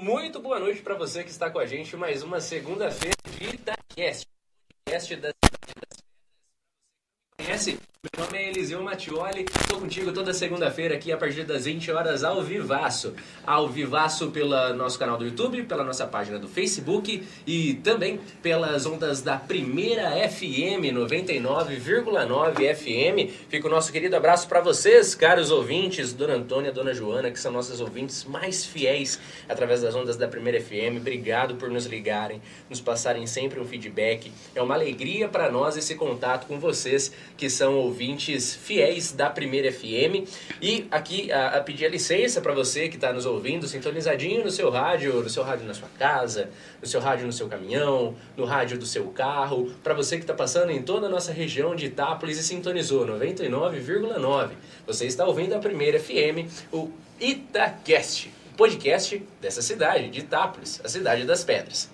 Muito 0.00 0.38
boa 0.38 0.60
noite 0.60 0.80
para 0.80 0.94
você 0.94 1.24
que 1.24 1.30
está 1.30 1.50
com 1.50 1.58
a 1.58 1.66
gente 1.66 1.96
mais 1.96 2.22
uma 2.22 2.40
segunda-feira 2.40 3.16
de 3.36 3.56
Itacast. 3.56 4.28
Podcast 4.86 5.16
da 5.16 5.30
conhece? 7.36 7.80
Meu 8.18 8.26
nome 8.26 8.38
é 8.38 8.48
Eliseu 8.48 8.82
Mattioli, 8.82 9.44
estou 9.44 9.78
contigo 9.78 10.12
toda 10.12 10.34
segunda-feira 10.34 10.96
aqui 10.96 11.12
a 11.12 11.16
partir 11.16 11.44
das 11.44 11.66
20 11.66 11.92
horas 11.92 12.24
ao 12.24 12.42
vivaço. 12.42 13.14
Ao 13.46 13.68
vivaço 13.68 14.32
pelo 14.32 14.74
nosso 14.74 14.98
canal 14.98 15.16
do 15.16 15.24
YouTube, 15.24 15.62
pela 15.62 15.84
nossa 15.84 16.04
página 16.04 16.36
do 16.36 16.48
Facebook 16.48 17.22
e 17.46 17.74
também 17.74 18.18
pelas 18.42 18.86
ondas 18.86 19.22
da 19.22 19.36
Primeira 19.36 20.10
FM 20.28 20.90
99,9 20.92 22.74
FM. 22.74 23.32
Fica 23.48 23.68
o 23.68 23.70
nosso 23.70 23.92
querido 23.92 24.16
abraço 24.16 24.48
para 24.48 24.60
vocês, 24.60 25.14
caros 25.14 25.52
ouvintes, 25.52 26.12
Dona 26.12 26.34
Antônia, 26.34 26.72
Dona 26.72 26.92
Joana, 26.92 27.30
que 27.30 27.38
são 27.38 27.52
nossos 27.52 27.80
ouvintes 27.80 28.24
mais 28.24 28.64
fiéis 28.64 29.20
através 29.48 29.82
das 29.82 29.94
ondas 29.94 30.16
da 30.16 30.26
Primeira 30.26 30.60
FM. 30.60 30.96
Obrigado 30.96 31.54
por 31.54 31.70
nos 31.70 31.86
ligarem, 31.86 32.42
nos 32.68 32.80
passarem 32.80 33.28
sempre 33.28 33.60
um 33.60 33.64
feedback. 33.64 34.32
É 34.56 34.60
uma 34.60 34.74
alegria 34.74 35.28
para 35.28 35.48
nós 35.52 35.76
esse 35.76 35.94
contato 35.94 36.48
com 36.48 36.58
vocês 36.58 37.12
que 37.36 37.48
são 37.48 37.76
ouvintes 37.76 38.07
fiéis 38.16 39.12
da 39.12 39.28
Primeira 39.28 39.72
FM. 39.72 40.28
E 40.62 40.86
aqui 40.90 41.30
a, 41.32 41.58
a 41.58 41.60
pedir 41.60 41.86
a 41.86 41.88
licença 41.88 42.40
para 42.40 42.52
você 42.52 42.88
que 42.88 42.96
está 42.96 43.12
nos 43.12 43.26
ouvindo, 43.26 43.66
sintonizadinho 43.66 44.44
no 44.44 44.50
seu 44.50 44.70
rádio, 44.70 45.22
no 45.22 45.28
seu 45.28 45.42
rádio 45.42 45.66
na 45.66 45.74
sua 45.74 45.88
casa, 45.98 46.50
no 46.80 46.86
seu 46.86 47.00
rádio 47.00 47.26
no 47.26 47.32
seu 47.32 47.48
caminhão, 47.48 48.14
no 48.36 48.44
rádio 48.44 48.78
do 48.78 48.86
seu 48.86 49.06
carro, 49.08 49.72
para 49.82 49.94
você 49.94 50.16
que 50.16 50.22
está 50.22 50.34
passando 50.34 50.70
em 50.70 50.82
toda 50.82 51.06
a 51.06 51.10
nossa 51.10 51.32
região 51.32 51.74
de 51.74 51.86
Itápolis 51.86 52.38
e 52.38 52.42
sintonizou 52.42 53.06
99,9. 53.06 54.50
Você 54.86 55.06
está 55.06 55.26
ouvindo 55.26 55.54
a 55.54 55.58
Primeira 55.58 55.98
FM, 55.98 56.48
o 56.72 56.90
Itacast, 57.20 58.30
o 58.52 58.56
podcast 58.56 59.22
dessa 59.40 59.62
cidade, 59.62 60.08
de 60.08 60.20
Itápolis, 60.20 60.80
a 60.84 60.88
cidade 60.88 61.24
das 61.24 61.44
pedras. 61.44 61.90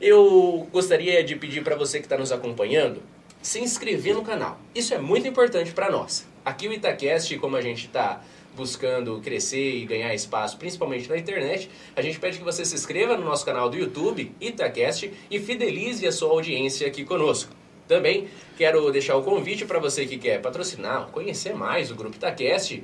Eu 0.00 0.68
gostaria 0.70 1.24
de 1.24 1.34
pedir 1.34 1.64
para 1.64 1.74
você 1.74 1.98
que 1.98 2.06
está 2.06 2.16
nos 2.16 2.30
acompanhando 2.30 3.02
se 3.42 3.60
inscrever 3.60 4.14
no 4.14 4.22
canal. 4.22 4.58
Isso 4.74 4.94
é 4.94 4.98
muito 4.98 5.26
importante 5.26 5.72
para 5.72 5.90
nós. 5.90 6.26
Aqui 6.44 6.68
o 6.68 6.72
Itacast, 6.72 7.36
como 7.38 7.56
a 7.56 7.60
gente 7.60 7.86
está 7.86 8.22
buscando 8.56 9.20
crescer 9.20 9.76
e 9.76 9.86
ganhar 9.86 10.12
espaço, 10.12 10.58
principalmente 10.58 11.08
na 11.08 11.16
internet, 11.16 11.70
a 11.94 12.02
gente 12.02 12.18
pede 12.18 12.38
que 12.38 12.44
você 12.44 12.64
se 12.64 12.74
inscreva 12.74 13.16
no 13.16 13.24
nosso 13.24 13.44
canal 13.44 13.70
do 13.70 13.76
YouTube, 13.76 14.32
Itacast, 14.40 15.12
e 15.30 15.38
fidelize 15.38 16.06
a 16.06 16.10
sua 16.10 16.30
audiência 16.30 16.86
aqui 16.86 17.04
conosco. 17.04 17.52
Também 17.86 18.28
quero 18.56 18.90
deixar 18.90 19.16
o 19.16 19.22
convite 19.22 19.64
para 19.64 19.78
você 19.78 20.04
que 20.04 20.18
quer 20.18 20.42
patrocinar, 20.42 21.06
conhecer 21.06 21.54
mais 21.54 21.90
o 21.90 21.94
Grupo 21.94 22.16
Itacast. 22.16 22.82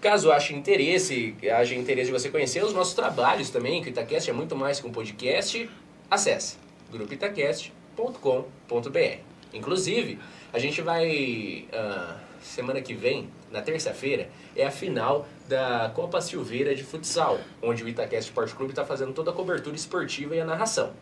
Caso 0.00 0.30
ache 0.30 0.54
interesse, 0.54 1.34
haja 1.52 1.74
interesse 1.74 2.06
de 2.06 2.12
você 2.12 2.30
conhecer 2.30 2.64
os 2.64 2.72
nossos 2.72 2.94
trabalhos 2.94 3.50
também, 3.50 3.82
que 3.82 3.88
o 3.88 3.90
Itacast 3.90 4.30
é 4.30 4.32
muito 4.32 4.54
mais 4.54 4.80
que 4.80 4.86
um 4.86 4.92
podcast, 4.92 5.68
acesse 6.08 6.56
grupoitacast.com.br. 6.90 9.27
Inclusive, 9.52 10.18
a 10.52 10.58
gente 10.58 10.82
vai. 10.82 11.66
Uh, 11.72 12.28
semana 12.42 12.80
que 12.80 12.94
vem, 12.94 13.30
na 13.50 13.60
terça-feira, 13.60 14.30
é 14.54 14.66
a 14.66 14.70
final 14.70 15.26
da 15.48 15.90
Copa 15.94 16.20
Silveira 16.20 16.74
de 16.74 16.84
Futsal, 16.84 17.40
onde 17.62 17.82
o 17.82 17.88
Itaquest 17.88 18.28
Sport 18.28 18.54
Clube 18.54 18.72
está 18.72 18.84
fazendo 18.84 19.12
toda 19.12 19.30
a 19.30 19.34
cobertura 19.34 19.74
esportiva 19.74 20.36
e 20.36 20.40
a 20.40 20.44
narração. 20.44 20.92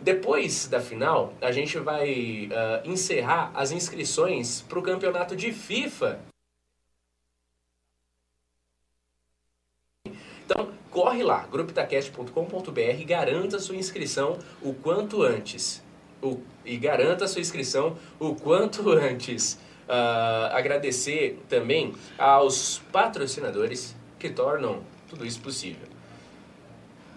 Depois 0.00 0.66
da 0.66 0.80
final, 0.80 1.32
a 1.40 1.52
gente 1.52 1.78
vai 1.78 2.48
uh, 2.50 2.88
encerrar 2.88 3.52
as 3.54 3.70
inscrições 3.70 4.62
para 4.62 4.78
o 4.78 4.82
campeonato 4.82 5.36
de 5.36 5.52
FIFA. 5.52 6.20
Então, 10.44 10.72
corre 10.90 11.22
lá, 11.22 11.46
grupitacast.com.br 11.46 13.04
garanta 13.06 13.60
sua 13.60 13.76
inscrição 13.76 14.38
o 14.60 14.74
quanto 14.74 15.22
antes 15.22 15.82
o, 16.22 16.40
e 16.64 16.76
garanta 16.76 17.24
a 17.24 17.28
sua 17.28 17.40
inscrição 17.40 17.96
o 18.18 18.34
quanto 18.34 18.88
antes. 18.92 19.58
Uh, 19.82 20.54
agradecer 20.54 21.42
também 21.48 21.92
aos 22.16 22.80
patrocinadores 22.92 23.94
que 24.18 24.30
tornam 24.30 24.80
tudo 25.08 25.26
isso 25.26 25.40
possível. 25.40 25.88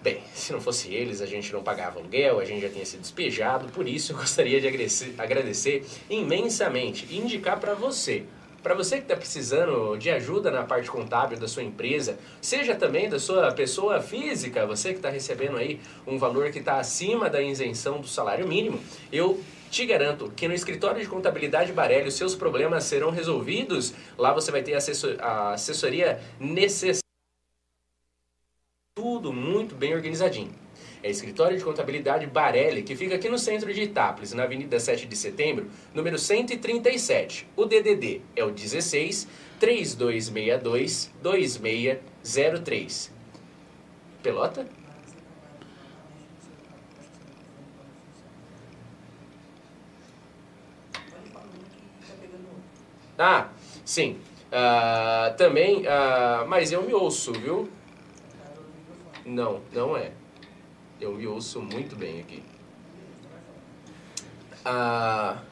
Bem, 0.02 0.20
se 0.34 0.52
não 0.52 0.60
fosse 0.60 0.92
eles, 0.92 1.22
a 1.22 1.26
gente 1.26 1.52
não 1.52 1.62
pagava 1.62 1.98
aluguel, 1.98 2.38
a 2.38 2.44
gente 2.44 2.60
já 2.60 2.68
tinha 2.68 2.84
sido 2.84 3.00
despejado, 3.00 3.68
por 3.72 3.88
isso 3.88 4.12
eu 4.12 4.16
gostaria 4.18 4.60
de 4.60 4.68
agradecer, 4.68 5.14
agradecer 5.16 5.86
imensamente 6.10 7.06
e 7.08 7.18
indicar 7.18 7.58
para 7.58 7.74
você 7.74 8.24
para 8.66 8.74
você 8.74 8.96
que 8.96 9.02
está 9.02 9.14
precisando 9.14 9.96
de 9.96 10.10
ajuda 10.10 10.50
na 10.50 10.64
parte 10.64 10.90
contábil 10.90 11.38
da 11.38 11.46
sua 11.46 11.62
empresa, 11.62 12.18
seja 12.42 12.74
também 12.74 13.08
da 13.08 13.16
sua 13.16 13.52
pessoa 13.52 14.00
física, 14.00 14.66
você 14.66 14.88
que 14.88 14.96
está 14.96 15.08
recebendo 15.08 15.56
aí 15.56 15.80
um 16.04 16.18
valor 16.18 16.50
que 16.50 16.58
está 16.58 16.80
acima 16.80 17.30
da 17.30 17.40
isenção 17.40 18.00
do 18.00 18.08
salário 18.08 18.44
mínimo, 18.44 18.80
eu 19.12 19.40
te 19.70 19.86
garanto 19.86 20.32
que 20.34 20.48
no 20.48 20.54
escritório 20.54 21.00
de 21.00 21.06
contabilidade 21.06 21.72
Barelli 21.72 22.08
os 22.08 22.14
seus 22.14 22.34
problemas 22.34 22.82
serão 22.82 23.10
resolvidos. 23.10 23.94
Lá 24.18 24.32
você 24.32 24.50
vai 24.50 24.64
ter 24.64 24.74
a 24.74 25.52
assessoria 25.52 26.20
necessária. 26.40 26.98
Tudo 28.96 29.32
muito 29.32 29.76
bem 29.76 29.94
organizadinho. 29.94 30.65
É 31.06 31.10
Escritório 31.10 31.56
de 31.56 31.62
Contabilidade 31.62 32.26
Barelli, 32.26 32.82
que 32.82 32.96
fica 32.96 33.14
aqui 33.14 33.28
no 33.28 33.38
centro 33.38 33.72
de 33.72 33.80
Itápolis, 33.80 34.32
na 34.32 34.42
Avenida 34.42 34.80
7 34.80 35.06
de 35.06 35.14
Setembro, 35.14 35.70
número 35.94 36.18
137. 36.18 37.46
O 37.54 37.64
DDD 37.64 38.22
é 38.34 38.42
o 38.42 38.50
16 38.50 39.28
3262 39.60 41.12
2603. 41.22 43.14
Pelota? 44.20 44.66
Ah, 53.16 53.50
sim. 53.84 54.18
Uh, 54.48 55.36
também, 55.36 55.82
uh, 55.82 56.44
mas 56.48 56.72
eu 56.72 56.82
me 56.82 56.92
ouço, 56.92 57.32
viu? 57.32 57.68
Não, 59.24 59.60
não 59.72 59.96
é. 59.96 60.10
Eu 61.00 61.12
me 61.14 61.26
ouço 61.26 61.60
muito 61.60 61.94
bem 61.94 62.20
aqui. 62.20 62.42
Ah, 64.64 65.42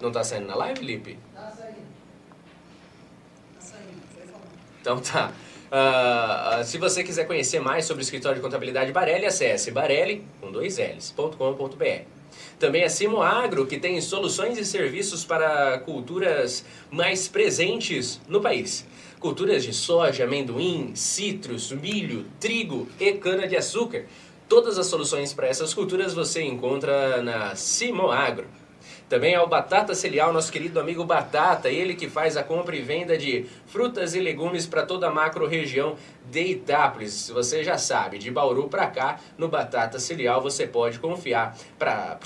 não 0.00 0.10
tá 0.10 0.24
saindo 0.24 0.46
na 0.46 0.54
live, 0.56 0.84
Lipe? 0.84 1.18
Tá 1.34 1.50
saindo. 1.50 1.76
Tá 3.54 3.60
saindo. 3.60 4.02
Então 4.80 5.00
tá. 5.00 5.32
Uh, 5.74 6.62
se 6.62 6.78
você 6.78 7.02
quiser 7.02 7.26
conhecer 7.26 7.60
mais 7.60 7.84
sobre 7.84 8.02
o 8.02 8.04
escritório 8.04 8.36
de 8.36 8.42
contabilidade 8.42 8.92
Barelli, 8.92 9.26
acesse 9.26 9.70
barelli, 9.70 10.24
com 10.40 10.52
dois 10.52 10.78
L's.com.br. 10.78 12.04
Também 12.58 12.84
a 12.84 12.88
Simo 12.88 13.22
Agro, 13.22 13.66
que 13.66 13.78
tem 13.78 14.00
soluções 14.00 14.58
e 14.58 14.64
serviços 14.64 15.24
para 15.24 15.78
culturas 15.78 16.64
mais 16.90 17.28
presentes 17.28 18.20
no 18.28 18.40
país. 18.40 18.86
Culturas 19.18 19.64
de 19.64 19.72
soja, 19.72 20.24
amendoim, 20.24 20.94
citros, 20.94 21.72
milho, 21.72 22.26
trigo 22.38 22.86
e 23.00 23.12
cana-de-açúcar 23.14 24.04
Todas 24.54 24.78
as 24.78 24.86
soluções 24.86 25.34
para 25.34 25.48
essas 25.48 25.74
culturas 25.74 26.14
você 26.14 26.40
encontra 26.40 27.20
na 27.20 27.56
Simoagro. 27.56 28.46
Também 29.08 29.34
ao 29.34 29.48
Batata 29.48 29.96
Celial, 29.96 30.32
nosso 30.32 30.52
querido 30.52 30.78
amigo 30.78 31.04
Batata, 31.04 31.68
ele 31.68 31.96
que 31.96 32.08
faz 32.08 32.36
a 32.36 32.42
compra 32.44 32.76
e 32.76 32.80
venda 32.80 33.18
de 33.18 33.46
frutas 33.66 34.14
e 34.14 34.20
legumes 34.20 34.64
para 34.64 34.86
toda 34.86 35.08
a 35.08 35.10
macro 35.10 35.44
região 35.48 35.96
de 36.30 36.52
Itápolis. 36.52 37.30
Você 37.30 37.64
já 37.64 37.76
sabe, 37.76 38.16
de 38.16 38.30
Bauru 38.30 38.68
para 38.68 38.86
cá, 38.86 39.18
no 39.36 39.48
Batata 39.48 39.98
Celial 39.98 40.40
você 40.40 40.68
pode 40.68 41.00
confiar 41.00 41.58
para 41.76 42.20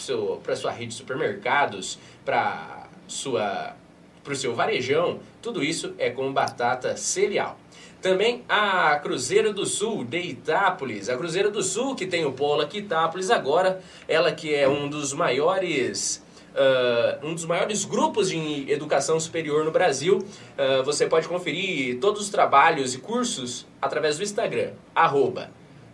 sua 0.54 0.70
rede 0.70 0.88
de 0.88 0.94
supermercados, 0.96 1.98
para 2.26 2.88
sua 3.06 3.74
para 4.22 4.34
o 4.34 4.36
seu 4.36 4.54
varejão, 4.54 5.20
tudo 5.40 5.64
isso 5.64 5.94
é 5.96 6.10
com 6.10 6.30
batata 6.30 6.94
celial. 6.98 7.58
Também 8.00 8.44
a 8.48 8.96
Cruzeiro 8.96 9.52
do 9.52 9.66
Sul 9.66 10.04
de 10.04 10.20
Itápolis. 10.20 11.08
A 11.08 11.16
Cruzeiro 11.16 11.50
do 11.50 11.62
Sul 11.62 11.96
que 11.96 12.06
tem 12.06 12.24
o 12.24 12.32
polo 12.32 12.62
aqui 12.62 12.78
Itápolis 12.78 13.30
agora, 13.30 13.80
ela 14.06 14.30
que 14.32 14.54
é 14.54 14.68
um 14.68 14.88
dos 14.88 15.12
maiores 15.12 16.26
Uh, 16.48 17.24
um 17.24 17.34
dos 17.34 17.44
maiores 17.44 17.84
grupos 17.84 18.30
de 18.30 18.68
educação 18.68 19.20
superior 19.20 19.64
no 19.64 19.70
Brasil. 19.70 20.18
Uh, 20.18 20.82
você 20.82 21.06
pode 21.06 21.28
conferir 21.28 22.00
todos 22.00 22.22
os 22.22 22.30
trabalhos 22.30 22.94
e 22.94 22.98
cursos 22.98 23.64
através 23.80 24.16
do 24.16 24.24
Instagram, 24.24 24.70
arroba 24.92 25.50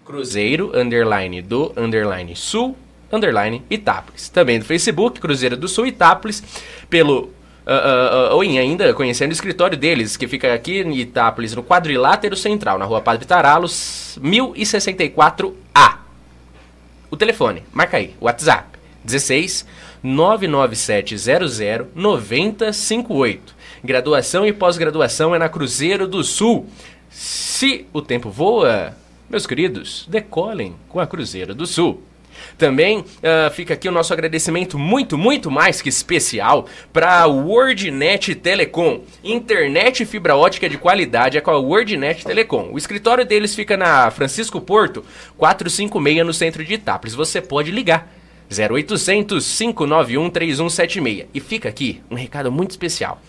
Cruzeiro, 0.06 0.72
underline 0.74 1.42
do, 1.42 1.70
underline 1.76 2.34
sul, 2.34 2.74
underline 3.12 3.62
Itápolis. 3.68 4.30
Também 4.30 4.58
do 4.58 4.64
Facebook, 4.64 5.20
Cruzeiro 5.20 5.56
do 5.56 5.68
Sul 5.68 5.86
Itápolis, 5.86 6.42
pelo 6.88 7.30
Uh, 7.66 8.36
uh, 8.36 8.40
ainda 8.40 8.92
conhecendo 8.92 9.30
o 9.30 9.32
escritório 9.32 9.76
deles, 9.76 10.18
que 10.18 10.28
fica 10.28 10.52
aqui 10.52 10.80
em 10.80 10.98
Itápolis, 10.98 11.54
no 11.54 11.62
quadrilátero 11.62 12.36
central, 12.36 12.78
na 12.78 12.84
rua 12.84 13.00
Padre 13.00 13.26
Taralos, 13.26 14.18
1064A. 14.22 15.98
O 17.10 17.16
telefone, 17.16 17.62
marca 17.72 17.96
aí, 17.96 18.14
WhatsApp, 18.20 18.78
16 19.02 19.66
99700 20.02 21.86
9058. 21.94 23.54
Graduação 23.82 24.46
e 24.46 24.52
pós-graduação 24.52 25.34
é 25.34 25.38
na 25.38 25.48
Cruzeiro 25.48 26.06
do 26.06 26.22
Sul. 26.22 26.66
Se 27.08 27.86
o 27.92 28.02
tempo 28.02 28.28
voa, 28.28 28.94
meus 29.30 29.46
queridos, 29.46 30.06
decolem 30.08 30.74
com 30.88 31.00
a 31.00 31.06
Cruzeiro 31.06 31.54
do 31.54 31.66
Sul. 31.66 32.02
Também 32.56 32.98
uh, 33.00 33.50
fica 33.52 33.74
aqui 33.74 33.88
o 33.88 33.92
nosso 33.92 34.12
agradecimento 34.12 34.78
muito, 34.78 35.18
muito 35.18 35.50
mais 35.50 35.82
que 35.82 35.88
especial 35.88 36.66
para 36.92 37.20
a 37.20 37.26
WordNet 37.26 38.34
Telecom. 38.36 39.00
Internet 39.22 40.04
fibra 40.04 40.36
ótica 40.36 40.68
de 40.68 40.78
qualidade 40.78 41.38
é 41.38 41.40
com 41.40 41.50
a 41.50 41.58
WordNet 41.58 42.24
Telecom. 42.24 42.70
O 42.72 42.78
escritório 42.78 43.24
deles 43.24 43.54
fica 43.54 43.76
na 43.76 44.10
Francisco 44.10 44.60
Porto, 44.60 45.04
456 45.36 46.26
no 46.26 46.32
centro 46.32 46.64
de 46.64 46.74
Itápolis. 46.74 47.14
Você 47.14 47.40
pode 47.40 47.70
ligar. 47.70 48.08
0800 48.50 49.58
591 49.58 50.30
3176. 50.30 51.26
E 51.32 51.40
fica 51.40 51.68
aqui 51.68 52.02
um 52.10 52.14
recado 52.14 52.52
muito 52.52 52.70
especial. 52.70 53.20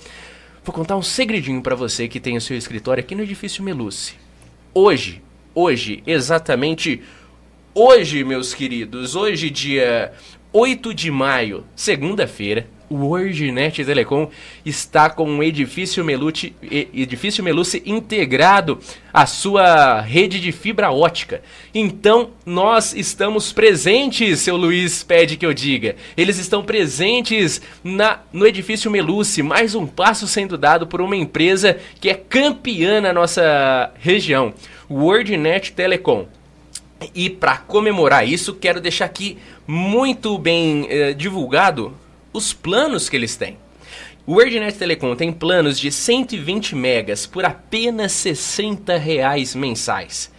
Vou 0.64 0.74
contar 0.74 0.98
um 0.98 1.02
segredinho 1.02 1.62
para 1.62 1.76
você 1.76 2.08
que 2.08 2.20
tem 2.20 2.36
o 2.36 2.42
seu 2.42 2.58
escritório 2.58 3.02
aqui 3.02 3.14
no 3.14 3.24
edifício 3.24 3.64
Meluce. 3.64 4.16
Hoje, 4.74 5.22
hoje, 5.54 6.02
exatamente 6.08 7.02
Hoje, 7.78 8.24
meus 8.24 8.54
queridos, 8.54 9.18
hoje, 9.18 9.50
dia 9.50 10.14
8 10.54 10.94
de 10.94 11.12
maio, 11.12 11.66
segunda-feira, 11.76 12.68
o 12.90 12.96
WordNet 12.96 13.84
Telecom 13.84 14.30
está 14.66 15.10
com 15.10 15.30
um 15.30 15.44
edifício 15.44 16.02
Meluce, 16.02 16.56
edifício 16.64 17.44
integrado 17.86 18.80
à 19.12 19.26
sua 19.26 20.00
rede 20.00 20.40
de 20.40 20.54
fibra 20.54 20.90
ótica. 20.90 21.42
Então, 21.74 22.30
nós 22.46 22.94
estamos 22.94 23.52
presentes, 23.52 24.40
seu 24.40 24.56
Luiz 24.56 25.04
pede 25.04 25.36
que 25.36 25.46
eu 25.46 25.54
diga. 25.54 25.98
Eles 26.16 26.38
estão 26.38 26.64
presentes 26.64 27.62
na, 27.84 28.22
no 28.32 28.48
edifício 28.48 28.90
Meluce, 28.90 29.44
mais 29.44 29.76
um 29.76 29.86
passo 29.86 30.30
sendo 30.30 30.58
dado 30.58 30.88
por 30.88 31.02
uma 31.02 31.18
empresa 31.18 31.78
que 32.00 32.10
é 32.10 32.14
campeã 32.14 33.02
na 33.02 33.12
nossa 33.12 33.92
região, 34.00 34.54
WordNet 34.90 35.74
Telecom. 35.74 36.26
E 37.14 37.30
para 37.30 37.58
comemorar 37.58 38.28
isso, 38.28 38.54
quero 38.54 38.80
deixar 38.80 39.06
aqui 39.06 39.38
muito 39.68 40.38
bem 40.38 40.88
eh, 40.90 41.14
divulgado 41.14 41.94
os 42.32 42.54
planos 42.54 43.10
que 43.10 43.16
eles 43.16 43.36
têm. 43.36 43.58
O 44.26 44.34
WordNet 44.34 44.78
Telecom 44.78 45.16
tem 45.16 45.32
planos 45.32 45.80
de 45.80 45.92
120 45.92 46.76
megas 46.76 47.26
por 47.28 47.46
apenas 47.46 48.12
60 48.14 48.98
reais 48.98 49.54
mensais. 49.54 50.32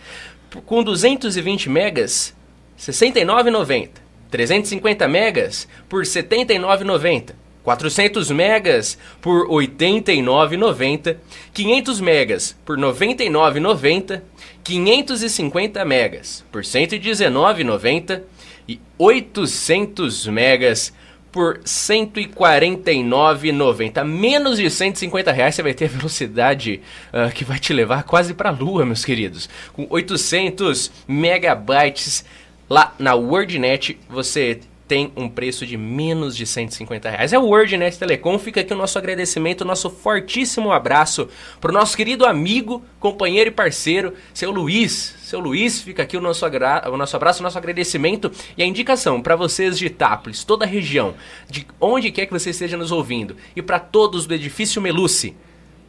Com 0.64 0.82
220 0.82 1.68
megas, 1.68 2.34
R$ 2.76 2.92
69,90. 2.92 3.90
350 4.30 5.06
megas 5.06 5.68
por 5.88 6.02
R$ 6.02 6.08
79,90. 6.08 7.34
400 7.66 8.30
megas 8.30 8.96
por 9.20 9.50
R$ 9.50 9.66
89,90, 9.66 11.16
500 11.52 12.00
megas 12.00 12.56
por 12.64 12.78
R$ 12.78 12.84
99,90 12.84 14.22
550 14.62 15.84
megas 15.84 16.44
por 16.52 16.62
119,90 16.62 18.22
e 18.68 18.78
800 18.96 20.28
megas 20.28 20.92
por 21.32 21.58
149,90. 21.58 24.04
Menos 24.04 24.58
de 24.58 24.70
150 24.70 25.32
reais 25.32 25.56
você 25.56 25.62
vai 25.64 25.74
ter 25.74 25.88
velocidade 25.88 26.80
uh, 27.12 27.32
que 27.34 27.44
vai 27.44 27.58
te 27.58 27.72
levar 27.72 28.04
quase 28.04 28.32
para 28.32 28.50
a 28.50 28.52
lua, 28.52 28.86
meus 28.86 29.04
queridos. 29.04 29.48
Com 29.72 29.88
800 29.90 30.92
megabytes 31.08 32.24
lá 32.70 32.94
na 32.96 33.16
WordNet 33.16 33.98
você 34.08 34.60
tem 34.86 35.12
um 35.16 35.28
preço 35.28 35.66
de 35.66 35.76
menos 35.76 36.36
de 36.36 36.46
150 36.46 37.10
reais. 37.10 37.32
É 37.32 37.38
o 37.38 37.46
WordNet 37.46 37.98
Telecom. 37.98 38.38
Fica 38.38 38.60
aqui 38.60 38.72
o 38.72 38.76
nosso 38.76 38.96
agradecimento, 38.98 39.62
o 39.62 39.64
nosso 39.64 39.90
fortíssimo 39.90 40.70
abraço 40.70 41.28
para 41.60 41.70
o 41.70 41.74
nosso 41.74 41.96
querido 41.96 42.24
amigo, 42.24 42.84
companheiro 43.00 43.48
e 43.48 43.52
parceiro, 43.52 44.14
seu 44.32 44.50
Luiz. 44.50 45.16
Seu 45.22 45.40
Luiz, 45.40 45.80
fica 45.80 46.04
aqui 46.04 46.16
o 46.16 46.20
nosso, 46.20 46.46
o 46.46 46.96
nosso 46.96 47.16
abraço, 47.16 47.40
o 47.40 47.42
nosso 47.42 47.58
agradecimento 47.58 48.30
e 48.56 48.62
a 48.62 48.66
indicação 48.66 49.20
para 49.20 49.34
vocês 49.34 49.76
de 49.76 49.86
Itápolis, 49.86 50.44
toda 50.44 50.64
a 50.64 50.68
região, 50.68 51.14
de 51.50 51.66
onde 51.80 52.12
quer 52.12 52.26
que 52.26 52.32
você 52.32 52.50
esteja 52.50 52.76
nos 52.76 52.92
ouvindo, 52.92 53.36
e 53.56 53.60
para 53.60 53.80
todos 53.80 54.24
do 54.24 54.34
Edifício 54.34 54.80
Meluce. 54.80 55.36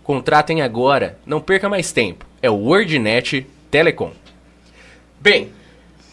Contratem 0.04 0.62
agora, 0.62 1.20
não 1.26 1.40
perca 1.40 1.70
mais 1.70 1.92
tempo. 1.92 2.26
É 2.42 2.50
o 2.50 2.56
WordNet 2.56 3.46
Telecom. 3.70 4.12
Bem, 5.20 5.52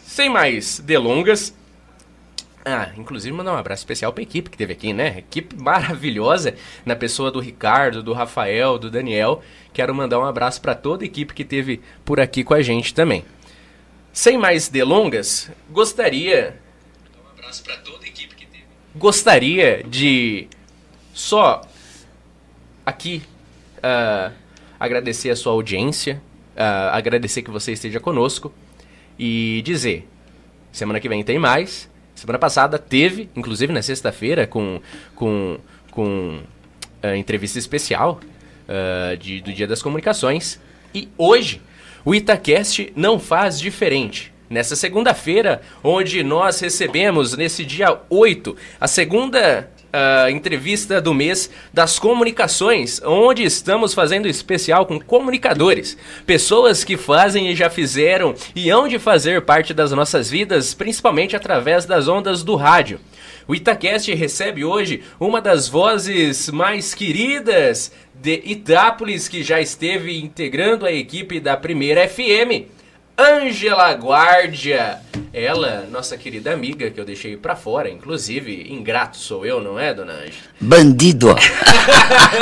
sem 0.04 0.28
mais 0.28 0.80
delongas, 0.80 1.54
ah, 2.64 2.90
inclusive 2.96 3.36
mandar 3.36 3.52
um 3.52 3.58
abraço 3.58 3.80
especial 3.80 4.12
para 4.12 4.22
a 4.22 4.24
equipe 4.24 4.48
que 4.48 4.56
teve 4.56 4.72
aqui, 4.72 4.92
né? 4.92 5.18
Equipe 5.18 5.54
maravilhosa, 5.54 6.54
na 6.84 6.96
pessoa 6.96 7.30
do 7.30 7.38
Ricardo, 7.38 8.02
do 8.02 8.14
Rafael, 8.14 8.78
do 8.78 8.90
Daniel. 8.90 9.42
Quero 9.72 9.94
mandar 9.94 10.18
um 10.18 10.24
abraço 10.24 10.60
para 10.62 10.74
toda 10.74 11.04
a 11.04 11.06
equipe 11.06 11.34
que 11.34 11.44
teve 11.44 11.82
por 12.04 12.18
aqui 12.18 12.42
com 12.42 12.54
a 12.54 12.62
gente 12.62 12.94
também. 12.94 13.24
Sem 14.12 14.38
mais 14.38 14.68
delongas, 14.68 15.50
gostaria. 15.70 16.58
Um 17.22 17.38
abraço 17.38 17.62
para 17.62 17.76
toda 17.76 18.04
a 18.04 18.08
equipe 18.08 18.34
que 18.34 18.46
teve. 18.46 18.64
Gostaria 18.94 19.82
de 19.82 20.48
só 21.12 21.62
aqui 22.86 23.22
uh, 23.78 24.32
agradecer 24.80 25.30
a 25.30 25.36
sua 25.36 25.52
audiência, 25.52 26.22
uh, 26.56 26.92
agradecer 26.92 27.42
que 27.42 27.50
você 27.50 27.72
esteja 27.72 28.00
conosco 28.00 28.52
e 29.18 29.60
dizer: 29.64 30.08
semana 30.72 30.98
que 30.98 31.08
vem 31.08 31.22
tem 31.22 31.38
mais. 31.38 31.92
Semana 32.24 32.38
passada 32.38 32.78
teve, 32.78 33.28
inclusive 33.36 33.70
na 33.70 33.82
sexta-feira, 33.82 34.46
com, 34.46 34.80
com, 35.14 35.58
com 35.90 36.40
uh, 37.04 37.14
entrevista 37.14 37.58
especial 37.58 38.18
uh, 38.66 39.14
de, 39.18 39.42
do 39.42 39.52
Dia 39.52 39.66
das 39.66 39.82
Comunicações. 39.82 40.58
E 40.94 41.06
hoje, 41.18 41.60
o 42.02 42.14
Itacast 42.14 42.90
não 42.96 43.20
faz 43.20 43.60
diferente. 43.60 44.32
Nessa 44.48 44.74
segunda-feira, 44.74 45.60
onde 45.82 46.24
nós 46.24 46.58
recebemos, 46.60 47.36
nesse 47.36 47.62
dia 47.62 48.00
8, 48.08 48.56
a 48.80 48.88
segunda 48.88 49.68
uh, 49.94 50.28
entrevista 50.28 51.00
do 51.00 51.14
mês 51.14 51.48
das 51.72 51.98
comunicações, 51.98 53.00
onde 53.04 53.44
estamos 53.44 53.94
fazendo 53.94 54.26
especial 54.26 54.84
com 54.86 54.98
comunicadores, 54.98 55.96
pessoas 56.26 56.82
que 56.82 56.96
fazem 56.96 57.48
e 57.48 57.54
já 57.54 57.70
fizeram 57.70 58.34
e 58.54 58.68
hão 58.68 58.88
de 58.88 58.98
fazer 58.98 59.42
parte 59.42 59.72
das 59.72 59.92
nossas 59.92 60.28
vidas, 60.28 60.74
principalmente 60.74 61.36
através 61.36 61.86
das 61.86 62.08
ondas 62.08 62.42
do 62.42 62.56
rádio. 62.56 62.98
O 63.46 63.54
Itacast 63.54 64.12
recebe 64.14 64.64
hoje 64.64 65.02
uma 65.20 65.40
das 65.40 65.68
vozes 65.68 66.48
mais 66.50 66.94
queridas 66.94 67.92
de 68.14 68.40
Itápolis, 68.44 69.28
que 69.28 69.42
já 69.42 69.60
esteve 69.60 70.18
integrando 70.18 70.86
a 70.86 70.92
equipe 70.92 71.38
da 71.38 71.56
primeira 71.56 72.08
FM. 72.08 72.66
Ângela 73.18 73.92
Guardia. 73.92 75.00
Ela, 75.32 75.86
nossa 75.90 76.16
querida 76.16 76.52
amiga, 76.52 76.90
que 76.90 77.00
eu 77.00 77.04
deixei 77.04 77.36
para 77.36 77.56
fora, 77.56 77.90
inclusive, 77.90 78.72
ingrato 78.72 79.16
sou 79.16 79.44
eu, 79.44 79.60
não 79.60 79.78
é, 79.78 79.92
dona 79.92 80.12
Ângela? 80.12 80.50
Bandido! 80.60 81.34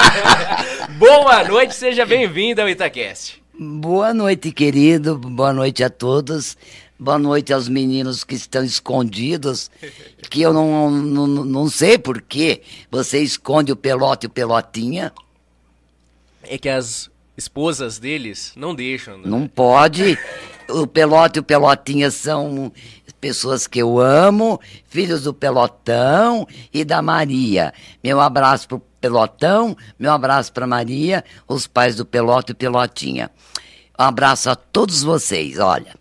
Boa 0.98 1.44
noite, 1.44 1.74
seja 1.74 2.04
bem-vinda 2.04 2.62
ao 2.62 2.68
Itacast. 2.68 3.42
Boa 3.58 4.12
noite, 4.14 4.50
querido, 4.50 5.16
boa 5.16 5.52
noite 5.52 5.84
a 5.84 5.90
todos. 5.90 6.56
Boa 6.98 7.18
noite 7.18 7.52
aos 7.52 7.68
meninos 7.68 8.24
que 8.24 8.34
estão 8.34 8.64
escondidos, 8.64 9.70
que 10.30 10.40
eu 10.40 10.52
não, 10.52 10.90
não, 10.90 11.26
não 11.26 11.68
sei 11.68 11.98
por 11.98 12.22
que 12.22 12.62
você 12.90 13.18
esconde 13.20 13.72
o 13.72 13.76
pelote 13.76 14.26
e 14.26 14.28
o 14.28 14.30
pelotinha. 14.30 15.12
É 16.44 16.56
que 16.56 16.68
as 16.68 17.10
esposas 17.36 17.98
deles 17.98 18.52
não 18.56 18.74
deixam. 18.74 19.18
Né? 19.18 19.24
Não 19.26 19.46
pode 19.46 20.18
o 20.68 20.86
Pelote 20.86 21.38
e 21.38 21.40
o 21.40 21.44
Pelotinha 21.44 22.10
são 22.10 22.72
pessoas 23.20 23.66
que 23.66 23.78
eu 23.78 24.00
amo, 24.00 24.60
filhos 24.88 25.22
do 25.22 25.32
Pelotão 25.32 26.46
e 26.72 26.84
da 26.84 27.00
Maria. 27.00 27.72
Meu 28.02 28.20
abraço 28.20 28.66
pro 28.66 28.80
Pelotão, 29.00 29.76
meu 29.98 30.12
abraço 30.12 30.52
para 30.52 30.66
Maria, 30.66 31.24
os 31.46 31.66
pais 31.66 31.96
do 31.96 32.04
Pelote 32.04 32.52
e 32.52 32.54
Pelotinha. 32.54 33.30
Um 33.98 34.02
abraço 34.02 34.50
a 34.50 34.56
todos 34.56 35.02
vocês, 35.02 35.58
olha. 35.58 35.94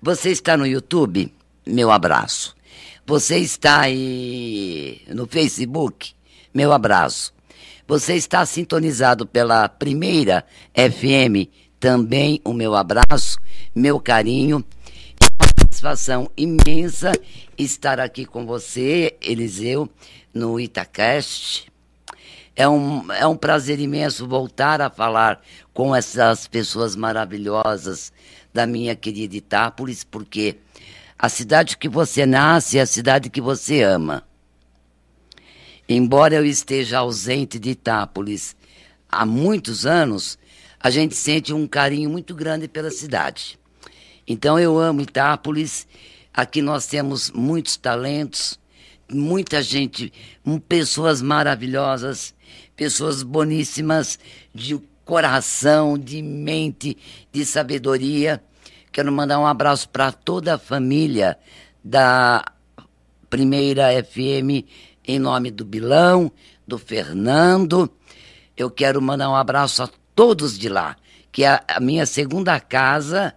Você 0.00 0.30
está 0.30 0.56
no 0.56 0.66
YouTube? 0.66 1.32
Meu 1.66 1.90
abraço. 1.90 2.54
Você 3.06 3.38
está 3.38 3.80
aí 3.80 5.02
no 5.08 5.26
Facebook? 5.26 6.12
Meu 6.54 6.72
abraço. 6.72 7.32
Você 7.90 8.14
está 8.14 8.46
sintonizado 8.46 9.26
pela 9.26 9.68
primeira 9.68 10.44
FM? 10.76 11.50
Também 11.80 12.40
o 12.44 12.52
meu 12.52 12.76
abraço 12.76 13.36
meu 13.74 13.98
carinho. 13.98 14.64
Uma 15.20 15.48
satisfação 15.58 16.30
imensa 16.36 17.10
estar 17.58 17.98
aqui 17.98 18.24
com 18.24 18.46
você, 18.46 19.16
Eliseu, 19.20 19.90
no 20.32 20.60
Itacast. 20.60 21.66
É 22.54 22.68
um, 22.68 23.10
é 23.10 23.26
um 23.26 23.36
prazer 23.36 23.80
imenso 23.80 24.24
voltar 24.24 24.80
a 24.80 24.88
falar 24.88 25.42
com 25.74 25.92
essas 25.92 26.46
pessoas 26.46 26.94
maravilhosas 26.94 28.12
da 28.54 28.68
minha 28.68 28.94
querida 28.94 29.34
Itápolis, 29.34 30.04
porque 30.04 30.58
a 31.18 31.28
cidade 31.28 31.76
que 31.76 31.88
você 31.88 32.24
nasce 32.24 32.78
é 32.78 32.82
a 32.82 32.86
cidade 32.86 33.28
que 33.28 33.40
você 33.40 33.82
ama. 33.82 34.29
Embora 35.92 36.36
eu 36.36 36.46
esteja 36.46 37.00
ausente 37.00 37.58
de 37.58 37.70
Itápolis 37.70 38.54
há 39.08 39.26
muitos 39.26 39.84
anos, 39.84 40.38
a 40.78 40.88
gente 40.88 41.16
sente 41.16 41.52
um 41.52 41.66
carinho 41.66 42.08
muito 42.08 42.32
grande 42.32 42.68
pela 42.68 42.92
cidade. 42.92 43.58
Então 44.24 44.56
eu 44.56 44.78
amo 44.78 45.00
Itápolis. 45.00 45.88
Aqui 46.32 46.62
nós 46.62 46.86
temos 46.86 47.32
muitos 47.32 47.76
talentos, 47.76 48.56
muita 49.12 49.60
gente, 49.60 50.12
pessoas 50.68 51.20
maravilhosas, 51.20 52.36
pessoas 52.76 53.24
boníssimas, 53.24 54.16
de 54.54 54.80
coração, 55.04 55.98
de 55.98 56.22
mente, 56.22 56.96
de 57.32 57.44
sabedoria. 57.44 58.40
Quero 58.92 59.10
mandar 59.10 59.40
um 59.40 59.46
abraço 59.46 59.88
para 59.88 60.12
toda 60.12 60.54
a 60.54 60.58
família 60.58 61.36
da 61.82 62.44
Primeira 63.28 63.88
FM, 64.04 64.66
em 65.10 65.18
nome 65.18 65.50
do 65.50 65.64
Bilão, 65.64 66.30
do 66.66 66.78
Fernando. 66.78 67.90
Eu 68.56 68.70
quero 68.70 69.02
mandar 69.02 69.28
um 69.28 69.34
abraço 69.34 69.82
a 69.82 69.88
todos 70.14 70.58
de 70.58 70.68
lá, 70.68 70.96
que 71.32 71.44
a, 71.44 71.62
a 71.66 71.80
minha 71.80 72.06
segunda 72.06 72.60
casa 72.60 73.34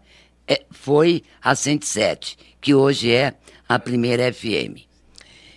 é, 0.47 0.63
foi 0.69 1.23
a 1.41 1.55
107, 1.55 2.37
que 2.61 2.75
hoje 2.75 3.11
é 3.11 3.33
a 3.67 3.79
Primeira 3.79 4.31
FM. 4.31 4.85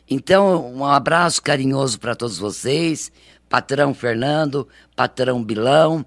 Então, 0.08 0.72
um 0.72 0.84
abraço 0.84 1.42
carinhoso 1.42 1.98
para 1.98 2.14
todos 2.14 2.38
vocês, 2.38 3.10
patrão 3.48 3.92
Fernando, 3.92 4.66
patrão 4.94 5.42
Bilão, 5.42 6.06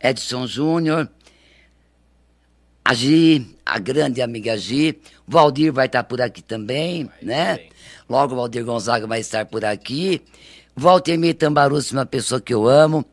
Edson 0.00 0.46
Júnior, 0.46 1.10
a 2.84 2.94
Gi, 2.94 3.56
a 3.66 3.78
grande 3.78 4.22
amiga 4.22 4.56
Gi, 4.56 4.98
Valdir 5.26 5.72
vai 5.72 5.86
estar 5.86 6.04
por 6.04 6.22
aqui 6.22 6.42
também, 6.42 7.04
vai, 7.04 7.14
né? 7.22 7.56
Bem. 7.56 7.70
Logo 8.10 8.34
Valdir 8.34 8.64
Gonzaga 8.64 9.06
vai 9.06 9.20
estar 9.20 9.46
por 9.46 9.64
aqui. 9.64 10.20
Walter 10.76 11.16
Tambarucci, 11.32 11.92
uma 11.92 12.04
pessoa 12.04 12.40
que 12.40 12.52
eu 12.52 12.66
amo. 12.66 13.04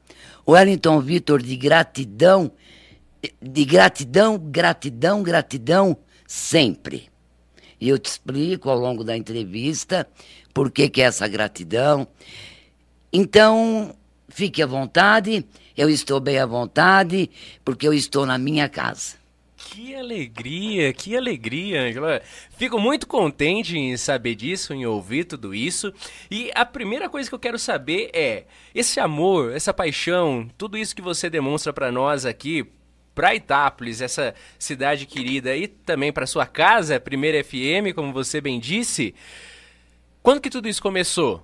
Wellington 0.49 0.99
Vitor, 1.01 1.39
de 1.39 1.55
gratidão, 1.55 2.51
de 3.39 3.63
gratidão, 3.63 4.39
gratidão, 4.39 5.21
gratidão, 5.21 5.95
sempre. 6.25 7.09
E 7.79 7.87
eu 7.89 7.99
te 7.99 8.05
explico 8.05 8.71
ao 8.71 8.79
longo 8.79 9.03
da 9.03 9.15
entrevista 9.15 10.07
por 10.51 10.71
que, 10.71 10.89
que 10.89 11.03
é 11.03 11.05
essa 11.05 11.27
gratidão. 11.27 12.07
Então, 13.13 13.93
fique 14.29 14.63
à 14.63 14.65
vontade, 14.65 15.45
eu 15.77 15.91
estou 15.91 16.19
bem 16.19 16.39
à 16.39 16.45
vontade, 16.47 17.29
porque 17.63 17.87
eu 17.87 17.93
estou 17.93 18.25
na 18.25 18.39
minha 18.39 18.67
casa. 18.67 19.15
Que 19.57 19.95
alegria, 19.95 20.93
que 20.93 21.17
alegria, 21.17 21.81
Angela. 21.81 22.21
Fico 22.51 22.79
muito 22.79 23.07
contente 23.07 23.75
em 23.75 23.97
saber 23.97 24.35
disso, 24.35 24.71
em 24.71 24.85
ouvir 24.85 25.25
tudo 25.25 25.53
isso. 25.53 25.91
E 26.29 26.51
a 26.53 26.63
primeira 26.63 27.09
coisa 27.09 27.27
que 27.27 27.33
eu 27.33 27.39
quero 27.39 27.57
saber 27.57 28.11
é 28.13 28.45
esse 28.73 28.99
amor, 28.99 29.51
essa 29.55 29.73
paixão, 29.73 30.47
tudo 30.59 30.77
isso 30.77 30.95
que 30.95 31.01
você 31.01 31.27
demonstra 31.27 31.73
para 31.73 31.91
nós 31.91 32.23
aqui, 32.23 32.67
para 33.15 33.33
Itápolis, 33.33 33.99
essa 33.99 34.35
cidade 34.59 35.07
querida, 35.07 35.55
e 35.55 35.67
também 35.67 36.13
para 36.13 36.27
sua 36.27 36.45
casa, 36.45 36.99
Primeira 36.99 37.43
FM, 37.43 37.95
como 37.95 38.13
você 38.13 38.39
bem 38.39 38.59
disse. 38.59 39.15
Quando 40.21 40.39
que 40.39 40.51
tudo 40.51 40.69
isso 40.69 40.83
começou? 40.83 41.43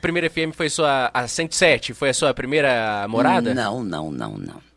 Primeira 0.00 0.30
FM 0.30 0.54
foi 0.54 0.70
sua 0.70 1.10
a 1.12 1.28
107, 1.28 1.92
foi 1.92 2.08
a 2.08 2.14
sua 2.14 2.32
primeira 2.32 3.06
morada? 3.08 3.54
Não, 3.54 3.84
não, 3.84 4.10
não, 4.10 4.38
não. 4.38 4.71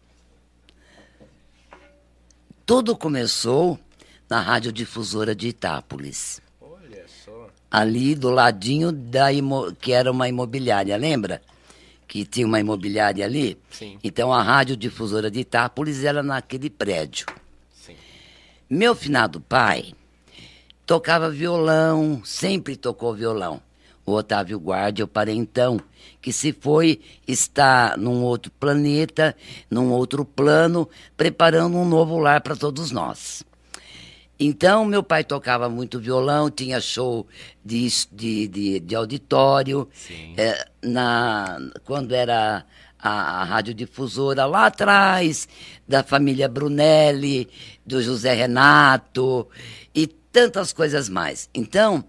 Tudo 2.66 2.96
começou 2.96 3.80
na 4.30 4.42
radiodifusora 4.42 5.36
de 5.36 5.50
Itápolis. 5.50 6.42
Olha 6.60 7.06
só. 7.24 7.50
Ali 7.70 8.16
do 8.16 8.30
ladinho 8.30 8.92
da 8.92 9.28
que 9.80 9.92
era 9.92 10.12
uma 10.12 10.28
imobiliária, 10.28 10.98
lembra? 10.98 11.42
que 12.08 12.26
tinha 12.26 12.46
uma 12.46 12.60
imobiliária 12.60 13.26
ali. 13.26 13.58
Sim. 13.70 14.00
Então 14.04 14.32
a 14.32 14.42
radiodifusora 14.42 15.30
de 15.30 15.42
Itápolis 15.42 16.04
era 16.04 16.24
naquele 16.24 16.70
prédio. 16.70 17.26
Sim. 17.74 17.96
Meu 18.70 18.96
finado 18.96 19.42
pai 19.42 19.94
tocava 20.86 21.30
violão, 21.30 22.22
sempre 22.24 22.76
tocou 22.76 23.14
violão. 23.14 23.62
O 24.06 24.14
Otávio 24.14 24.60
Guardia, 24.60 25.04
o 25.04 25.08
parentão, 25.08 25.82
que 26.26 26.34
se 26.34 26.52
foi, 26.52 27.00
está 27.28 27.96
num 27.96 28.24
outro 28.24 28.52
planeta, 28.60 29.36
num 29.70 29.92
outro 29.92 30.26
plano, 30.26 30.90
preparando 31.16 31.78
um 31.78 31.88
novo 31.88 32.18
lar 32.18 32.42
para 32.42 32.56
todos 32.56 32.90
nós. 32.90 33.44
Então, 34.40 34.86
meu 34.86 35.04
pai 35.04 35.24
tocava 35.24 35.70
muito 35.70 36.00
violão, 36.00 36.50
tinha 36.50 36.82
show 36.82 37.28
de, 37.64 37.88
de, 38.12 38.48
de, 38.48 38.80
de 38.80 38.96
auditório. 38.96 39.88
É, 40.36 40.68
na, 40.84 41.60
quando 41.84 42.12
era 42.12 42.66
a, 42.98 43.10
a 43.42 43.44
radiodifusora, 43.44 44.48
lá 44.48 44.66
atrás, 44.66 45.48
da 45.88 46.02
família 46.02 46.50
Brunelli, 46.50 47.48
do 47.86 48.02
José 48.02 48.34
Renato 48.34 49.48
e 49.94 50.08
tantas 50.08 50.74
coisas 50.74 51.08
mais. 51.08 51.52
Então, 51.54 52.04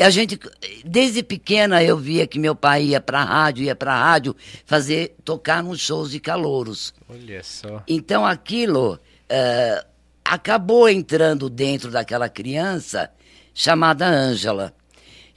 a 0.00 0.10
gente, 0.10 0.38
desde 0.84 1.22
pequena, 1.22 1.82
eu 1.82 1.96
via 1.96 2.26
que 2.26 2.38
meu 2.38 2.54
pai 2.54 2.84
ia 2.84 3.00
para 3.00 3.20
a 3.20 3.24
rádio, 3.24 3.64
ia 3.64 3.76
para 3.76 3.92
a 3.92 4.12
rádio 4.12 4.34
fazer, 4.64 5.14
tocar 5.24 5.62
nos 5.62 5.80
shows 5.80 6.10
de 6.10 6.20
calouros. 6.20 6.94
Olha 7.08 7.42
só. 7.42 7.82
Então, 7.86 8.24
aquilo... 8.24 8.98
Uh, 9.24 9.94
acabou 10.24 10.88
entrando 10.88 11.50
dentro 11.50 11.90
daquela 11.90 12.30
criança 12.30 13.10
chamada 13.52 14.06
Ângela. 14.06 14.72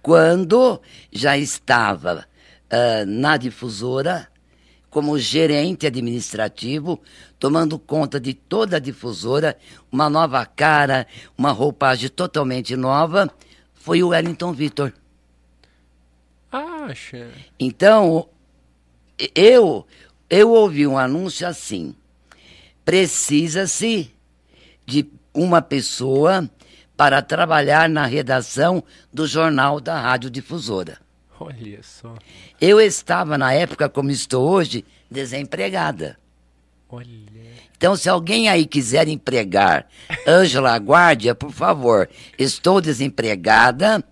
Quando 0.05 0.79
já 1.11 1.35
estava 1.35 2.27
uh, 2.71 3.05
na 3.07 3.37
difusora 3.37 4.27
como 4.87 5.17
gerente 5.17 5.87
administrativo, 5.87 7.01
tomando 7.39 7.79
conta 7.79 8.19
de 8.19 8.35
toda 8.35 8.77
a 8.77 8.79
difusora, 8.79 9.57
uma 9.91 10.07
nova 10.07 10.45
cara, 10.45 11.07
uma 11.35 11.51
roupagem 11.51 12.07
totalmente 12.09 12.75
nova, 12.75 13.33
foi 13.73 14.03
o 14.03 14.09
Wellington 14.09 14.53
Vitor. 14.53 14.93
Acha? 16.51 17.31
Então, 17.59 18.29
eu, 19.33 19.87
eu 20.29 20.51
ouvi 20.51 20.85
um 20.85 20.99
anúncio 20.99 21.47
assim: 21.47 21.95
precisa-se 22.85 24.13
de 24.85 25.09
uma 25.33 25.63
pessoa 25.63 26.47
para 26.95 27.21
trabalhar 27.21 27.89
na 27.89 28.05
redação 28.05 28.83
do 29.13 29.27
jornal 29.27 29.79
da 29.79 29.99
Rádio 29.99 30.29
Difusora. 30.29 30.97
Olha 31.39 31.79
só. 31.83 32.15
Eu 32.61 32.79
estava, 32.79 33.37
na 33.37 33.53
época, 33.53 33.89
como 33.89 34.09
estou 34.09 34.49
hoje, 34.49 34.85
desempregada. 35.11 36.17
Olha. 36.89 37.07
Então, 37.77 37.95
se 37.95 38.07
alguém 38.07 38.47
aí 38.47 38.65
quiser 38.65 39.07
empregar 39.07 39.87
Ângela 40.25 40.75
Guardia, 40.77 41.35
por 41.35 41.51
favor, 41.51 42.09
estou 42.39 42.79
desempregada. 42.79 44.03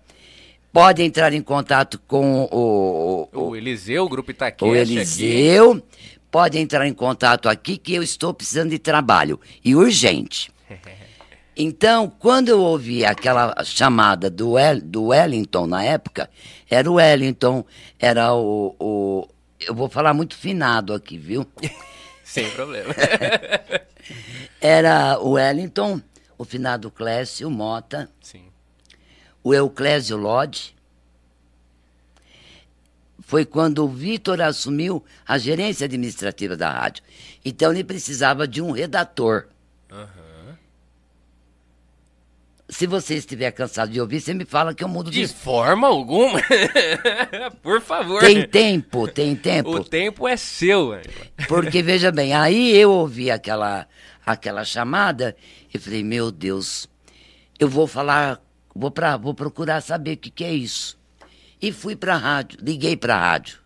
Pode 0.70 1.02
entrar 1.02 1.32
em 1.32 1.40
contato 1.40 1.98
com 2.06 2.46
o. 2.52 3.28
O, 3.32 3.48
o 3.48 3.56
Eliseu, 3.56 4.04
o 4.04 4.08
Grupo 4.08 4.30
Itaquete. 4.30 4.70
O 4.70 4.74
Eliseu. 4.76 5.72
Aqui. 5.72 5.84
Pode 6.30 6.58
entrar 6.58 6.86
em 6.86 6.92
contato 6.92 7.48
aqui 7.48 7.78
que 7.78 7.94
eu 7.94 8.02
estou 8.02 8.34
precisando 8.34 8.70
de 8.70 8.78
trabalho. 8.78 9.40
E 9.64 9.74
urgente. 9.74 10.52
Então, 11.56 12.10
quando 12.10 12.48
eu 12.48 12.60
ouvi 12.60 13.04
aquela 13.04 13.54
chamada 13.64 14.28
do, 14.28 14.52
well, 14.52 14.80
do 14.80 15.06
Wellington 15.06 15.66
na 15.66 15.84
época, 15.84 16.28
era 16.68 16.90
o 16.90 16.94
Wellington, 16.94 17.64
era 17.98 18.34
o, 18.34 18.74
o. 18.78 19.28
Eu 19.60 19.74
vou 19.74 19.88
falar 19.88 20.12
muito 20.12 20.36
finado 20.36 20.92
aqui, 20.92 21.16
viu? 21.16 21.46
Sem 22.24 22.50
problema. 22.50 22.92
era 24.60 25.18
o 25.20 25.32
Wellington, 25.32 26.00
o 26.36 26.44
finado 26.44 26.90
Clécio 26.90 27.48
Mota, 27.48 28.10
Sim. 28.20 28.46
o 29.42 29.54
Euclésio 29.54 30.16
Lodge. 30.16 30.74
Foi 33.20 33.44
quando 33.44 33.84
o 33.84 33.88
Vitor 33.88 34.40
assumiu 34.40 35.02
a 35.26 35.38
gerência 35.38 35.84
administrativa 35.84 36.56
da 36.56 36.70
rádio. 36.70 37.02
Então 37.44 37.70
ele 37.70 37.84
precisava 37.84 38.46
de 38.46 38.60
um 38.60 38.70
redator. 38.70 39.46
Uhum. 39.90 40.23
Se 42.68 42.86
você 42.86 43.16
estiver 43.16 43.50
cansado 43.52 43.92
de 43.92 44.00
ouvir, 44.00 44.20
você 44.20 44.32
me 44.32 44.44
fala 44.46 44.74
que 44.74 44.82
eu 44.82 44.88
mudo 44.88 45.10
de... 45.10 45.20
De 45.20 45.28
forma 45.28 45.86
alguma. 45.86 46.40
Por 47.62 47.80
favor. 47.80 48.20
Tem 48.20 48.48
tempo, 48.48 49.06
tem 49.06 49.36
tempo. 49.36 49.70
O 49.70 49.84
tempo 49.84 50.26
é 50.26 50.36
seu. 50.36 50.98
Porque, 51.46 51.82
veja 51.82 52.10
bem, 52.10 52.32
aí 52.32 52.74
eu 52.74 52.90
ouvi 52.90 53.30
aquela, 53.30 53.86
aquela 54.24 54.64
chamada 54.64 55.36
e 55.72 55.78
falei, 55.78 56.02
meu 56.02 56.32
Deus, 56.32 56.88
eu 57.58 57.68
vou 57.68 57.86
falar, 57.86 58.40
vou, 58.74 58.90
pra, 58.90 59.18
vou 59.18 59.34
procurar 59.34 59.82
saber 59.82 60.12
o 60.12 60.16
que, 60.16 60.30
que 60.30 60.44
é 60.44 60.52
isso. 60.54 60.98
E 61.60 61.70
fui 61.70 61.94
para 61.94 62.14
a 62.14 62.18
rádio, 62.18 62.58
liguei 62.62 62.96
para 62.96 63.14
a 63.14 63.20
rádio. 63.20 63.58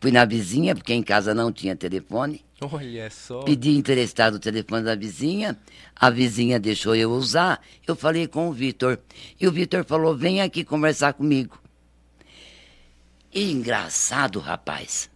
Fui 0.00 0.12
na 0.12 0.24
vizinha, 0.24 0.74
porque 0.74 0.94
em 0.94 1.02
casa 1.02 1.34
não 1.34 1.50
tinha 1.52 1.74
telefone. 1.74 2.44
Olha 2.60 3.08
só. 3.08 3.42
Pedi 3.42 3.76
emprestado 3.76 4.34
o 4.34 4.40
telefone 4.40 4.82
da 4.82 4.96
vizinha, 4.96 5.56
a 5.94 6.10
vizinha 6.10 6.58
deixou 6.58 6.94
eu 6.94 7.12
usar, 7.12 7.62
eu 7.86 7.94
falei 7.94 8.26
com 8.26 8.48
o 8.48 8.52
Vitor. 8.52 8.98
E 9.40 9.46
o 9.46 9.52
Vitor 9.52 9.84
falou: 9.84 10.16
vem 10.16 10.42
aqui 10.42 10.64
conversar 10.64 11.12
comigo. 11.12 11.60
E 13.32 13.52
engraçado, 13.52 14.40
rapaz, 14.40 15.08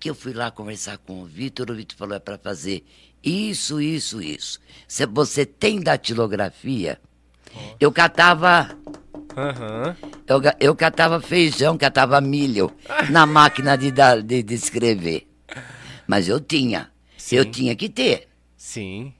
que 0.00 0.10
eu 0.10 0.14
fui 0.14 0.32
lá 0.32 0.50
conversar 0.50 0.98
com 0.98 1.22
o 1.22 1.24
Vitor, 1.24 1.70
o 1.70 1.74
Vitor 1.74 1.96
falou: 1.96 2.16
é 2.16 2.18
para 2.18 2.36
fazer 2.36 2.84
isso, 3.22 3.80
isso, 3.80 4.20
isso. 4.20 4.58
Se 4.88 5.06
você 5.06 5.46
tem 5.46 5.80
datilografia, 5.80 7.00
oh. 7.54 7.76
eu 7.78 7.92
catava. 7.92 8.76
Uhum. 9.36 10.10
Eu, 10.26 10.40
eu 10.58 10.74
catava 10.74 11.20
feijão, 11.20 11.78
catava 11.78 12.20
milho 12.20 12.72
na 13.10 13.24
máquina 13.24 13.76
de, 13.76 13.92
de, 14.24 14.42
de 14.42 14.54
escrever. 14.54 15.28
Mas 16.06 16.28
eu 16.28 16.40
tinha. 16.40 16.90
Sim. 17.16 17.36
Eu 17.36 17.44
tinha 17.50 17.74
que 17.74 17.88
ter. 17.88 18.28
Sim. 18.56 19.12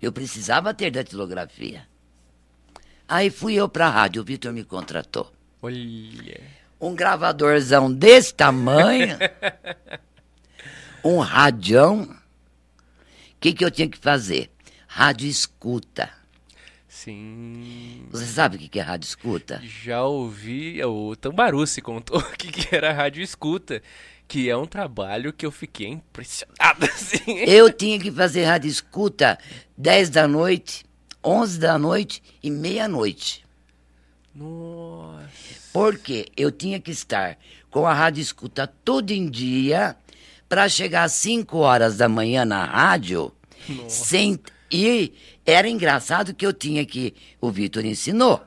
Eu 0.00 0.12
precisava 0.12 0.74
ter 0.74 0.90
datilografia. 0.90 1.86
Aí 3.06 3.30
fui 3.30 3.54
eu 3.54 3.68
pra 3.68 3.88
rádio, 3.88 4.22
o 4.22 4.24
Vitor 4.24 4.52
me 4.52 4.64
contratou. 4.64 5.32
Olha. 5.60 6.40
Um 6.80 6.94
gravadorzão 6.94 7.92
desse 7.92 8.34
tamanho. 8.34 9.18
um 11.04 11.18
radião. 11.18 12.02
O 12.02 12.16
que, 13.38 13.52
que 13.52 13.64
eu 13.64 13.70
tinha 13.70 13.88
que 13.88 13.98
fazer? 13.98 14.50
Rádio 14.86 15.28
escuta. 15.28 16.10
Sim. 16.88 18.06
Você 18.10 18.26
sabe 18.26 18.56
o 18.56 18.58
que 18.58 18.78
é 18.78 18.82
rádio 18.82 19.06
escuta? 19.06 19.60
Já 19.64 20.04
ouvi, 20.04 20.82
o 20.84 21.16
Tambaru 21.16 21.66
se 21.66 21.80
contou 21.80 22.18
o 22.20 22.32
que 22.36 22.74
era 22.74 22.92
rádio 22.92 23.22
escuta 23.22 23.82
que 24.26 24.48
é 24.48 24.56
um 24.56 24.66
trabalho 24.66 25.32
que 25.32 25.44
eu 25.44 25.50
fiquei 25.50 25.88
impressionado, 25.88 26.84
assim. 26.92 27.38
Eu 27.46 27.72
tinha 27.72 27.98
que 27.98 28.10
fazer 28.10 28.44
rádio 28.44 28.68
escuta 28.68 29.38
10 29.76 30.10
da 30.10 30.26
noite, 30.26 30.84
11 31.24 31.58
da 31.58 31.78
noite 31.78 32.22
e 32.42 32.50
meia-noite. 32.50 33.44
Nossa. 34.34 35.28
Porque 35.72 36.26
eu 36.36 36.50
tinha 36.50 36.80
que 36.80 36.90
estar 36.90 37.38
com 37.70 37.86
a 37.86 37.92
rádio 37.92 38.20
escuta 38.20 38.66
todo 38.66 39.10
em 39.10 39.28
dia 39.28 39.96
para 40.48 40.68
chegar 40.68 41.04
às 41.04 41.12
5 41.12 41.58
horas 41.58 41.96
da 41.96 42.08
manhã 42.08 42.44
na 42.44 42.64
rádio 42.64 43.32
Nossa. 43.68 44.04
sem 44.04 44.38
e 44.72 45.12
era 45.44 45.68
engraçado 45.68 46.34
que 46.34 46.46
eu 46.46 46.52
tinha 46.52 46.84
que 46.86 47.14
o 47.40 47.50
Vitor 47.50 47.84
ensinou. 47.84 48.40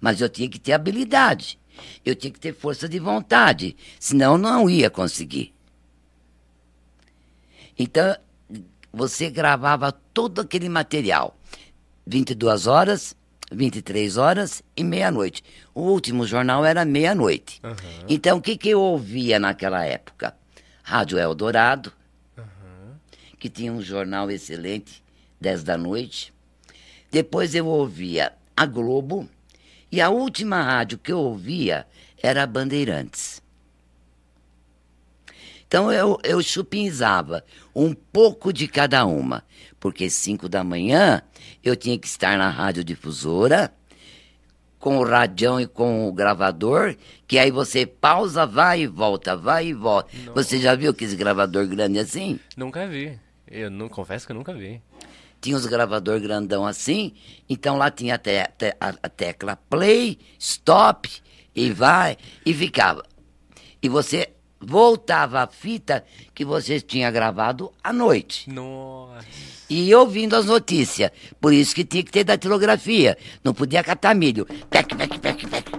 Mas 0.00 0.20
eu 0.20 0.28
tinha 0.28 0.48
que 0.48 0.58
ter 0.58 0.72
habilidade. 0.72 1.58
Eu 2.04 2.14
tinha 2.14 2.32
que 2.32 2.40
ter 2.40 2.54
força 2.54 2.88
de 2.88 2.98
vontade, 2.98 3.76
senão 3.98 4.38
não 4.38 4.68
ia 4.68 4.90
conseguir. 4.90 5.52
Então, 7.78 8.16
você 8.92 9.30
gravava 9.30 9.92
todo 9.92 10.40
aquele 10.40 10.68
material. 10.68 11.36
22 12.06 12.66
horas, 12.66 13.16
23 13.52 14.16
horas 14.16 14.62
e 14.76 14.84
meia-noite. 14.84 15.42
O 15.74 15.82
último 15.82 16.26
jornal 16.26 16.64
era 16.64 16.84
meia-noite. 16.84 17.60
Uhum. 17.64 18.06
Então, 18.08 18.38
o 18.38 18.42
que, 18.42 18.56
que 18.56 18.68
eu 18.68 18.80
ouvia 18.80 19.38
naquela 19.38 19.84
época? 19.84 20.34
Rádio 20.82 21.18
Eldorado, 21.18 21.92
uhum. 22.36 22.94
que 23.38 23.48
tinha 23.48 23.72
um 23.72 23.80
jornal 23.80 24.30
excelente, 24.30 25.02
10 25.40 25.62
da 25.62 25.78
noite. 25.78 26.32
Depois 27.10 27.54
eu 27.54 27.66
ouvia 27.66 28.32
a 28.56 28.66
Globo, 28.66 29.28
e 29.90 30.00
a 30.00 30.08
última 30.08 30.62
rádio 30.62 30.98
que 30.98 31.12
eu 31.12 31.18
ouvia 31.18 31.86
era 32.22 32.42
a 32.42 32.46
Bandeirantes. 32.46 33.42
Então 35.66 35.92
eu, 35.92 36.18
eu 36.24 36.42
chupinzava 36.42 37.44
um 37.74 37.94
pouco 37.94 38.52
de 38.52 38.66
cada 38.66 39.04
uma, 39.04 39.44
porque 39.78 40.10
cinco 40.10 40.48
da 40.48 40.64
manhã 40.64 41.22
eu 41.62 41.76
tinha 41.76 41.98
que 41.98 42.06
estar 42.06 42.36
na 42.36 42.50
radiodifusora, 42.50 43.72
com 44.78 44.98
o 44.98 45.04
radião 45.04 45.60
e 45.60 45.66
com 45.66 46.08
o 46.08 46.12
gravador, 46.12 46.96
que 47.28 47.38
aí 47.38 47.50
você 47.50 47.86
pausa, 47.86 48.46
vai 48.46 48.82
e 48.82 48.86
volta, 48.86 49.36
vai 49.36 49.68
e 49.68 49.74
volta. 49.74 50.10
Você 50.34 50.58
já 50.58 50.74
viu 50.74 50.90
aquele 50.90 51.14
gravador 51.14 51.66
grande 51.66 51.98
assim? 51.98 52.40
Nunca 52.56 52.88
vi. 52.88 53.18
Eu 53.46 53.70
não 53.70 53.88
confesso 53.88 54.26
que 54.26 54.32
eu 54.32 54.36
nunca 54.36 54.54
vi 54.54 54.80
tinha 55.40 55.56
os 55.56 55.66
gravador 55.66 56.20
grandão 56.20 56.66
assim, 56.66 57.14
então 57.48 57.76
lá 57.76 57.90
tinha 57.90 58.16
a, 58.16 58.18
te, 58.18 58.38
a, 58.38 58.94
a 59.02 59.08
tecla 59.08 59.56
play, 59.68 60.18
stop, 60.38 61.08
e 61.54 61.70
vai, 61.70 62.16
e 62.44 62.54
ficava. 62.54 63.04
E 63.82 63.88
você 63.88 64.30
voltava 64.60 65.40
a 65.40 65.46
fita 65.46 66.04
que 66.34 66.44
você 66.44 66.80
tinha 66.80 67.10
gravado 67.10 67.72
à 67.82 67.92
noite. 67.92 68.50
Nossa. 68.50 69.24
E 69.68 69.94
ouvindo 69.94 70.36
as 70.36 70.46
notícias. 70.46 71.10
Por 71.40 71.52
isso 71.52 71.74
que 71.74 71.84
tinha 71.84 72.02
que 72.02 72.10
ter 72.10 72.24
datilografia. 72.24 73.16
Não 73.42 73.54
podia 73.54 73.82
catar 73.82 74.14
milho. 74.14 74.44
Pec, 74.68 74.94
pec, 74.94 75.18
pec, 75.18 75.46
pec. 75.46 75.70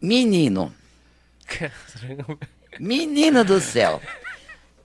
Menino. 0.00 0.72
Menina 2.80 3.44
do 3.44 3.60
céu. 3.60 4.00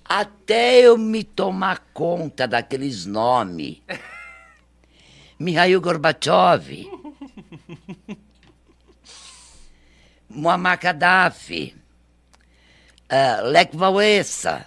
Até 0.09 0.81
eu 0.81 0.97
me 0.97 1.23
tomar 1.23 1.91
conta 1.93 2.47
daqueles 2.47 3.05
nomes. 3.05 3.83
Mikhail 5.37 5.79
Gorbachev. 5.79 6.89
Muammar 10.27 10.79
Gaddafi. 10.79 11.75
Uh, 13.11 13.45
Lech 13.49 13.77
Walesa. 13.77 14.65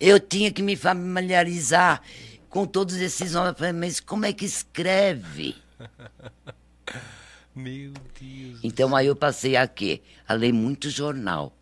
Eu 0.00 0.18
tinha 0.18 0.50
que 0.50 0.62
me 0.62 0.74
familiarizar 0.74 2.02
com 2.48 2.66
todos 2.66 2.96
esses 2.96 3.34
nomes. 3.34 3.50
Eu 3.50 3.54
falei, 3.54 3.72
mas 3.72 4.00
como 4.00 4.26
é 4.26 4.32
que 4.32 4.44
escreve? 4.44 5.54
Meu 7.54 7.92
Deus. 8.20 8.58
Então 8.64 8.96
aí 8.96 9.06
eu 9.06 9.14
passei 9.14 9.54
a 9.56 9.68
quê? 9.68 10.02
A 10.26 10.34
ler 10.34 10.52
muito 10.52 10.90
jornal. 10.90 11.56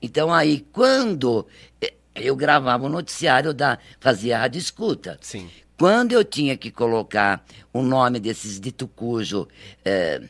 Então 0.00 0.32
aí, 0.32 0.66
quando 0.72 1.46
eh, 1.80 1.94
eu 2.14 2.36
gravava 2.36 2.86
o 2.86 2.88
noticiário, 2.88 3.52
da, 3.52 3.78
fazia 4.00 4.36
a 4.36 4.40
rádio 4.40 4.58
escuta. 4.58 5.18
Sim. 5.20 5.48
Quando 5.78 6.12
eu 6.12 6.24
tinha 6.24 6.56
que 6.56 6.70
colocar 6.70 7.44
o 7.72 7.82
nome 7.82 8.18
desses 8.18 8.58
dito 8.58 8.88
cujo. 8.88 9.46
É, 9.84 10.20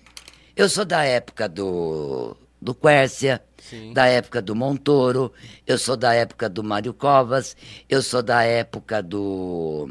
eu 0.55 0.69
sou 0.69 0.85
da 0.85 1.05
época 1.05 1.49
do, 1.49 2.37
do 2.61 2.75
Quércia, 2.75 3.43
Sim. 3.59 3.93
da 3.93 4.07
época 4.07 4.43
do 4.43 4.55
Montoro, 4.55 5.33
eu 5.67 5.79
sou 5.79 5.97
da 5.97 6.13
época 6.13 6.49
do 6.49 6.63
Mário 6.63 6.93
Covas, 6.93 7.57
eu 7.89 8.03
sou 8.03 8.23
da 8.23 8.43
época 8.43 9.03
do. 9.03 9.89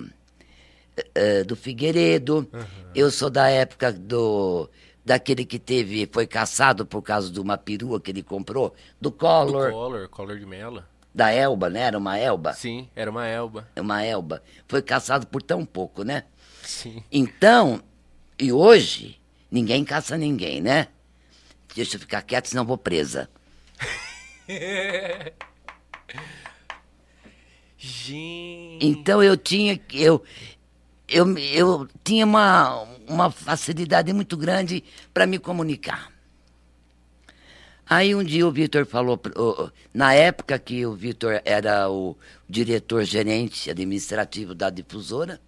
É, 1.14 1.44
do 1.44 1.56
Figueiredo, 1.56 2.48
uhum. 2.52 2.66
eu 2.96 3.12
sou 3.12 3.30
da 3.30 3.48
época 3.50 3.92
do 3.92 4.68
daquele 5.08 5.46
que 5.46 5.58
teve, 5.58 6.08
foi 6.12 6.28
caçado 6.28 6.86
por 6.86 7.02
causa 7.02 7.32
de 7.32 7.40
uma 7.40 7.58
perua 7.58 7.98
que 8.00 8.12
ele 8.12 8.22
comprou, 8.22 8.76
do 9.00 9.10
Collor. 9.10 9.68
Do 9.68 9.72
Collor, 9.72 10.10
Collor 10.10 10.38
de 10.38 10.46
Mello. 10.46 10.84
Da 11.16 11.32
Elba, 11.32 11.70
né? 11.70 11.80
Era 11.84 11.98
uma 11.98 12.18
Elba? 12.18 12.52
Sim, 12.52 12.90
era 12.94 13.10
uma 13.10 13.26
Elba. 13.26 13.70
É 13.74 13.80
uma 13.82 14.04
Elba. 14.04 14.44
Foi 14.68 14.82
caçado 14.82 15.26
por 15.26 15.42
tão 15.42 15.66
pouco, 15.66 16.04
né? 16.04 16.26
Sim. 16.62 17.02
Então, 17.10 17.82
e 18.38 18.52
hoje, 18.52 19.18
ninguém 19.50 19.86
caça 19.86 20.18
ninguém, 20.18 20.60
né? 20.60 20.90
Deixa 21.74 21.96
eu 21.96 22.02
ficar 22.02 22.22
quieto, 22.22 22.48
senão 22.48 22.66
vou 22.66 22.78
presa. 22.78 23.30
Gente. 27.78 28.86
Então 28.86 29.24
eu 29.24 29.38
tinha 29.38 29.80
eu 29.94 30.22
eu, 31.08 31.38
eu 31.38 31.88
tinha 32.04 32.26
uma, 32.26 32.84
uma 33.08 33.32
facilidade 33.32 34.12
muito 34.12 34.36
grande 34.36 34.84
para 35.14 35.26
me 35.26 35.40
comunicar. 35.40 36.12
Aí 37.90 38.14
um 38.14 38.24
dia 38.24 38.46
o 38.46 38.52
Vitor 38.52 38.86
falou, 38.86 39.20
na 39.94 40.14
época 40.14 40.60
que 40.60 40.86
o 40.86 40.94
Vitor 40.94 41.42
era 41.46 41.90
o 41.90 42.18
diretor-gerente 42.50 43.72
administrativo 43.72 44.54
da 44.54 44.70
difusora, 44.70 45.40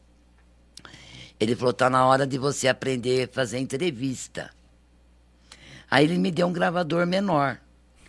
ele 1.37 1.55
falou: 1.55 1.73
tá 1.73 1.89
na 1.89 2.05
hora 2.05 2.25
de 2.25 2.37
você 2.37 2.69
aprender 2.69 3.27
a 3.27 3.33
fazer 3.33 3.59
entrevista. 3.59 4.49
Aí 5.91 6.05
ele 6.05 6.17
me 6.17 6.31
deu 6.31 6.47
um 6.47 6.53
gravador 6.53 7.05
menor, 7.05 7.59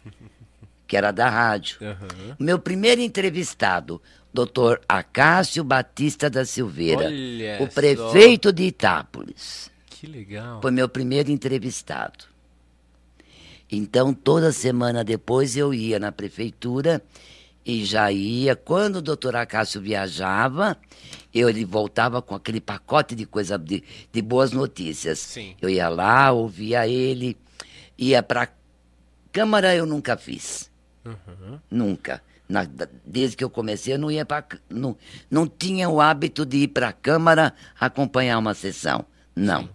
que 0.87 0.97
era 0.97 1.11
da 1.11 1.29
rádio. 1.29 1.79
Uhum. 1.81 2.37
Meu 2.39 2.59
primeiro 2.59 3.01
entrevistado 3.01 4.01
doutor 4.33 4.81
Acácio 4.89 5.63
Batista 5.65 6.31
da 6.31 6.45
Silveira, 6.45 7.07
Olha 7.07 7.63
o 7.63 7.69
prefeito 7.69 8.49
só. 8.49 8.53
de 8.53 8.65
Itápolis. 8.65 9.71
Que 9.89 10.07
legal. 10.07 10.61
Foi 10.63 10.71
meu 10.71 10.89
primeiro 10.89 11.31
entrevistado. 11.31 12.25
Então, 13.71 14.13
toda 14.13 14.51
semana 14.51 15.05
depois 15.05 15.57
eu 15.57 15.73
ia 15.73 15.99
na 15.99 16.11
prefeitura 16.11 17.03
e 17.65 17.85
já 17.85 18.11
ia. 18.11 18.57
Quando 18.57 18.97
o 18.97 19.03
doutor 19.03 19.37
Acácio 19.37 19.81
viajava, 19.81 20.77
eu, 21.33 21.49
ele 21.49 21.65
voltava 21.65 22.21
com 22.21 22.35
aquele 22.35 22.61
pacote 22.61 23.15
de 23.15 23.27
coisa 23.27 23.57
de, 23.57 23.85
de 24.13 24.23
boas 24.23 24.51
notícias. 24.51 25.21
Sim. 25.21 25.55
Eu 25.61 25.69
ia 25.69 25.89
lá, 25.89 26.33
ouvia 26.33 26.89
ele, 26.89 27.37
ia 27.97 28.23
para 28.23 28.49
Câmara 29.33 29.75
eu 29.75 29.87
nunca 29.87 30.17
fiz. 30.17 30.71
Nunca. 31.71 32.23
Na- 32.51 32.67
desde 33.07 33.37
que 33.37 33.45
eu 33.45 33.49
comecei, 33.49 33.95
eu 33.95 33.99
não 33.99 34.11
ia 34.11 34.27
para. 34.27 34.45
Não, 34.69 34.97
não 35.31 35.47
tinha 35.47 35.89
o 35.89 36.01
hábito 36.01 36.45
de 36.45 36.59
ir 36.59 36.69
para 36.69 36.89
a 36.89 36.93
Câmara 36.93 37.55
acompanhar 37.79 38.39
uma 38.39 38.55
sessão. 38.55 39.05
Não. 39.37 39.69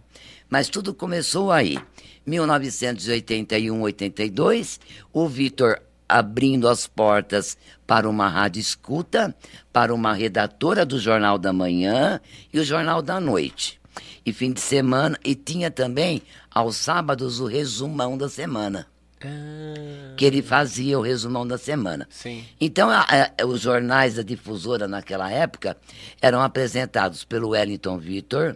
Mas 0.49 0.67
tudo 0.67 0.93
começou 0.93 1.53
aí. 1.53 1.79
1981, 2.25 3.81
82, 3.81 4.79
o 5.13 5.27
Vitor 5.27 5.81
abrindo 6.07 6.67
as 6.67 6.85
portas 6.85 7.57
para 7.87 8.09
uma 8.09 8.27
rádio 8.27 8.59
escuta, 8.59 9.33
para 9.71 9.93
uma 9.93 10.13
redatora 10.13 10.85
do 10.85 10.99
Jornal 10.99 11.37
da 11.37 11.53
Manhã 11.53 12.19
e 12.53 12.59
o 12.59 12.63
Jornal 12.63 13.01
da 13.01 13.19
Noite. 13.21 13.79
E 14.25 14.33
fim 14.33 14.51
de 14.51 14.59
semana, 14.59 15.17
e 15.23 15.33
tinha 15.33 15.71
também 15.71 16.21
aos 16.51 16.75
sábados 16.75 17.39
o 17.39 17.45
resumão 17.45 18.17
da 18.17 18.27
semana 18.27 18.85
Ah, 19.23 20.13
que 20.17 20.25
ele 20.25 20.41
fazia 20.41 20.99
o 20.99 21.01
resumão 21.01 21.47
da 21.47 21.57
semana. 21.57 22.07
sim. 22.11 22.45
Então, 22.59 22.89
a- 22.89 23.05
a- 23.39 23.45
os 23.45 23.61
jornais 23.61 24.15
da 24.15 24.21
difusora 24.21 24.87
naquela 24.87 25.31
época 25.31 25.75
eram 26.21 26.41
apresentados 26.41 27.23
pelo 27.23 27.49
Wellington 27.49 27.97
Vitor. 27.97 28.55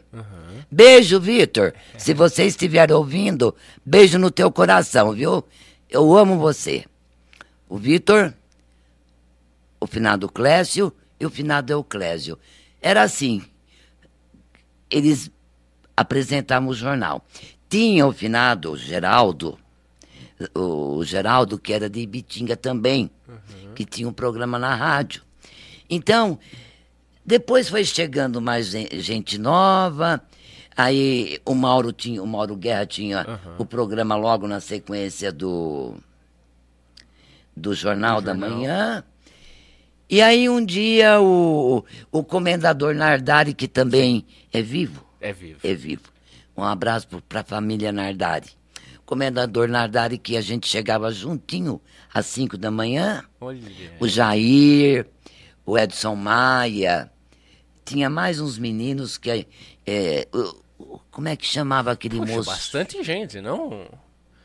Beijo, 0.70 1.20
Vitor. 1.20 1.74
Se 1.98 2.14
você 2.14 2.44
estiver 2.46 2.92
ouvindo, 2.92 3.56
beijo 3.86 4.20
no 4.20 4.30
teu 4.30 4.52
coração, 4.52 5.14
viu? 5.14 5.44
Eu 5.90 6.16
amo 6.16 6.38
você. 6.38 6.86
O 7.68 7.78
Vitor, 7.78 8.34
o 9.80 9.88
finado 9.88 10.28
Clécio 10.30 10.94
e 11.20 11.26
o 11.26 11.30
finado 11.30 11.72
Euclésio. 11.72 12.38
Era 12.82 13.02
assim. 13.02 13.42
Eles 14.90 15.32
apresentavam 15.96 16.70
o 16.70 16.74
jornal. 16.74 17.26
Tinha 17.70 18.06
o 18.08 18.12
finado 18.14 18.76
Geraldo, 18.78 19.58
o 20.56 21.04
Geraldo, 21.04 21.58
que 21.60 21.74
era 21.74 21.90
de 21.90 22.00
Ibitinga 22.02 22.56
também, 22.56 23.10
que 23.76 23.84
tinha 23.86 24.08
um 24.08 24.14
programa 24.14 24.58
na 24.60 24.74
rádio. 24.76 25.22
Então, 25.90 26.40
depois 27.26 27.68
foi 27.70 27.84
chegando 27.84 28.42
mais 28.42 28.68
gen- 28.68 28.88
gente 28.94 29.38
nova. 29.38 30.22
Aí 30.78 31.40
o 31.46 31.54
Mauro 31.54 31.92
tinha, 31.92 32.24
o 32.24 32.28
Mauro 32.28 32.56
Guerra 32.56 32.86
tinha 32.86 33.40
o 33.58 33.66
programa 33.66 34.16
logo 34.16 34.48
na 34.48 34.60
sequência 34.60 35.32
do 35.32 35.96
do 37.56 37.74
Jornal 37.74 38.22
da 38.22 38.34
Manhã. 38.34 39.04
E 40.10 40.22
aí 40.22 40.50
um 40.50 40.64
dia 40.66 41.20
o, 41.22 41.84
o 42.12 42.24
comendador 42.24 42.96
Nardari, 42.96 43.54
que 43.54 43.68
também 43.68 44.26
é 44.52 44.62
vivo, 44.62 45.06
É 45.20 45.34
vivo. 45.34 45.60
é 45.64 45.74
vivo. 45.74 46.04
Um 46.56 46.64
abraço 46.64 47.08
para 47.28 47.42
a 47.42 47.44
família 47.44 47.92
Nardari. 47.92 48.48
Comendador 49.10 49.68
Nardari, 49.68 50.20
que 50.20 50.38
a 50.38 50.42
gente 50.42 50.68
chegava 50.68 51.12
juntinho 51.12 51.82
às 52.14 52.28
5 52.28 52.56
da 52.60 52.70
manhã. 52.70 53.24
Olha. 53.42 53.60
O 54.00 54.08
Jair, 54.08 55.08
o 55.66 55.76
Edson 55.80 56.16
Maia. 56.16 57.12
Tinha 57.84 58.08
mais 58.08 58.40
uns 58.40 58.60
meninos 58.60 59.18
que. 59.18 59.48
é, 59.88 60.28
como 61.10 61.28
é 61.28 61.36
que 61.36 61.48
chamava 61.48 61.92
aquele 61.92 62.20
Poxa, 62.20 62.32
moço? 62.36 62.52
bastante 62.52 63.04
gente, 63.04 63.42
não? 63.42 63.88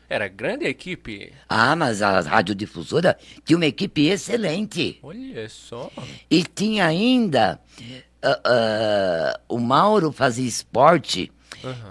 Era 0.09 0.27
grande 0.27 0.65
a 0.65 0.69
equipe. 0.69 1.31
Ah, 1.47 1.75
mas 1.75 2.01
a 2.01 2.21
radiodifusora 2.21 3.15
tinha 3.45 3.57
uma 3.57 3.67
equipe 3.67 4.07
excelente. 4.07 4.97
Olha 5.03 5.47
só. 5.47 5.91
E 6.27 6.43
tinha 6.43 6.87
ainda. 6.87 7.61
ah, 8.23 8.41
ah, 8.43 9.39
o 9.47 9.59
Mauro 9.59 10.11
fazia 10.11 10.47
esporte 10.47 11.31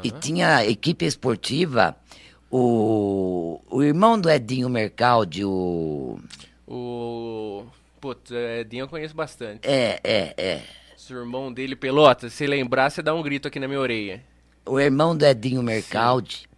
e 0.03 0.11
tinha 0.11 0.67
equipe 0.67 1.05
esportiva. 1.07 1.97
O, 2.57 3.61
o 3.69 3.83
irmão 3.83 4.17
do 4.17 4.31
Edinho 4.31 4.69
Mercaldi, 4.69 5.45
o. 5.45 6.21
O. 6.69 7.65
Putz, 8.01 8.31
é, 8.31 8.61
Edinho 8.61 8.85
eu 8.85 8.89
conheço 8.89 9.13
bastante. 9.13 9.69
É, 9.69 9.99
é, 10.05 10.35
é. 10.39 10.63
Se 10.97 11.13
o 11.13 11.19
irmão 11.19 11.53
dele, 11.53 11.75
Pelota, 11.75 12.31
se 12.31 12.47
lembrar, 12.47 12.91
você 12.91 13.03
dá 13.03 13.13
um 13.13 13.23
grito 13.25 13.49
aqui 13.49 13.59
na 13.59 13.67
minha 13.67 13.81
orelha. 13.81 14.23
O 14.65 14.79
irmão 14.79 15.17
do 15.17 15.27
Edinho 15.27 15.65
Mercaldi, 15.65 16.49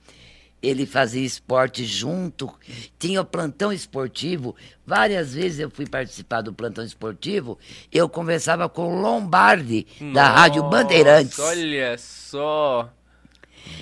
ele 0.62 0.84
fazia 0.84 1.24
esporte 1.24 1.82
junto, 1.82 2.52
tinha 2.98 3.22
o 3.22 3.24
plantão 3.24 3.72
esportivo. 3.72 4.54
Várias 4.86 5.32
vezes 5.32 5.60
eu 5.60 5.70
fui 5.70 5.86
participar 5.86 6.42
do 6.42 6.52
plantão 6.52 6.84
esportivo, 6.84 7.58
eu 7.90 8.06
conversava 8.06 8.68
com 8.68 8.98
o 8.98 9.00
Lombardi, 9.00 9.86
da 10.12 10.28
Rádio 10.28 10.62
Nossa, 10.62 10.76
Bandeirantes. 10.76 11.38
Olha 11.38 11.96
só. 11.96 12.90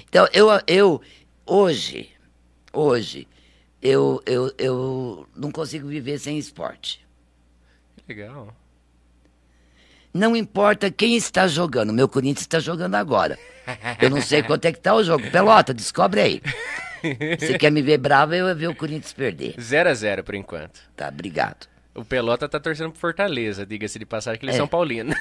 Então, 0.09 0.29
eu, 0.33 0.49
eu 0.67 1.03
hoje, 1.47 2.11
hoje, 2.73 3.27
eu, 3.83 4.23
eu, 4.27 4.53
eu 4.59 5.27
não 5.37 5.51
consigo 5.51 5.87
viver 5.89 6.19
sem 6.19 6.39
esporte. 6.39 7.05
Legal. 8.09 8.55
Não 10.13 10.37
importa 10.37 10.91
quem 10.91 11.17
está 11.17 11.47
jogando, 11.49 11.93
meu 11.93 12.09
Corinthians 12.09 12.43
está 12.43 12.61
jogando 12.61 12.95
agora. 12.95 13.39
Eu 14.01 14.11
não 14.11 14.21
sei 14.21 14.43
quanto 14.43 14.65
é 14.67 14.73
que 14.73 14.79
tá 14.79 14.95
o 14.95 15.03
jogo. 15.03 15.29
Pelota, 15.31 15.75
descobre 15.75 16.21
aí. 16.21 16.43
Se 17.39 17.59
quer 17.59 17.71
me 17.73 17.83
ver 17.83 17.99
bravo, 17.99 18.35
eu 18.35 18.47
ia 18.47 18.55
ver 18.55 18.69
o 18.69 18.75
Corinthians 18.75 19.13
perder. 19.13 19.55
0 19.61 19.91
a 19.91 19.95
0 19.95 20.23
por 20.25 20.35
enquanto. 20.35 20.81
Tá, 20.95 21.09
obrigado. 21.09 21.67
O 21.95 22.05
Pelota 22.05 22.49
tá 22.49 22.59
torcendo 22.61 22.91
pro 22.91 23.01
Fortaleza, 23.01 23.65
diga-se 23.67 23.99
de 23.99 24.07
passagem 24.07 24.39
que 24.39 24.47
eles 24.47 24.55
É. 24.57 24.59
são 24.59 24.67
paulinos. 24.69 25.17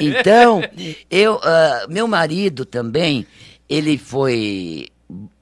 Então, 0.00 0.60
eu, 1.10 1.40
ah, 1.42 1.86
meu 1.88 2.06
marido 2.08 2.64
também, 2.64 3.26
ele 3.68 3.96
foi 3.98 4.88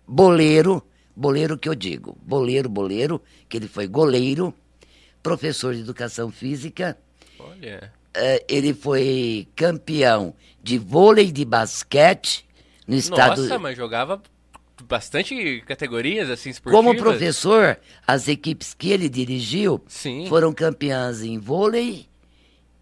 boleiro, 0.09 0.83
boleiro 1.15 1.59
que 1.59 1.69
eu 1.69 1.75
digo, 1.75 2.17
boleiro, 2.23 2.69
boleiro, 2.69 3.23
que 3.49 3.59
ele 3.59 3.69
foi 3.69 3.87
goleiro, 3.87 4.55
professor 5.23 5.75
de 5.75 5.81
educação 5.81 6.31
física, 6.31 6.97
Olha. 7.39 7.93
eh, 8.15 8.45
ele 8.49 8.73
foi 8.73 9.47
campeão 9.55 10.35
de 10.63 10.79
vôlei 10.79 11.31
de 11.31 11.45
basquete 11.45 12.47
no 12.87 12.97
estado. 12.97 13.43
Nossa, 13.43 13.59
mas 13.59 13.77
jogava 13.77 14.23
bastante 14.85 15.63
categorias 15.67 16.31
assim 16.31 16.51
esportivas. 16.51 16.85
Como 16.85 16.99
professor, 16.99 17.79
as 18.07 18.29
equipes 18.29 18.73
que 18.73 18.91
ele 18.91 19.09
dirigiu 19.09 19.83
Sim. 19.87 20.27
foram 20.27 20.55
campeãs 20.55 21.23
em 21.23 21.39
vôlei 21.39 22.07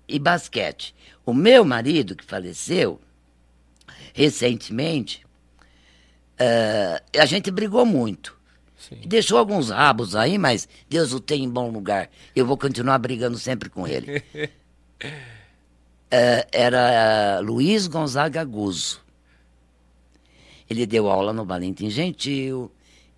e 0.08 0.18
basquete. 0.18 0.94
O 1.24 1.34
meu 1.34 1.64
marido, 1.64 2.14
que 2.14 2.24
faleceu 2.24 3.00
recentemente, 4.14 5.25
eh, 6.38 7.02
a 7.18 7.26
gente 7.26 7.50
brigou 7.50 7.84
muito. 7.84 8.36
Sim. 8.76 9.00
Deixou 9.06 9.38
alguns 9.38 9.70
rabos 9.70 10.14
aí, 10.14 10.38
mas 10.38 10.68
Deus 10.88 11.12
o 11.12 11.20
tem 11.20 11.44
em 11.44 11.50
bom 11.50 11.70
lugar. 11.70 12.10
Eu 12.34 12.46
vou 12.46 12.56
continuar 12.56 12.98
brigando 12.98 13.38
sempre 13.38 13.68
com 13.68 13.86
ele. 13.86 14.22
Eh, 16.10 16.46
era 16.52 17.40
Luiz 17.40 17.86
Gonzaga 17.86 18.44
Guzzo. 18.44 19.04
Ele 20.68 20.86
deu 20.86 21.08
aula 21.08 21.32
no 21.32 21.44
Valentim 21.44 21.88
Gentil. 21.88 22.70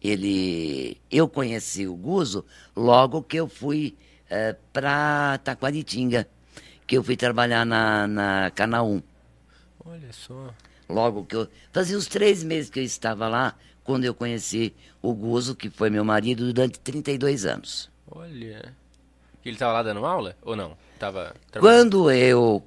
Ele, 0.02 0.96
eu 1.10 1.28
conheci 1.28 1.86
o 1.86 1.96
Guzo 1.96 2.44
logo 2.76 3.22
que 3.22 3.36
eu 3.36 3.48
fui 3.48 3.96
para 4.72 5.38
Taquaritinga, 5.38 6.28
que 6.86 6.96
eu 6.96 7.02
fui 7.02 7.16
trabalhar 7.16 7.64
na, 7.64 8.06
na 8.06 8.50
Canaum. 8.52 9.02
Olha 9.84 10.12
só. 10.12 10.52
Logo 10.88 11.24
que 11.24 11.36
eu. 11.36 11.48
Fazia 11.72 11.96
uns 11.96 12.06
três 12.06 12.42
meses 12.42 12.70
que 12.70 12.80
eu 12.80 12.84
estava 12.84 13.28
lá 13.28 13.54
quando 13.84 14.04
eu 14.04 14.14
conheci 14.14 14.74
o 15.02 15.12
Guzo, 15.14 15.54
que 15.54 15.68
foi 15.70 15.90
meu 15.90 16.04
marido 16.04 16.52
durante 16.52 16.78
32 16.80 17.44
anos. 17.46 17.90
Olha. 18.10 18.74
Ele 19.44 19.56
tava 19.56 19.72
lá 19.74 19.82
dando 19.82 20.04
aula? 20.04 20.36
Ou 20.42 20.54
não? 20.56 20.76
Tava? 20.98 21.34
Quando 21.58 22.10
eu 22.10 22.62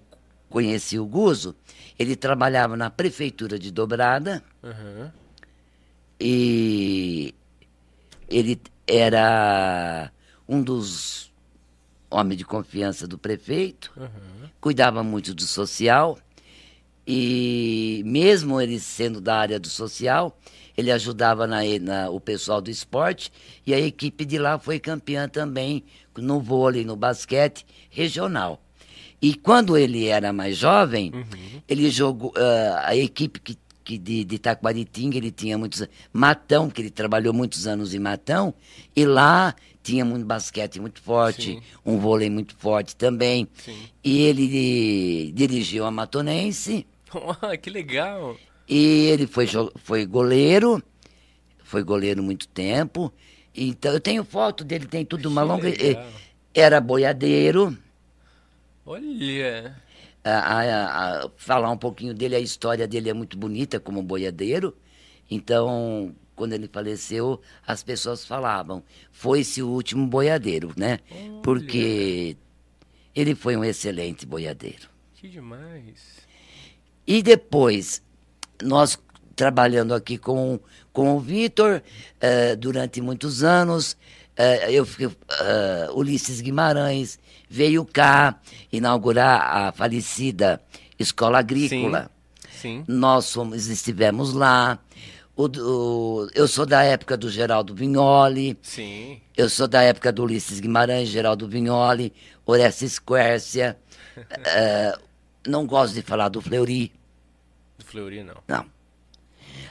conheci 0.50 0.98
o 0.98 1.06
Guzo, 1.06 1.56
ele 1.98 2.16
trabalhava 2.16 2.76
na 2.76 2.90
prefeitura 2.90 3.60
de 3.60 3.72
Dobrada. 3.72 4.44
Aham. 4.64 5.12
e 6.20 7.34
ele 8.30 8.62
era 8.88 10.12
um 10.48 10.62
dos 10.62 11.32
homens 12.10 12.38
de 12.38 12.46
confiança 12.46 13.08
do 13.08 13.18
prefeito, 13.18 13.92
cuidava 14.60 15.04
muito 15.04 15.34
do 15.34 15.44
social 15.44 16.18
e 17.14 18.04
mesmo 18.06 18.62
ele 18.62 18.80
sendo 18.80 19.20
da 19.20 19.36
área 19.36 19.60
do 19.60 19.68
social, 19.68 20.38
ele 20.78 20.90
ajudava 20.92 21.46
na, 21.46 21.60
na- 21.82 22.10
o 22.10 22.22
pessoal 22.22 22.62
do 22.62 22.70
esporte 22.72 23.30
e 23.68 23.74
a 23.74 23.80
equipe 23.80 24.24
de 24.24 24.38
lá 24.38 24.58
foi 24.58 24.80
campeã 24.80 25.28
também 25.28 25.84
no 26.18 26.40
vôlei, 26.40 26.86
no 26.86 26.96
basquete 26.96 27.66
regional. 27.90 28.62
E 29.22 29.36
quando 29.36 29.78
ele 29.78 30.08
era 30.08 30.32
mais 30.32 30.56
jovem, 30.58 31.12
ele 31.68 31.90
jogou 31.92 32.34
ah, 32.38 32.84
a 32.88 32.96
equipe 32.96 33.40
que, 33.42 33.58
que 33.84 33.98
de, 33.98 34.24
de 34.24 34.40
Taquaritinga, 34.40 35.18
ele 35.18 35.32
tinha 35.32 35.58
muitos 35.58 35.84
Matão, 36.14 36.70
que 36.70 36.82
ele 36.82 36.90
trabalhou 36.90 37.34
muitos 37.34 37.68
anos 37.68 37.94
em 37.94 38.00
Matão, 38.00 38.54
e 38.96 39.06
lá 39.06 39.54
tinha 39.84 40.06
muito 40.06 40.26
basquete 40.26 40.80
muito 40.80 41.02
forte, 41.02 41.54
Sim. 41.56 41.62
um 41.86 41.98
vôlei 41.98 42.30
muito 42.30 42.56
forte 42.56 42.96
também. 42.96 43.48
Sim. 43.64 43.78
E 44.04 44.22
ele 44.22 45.32
dirigiu 45.36 45.86
a 45.86 45.92
Matonense, 45.92 46.86
Oh, 47.44 47.58
que 47.62 47.70
legal. 47.70 48.38
e 48.68 49.08
ele 49.08 49.28
foi, 49.28 49.48
foi 49.84 50.06
goleiro, 50.06 50.82
foi 51.64 51.84
goleiro 51.84 52.24
muito 52.24 52.48
tempo, 52.48 53.12
Então, 53.54 53.92
eu 53.94 54.00
tenho 54.00 54.24
foto 54.24 54.64
dele, 54.64 54.86
tem 54.86 55.04
tudo 55.06 55.28
uma 55.28 55.42
Que 55.42 55.48
longa. 55.48 55.70
legal. 55.70 56.08
Era 56.54 56.80
boiadeiro. 56.80 57.78
Olha. 58.86 59.76
A- 60.24 60.30
a- 60.30 61.24
a- 61.26 61.30
falar 61.36 61.70
um 61.72 61.78
pouquinho 61.78 62.14
dele, 62.14 62.36
a 62.36 62.40
história 62.40 62.88
dele 62.88 63.10
é 63.10 63.14
muito 63.14 63.38
bonita 63.38 63.80
como 63.80 64.02
boiadeiro. 64.04 64.76
Então, 65.30 66.16
quando 66.36 66.54
ele 66.54 66.68
faleceu, 66.72 67.42
as 67.66 67.84
pessoas 67.84 68.26
falavam, 68.26 68.84
foi-se 69.12 69.62
o 69.62 69.68
último 69.70 70.06
boiadeiro, 70.08 70.72
né? 70.78 71.00
Porque 71.44 72.38
ele 73.16 73.34
foi 73.36 73.56
um 73.58 73.64
excelente 73.64 74.26
boiadeiro. 74.26 74.90
Que 75.16 75.28
demais. 75.28 76.21
E 77.12 77.22
depois, 77.22 78.02
nós 78.64 78.98
trabalhando 79.36 79.94
aqui 79.94 80.18
com, 80.18 80.58
com 80.94 81.18
o 81.18 81.20
Vitor, 81.20 81.82
eh, 82.22 82.56
durante 82.56 83.02
muitos 83.02 83.44
anos, 83.44 83.98
eh, 84.38 84.72
eu 84.72 84.86
fiquei, 84.86 85.10
eh, 85.42 85.90
Ulisses 85.94 86.40
Guimarães 86.40 87.20
veio 87.50 87.84
cá 87.84 88.40
inaugurar 88.72 89.42
a 89.42 89.72
falecida 89.74 90.62
Escola 90.98 91.40
Agrícola. 91.40 92.10
Sim. 92.50 92.86
Nós 92.88 93.34
fomos, 93.34 93.68
estivemos 93.68 94.32
lá. 94.34 94.80
O, 95.36 95.50
do- 95.50 96.30
eu 96.34 96.48
sou 96.48 96.66
da 96.66 96.82
época 96.84 97.18
do 97.18 97.30
Geraldo 97.30 97.76
Vignoli, 97.76 98.58
Sim. 98.62 99.20
eu 99.36 99.50
sou 99.50 99.68
da 99.68 99.82
época 99.82 100.14
do 100.14 100.24
Ulisses 100.24 100.62
Guimarães, 100.62 101.10
Geraldo 101.10 101.46
Vignoli, 101.46 102.14
Orestes 102.46 103.00
Quércia. 103.00 103.78
Eh, 104.46 104.94
não 105.48 105.66
gosto 105.66 105.94
de 105.96 106.02
falar 106.02 106.30
do 106.30 106.40
Fleury. 106.42 106.92
Do 107.82 107.86
Fleury, 107.86 108.24
não. 108.24 108.36
Não. 108.48 108.66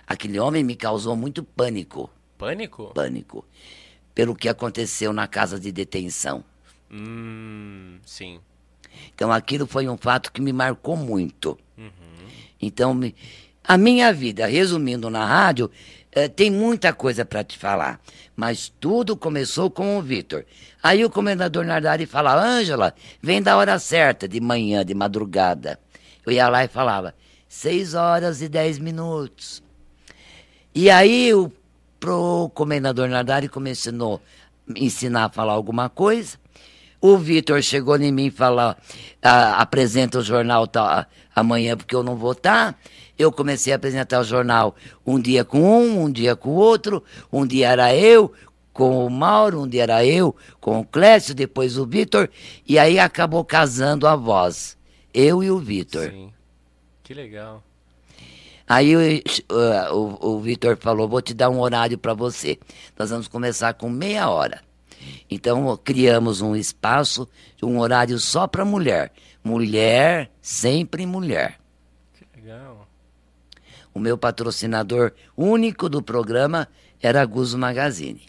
Aquele 0.06 0.38
homem 0.40 0.64
me 0.64 0.74
causou 0.74 1.14
muito 1.14 1.44
pânico, 1.44 2.10
Pânico? 2.36 2.92
pânico, 2.92 3.44
pelo 4.14 4.34
que 4.34 4.48
aconteceu 4.48 5.12
na 5.12 5.28
casa 5.28 5.60
de 5.60 5.70
detenção. 5.70 6.42
Hum, 6.90 7.98
sim. 8.04 8.40
Então 9.14 9.30
aquilo 9.30 9.66
foi 9.66 9.88
um 9.88 9.96
fato 9.96 10.32
que 10.32 10.40
me 10.40 10.52
marcou 10.52 10.96
muito. 10.96 11.56
Então, 12.60 12.92
me- 12.92 13.14
a 13.64 13.78
minha 13.78 14.12
vida, 14.12 14.44
resumindo 14.46 15.08
na 15.08 15.24
rádio, 15.24 15.70
eh, 16.12 16.28
tem 16.28 16.50
muita 16.50 16.92
coisa 16.92 17.24
para 17.24 17.44
te 17.44 17.56
falar. 17.56 18.00
Mas 18.36 18.68
tudo 18.80 19.16
começou 19.16 19.70
com 19.70 19.96
o 19.98 20.02
Vitor. 20.02 20.44
Aí 20.82 21.04
o 21.04 21.08
comendador 21.10 21.64
Nardari 21.64 22.04
fala, 22.06 22.34
Ângela, 22.34 22.94
vem 23.22 23.40
da 23.40 23.56
hora 23.56 23.78
certa, 23.78 24.26
de 24.28 24.40
manhã, 24.40 24.84
de 24.84 24.94
madrugada. 24.94 25.78
Eu 26.26 26.32
ia 26.32 26.48
lá 26.48 26.64
e 26.64 26.68
falava, 26.68 27.14
seis 27.50 27.94
horas 27.94 28.40
e 28.40 28.48
dez 28.48 28.78
minutos. 28.78 29.60
E 30.72 30.88
aí 30.88 31.34
o 31.34 31.50
pro 31.98 32.48
comendador 32.54 33.08
Nardari 33.08 33.48
começou 33.48 34.22
a 34.68 34.72
ensinar 34.78 35.24
a 35.24 35.28
falar 35.28 35.54
alguma 35.54 35.90
coisa. 35.90 36.38
O 37.00 37.18
Vitor 37.18 37.60
chegou 37.60 37.96
em 37.96 38.12
mim 38.12 38.26
e 38.26 38.30
falou, 38.30 38.76
ah, 39.20 39.60
apresenta 39.60 40.18
o 40.18 40.22
jornal 40.22 40.66
tá, 40.68 41.08
amanhã 41.34 41.76
porque 41.76 41.94
eu 41.94 42.04
não 42.04 42.14
vou 42.14 42.32
estar. 42.32 42.78
Eu 43.18 43.32
comecei 43.32 43.72
a 43.72 43.76
apresentar 43.76 44.20
o 44.20 44.24
jornal 44.24 44.76
um 45.04 45.18
dia 45.18 45.44
com 45.44 45.60
um, 45.60 46.04
um 46.04 46.10
dia 46.10 46.36
com 46.36 46.50
o 46.50 46.54
outro. 46.54 47.02
Um 47.32 47.44
dia 47.44 47.70
era 47.70 47.94
eu 47.94 48.32
com 48.72 49.04
o 49.04 49.10
Mauro, 49.10 49.62
um 49.62 49.66
dia 49.66 49.82
era 49.82 50.06
eu 50.06 50.36
com 50.60 50.78
o 50.78 50.84
Clécio, 50.84 51.34
depois 51.34 51.76
o 51.76 51.84
Vitor. 51.84 52.30
E 52.66 52.78
aí 52.78 52.98
acabou 52.98 53.44
casando 53.44 54.06
a 54.06 54.14
voz. 54.14 54.78
Eu 55.12 55.42
e 55.42 55.50
o 55.50 55.58
Vitor. 55.58 56.10
Sim. 56.10 56.32
Que 57.10 57.14
legal. 57.14 57.60
Aí 58.68 58.94
o, 58.94 59.00
uh, 59.00 59.92
o, 59.92 60.28
o 60.36 60.40
Vitor 60.40 60.76
falou: 60.76 61.08
vou 61.08 61.20
te 61.20 61.34
dar 61.34 61.50
um 61.50 61.58
horário 61.58 61.98
para 61.98 62.14
você. 62.14 62.56
Nós 62.96 63.10
vamos 63.10 63.26
começar 63.26 63.74
com 63.74 63.90
meia 63.90 64.30
hora. 64.30 64.62
Então 65.28 65.76
criamos 65.76 66.40
um 66.40 66.54
espaço, 66.54 67.28
um 67.60 67.80
horário 67.80 68.16
só 68.20 68.46
para 68.46 68.64
mulher. 68.64 69.12
Mulher, 69.42 70.30
sempre 70.40 71.04
mulher. 71.04 71.58
Que 72.14 72.24
legal. 72.40 72.86
O 73.92 73.98
meu 73.98 74.16
patrocinador 74.16 75.10
único 75.36 75.88
do 75.88 76.00
programa 76.00 76.68
era 77.02 77.22
a 77.22 77.26
Guzo 77.26 77.58
Magazine, 77.58 78.22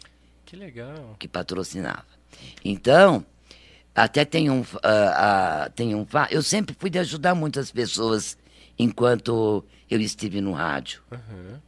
Que 0.43 0.55
legal. 0.55 1.15
que 1.19 1.27
patrocinava. 1.27 2.07
Então, 2.65 3.23
até 3.93 4.25
tem 4.25 4.49
um, 4.49 4.65
ah, 4.81 5.65
ah, 5.65 5.69
tem 5.69 5.93
um. 5.93 6.03
Eu 6.31 6.41
sempre 6.41 6.75
fui 6.79 6.89
de 6.89 6.97
ajudar 6.97 7.35
muitas 7.35 7.69
pessoas 7.69 8.40
enquanto 8.83 9.63
eu 9.89 10.01
estive 10.01 10.41
no 10.41 10.53
rádio. 10.53 11.01
Aham. 11.11 11.61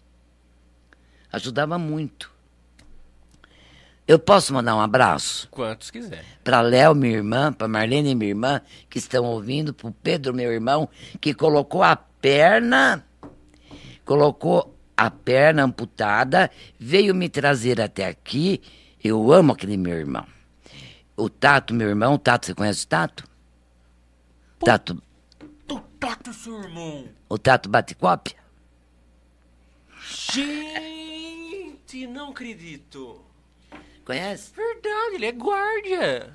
Ajudava 1.32 1.78
muito. 1.78 2.32
Eu 4.06 4.20
posso 4.20 4.54
mandar 4.54 4.76
um 4.76 4.82
abraço 4.82 5.48
Quantos 5.50 5.90
quiser. 5.90 6.26
para 6.44 6.60
Léo, 6.62 6.94
minha 6.94 7.16
irmã, 7.16 7.54
para 7.54 7.68
Marlene, 7.68 8.14
minha 8.14 8.32
irmã, 8.32 8.62
que 8.90 8.98
estão 8.98 9.24
ouvindo, 9.24 9.74
para 9.74 9.88
o 9.88 9.94
Pedro, 9.94 10.34
meu 10.34 10.52
irmão, 10.52 10.90
que 11.22 11.34
colocou 11.34 11.82
a 11.82 11.96
perna, 11.96 13.06
colocou 14.04 14.76
a 14.98 15.10
perna 15.10 15.64
amputada, 15.64 16.52
veio 16.78 17.16
me 17.16 17.30
trazer 17.30 17.80
até 17.80 18.08
aqui. 18.08 18.62
Eu 19.02 19.32
amo 19.32 19.54
aquele 19.54 19.78
meu 19.78 19.98
irmão. 19.98 20.26
O 21.16 21.30
Tato, 21.30 21.74
meu 21.74 21.88
irmão, 21.88 22.18
Tato, 22.18 22.46
você 22.48 22.54
conhece 22.54 22.86
o 22.86 22.88
Tato? 22.88 23.24
Tato, 24.60 25.02
Tu 25.68 25.80
tato, 26.00 26.34
seu 26.34 26.62
irmão. 26.62 27.08
o 27.30 27.38
Tato 27.38 27.70
bate 27.70 27.96
cópia? 27.96 28.36
Gente, 30.34 32.06
não 32.08 32.32
acredito. 32.32 33.24
Conhece? 34.06 34.52
Verdade, 34.54 35.16
ele 35.16 35.26
é 35.26 35.32
guarda. 35.32 36.34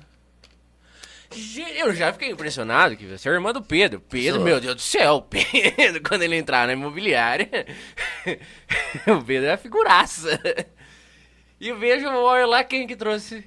Eu 1.77 1.93
já 1.93 2.11
fiquei 2.11 2.31
impressionado 2.31 2.97
que 2.97 3.05
você 3.05 3.29
é 3.29 3.31
irmã 3.33 3.53
do 3.53 3.61
Pedro. 3.61 4.01
Pedro, 4.01 4.37
Sou. 4.37 4.43
meu 4.45 4.59
Deus 4.59 4.75
do 4.75 4.81
céu, 4.81 5.21
Pedro, 5.29 6.01
quando 6.01 6.23
ele 6.23 6.35
entrar 6.35 6.65
na 6.65 6.73
imobiliária, 6.73 7.47
o 9.07 9.23
Pedro 9.23 9.49
é 9.49 9.53
a 9.53 9.57
figuraça. 9.57 10.39
E 11.59 11.67
eu 11.67 11.77
vejo, 11.77 12.07
eu 12.07 12.23
olho 12.23 12.47
lá, 12.47 12.63
quem 12.63 12.87
que 12.87 12.95
trouxe? 12.95 13.45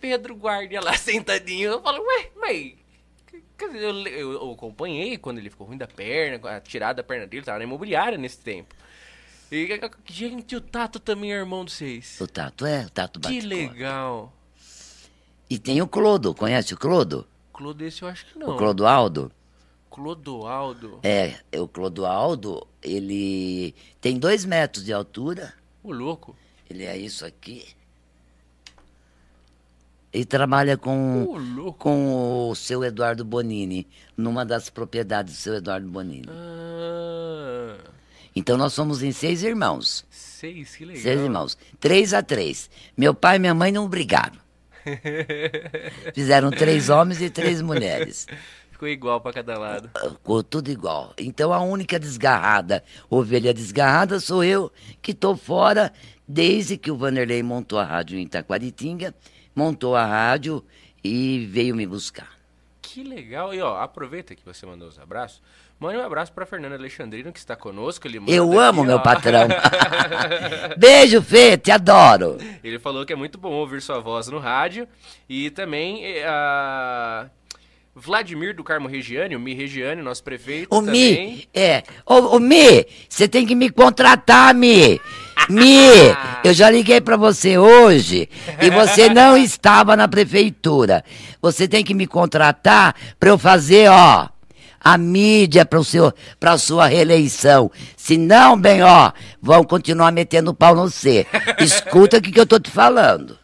Pedro 0.00 0.34
Guardia 0.34 0.80
lá 0.80 0.94
sentadinho. 0.94 1.70
Eu 1.70 1.82
falo, 1.82 2.02
ué, 2.04 2.30
mas. 2.36 2.74
Eu, 3.62 4.06
eu, 4.06 4.32
eu 4.32 4.52
acompanhei 4.52 5.16
quando 5.18 5.38
ele 5.38 5.50
ficou 5.50 5.66
ruim 5.66 5.76
da 5.78 5.86
perna, 5.86 6.50
a 6.50 6.60
tirada 6.60 7.02
da 7.02 7.06
perna 7.06 7.26
dele, 7.26 7.44
tava 7.44 7.58
na 7.58 7.64
imobiliária 7.64 8.18
nesse 8.18 8.38
tempo. 8.38 8.74
E, 9.50 9.68
gente, 10.06 10.56
o 10.56 10.60
Tato 10.60 10.98
também 10.98 11.32
é 11.32 11.36
irmão 11.36 11.64
de 11.64 11.72
vocês. 11.72 12.18
O 12.20 12.26
Tato 12.26 12.64
é, 12.64 12.86
o 12.86 12.90
Tato 12.90 13.20
bate 13.20 13.38
Que 13.38 13.46
legal. 13.46 14.32
E 15.50 15.58
tem 15.58 15.82
o 15.82 15.86
Clodo, 15.86 16.34
conhece 16.34 16.72
o 16.72 16.78
Clodo? 16.78 17.26
Clodo, 17.52 17.84
esse 17.84 18.00
eu 18.02 18.08
acho 18.08 18.24
que 18.26 18.38
não. 18.38 18.54
O 18.54 18.56
Clodoaldo? 18.56 19.30
Clodoaldo. 19.90 20.98
É, 21.02 21.38
o 21.60 21.68
Clodoaldo, 21.68 22.66
ele 22.82 23.74
tem 24.00 24.18
dois 24.18 24.46
metros 24.46 24.82
de 24.86 24.92
altura, 24.92 25.52
O 25.82 25.92
louco. 25.92 26.34
ele 26.70 26.84
é 26.84 26.96
isso 26.96 27.26
aqui. 27.26 27.66
Ele 30.12 30.24
trabalha 30.26 30.76
com, 30.76 31.24
O 31.24 31.38
louco. 31.38 31.78
com 31.78 32.50
o 32.50 32.54
seu 32.54 32.84
Eduardo 32.84 33.24
Bonini, 33.24 33.86
numa 34.16 34.44
das 34.44 34.68
propriedades 34.68 35.34
do 35.34 35.38
seu 35.38 35.54
Eduardo 35.54 35.88
Bonini. 35.88 36.28
Ah, 36.28 37.76
Então 38.36 38.56
nós 38.58 38.72
somos 38.74 39.02
em 39.02 39.10
seis 39.12 39.42
irmãos. 39.42 40.04
seis, 40.10 40.76
que 40.76 40.84
legal. 40.84 41.02
Seis 41.02 41.20
irmãos. 41.20 41.58
Três 41.80 42.12
a 42.12 42.22
três. 42.22 42.68
Meu 42.96 43.14
pai 43.14 43.36
e 43.36 43.38
minha 43.38 43.54
mãe 43.54 43.72
não 43.72 43.88
brigaram. 43.88 44.36
Fizeram 46.14 46.50
três 46.50 46.88
homens 46.88 47.20
e 47.22 47.30
três 47.30 47.60
mulheres. 47.62 48.26
Ficou 48.70 48.88
igual 48.88 49.20
pra 49.20 49.32
cada 49.32 49.56
lado. 49.58 49.90
Ficou 50.10 50.42
tudo 50.42 50.70
igual. 50.70 51.14
Então 51.18 51.52
a 51.52 51.60
única 51.60 51.98
desgarrada, 52.00 52.82
ovelha 53.08 53.54
desgarrada, 53.54 54.18
sou 54.20 54.42
eu 54.42 54.72
que 55.00 55.12
estou 55.12 55.36
fora 55.36 55.92
desde 56.26 56.76
que 56.76 56.90
o 56.90 56.96
Vanderlei 56.96 57.42
montou 57.42 57.78
a 57.78 57.84
rádio 57.84 58.18
em 58.18 58.22
Itaquaritinga, 58.22 59.14
montou 59.54 59.94
a 59.96 60.04
rádio 60.04 60.64
e 61.02 61.46
veio 61.50 61.74
me 61.74 61.86
buscar. 61.86 62.30
Que 62.80 63.02
legal. 63.02 63.54
E 63.54 63.60
ó, 63.60 63.80
aproveita 63.80 64.34
que 64.34 64.44
você 64.44 64.66
mandou 64.66 64.88
os 64.88 64.98
abraços. 64.98 65.40
Mande 65.82 65.96
um 65.96 66.04
abraço 66.04 66.32
pra 66.32 66.46
Fernanda 66.46 66.76
Alexandrino, 66.76 67.32
que 67.32 67.40
está 67.40 67.56
conosco. 67.56 68.06
Ele 68.06 68.20
Eu 68.28 68.56
amo 68.60 68.84
meu 68.84 69.00
patrão. 69.00 69.48
Beijo, 70.78 71.20
Fê, 71.20 71.56
te 71.56 71.72
adoro. 71.72 72.38
Ele 72.62 72.78
falou 72.78 73.04
que 73.04 73.12
é 73.12 73.16
muito 73.16 73.36
bom 73.36 73.50
ouvir 73.50 73.82
sua 73.82 73.98
voz 73.98 74.28
no 74.28 74.38
rádio. 74.38 74.86
E 75.28 75.50
também 75.50 76.04
eh, 76.04 76.24
a 76.24 77.26
Vladimir 77.96 78.54
do 78.54 78.62
Carmo 78.62 78.88
Regiane, 78.88 79.34
o 79.34 79.40
Mi 79.40 79.54
Regiane, 79.54 80.00
nosso 80.02 80.22
prefeito. 80.22 80.68
O 80.72 80.80
também. 80.80 81.34
Mi, 81.34 81.48
é. 81.52 81.82
Ô, 82.06 82.36
ô, 82.36 82.38
Mi, 82.38 82.86
você 83.08 83.26
tem 83.26 83.44
que 83.44 83.54
me 83.54 83.68
contratar, 83.68 84.54
Mi. 84.54 85.00
Mi, 85.48 86.14
eu 86.44 86.52
já 86.54 86.70
liguei 86.70 87.00
pra 87.00 87.16
você 87.16 87.58
hoje 87.58 88.28
e 88.60 88.70
você 88.70 89.08
não 89.12 89.36
estava 89.36 89.96
na 89.96 90.08
prefeitura. 90.08 91.04
Você 91.40 91.66
tem 91.66 91.84
que 91.84 91.94
me 91.94 92.06
contratar 92.06 92.94
pra 93.18 93.30
eu 93.30 93.38
fazer, 93.38 93.90
ó, 93.90 94.28
a 94.80 94.98
mídia 94.98 95.66
para 95.66 96.52
a 96.52 96.58
sua 96.58 96.86
reeleição. 96.86 97.70
Se 97.96 98.16
não, 98.16 98.58
bem, 98.58 98.82
ó, 98.82 99.12
vão 99.40 99.64
continuar 99.64 100.12
metendo 100.12 100.54
pau 100.54 100.74
no 100.74 100.90
C. 100.90 101.26
Escuta 101.58 102.18
o 102.18 102.22
que, 102.22 102.32
que 102.32 102.40
eu 102.40 102.46
tô 102.46 102.58
te 102.58 102.70
falando. 102.70 103.38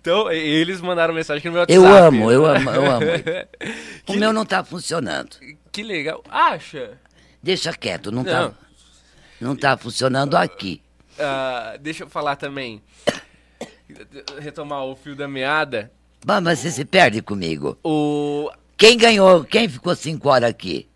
então, 0.00 0.30
eles 0.30 0.80
mandaram 0.80 1.14
mensagem 1.14 1.46
no 1.46 1.52
meu 1.52 1.60
WhatsApp. 1.62 1.74
Eu 1.74 1.86
amo, 1.86 2.30
eu 2.30 2.46
amo, 2.46 2.70
eu 2.70 2.90
amo. 2.90 3.06
o 4.08 4.14
meu 4.14 4.32
não 4.32 4.44
tá 4.44 4.64
funcionando. 4.64 5.36
Que 5.72 5.82
legal. 5.82 6.22
Acha? 6.28 6.92
Deixa 7.42 7.72
quieto, 7.72 8.12
não, 8.12 8.22
tá 8.22 8.42
não. 8.42 8.50
tá 8.50 8.69
não 9.40 9.56
tá 9.56 9.76
funcionando 9.76 10.36
aqui. 10.36 10.82
Uh, 11.14 11.78
deixa 11.78 12.04
eu 12.04 12.08
falar 12.08 12.36
também. 12.36 12.82
Retomar 14.38 14.84
o 14.84 14.94
fio 14.94 15.16
da 15.16 15.26
meada. 15.26 15.90
Mas 16.24 16.58
você 16.58 16.70
se 16.70 16.84
perde 16.84 17.22
comigo. 17.22 17.78
O... 17.82 18.50
Quem 18.76 18.96
ganhou? 18.96 19.44
Quem 19.44 19.68
ficou 19.68 19.94
cinco 19.94 20.28
horas 20.28 20.50
aqui? 20.50 20.88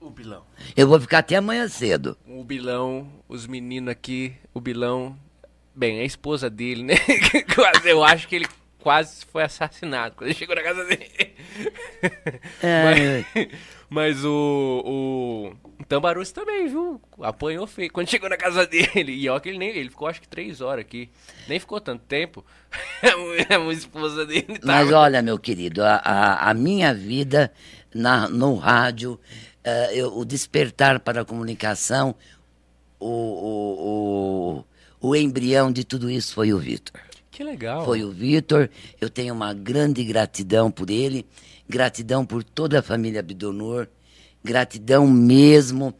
O 0.00 0.10
Bilão. 0.10 0.44
Eu 0.76 0.88
vou 0.88 1.00
ficar 1.00 1.18
até 1.18 1.36
amanhã 1.36 1.68
cedo. 1.68 2.16
O 2.26 2.42
Bilão, 2.42 3.06
os 3.28 3.46
meninos 3.46 3.90
aqui, 3.90 4.34
o 4.54 4.60
Bilão. 4.60 5.16
Bem, 5.74 6.00
a 6.00 6.04
esposa 6.04 6.48
dele, 6.48 6.82
né? 6.82 6.94
Eu 7.84 8.02
acho 8.02 8.26
que 8.26 8.36
ele 8.36 8.48
quase 8.78 9.24
foi 9.26 9.42
assassinado 9.42 10.16
quando 10.16 10.30
ele 10.30 10.38
chegou 10.38 10.56
na 10.56 10.62
casa 10.62 10.84
dele. 10.84 11.34
É. 12.62 13.24
Mas, 13.34 13.48
mas 13.90 14.24
o, 14.24 15.52
o 15.80 15.84
Tambarus 15.84 16.30
também, 16.30 16.68
viu? 16.68 17.00
Apanhou 17.20 17.66
feio 17.66 17.92
quando 17.92 18.08
chegou 18.08 18.30
na 18.30 18.36
casa 18.36 18.64
dele. 18.64 19.12
E 19.12 19.28
ó 19.28 19.40
que 19.40 19.48
ele 19.48 19.58
nem. 19.58 19.70
Ele 19.70 19.90
ficou 19.90 20.06
acho 20.06 20.20
que 20.20 20.28
três 20.28 20.60
horas 20.60 20.82
aqui. 20.82 21.10
Nem 21.48 21.58
ficou 21.58 21.80
tanto 21.80 22.04
tempo. 22.04 22.44
a 23.02 23.72
esposa 23.72 24.24
dele 24.24 24.60
tava... 24.60 24.64
Mas 24.64 24.92
olha, 24.92 25.20
meu 25.20 25.36
querido, 25.36 25.82
a, 25.82 25.96
a, 25.96 26.50
a 26.50 26.54
minha 26.54 26.94
vida 26.94 27.52
na, 27.92 28.28
no 28.28 28.54
rádio, 28.54 29.14
uh, 29.66 29.92
eu, 29.92 30.16
o 30.16 30.24
despertar 30.24 31.00
para 31.00 31.22
a 31.22 31.24
comunicação, 31.24 32.14
o, 33.00 33.08
o, 33.08 34.64
o, 35.00 35.08
o 35.08 35.16
embrião 35.16 35.72
de 35.72 35.82
tudo 35.82 36.08
isso 36.08 36.32
foi 36.32 36.52
o 36.52 36.58
Vitor. 36.58 37.00
Que 37.28 37.42
legal. 37.42 37.84
Foi 37.84 38.04
o 38.04 38.12
Vitor. 38.12 38.70
Eu 39.00 39.10
tenho 39.10 39.34
uma 39.34 39.52
grande 39.52 40.04
gratidão 40.04 40.70
por 40.70 40.90
ele, 40.90 41.26
gratidão 41.70 42.26
por 42.26 42.44
toda 42.44 42.80
a 42.80 42.82
família 42.82 43.22
Bidonor, 43.22 43.86
gratidão 44.44 45.06
mesmo. 45.06 45.94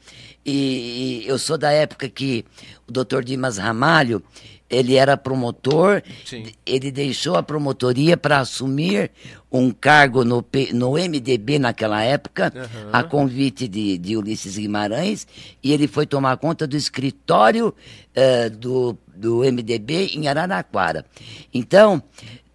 E, 0.45 1.23
e 1.25 1.29
eu 1.29 1.39
sou 1.39 1.57
da 1.57 1.71
época 1.71 2.09
que 2.09 2.45
o 2.87 2.93
doutor 2.93 3.25
Dimas 3.25 3.57
Ramalho, 3.57 4.23
ele 4.69 4.95
era 4.95 5.17
promotor, 5.17 6.03
Sim. 6.25 6.47
ele 6.65 6.93
deixou 6.93 7.37
a 7.37 7.43
promotoria 7.43 8.17
para 8.17 8.39
assumir 8.39 9.11
um 9.51 9.73
cargo 9.73 10.25
no, 10.25 10.45
no 10.73 10.93
MDB 10.93 11.59
naquela 11.59 12.03
época, 12.03 12.53
uhum. 12.55 12.91
a 12.93 13.03
convite 13.03 13.67
de, 13.67 13.99
de, 13.99 14.17
Ulisses 14.17 14.57
Guimarães, 14.57 15.27
e 15.61 15.73
ele 15.73 15.89
foi 15.89 16.07
tomar 16.07 16.37
conta 16.37 16.69
do 16.69 16.77
escritório 16.77 17.75
uh, 18.15 18.51
do, 18.51 18.97
do 19.09 19.39
MDB 19.41 20.13
em 20.15 20.29
Araraquara. 20.29 21.05
Então, 21.53 22.01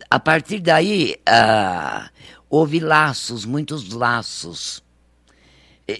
a 0.10 0.20
partir 0.20 0.62
daí, 0.62 1.18
uh, 1.28 2.10
houve 2.56 2.80
laços, 2.80 3.44
muitos 3.44 3.90
laços. 3.90 4.82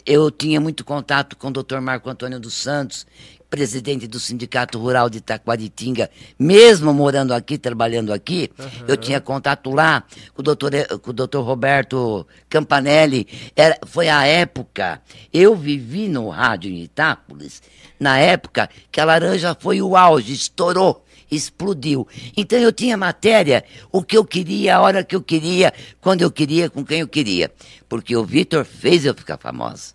Eu 0.06 0.32
tinha 0.32 0.60
muito 0.60 0.86
contato 0.86 1.36
com 1.36 1.50
o 1.50 1.52
Dr. 1.52 1.80
Marco 1.80 2.10
Antônio 2.10 2.40
dos 2.40 2.54
Santos, 2.54 3.06
presidente 3.50 4.08
do 4.08 4.20
Sindicato 4.20 4.80
Rural 4.80 5.10
de 5.10 5.20
Itaquaritinga, 5.20 6.10
mesmo 6.40 6.94
morando 6.94 7.34
aqui, 7.34 7.58
trabalhando 7.58 8.12
aqui, 8.12 8.50
uhum. 8.58 8.86
eu 8.88 8.98
tinha 8.98 9.22
contato 9.22 9.70
lá 9.70 10.04
com 10.34 10.42
o 10.42 10.44
doutor, 10.44 10.72
com 11.02 11.12
o 11.12 11.14
doutor 11.14 11.44
Roberto 11.44 12.26
Campanelli. 12.50 13.28
Era, 13.56 13.78
foi 13.86 14.10
a 14.10 14.26
época, 14.26 15.02
eu 15.32 15.56
vivi 15.56 16.08
no 16.08 16.30
rádio 16.30 16.72
em 16.72 16.82
Itápolis, 16.82 17.62
na 18.00 18.18
época 18.18 18.70
que 18.92 19.00
a 19.00 19.06
laranja 19.06 19.56
foi 19.60 19.82
o 19.82 19.96
auge, 19.96 20.34
estourou 20.34 21.05
explodiu. 21.36 22.08
Então 22.36 22.58
eu 22.60 22.72
tinha 22.72 22.98
matéria, 22.98 23.64
o 23.92 24.04
que 24.04 24.18
eu 24.18 24.26
queria, 24.26 24.78
a 24.78 24.82
hora 24.82 25.04
que 25.04 25.16
eu 25.16 25.22
queria, 25.22 25.74
quando 26.02 26.22
eu 26.22 26.32
queria, 26.32 26.70
com 26.70 26.84
quem 26.86 27.00
eu 27.00 27.08
queria. 27.08 27.52
Porque 27.88 28.16
o 28.16 28.24
Vitor 28.24 28.66
fez 28.66 29.06
eu 29.06 29.14
ficar 29.14 29.38
famosa. 29.38 29.94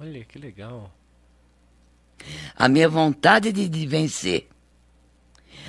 Olha 0.00 0.24
que 0.24 0.38
legal 0.38 0.90
a 2.56 2.68
minha 2.68 2.88
vontade 2.88 3.52
de, 3.52 3.68
de 3.68 3.86
vencer, 3.86 4.48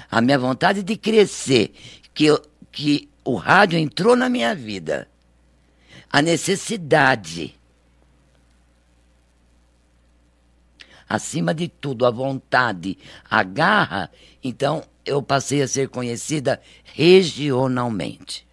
a 0.10 0.22
minha 0.22 0.38
vontade 0.38 0.84
de 0.84 0.96
crescer, 0.96 1.74
que, 2.14 2.26
eu, 2.26 2.42
que 2.72 3.10
o 3.24 3.36
rádio 3.36 3.78
entrou 3.78 4.16
na 4.16 4.30
minha 4.30 4.56
vida, 4.56 5.08
a 6.12 6.22
necessidade. 6.22 7.56
Acima 11.08 11.54
de 11.54 11.68
tudo, 11.68 12.06
a 12.06 12.12
vontade, 12.12 12.98
a 13.30 13.44
garra, 13.44 14.10
então 14.44 14.84
eu 15.06 15.22
passei 15.22 15.62
a 15.62 15.68
ser 15.68 15.90
conhecida 15.90 16.60
regionalmente. 16.84 18.46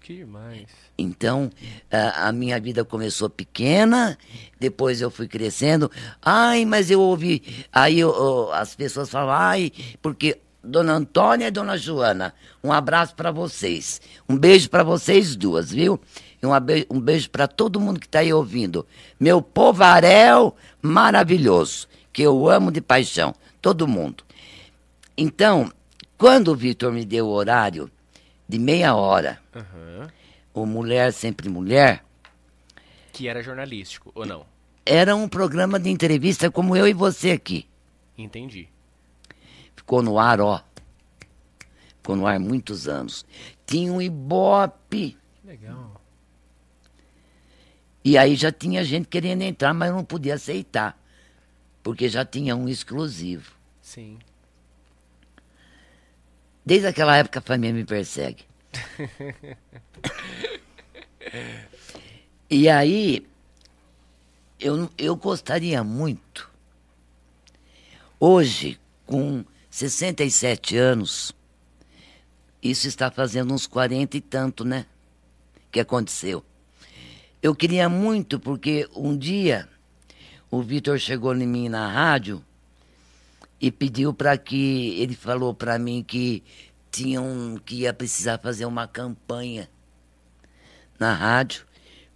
Que 0.00 0.16
demais. 0.16 0.66
Então, 0.98 1.50
a, 1.90 2.30
minha 2.30 2.60
vida 2.60 2.84
começou 2.84 3.30
pequena, 3.30 4.18
depois 4.58 5.00
eu 5.00 5.10
fui 5.10 5.26
crescendo. 5.26 5.90
Ai, 6.20 6.66
mas 6.66 6.90
eu 6.90 7.00
ouvi. 7.00 7.66
Aí 7.72 8.00
eu, 8.00 8.52
as 8.52 8.74
pessoas 8.74 9.08
falam, 9.08 9.30
ai, 9.30 9.72
porque 10.02 10.38
Dona 10.62 10.92
Antônia 10.92 11.46
e 11.46 11.50
Dona 11.50 11.78
Joana, 11.78 12.34
um 12.62 12.70
abraço 12.70 13.14
para 13.14 13.30
vocês. 13.30 14.00
Um 14.28 14.36
beijo 14.36 14.68
para 14.68 14.82
vocês 14.82 15.34
duas, 15.34 15.70
viu? 15.70 15.98
E 16.42 16.46
um 16.46 16.60
beijo, 16.60 16.86
um 16.90 17.00
beijo 17.00 17.30
para 17.30 17.46
todo 17.46 17.80
mundo 17.80 18.00
que 18.00 18.06
está 18.06 18.20
aí 18.20 18.32
ouvindo. 18.32 18.86
Meu 19.18 19.42
povarel 19.42 20.56
maravilhoso, 20.80 21.88
que 22.12 22.22
eu 22.22 22.48
amo 22.48 22.70
de 22.72 22.80
paixão, 22.80 23.34
todo 23.60 23.86
mundo. 23.86 24.24
Então, 25.16 25.70
quando 26.16 26.48
o 26.48 26.56
Vitor 26.56 26.92
me 26.92 27.04
deu 27.04 27.26
o 27.26 27.32
horário 27.32 27.90
de 28.48 28.58
meia 28.58 28.94
hora, 28.94 29.38
uhum 29.54 30.08
o 30.54 30.66
Mulher 30.66 31.12
Sempre 31.12 31.48
Mulher. 31.48 32.04
Que 33.12 33.28
era 33.28 33.42
jornalístico, 33.42 34.10
ou 34.14 34.26
não? 34.26 34.44
Era 34.84 35.14
um 35.14 35.28
programa 35.28 35.78
de 35.78 35.90
entrevista 35.90 36.50
como 36.50 36.76
eu 36.76 36.86
e 36.86 36.92
você 36.92 37.32
aqui. 37.32 37.66
Entendi. 38.16 38.68
Ficou 39.76 40.02
no 40.02 40.18
ar, 40.18 40.40
ó. 40.40 40.62
Ficou 41.96 42.16
no 42.16 42.26
ar 42.26 42.38
muitos 42.38 42.88
anos. 42.88 43.24
Tinha 43.66 43.92
um 43.92 44.00
ibope. 44.00 45.16
Legal. 45.44 45.89
E 48.04 48.16
aí 48.16 48.34
já 48.34 48.50
tinha 48.50 48.82
gente 48.84 49.08
querendo 49.08 49.42
entrar, 49.42 49.74
mas 49.74 49.92
não 49.92 50.04
podia 50.04 50.34
aceitar. 50.34 50.98
Porque 51.82 52.08
já 52.08 52.24
tinha 52.24 52.56
um 52.56 52.68
exclusivo. 52.68 53.52
Sim. 53.82 54.18
Desde 56.64 56.86
aquela 56.86 57.16
época 57.16 57.38
a 57.40 57.42
família 57.42 57.74
me 57.74 57.84
persegue. 57.84 58.44
e 62.48 62.68
aí, 62.68 63.26
eu, 64.58 64.90
eu 64.96 65.16
gostaria 65.16 65.82
muito, 65.82 66.50
hoje, 68.18 68.78
com 69.06 69.44
67 69.70 70.76
anos, 70.76 71.32
isso 72.62 72.86
está 72.86 73.10
fazendo 73.10 73.54
uns 73.54 73.66
40 73.66 74.16
e 74.16 74.20
tanto, 74.20 74.64
né? 74.64 74.86
Que 75.72 75.80
aconteceu. 75.80 76.44
Eu 77.42 77.54
queria 77.54 77.88
muito, 77.88 78.38
porque 78.38 78.86
um 78.94 79.16
dia 79.16 79.66
o 80.50 80.60
Vitor 80.60 80.98
chegou 80.98 81.34
em 81.34 81.46
mim 81.46 81.70
na 81.70 81.88
rádio 81.88 82.44
e 83.58 83.70
pediu 83.70 84.12
para 84.12 84.36
que. 84.36 85.00
Ele 85.00 85.14
falou 85.14 85.54
para 85.54 85.78
mim 85.78 86.04
que 86.06 86.42
tinham 86.90 87.58
que 87.64 87.76
ia 87.76 87.94
precisar 87.94 88.38
fazer 88.38 88.66
uma 88.66 88.86
campanha 88.86 89.70
na 90.98 91.14
rádio, 91.14 91.64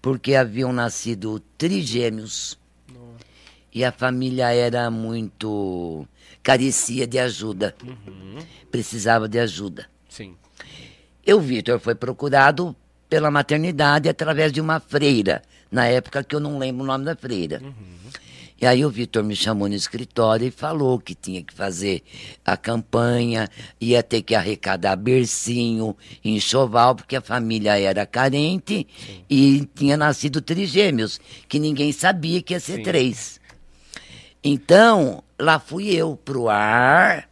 porque 0.03 0.35
haviam 0.35 0.75
nascido 0.75 1.41
trigêmeos. 1.57 2.59
Nossa. 2.87 3.25
E 3.73 3.83
a 3.83 3.91
família 3.91 4.53
era 4.53 4.91
muito. 4.91 6.07
carecia 6.43 7.07
de 7.07 7.19
ajuda. 7.19 7.75
Uhum. 7.83 8.39
Precisava 8.71 9.27
de 9.27 9.39
ajuda. 9.39 9.89
Sim. 10.07 10.37
E 11.27 11.33
o 11.33 11.41
Vitor 11.41 11.81
foi 11.81 11.95
procurado 11.95 12.77
pela 13.15 13.31
maternidade 13.31 14.09
através 14.09 14.51
de 14.51 14.61
uma 14.61 14.81
freira, 14.81 15.41
na 15.71 15.87
época 15.87 16.25
que 16.25 16.35
eu 16.35 16.41
não 16.41 16.59
lembro 16.59 16.83
o 16.83 16.87
nome 16.89 17.05
da 17.05 17.15
freira. 17.15 17.61
Uhum. 17.63 18.11
E 18.61 18.67
aí 18.67 18.85
o 18.85 18.91
Vitor 18.91 19.23
me 19.23 19.37
chamou 19.37 19.69
no 19.69 19.75
escritório 19.77 20.49
e 20.49 20.51
falou 20.51 20.99
que 20.99 21.15
tinha 21.15 21.41
que 21.41 21.55
fazer 21.55 22.03
a 22.45 22.57
campanha, 22.57 23.49
ia 23.81 24.03
ter 24.03 24.21
que 24.23 24.35
arrecadar 24.35 24.97
bercinho, 24.97 25.97
enxoval, 26.25 26.97
porque 26.97 27.15
a 27.15 27.21
família 27.21 27.79
era 27.79 28.05
carente 28.05 28.85
Sim. 28.99 29.25
e 29.31 29.69
tinha 29.77 29.97
nascido 29.97 30.41
trigêmeos, 30.41 31.21
que 31.49 31.61
ninguém 31.61 31.93
sabia 31.93 32.43
que 32.43 32.53
ia 32.53 32.59
ser 32.59 32.79
Sim. 32.79 32.83
três. 32.83 33.41
Então, 34.43 35.23
lá 35.39 35.61
fui 35.61 35.95
eu 35.95 36.17
pro 36.17 36.49
ar, 36.49 37.29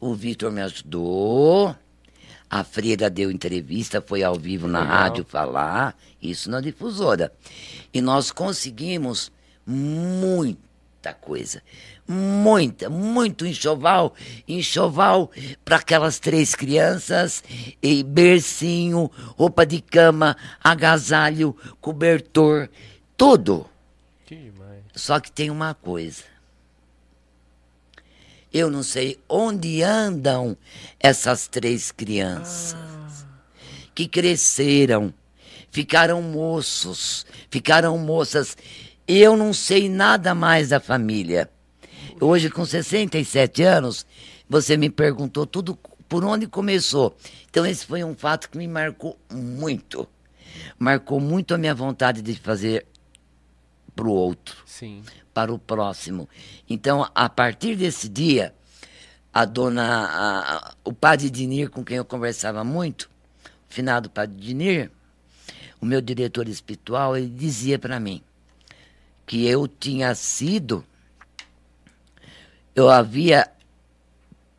o 0.00 0.16
Vitor 0.16 0.50
me 0.50 0.62
ajudou, 0.62 1.76
A 2.50 2.64
freira 2.64 3.08
deu 3.08 3.30
entrevista, 3.30 4.02
foi 4.04 4.24
ao 4.24 4.34
vivo 4.34 4.66
na 4.66 4.80
Legal. 4.80 4.96
rádio 4.96 5.24
falar, 5.24 5.96
isso 6.20 6.50
na 6.50 6.60
difusora. 6.60 7.32
E 7.94 8.00
nós 8.00 8.32
conseguimos 8.32 9.30
muita 9.64 11.14
coisa. 11.20 11.62
Muita, 12.08 12.90
muito 12.90 13.46
enxoval. 13.46 14.14
Enxoval 14.48 15.30
para 15.64 15.76
aquelas 15.76 16.18
três 16.18 16.56
crianças, 16.56 17.44
e 17.80 18.02
bercinho, 18.02 19.08
roupa 19.36 19.64
de 19.64 19.80
cama, 19.80 20.36
agasalho, 20.62 21.56
cobertor, 21.80 22.68
tudo. 23.16 23.64
Que 24.26 24.34
demais. 24.34 24.82
Só 24.92 25.20
que 25.20 25.30
tem 25.30 25.50
uma 25.50 25.72
coisa. 25.72 26.29
Eu 28.52 28.70
não 28.70 28.82
sei 28.82 29.18
onde 29.28 29.82
andam 29.82 30.56
essas 30.98 31.46
três 31.46 31.92
crianças 31.92 32.76
que 33.94 34.08
cresceram, 34.08 35.14
ficaram 35.70 36.20
moços, 36.20 37.24
ficaram 37.50 37.96
moças. 37.98 38.56
Eu 39.06 39.36
não 39.36 39.52
sei 39.52 39.88
nada 39.88 40.34
mais 40.34 40.70
da 40.70 40.80
família. 40.80 41.50
Hoje, 42.20 42.50
com 42.50 42.64
67 42.64 43.62
anos, 43.62 44.04
você 44.48 44.76
me 44.76 44.90
perguntou 44.90 45.46
tudo 45.46 45.78
por 46.08 46.24
onde 46.24 46.46
começou. 46.46 47.16
Então, 47.48 47.64
esse 47.64 47.86
foi 47.86 48.02
um 48.02 48.14
fato 48.14 48.50
que 48.50 48.58
me 48.58 48.66
marcou 48.66 49.16
muito. 49.32 50.08
Marcou 50.78 51.20
muito 51.20 51.54
a 51.54 51.58
minha 51.58 51.74
vontade 51.74 52.20
de 52.20 52.34
fazer 52.34 52.86
para 53.94 54.06
o 54.06 54.12
outro 54.12 54.56
Sim. 54.64 55.02
Para 55.32 55.52
o 55.52 55.58
próximo. 55.58 56.28
Então, 56.68 57.08
a 57.14 57.28
partir 57.28 57.76
desse 57.76 58.08
dia, 58.08 58.54
a 59.32 59.44
dona, 59.44 60.06
a- 60.06 60.74
o 60.84 60.92
padre 60.92 61.30
Dinir, 61.30 61.70
com 61.70 61.84
quem 61.84 61.96
eu 61.98 62.04
conversava 62.04 62.64
muito, 62.64 63.10
o 63.68 63.72
finado 63.72 64.10
padre 64.10 64.36
Dinir, 64.36 64.90
o 65.80 65.86
meu 65.86 66.00
diretor 66.00 66.48
espiritual, 66.48 67.16
ele 67.16 67.28
dizia 67.28 67.78
para 67.78 67.98
mim 68.00 68.22
que 69.26 69.46
eu 69.46 69.68
tinha 69.68 70.14
sido, 70.14 70.84
eu 72.74 72.90
havia, 72.90 73.48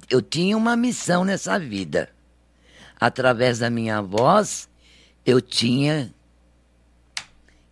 eu 0.10 0.22
tinha 0.22 0.56
uma 0.56 0.78
missão 0.78 1.26
nessa 1.26 1.60
vida. 1.60 2.10
Através 3.00 3.60
da 3.60 3.70
minha 3.70 4.02
voz, 4.02 4.70
eu 5.26 5.42
tinha 5.42 6.14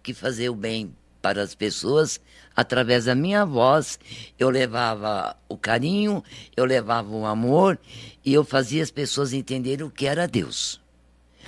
que 0.04 0.14
fazer 0.14 0.50
o 0.50 0.56
bem 0.56 0.94
para 1.22 1.42
as 1.42 1.56
pessoas 1.56 2.20
através 2.60 3.06
da 3.06 3.16
minha 3.16 3.46
voz. 3.46 4.00
Eu 4.38 4.50
levava 4.50 5.36
o 5.48 5.58
carinho, 5.58 6.24
eu 6.56 6.66
levava 6.66 7.10
o 7.10 7.26
amor 7.26 7.80
e 8.26 8.34
eu 8.34 8.44
fazia 8.44 8.84
as 8.84 8.92
pessoas 8.92 9.34
entenderem 9.34 9.86
o 9.86 9.92
que 9.92 10.06
era 10.06 10.28
Deus. 10.28 10.80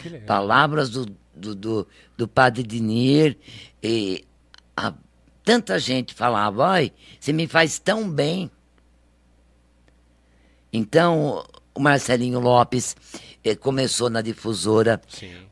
Que. 0.02 0.10
Palavras 0.20 0.90
do, 0.90 1.06
do, 1.36 1.54
do, 1.56 1.88
do 2.18 2.28
padre 2.28 2.64
Dinir, 2.64 3.38
e 3.84 4.26
a- 4.76 4.94
tanta 5.44 5.78
gente 5.80 6.14
falava, 6.14 6.66
ai, 6.68 6.92
você 7.20 7.32
me 7.34 7.48
faz 7.48 7.78
tão 7.80 8.10
bem. 8.10 8.50
Então, 10.74 11.46
o 11.74 11.80
Marcelinho 11.80 12.40
Lopes 12.40 12.96
eh, 13.44 13.56
começou 13.56 14.10
na 14.10 14.22
difusora. 14.22 15.02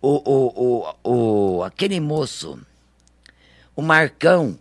O, 0.01 0.21
o, 0.31 0.85
o, 1.03 1.57
o, 1.57 1.63
aquele 1.63 1.99
moço, 1.99 2.59
o 3.75 3.81
Marcão, 3.81 4.57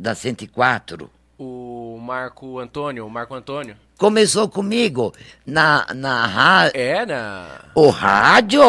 da 0.00 0.14
104, 0.14 1.10
O 1.38 1.98
Marco 2.02 2.58
Antônio, 2.58 3.06
o 3.06 3.10
Marco 3.10 3.34
Antônio. 3.34 3.76
começou 3.98 4.48
comigo 4.48 5.12
na, 5.46 5.86
na 5.94 6.26
rádio. 6.26 6.72
É, 6.80 7.04
na. 7.06 7.46
O 7.74 7.88
rádio? 7.90 8.62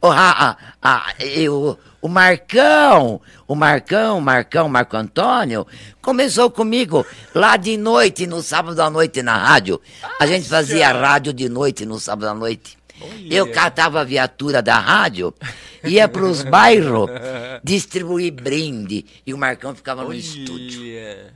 O, 0.00 0.08
ra- 0.08 0.56
a- 0.82 1.06
a- 1.08 1.14
eu- 1.20 1.78
o 2.00 2.08
Marcão, 2.08 3.20
o 3.46 3.54
Marcão, 3.54 4.20
Marcão, 4.20 4.68
Marco 4.68 4.96
Antônio, 4.96 5.66
começou 6.00 6.50
comigo 6.50 7.04
lá 7.34 7.56
de 7.56 7.76
noite, 7.76 8.26
no 8.26 8.40
sábado 8.42 8.80
à 8.80 8.88
noite 8.88 9.22
na 9.22 9.36
rádio. 9.36 9.80
A 10.18 10.26
gente 10.26 10.48
fazia 10.48 10.90
rádio 10.92 11.32
de 11.34 11.48
noite 11.48 11.84
no 11.84 11.98
sábado 12.00 12.28
à 12.28 12.34
noite. 12.34 12.77
Eu 13.30 13.50
catava 13.52 14.00
a 14.00 14.04
viatura 14.04 14.62
da 14.62 14.78
rádio, 14.78 15.34
ia 15.84 16.08
para 16.08 16.24
os 16.24 16.42
bairros 16.42 17.08
distribuir 17.62 18.32
brinde 18.32 19.04
e 19.26 19.32
o 19.32 19.38
Marcão 19.38 19.74
ficava 19.74 20.04
no 20.04 20.14
estúdio. 20.14 20.82
Olha, 20.82 21.34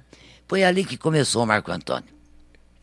Foi 0.48 0.64
ali 0.64 0.84
que 0.84 0.96
começou 0.96 1.42
o 1.42 1.46
Marco 1.46 1.70
Antônio. 1.70 2.12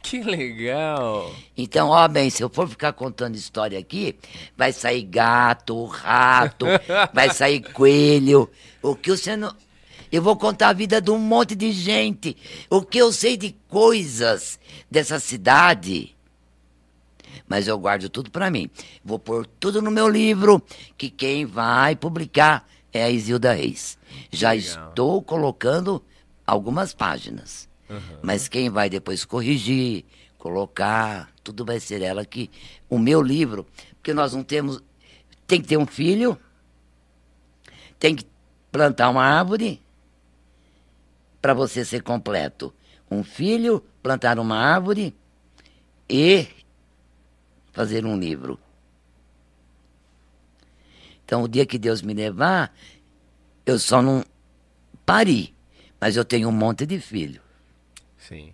Que 0.02 0.24
legal. 0.24 1.36
Então, 1.58 1.90
ó, 1.90 2.08
bem, 2.08 2.30
se 2.30 2.42
eu 2.42 2.50
for 2.50 2.68
ficar 2.68 2.94
contando 2.94 3.36
história 3.36 3.78
aqui, 3.78 4.16
vai 4.58 4.72
sair 4.72 5.04
gato, 5.04 5.86
rato, 5.86 6.66
vai 7.14 7.30
sair 7.34 7.62
coelho. 7.62 8.50
O 8.82 8.96
que 8.96 9.12
você 9.12 9.36
não. 9.36 9.54
Eu 10.12 10.24
vou 10.24 10.36
contar 10.36 10.70
a 10.70 10.74
vida 10.74 11.00
de 11.02 11.12
um 11.12 11.20
monte 11.20 11.54
de 11.54 11.72
gente. 11.72 12.36
O 12.70 12.82
que 12.82 12.98
eu 12.98 13.12
sei 13.12 13.38
de 13.38 13.56
coisas 13.68 14.58
dessa 14.90 15.20
cidade. 15.20 16.16
Mas 17.48 17.68
eu 17.68 17.78
guardo 17.78 18.10
tudo 18.10 18.32
pra 18.32 18.52
mim. 18.52 18.70
Vou 19.04 19.20
pôr 19.20 19.46
tudo 19.46 19.82
no 19.82 19.92
meu 19.92 20.08
livro, 20.08 20.62
que 20.98 21.10
quem 21.10 21.46
vai 21.46 21.96
publicar 21.96 22.68
é 22.92 23.04
a 23.04 23.10
Isilda 23.10 23.54
Reis. 23.54 23.98
Já 24.32 24.52
Legal. 24.52 24.90
estou 24.90 25.22
colocando 25.22 26.04
algumas 26.46 26.94
páginas. 26.94 27.70
Mas 28.22 28.48
quem 28.48 28.70
vai 28.70 28.88
depois 28.88 29.26
corrigir, 29.26 30.06
colocar, 30.38 31.32
tudo 31.44 31.66
vai 31.66 31.80
ser 31.80 32.02
ela 32.02 32.24
que. 32.24 32.52
O 32.88 33.00
meu 33.00 33.22
livro, 33.22 33.66
porque 33.96 34.14
nós 34.14 34.34
não 34.34 34.44
temos. 34.44 34.82
Tem 35.48 35.60
que 35.60 35.68
ter 35.68 35.78
um 35.78 35.88
filho, 35.88 36.38
tem 37.98 38.16
que 38.16 38.26
plantar 38.72 39.10
uma 39.10 39.24
árvore 39.24 39.82
para 41.42 41.54
você 41.54 41.84
ser 41.84 42.04
completo. 42.04 42.74
Um 43.10 43.24
filho, 43.24 43.84
plantar 44.04 44.38
uma 44.38 44.56
árvore 44.56 45.16
e 46.08 46.48
fazer 47.80 48.06
um 48.06 48.20
livro. 48.20 48.60
Então, 51.24 51.44
o 51.44 51.48
dia 51.48 51.66
que 51.66 51.78
Deus 51.78 52.02
me 52.02 52.14
levar, 52.14 52.76
eu 53.66 53.80
só 53.80 54.02
não 54.02 54.22
pari, 55.06 55.56
mas 55.98 56.18
eu 56.18 56.26
tenho 56.26 56.50
um 56.50 56.52
monte 56.52 56.86
de 56.86 57.00
filho. 57.00 57.42
Sim. 58.18 58.52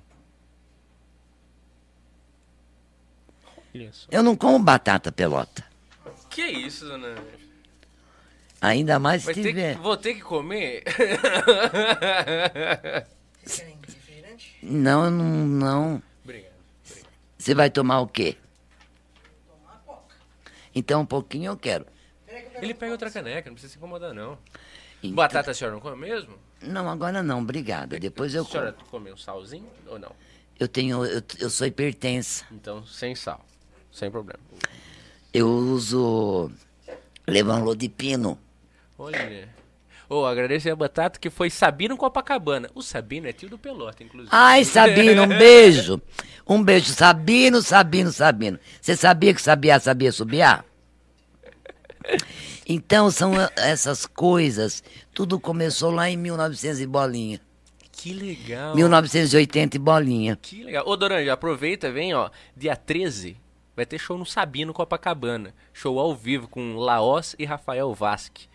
Eu 4.12 4.22
não 4.22 4.36
como 4.36 4.60
batata 4.60 5.12
pelota. 5.12 5.66
Que 6.30 6.44
isso, 6.44 6.86
dona 6.86 7.08
Ângela? 7.08 7.28
Ainda 8.62 9.00
mais 9.00 9.22
se 9.24 9.26
Vai 9.26 9.34
ter 9.34 9.42
tiver. 9.42 9.76
que, 9.76 9.82
vou 9.82 9.98
ter 9.98 10.14
que 10.14 10.22
comer? 10.22 10.84
Não, 14.62 15.10
não, 15.10 15.46
não. 15.48 16.04
Obrigado. 16.24 16.54
Você 17.38 17.56
vai 17.56 17.72
tomar 17.72 18.02
o 18.02 18.08
quê? 18.08 18.38
Então 20.76 21.02
um 21.02 21.06
pouquinho 21.06 21.52
eu 21.52 21.58
quero. 21.58 21.86
Ele 22.62 22.74
pega 22.74 22.92
outra 22.92 23.10
caneca, 23.10 23.50
não 23.50 23.56
precisa 23.56 23.72
se 23.74 23.78
incomodar, 23.80 24.14
não. 24.14 24.38
Então- 25.02 25.16
Batata 25.16 25.52
a 25.52 25.54
senhora 25.54 25.74
não 25.76 25.82
come 25.82 25.96
mesmo? 25.98 26.36
Não, 26.62 26.90
agora 26.90 27.24
não, 27.24 27.42
obrigada. 27.42 27.98
Depois 28.00 28.36
eu 28.36 28.44
A 28.44 28.46
senhora 28.46 28.74
como. 28.74 28.90
come 28.90 29.14
um 29.14 29.18
salzinho 29.18 29.70
ou 29.88 29.98
não? 29.98 30.12
Eu 30.60 30.68
tenho, 30.68 31.06
eu, 31.06 31.22
eu 31.40 31.50
sou 31.50 31.66
hipertensa. 31.68 32.46
Então, 32.52 32.86
sem 32.86 33.14
sal. 33.16 33.46
Sem 33.92 34.10
problema. 34.12 34.40
Eu 35.34 35.48
uso 35.48 36.52
Levanlô 37.28 37.76
de 37.76 37.90
Ô, 40.10 40.26
agradecer 40.26 40.70
a 40.70 40.76
Batata 40.76 41.20
que 41.20 41.30
foi 41.30 41.50
Sabino 41.50 41.98
Copacabana. 41.98 42.70
O 42.76 42.82
Sabino 42.82 43.28
é 43.28 43.34
tio 43.34 43.50
do 43.50 43.58
Pelota, 43.58 44.04
inclusive. 44.04 44.30
Ai, 44.32 44.64
Sabino, 44.64 45.24
um 45.24 45.28
beijo. 45.28 46.02
Um 46.48 46.64
beijo, 46.64 46.94
Sabino, 46.94 47.60
Sabino, 47.60 48.12
Sabino. 48.12 48.60
Você 48.80 48.96
sabia 48.96 49.34
que 49.34 49.42
sabia, 49.42 49.80
sabia 49.80 50.12
subiar? 50.12 50.64
Então 52.68 53.10
são 53.10 53.34
essas 53.56 54.06
coisas. 54.06 54.84
Tudo 55.12 55.40
começou 55.40 55.90
lá 55.90 56.08
em 56.08 56.16
1900 56.18 56.82
e 56.82 56.86
bolinha. 56.86 57.42
Que 57.92 58.14
legal. 58.14 58.76
1980 58.76 59.76
e 59.76 59.80
bolinha. 59.80 60.38
Que 60.40 60.64
legal. 60.64 60.88
Ô, 60.88 60.96
Doranja, 60.96 61.34
aproveita, 61.34 61.92
vem, 61.92 62.14
ó. 62.14 62.30
Dia 62.56 62.76
13 62.76 63.38
vai 63.76 63.86
ter 63.86 63.98
show 63.98 64.18
no 64.18 64.26
Sabino 64.26 64.74
Copacabana. 64.74 65.54
Show 65.74 66.00
ao 66.00 66.16
vivo 66.16 66.48
com 66.48 66.76
Laos 66.76 67.36
e 67.40 67.46
Rafael 67.46 67.92
Vasque. 67.94 68.48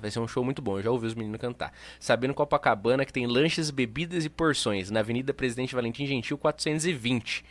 Vai 0.00 0.10
ser 0.10 0.20
um 0.20 0.28
show 0.28 0.44
muito 0.44 0.60
bom, 0.60 0.78
eu 0.78 0.82
já 0.82 0.90
ouvi 0.90 1.06
os 1.06 1.14
meninos 1.14 1.40
cantar. 1.40 1.72
Sabino 1.98 2.34
Copacabana, 2.34 3.04
que 3.04 3.12
tem 3.12 3.26
lanches, 3.26 3.70
bebidas 3.70 4.24
e 4.24 4.28
porções, 4.28 4.90
na 4.90 5.00
Avenida 5.00 5.32
Presidente 5.32 5.74
Valentim 5.74 6.06
Gentil 6.06 6.36
420. 6.36 7.44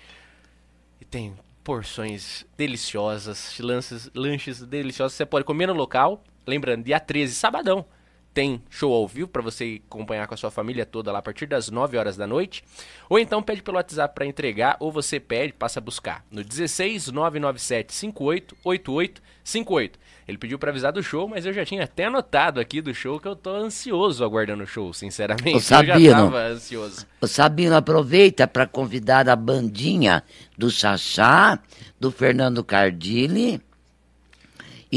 E 1.01 1.05
tem 1.05 1.33
porções 1.63 2.45
deliciosas, 2.57 3.57
lanches, 3.59 4.11
lanches 4.13 4.61
deliciosos. 4.61 5.15
Você 5.17 5.25
pode 5.25 5.45
comer 5.45 5.67
no 5.67 5.73
local. 5.73 6.23
Lembrando, 6.45 6.83
dia 6.83 6.99
13, 6.99 7.33
sabadão. 7.33 7.85
Tem 8.33 8.61
show 8.69 8.91
ao 8.91 9.07
vivo 9.07 9.27
para 9.27 9.41
você 9.41 9.81
acompanhar 9.85 10.27
com 10.27 10.33
a 10.33 10.37
sua 10.37 10.49
família 10.49 10.85
toda 10.85 11.11
lá 11.11 11.19
a 11.19 11.21
partir 11.21 11.45
das 11.45 11.69
9 11.69 11.97
horas 11.97 12.17
da 12.17 12.25
noite. 12.25 12.63
Ou 13.09 13.19
então 13.19 13.43
pede 13.43 13.61
pelo 13.61 13.77
WhatsApp 13.77 14.13
para 14.15 14.25
entregar, 14.25 14.75
ou 14.79 14.91
você 14.91 15.19
pede, 15.19 15.53
passa 15.53 15.79
a 15.79 15.81
buscar 15.81 16.25
no 16.31 16.43
16 16.43 17.09
997 17.11 17.93
58 17.93 18.57
88 18.63 19.21
58. 19.43 19.99
Ele 20.25 20.37
pediu 20.37 20.57
para 20.57 20.71
avisar 20.71 20.91
do 20.93 21.03
show, 21.03 21.27
mas 21.27 21.45
eu 21.45 21.51
já 21.51 21.65
tinha 21.65 21.83
até 21.83 22.05
anotado 22.05 22.59
aqui 22.59 22.81
do 22.81 22.93
show 22.93 23.19
que 23.19 23.27
eu 23.27 23.35
tô 23.35 23.51
ansioso 23.51 24.23
aguardando 24.23 24.63
o 24.63 24.67
show, 24.67 24.93
sinceramente. 24.93 25.57
Ô, 25.57 25.59
Sabino, 25.59 25.99
eu 25.99 26.01
já 26.01 26.15
tava 26.15 26.39
ansioso. 26.39 27.05
Sabino 27.23 27.75
aproveita 27.75 28.47
para 28.47 28.65
convidar 28.65 29.27
a 29.27 29.35
bandinha 29.35 30.23
do 30.57 30.71
Xaxá, 30.71 31.59
do 31.99 32.09
Fernando 32.09 32.63
Cardilli 32.63 33.61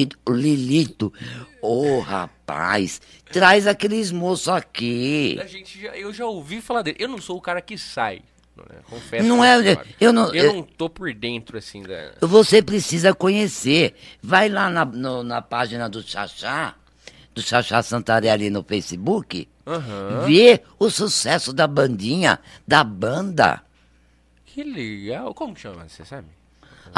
e 0.03 0.09
o 0.27 0.33
Lilito. 0.33 1.13
Ô, 1.63 2.01
rapaz, 2.01 3.01
traz 3.33 3.67
aqueles 3.67 4.13
moços 4.13 4.49
aqui. 4.49 5.39
A 5.41 5.47
gente 5.47 5.81
já- 5.81 5.97
eu 5.97 6.13
já 6.13 6.27
ouvi 6.27 6.61
falar 6.61 6.83
dele. 6.83 6.99
Eu 7.01 7.09
não 7.09 7.19
sou 7.19 7.37
o 7.37 7.41
cara 7.41 7.61
que 7.63 7.79
sai. 7.79 8.21
Né? 8.57 8.77
Confesso. 8.89 9.27
Não 9.27 9.45
é- 9.45 9.75
sou. 9.75 9.85
eu 10.01 10.13
não- 10.13 10.35
Eu 10.35 10.45
eu- 10.45 10.53
não 10.55 10.63
tô 10.63 10.89
por 10.89 11.13
dentro, 11.15 11.59
assim, 11.59 11.83
da. 11.83 12.13
Você 12.21 12.63
precisa 12.63 13.15
conhecer. 13.15 13.95
Vai 14.23 14.49
lá 14.49 14.69
na, 14.71 14.85
no- 14.85 15.23
na 15.23 15.41
página 15.43 15.89
do 15.89 16.03
Xaxá, 16.03 16.75
do 17.35 17.43
Xaxá 17.43 17.83
Santarelli 17.83 18.49
no 18.49 18.63
Facebook, 18.63 19.47
Aham. 19.67 20.25
vê 20.27 20.63
o 20.79 20.89
sucesso 20.89 21.53
da 21.53 21.67
bandinha, 21.67 22.39
da 22.67 22.83
banda. 22.85 23.63
Que 24.47 24.63
legal. 24.63 25.35
Como 25.35 25.55
que 25.55 25.61
chama? 25.61 25.87
Você 25.89 26.03
sabe? 26.05 26.29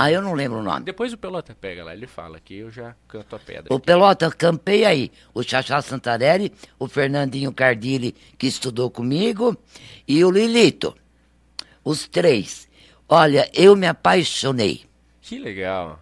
Ah, 0.00 0.12
eu 0.12 0.22
não 0.22 0.32
lembro 0.32 0.60
o 0.60 0.62
nome. 0.62 0.84
Depois 0.84 1.12
o 1.12 1.18
Pelota 1.18 1.56
pega 1.60 1.82
lá, 1.82 1.92
ele 1.92 2.06
fala 2.06 2.38
que 2.38 2.54
eu 2.54 2.70
já 2.70 2.94
canto 3.08 3.34
a 3.34 3.38
pedra. 3.40 3.74
O 3.74 3.80
Pelota, 3.80 4.30
campei 4.30 4.84
aí. 4.84 5.10
O 5.34 5.42
Xaxá 5.42 5.82
Santarelli, 5.82 6.52
o 6.78 6.86
Fernandinho 6.86 7.52
Cardilli, 7.52 8.14
que 8.38 8.46
estudou 8.46 8.92
comigo, 8.92 9.56
e 10.06 10.24
o 10.24 10.30
Lilito. 10.30 10.94
Os 11.84 12.06
três. 12.06 12.68
Olha, 13.08 13.50
eu 13.52 13.74
me 13.74 13.88
apaixonei. 13.88 14.84
Que 15.20 15.36
legal. 15.36 15.98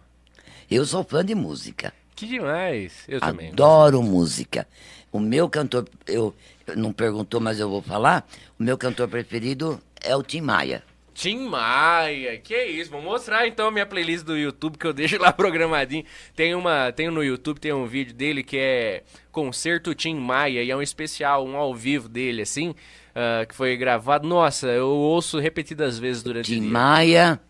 Eu 0.70 0.84
sou 0.84 1.02
fã 1.02 1.24
de 1.24 1.34
música. 1.34 1.90
Que 2.14 2.26
demais. 2.26 2.92
Eu 3.08 3.18
também. 3.18 3.48
Adoro 3.48 4.02
música. 4.02 4.68
O 5.10 5.18
meu 5.18 5.48
cantor, 5.48 5.88
eu 6.06 6.34
não 6.76 6.92
perguntou, 6.92 7.40
mas 7.40 7.58
eu 7.58 7.70
vou 7.70 7.80
falar. 7.80 8.28
O 8.60 8.62
meu 8.62 8.76
cantor 8.76 9.08
preferido 9.08 9.80
é 10.02 10.14
o 10.14 10.22
Tim 10.22 10.42
Maia. 10.42 10.82
Tim 11.16 11.48
Maia, 11.48 12.36
que 12.36 12.54
isso? 12.66 12.90
Vou 12.90 13.00
mostrar 13.00 13.48
então 13.48 13.68
a 13.68 13.70
minha 13.70 13.86
playlist 13.86 14.22
do 14.22 14.36
YouTube 14.36 14.76
que 14.76 14.86
eu 14.86 14.92
deixo 14.92 15.18
lá 15.18 15.32
programadinho. 15.34 16.04
Tem 16.34 16.54
uma, 16.54 16.92
tem 16.92 17.08
no 17.10 17.24
YouTube, 17.24 17.58
tem 17.58 17.72
um 17.72 17.86
vídeo 17.86 18.12
dele 18.12 18.42
que 18.42 18.58
é 18.58 19.02
Concerto 19.32 19.94
Tim 19.94 20.16
Maia 20.16 20.62
e 20.62 20.70
é 20.70 20.76
um 20.76 20.82
especial, 20.82 21.46
um 21.46 21.56
ao 21.56 21.74
vivo 21.74 22.06
dele 22.06 22.42
assim, 22.42 22.74
ah, 23.14 23.46
que 23.46 23.54
foi 23.54 23.78
gravado. 23.78 24.28
Nossa, 24.28 24.66
eu 24.66 24.88
ouço 24.88 25.38
repetidas 25.38 25.98
vezes 25.98 26.22
durante 26.22 26.52
Tim 26.52 26.58
o 26.58 26.60
dia. 26.60 26.70
Maia, 26.70 27.40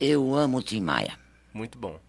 eu 0.00 0.34
amo 0.34 0.60
Tim 0.60 0.80
Maia. 0.80 1.16
Muito 1.54 1.78
bom. 1.78 2.00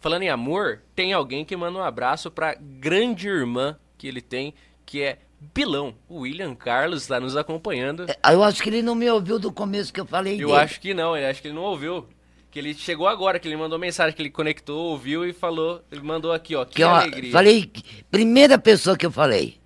Falando 0.00 0.22
em 0.22 0.28
amor, 0.28 0.82
tem 0.96 1.12
alguém 1.12 1.44
que 1.44 1.56
manda 1.56 1.78
um 1.78 1.82
abraço 1.82 2.32
pra 2.32 2.56
grande 2.60 3.28
irmã 3.28 3.78
que 3.96 4.08
ele 4.08 4.20
tem, 4.20 4.54
que 4.84 5.02
é 5.02 5.20
Bilão. 5.54 5.94
O 6.08 6.20
William 6.20 6.54
Carlos 6.54 7.02
está 7.02 7.18
nos 7.20 7.36
acompanhando. 7.36 8.06
É, 8.08 8.32
Eu 8.32 8.42
acho 8.42 8.62
que 8.62 8.68
ele 8.68 8.82
não 8.82 8.94
me 8.94 9.10
ouviu 9.10 9.38
do 9.38 9.52
começo 9.52 9.92
que 9.92 10.00
eu 10.00 10.06
falei 10.06 10.34
Eu 10.34 10.48
dele. 10.48 10.58
acho 10.60 10.80
que 10.80 10.94
não, 10.94 11.16
ele 11.16 11.26
acho 11.26 11.42
que 11.42 11.48
ele 11.48 11.54
não 11.54 11.62
ouviu. 11.62 12.06
Que 12.50 12.58
ele 12.60 12.72
chegou 12.72 13.08
agora, 13.08 13.38
que 13.40 13.48
ele 13.48 13.56
mandou 13.56 13.78
mensagem, 13.78 14.14
que 14.14 14.22
ele 14.22 14.30
conectou, 14.30 14.90
ouviu 14.90 15.26
e 15.26 15.32
falou, 15.32 15.82
ele 15.90 16.02
mandou 16.02 16.32
aqui, 16.32 16.54
ó, 16.54 16.64
que, 16.64 16.76
que, 16.76 16.82
alegria. 16.84 17.32
falei, 17.32 17.70
primeira 18.10 18.56
pessoa 18.56 18.96
que 18.96 19.04
eu 19.04 19.10
falei. 19.10 19.58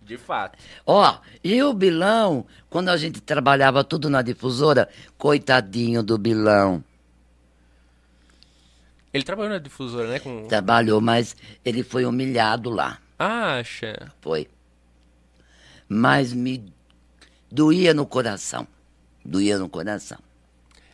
De 0.00 0.16
fato. 0.16 0.58
Ó, 0.86 1.18
e 1.44 1.62
o 1.62 1.72
Bilão, 1.74 2.46
quando 2.70 2.88
a 2.88 2.96
gente 2.96 3.20
trabalhava 3.20 3.84
tudo 3.84 4.08
na 4.08 4.22
difusora, 4.22 4.88
coitadinho 5.18 6.02
do 6.02 6.16
Bilão. 6.16 6.82
Ele 9.12 9.22
trabalhou 9.24 9.52
na 9.52 9.58
difusora, 9.58 10.08
né? 10.08 10.18
Com... 10.18 10.46
Trabalhou, 10.48 11.00
mas 11.00 11.36
ele 11.64 11.82
foi 11.82 12.06
humilhado 12.06 12.70
lá. 12.70 12.98
Acha. 13.18 14.10
Foi. 14.22 14.48
Mas 15.94 16.32
me 16.32 16.72
doía 17.50 17.92
no 17.92 18.06
coração. 18.06 18.66
Doía 19.22 19.58
no 19.58 19.68
coração. 19.68 20.18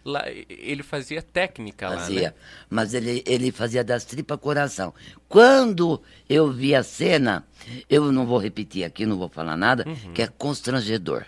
Lá, 0.04 0.24
ele 0.28 0.82
fazia 0.82 1.22
técnica 1.22 1.88
lá, 1.88 1.98
Fazia. 1.98 2.20
né? 2.30 2.34
Mas 2.68 2.94
ele, 2.94 3.22
ele 3.26 3.52
fazia 3.52 3.84
das 3.84 4.04
tripas 4.04 4.40
coração. 4.40 4.92
Quando 5.28 6.02
eu 6.28 6.50
vi 6.50 6.74
a 6.74 6.82
cena, 6.82 7.46
eu 7.88 8.10
não 8.10 8.26
vou 8.26 8.38
repetir 8.38 8.84
aqui, 8.84 9.06
não 9.06 9.18
vou 9.18 9.28
falar 9.28 9.56
nada, 9.56 9.84
Uhum. 9.86 10.12
que 10.14 10.22
é 10.22 10.26
constrangedor. 10.26 11.26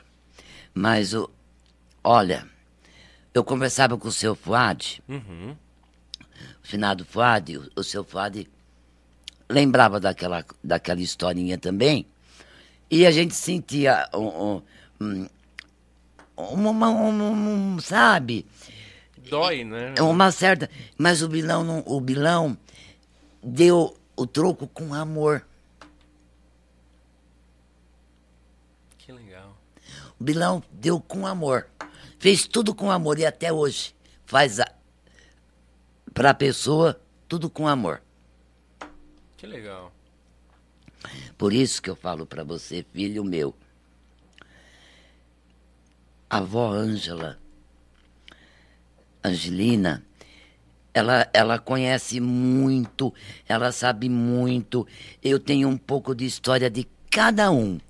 Mas, 0.74 1.14
o, 1.14 1.30
olha, 2.02 2.46
eu 3.34 3.44
conversava 3.44 3.96
com 3.98 4.08
o 4.08 4.12
seu 4.12 4.34
Fuad, 4.34 5.00
Uhum. 5.08 5.54
o 6.62 6.66
finado 6.66 7.04
Fuad, 7.04 7.56
o, 7.58 7.70
o 7.76 7.84
seu 7.84 8.02
Fuad 8.02 8.48
lembrava 9.48 10.00
daquela, 10.00 10.44
daquela 10.64 11.00
historinha 11.00 11.58
também, 11.58 12.06
e 12.90 13.06
a 13.06 13.10
gente 13.10 13.34
sentia 13.34 14.08
um, 14.14 14.62
um, 15.00 15.28
um, 16.36 16.68
um- 16.68 17.74
um- 17.74 17.78
sabe, 17.80 18.46
Dói, 19.28 19.62
né? 19.64 19.94
uma 20.00 20.30
certa. 20.32 20.68
Mas 20.98 21.22
o 21.22 21.28
Bilão, 21.28 21.62
não, 21.62 21.82
o 21.86 22.00
Bilão 22.00 22.56
deu 23.42 23.96
o 24.16 24.26
troco 24.26 24.66
com 24.68 24.92
amor. 24.92 25.46
Que 28.98 29.12
legal. 29.12 29.56
O 30.18 30.24
Bilão 30.24 30.62
deu 30.72 31.00
com 31.00 31.26
amor. 31.26 31.66
Fez 32.18 32.46
tudo 32.46 32.74
com 32.74 32.90
amor 32.90 33.18
e 33.18 33.24
até 33.24 33.52
hoje 33.52 33.94
faz 34.26 34.60
a, 34.60 34.66
pra 36.12 36.34
pessoa 36.34 37.00
tudo 37.28 37.48
com 37.48 37.66
amor. 37.66 38.02
Que 39.36 39.46
legal. 39.46 39.90
Por 41.36 41.52
isso 41.52 41.80
que 41.80 41.90
eu 41.90 41.96
falo 41.96 42.26
pra 42.26 42.44
você, 42.44 42.84
filho 42.92 43.24
meu. 43.24 43.54
A 46.28 46.38
avó 46.38 46.70
Ângela, 46.70 47.38
Angelina, 49.24 50.04
ela, 50.92 51.28
ela 51.32 51.58
conhece 51.58 52.20
muito, 52.20 53.12
ela 53.48 53.72
sabe 53.72 54.08
muito. 54.08 54.86
Eu 55.22 55.38
tenho 55.38 55.68
um 55.68 55.76
pouco 55.76 56.14
de 56.14 56.24
história 56.24 56.70
de 56.70 56.86
cada 57.10 57.50
um. 57.50 57.80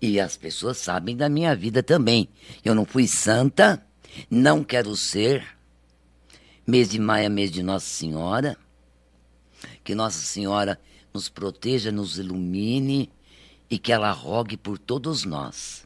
E 0.00 0.20
as 0.20 0.36
pessoas 0.36 0.78
sabem 0.78 1.16
da 1.16 1.28
minha 1.28 1.54
vida 1.56 1.82
também. 1.82 2.28
Eu 2.64 2.74
não 2.74 2.84
fui 2.84 3.06
santa, 3.06 3.84
não 4.30 4.62
quero 4.62 4.94
ser. 4.94 5.44
Mês 6.66 6.88
de 6.88 6.98
maio 6.98 7.26
é 7.26 7.28
mês 7.28 7.50
de 7.50 7.62
Nossa 7.62 7.86
Senhora. 7.86 8.56
Que 9.82 9.94
Nossa 9.94 10.20
Senhora 10.20 10.78
nos 11.18 11.28
proteja, 11.28 11.90
nos 11.90 12.16
ilumine 12.16 13.10
e 13.68 13.76
que 13.76 13.92
ela 13.92 14.12
rogue 14.12 14.56
por 14.56 14.78
todos 14.78 15.24
nós. 15.24 15.84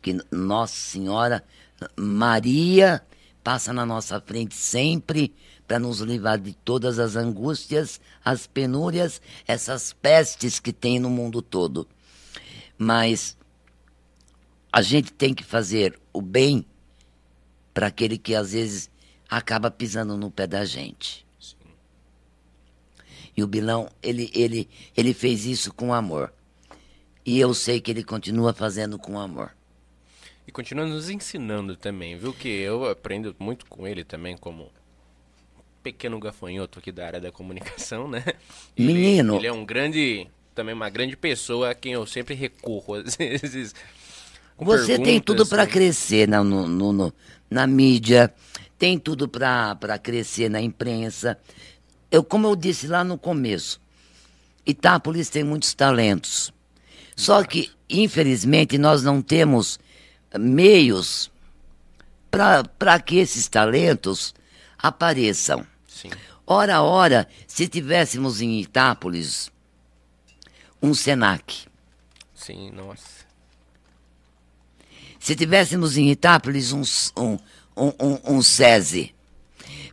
Que 0.00 0.18
Nossa 0.32 0.74
Senhora 0.74 1.44
Maria 1.94 3.02
passa 3.44 3.74
na 3.74 3.84
nossa 3.84 4.18
frente 4.22 4.54
sempre 4.54 5.34
para 5.66 5.78
nos 5.78 6.00
livrar 6.00 6.38
de 6.38 6.54
todas 6.54 6.98
as 6.98 7.14
angústias, 7.14 8.00
as 8.24 8.46
penúrias, 8.46 9.20
essas 9.46 9.92
pestes 9.92 10.58
que 10.58 10.72
tem 10.72 10.98
no 10.98 11.10
mundo 11.10 11.42
todo. 11.42 11.86
Mas 12.78 13.36
a 14.72 14.80
gente 14.80 15.12
tem 15.12 15.34
que 15.34 15.44
fazer 15.44 16.00
o 16.10 16.22
bem 16.22 16.64
para 17.74 17.88
aquele 17.88 18.16
que 18.16 18.34
às 18.34 18.52
vezes 18.52 18.90
acaba 19.28 19.70
pisando 19.70 20.16
no 20.16 20.30
pé 20.30 20.46
da 20.46 20.64
gente. 20.64 21.27
E 23.38 23.42
o 23.44 23.46
Bilão, 23.46 23.88
ele, 24.02 24.32
ele, 24.34 24.68
ele 24.96 25.14
fez 25.14 25.46
isso 25.46 25.72
com 25.72 25.94
amor. 25.94 26.32
E 27.24 27.38
eu 27.38 27.54
sei 27.54 27.80
que 27.80 27.88
ele 27.88 28.02
continua 28.02 28.52
fazendo 28.52 28.98
com 28.98 29.16
amor. 29.16 29.52
E 30.44 30.50
continua 30.50 30.84
nos 30.84 31.08
ensinando 31.08 31.76
também, 31.76 32.18
viu? 32.18 32.32
Que 32.32 32.48
eu 32.48 32.84
aprendo 32.90 33.36
muito 33.38 33.64
com 33.66 33.86
ele 33.86 34.02
também, 34.02 34.36
como 34.36 34.72
pequeno 35.84 36.18
gafanhoto 36.18 36.80
aqui 36.80 36.90
da 36.90 37.06
área 37.06 37.20
da 37.20 37.30
comunicação, 37.30 38.08
né? 38.08 38.24
Ele- 38.76 38.92
Menino. 38.92 39.36
Ele 39.36 39.46
é 39.46 39.52
um 39.52 39.64
grande, 39.64 40.26
também 40.52 40.74
uma 40.74 40.90
grande 40.90 41.16
pessoa 41.16 41.70
a 41.70 41.74
quem 41.76 41.92
eu 41.92 42.04
sempre 42.08 42.34
recorro, 42.34 42.94
às 43.06 43.14
vezes. 43.14 43.72
Você 44.58 44.98
tem 44.98 45.20
tudo 45.20 45.46
para 45.46 45.64
com- 45.64 45.72
crescer 45.74 46.26
na, 46.26 46.42
no, 46.42 46.66
no- 46.66 46.92
no- 46.92 47.12
na 47.48 47.68
mídia, 47.68 48.34
tem 48.76 48.98
tudo 48.98 49.28
para 49.28 49.96
crescer 50.02 50.48
na 50.50 50.60
imprensa. 50.60 51.38
Eu, 52.10 52.24
como 52.24 52.46
eu 52.46 52.56
disse 52.56 52.86
lá 52.86 53.04
no 53.04 53.18
começo, 53.18 53.80
Itápolis 54.66 55.28
tem 55.28 55.44
muitos 55.44 55.74
talentos. 55.74 56.52
Só 57.16 57.42
que, 57.42 57.70
infelizmente, 57.88 58.78
nós 58.78 59.02
não 59.02 59.20
temos 59.20 59.78
meios 60.38 61.30
para 62.30 63.00
que 63.00 63.16
esses 63.16 63.48
talentos 63.48 64.34
apareçam. 64.78 65.66
Sim. 65.86 66.10
Ora, 66.46 66.82
ora, 66.82 67.28
se 67.46 67.68
tivéssemos 67.68 68.40
em 68.40 68.60
Itápolis 68.60 69.50
um 70.82 70.94
Senac. 70.94 71.66
Sim, 72.34 72.70
nossa. 72.70 73.26
Se 75.18 75.34
tivéssemos 75.34 75.96
em 75.96 76.10
Itápolis 76.10 76.72
um, 76.72 76.82
um, 77.16 77.38
um, 77.76 77.92
um, 78.00 78.36
um 78.36 78.42
SESI. 78.42 79.14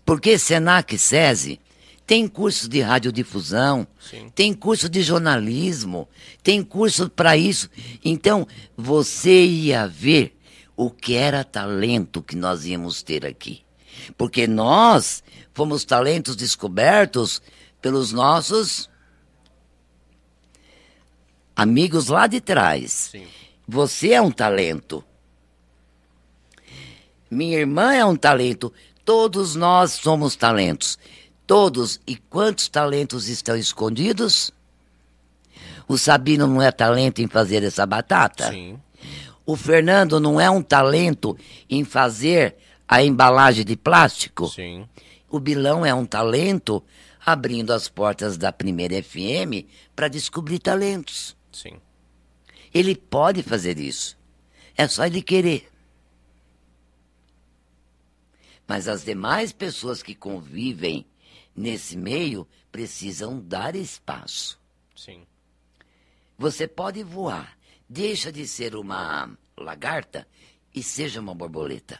Porque 0.05 0.37
Senac 0.37 0.95
e 0.95 0.99
SESI 0.99 1.59
tem 2.05 2.27
curso 2.27 2.69
de 2.69 2.81
radiodifusão, 2.81 3.87
Sim. 3.99 4.31
tem 4.33 4.53
curso 4.53 4.87
de 4.87 5.01
jornalismo, 5.01 6.07
tem 6.43 6.63
curso 6.63 7.09
para 7.09 7.35
isso. 7.35 7.69
Então, 8.03 8.47
você 8.77 9.43
ia 9.45 9.87
ver 9.87 10.37
o 10.75 10.91
que 10.91 11.15
era 11.15 11.43
talento 11.43 12.21
que 12.21 12.35
nós 12.35 12.65
íamos 12.65 13.01
ter 13.01 13.25
aqui. 13.25 13.63
Porque 14.17 14.45
nós 14.45 15.23
fomos 15.53 15.83
talentos 15.83 16.35
descobertos 16.35 17.41
pelos 17.81 18.11
nossos 18.11 18.89
amigos 21.55 22.07
lá 22.07 22.27
de 22.27 22.41
trás. 22.41 23.09
Sim. 23.11 23.25
Você 23.67 24.11
é 24.11 24.21
um 24.21 24.31
talento. 24.31 25.03
Minha 27.31 27.57
irmã 27.57 27.93
é 27.93 28.05
um 28.05 28.15
talento. 28.15 28.71
Todos 29.03 29.55
nós 29.55 29.93
somos 29.93 30.35
talentos. 30.35 30.99
Todos. 31.47 31.99
E 32.07 32.15
quantos 32.15 32.67
talentos 32.67 33.27
estão 33.27 33.55
escondidos? 33.55 34.51
O 35.87 35.97
Sabino 35.97 36.47
não 36.47 36.61
é 36.61 36.71
talento 36.71 37.21
em 37.21 37.27
fazer 37.27 37.63
essa 37.63 37.85
batata? 37.85 38.51
Sim. 38.51 38.79
O 39.45 39.55
Fernando 39.55 40.19
não 40.19 40.41
é 40.41 40.49
um 40.49 40.61
talento 40.63 41.37
em 41.69 41.83
fazer 41.83 42.55
a 42.87 43.03
embalagem 43.03 43.63
de 43.63 43.75
plástico? 43.75 44.47
Sim. 44.47 44.87
O 45.29 45.39
Bilão 45.39 45.85
é 45.85 45.93
um 45.93 46.05
talento 46.05 46.83
abrindo 47.23 47.71
as 47.71 47.87
portas 47.87 48.37
da 48.37 48.51
primeira 48.51 49.01
FM 49.01 49.67
para 49.95 50.07
descobrir 50.07 50.59
talentos. 50.59 51.35
Sim. 51.51 51.79
Ele 52.73 52.95
pode 52.95 53.43
fazer 53.43 53.79
isso. 53.79 54.17
É 54.75 54.87
só 54.87 55.05
ele 55.05 55.21
querer. 55.21 55.69
Mas 58.67 58.87
as 58.87 59.03
demais 59.03 59.51
pessoas 59.51 60.01
que 60.01 60.15
convivem 60.15 61.05
nesse 61.55 61.95
meio 61.95 62.47
precisam 62.71 63.39
dar 63.39 63.75
espaço. 63.75 64.59
Sim. 64.95 65.25
Você 66.37 66.67
pode 66.67 67.01
voar, 67.03 67.57
deixa 67.87 68.31
de 68.31 68.45
ser 68.45 68.75
uma 68.75 69.37
lagarta 69.57 70.27
e 70.73 70.83
seja 70.83 71.21
uma 71.21 71.33
borboleta. 71.33 71.99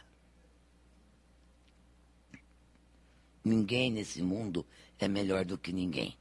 Ninguém 3.42 3.90
nesse 3.90 4.22
mundo 4.22 4.66
é 4.98 5.08
melhor 5.08 5.44
do 5.44 5.56
que 5.56 5.72
ninguém. 5.72 6.16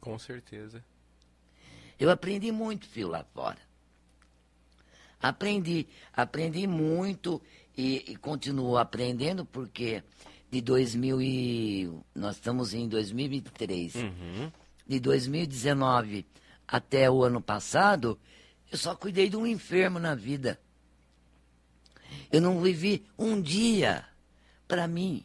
Com 0.00 0.18
certeza. 0.18 0.82
Eu 1.98 2.10
aprendi 2.10 2.52
muito, 2.52 2.86
filho, 2.86 3.08
lá 3.08 3.24
fora. 3.34 3.58
Aprendi, 5.20 5.86
aprendi 6.12 6.66
muito 6.66 7.42
e, 7.76 8.12
e 8.12 8.16
continuo 8.16 8.78
aprendendo 8.78 9.44
porque 9.44 10.02
de 10.50 10.60
2000 10.60 11.20
e 11.22 11.90
nós 12.14 12.36
estamos 12.36 12.74
em 12.74 12.88
2023. 12.88 13.94
Uhum. 13.96 14.52
De 14.86 15.00
2019 15.00 16.26
até 16.66 17.10
o 17.10 17.22
ano 17.22 17.40
passado, 17.40 18.18
eu 18.70 18.78
só 18.78 18.94
cuidei 18.94 19.28
de 19.28 19.36
um 19.36 19.46
enfermo 19.46 19.98
na 19.98 20.14
vida. 20.14 20.58
Eu 22.30 22.40
não 22.40 22.60
vivi 22.60 23.04
um 23.18 23.40
dia 23.40 24.04
para 24.66 24.86
mim. 24.86 25.24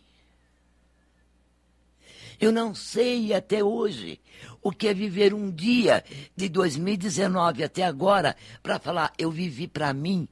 Eu 2.40 2.52
não 2.52 2.76
sei 2.76 3.34
até 3.34 3.64
hoje 3.64 4.20
o 4.62 4.72
que 4.72 4.88
é 4.88 4.94
viver 4.94 5.34
um 5.34 5.50
dia 5.50 6.04
de 6.36 6.50
2019 6.50 7.64
até 7.64 7.84
agora 7.84 8.36
para 8.62 8.80
falar, 8.80 9.14
eu 9.18 9.32
vivi 9.32 9.68
para 9.68 9.94
mim. 9.94 10.28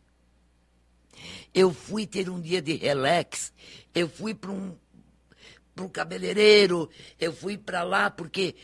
Eu 1.53 1.73
fui 1.73 2.07
ter 2.07 2.29
um 2.29 2.39
dia 2.39 2.61
de 2.61 2.75
relax, 2.75 3.53
eu 3.93 4.09
fui 4.09 4.33
para 4.33 4.51
um, 4.51 4.75
pra 5.73 5.83
um 5.85 5.89
cabeleireiro, 5.89 6.89
eu 7.19 7.33
fui 7.33 7.57
para 7.57 7.83
lá 7.83 8.09
porque 8.09 8.55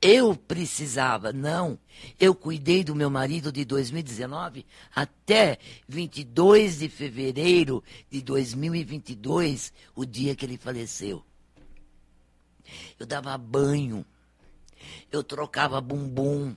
eu 0.00 0.36
precisava. 0.36 1.32
Não, 1.32 1.78
eu 2.20 2.34
cuidei 2.34 2.84
do 2.84 2.94
meu 2.94 3.08
marido 3.08 3.50
de 3.50 3.64
2019 3.64 4.66
até 4.94 5.58
22 5.88 6.80
de 6.80 6.88
fevereiro 6.90 7.82
de 8.10 8.20
2022, 8.20 9.72
o 9.94 10.04
dia 10.04 10.36
que 10.36 10.44
ele 10.44 10.58
faleceu. 10.58 11.24
Eu 12.98 13.06
dava 13.06 13.36
banho. 13.38 14.04
Eu 15.10 15.24
trocava 15.24 15.80
bumbum. 15.80 16.54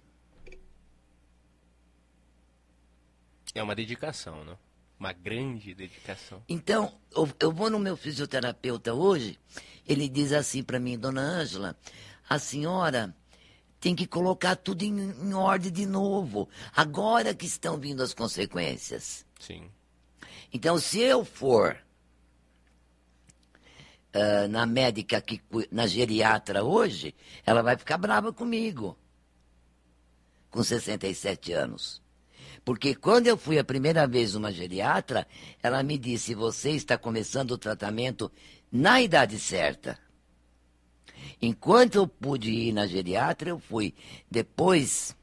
É 3.56 3.64
uma 3.64 3.76
dedicação, 3.76 4.44
né? 4.44 4.58
Uma 5.00 5.14
grande 5.14 5.74
dedicação. 5.74 6.44
Então, 6.50 7.00
eu, 7.16 7.30
eu 7.40 7.52
vou 7.52 7.70
no 7.70 7.80
meu 7.80 7.96
fisioterapeuta 7.96 8.94
hoje, 8.94 9.40
ele 9.88 10.10
diz 10.10 10.32
assim 10.34 10.64
para 10.64 10.80
mim, 10.80 10.98
dona 10.98 11.22
Ângela, 11.22 11.78
a 12.30 12.38
senhora 12.38 13.16
tem 13.80 13.96
que 13.96 14.08
colocar 14.08 14.56
tudo 14.56 14.84
em, 14.84 15.00
em 15.00 15.34
ordem 15.34 15.72
de 15.72 15.86
novo. 15.86 16.50
Agora 16.76 17.34
que 17.34 17.46
estão 17.46 17.78
vindo 17.78 18.02
as 18.02 18.14
consequências. 18.14 19.26
Sim. 19.40 19.70
Então, 20.52 20.80
se 20.80 21.00
eu 21.00 21.24
for 21.24 21.78
ah, 24.18 24.48
na 24.48 24.66
médica, 24.66 25.22
que, 25.22 25.42
na 25.72 25.86
geriatra 25.86 26.64
hoje, 26.64 27.14
ela 27.46 27.62
vai 27.62 27.78
ficar 27.78 27.98
brava 27.98 28.34
comigo. 28.34 28.98
Com 30.50 30.64
67 30.64 31.54
anos. 31.54 32.02
Porque 32.66 32.96
quando 32.96 33.28
eu 33.28 33.38
fui 33.38 33.60
a 33.60 33.64
primeira 33.64 34.08
vez 34.08 34.34
numa 34.34 34.52
geriatra, 34.52 35.28
ela 35.62 35.84
me 35.84 35.98
disse: 35.98 36.34
você 36.34 36.72
está 36.72 36.98
começando 36.98 37.52
o 37.52 37.58
tratamento 37.58 38.32
na 38.72 39.02
idade 39.02 39.40
certa. 39.40 40.00
Enquanto 41.42 41.96
eu 41.96 42.08
pude 42.08 42.50
ir 42.50 42.74
na 42.74 42.88
geriatra, 42.88 43.50
eu 43.50 43.60
fui. 43.60 43.94
Depois 44.30 45.16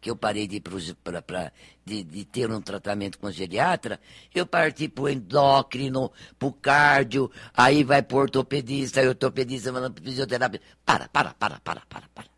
que 0.00 0.10
eu 0.10 0.16
parei 0.16 0.46
de, 0.48 0.60
pra- 1.04 1.20
pra- 1.22 1.52
de, 1.84 2.02
de 2.02 2.24
ter 2.24 2.50
um 2.50 2.60
tratamento 2.60 3.18
com 3.18 3.30
geriatra, 3.30 4.00
eu 4.34 4.46
parti 4.46 4.88
para 4.88 5.04
o 5.04 5.08
endócrino, 5.08 6.10
para 6.38 6.48
o 6.48 6.52
cardio, 6.52 7.30
aí 7.54 7.84
vai 7.84 8.02
para 8.02 8.16
ortopedista, 8.16 9.00
aí 9.00 9.08
ortopedista 9.08 9.72
para 9.72 9.92
fisioterapia. 10.02 10.60
Para, 10.84 11.08
para, 11.08 11.34
para, 11.34 11.60
para, 11.60 11.82
para. 11.86 12.08
Para. 12.14 12.30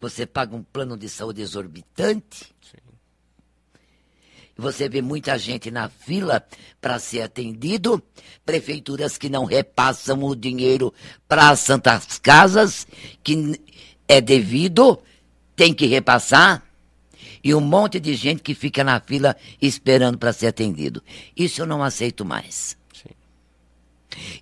Você 0.00 0.26
paga 0.26 0.56
um 0.56 0.64
plano 0.64 0.96
de 0.96 1.08
saúde 1.08 1.42
exorbitante, 1.42 2.52
Sim. 2.60 2.81
Você 4.56 4.88
vê 4.88 5.00
muita 5.00 5.38
gente 5.38 5.70
na 5.70 5.88
fila 5.88 6.44
para 6.80 6.98
ser 6.98 7.22
atendido, 7.22 8.02
prefeituras 8.44 9.16
que 9.16 9.28
não 9.28 9.44
repassam 9.44 10.22
o 10.22 10.36
dinheiro 10.36 10.92
para 11.26 11.50
as 11.50 11.60
santas 11.60 12.18
casas, 12.18 12.86
que 13.22 13.58
é 14.06 14.20
devido, 14.20 14.98
tem 15.56 15.72
que 15.72 15.86
repassar, 15.86 16.62
e 17.42 17.54
um 17.54 17.60
monte 17.60 17.98
de 17.98 18.14
gente 18.14 18.42
que 18.42 18.54
fica 18.54 18.84
na 18.84 19.00
fila 19.00 19.36
esperando 19.60 20.16
para 20.18 20.32
ser 20.32 20.48
atendido. 20.48 21.02
Isso 21.36 21.60
eu 21.60 21.66
não 21.66 21.82
aceito 21.82 22.24
mais. 22.24 22.76
Sim. 22.92 23.10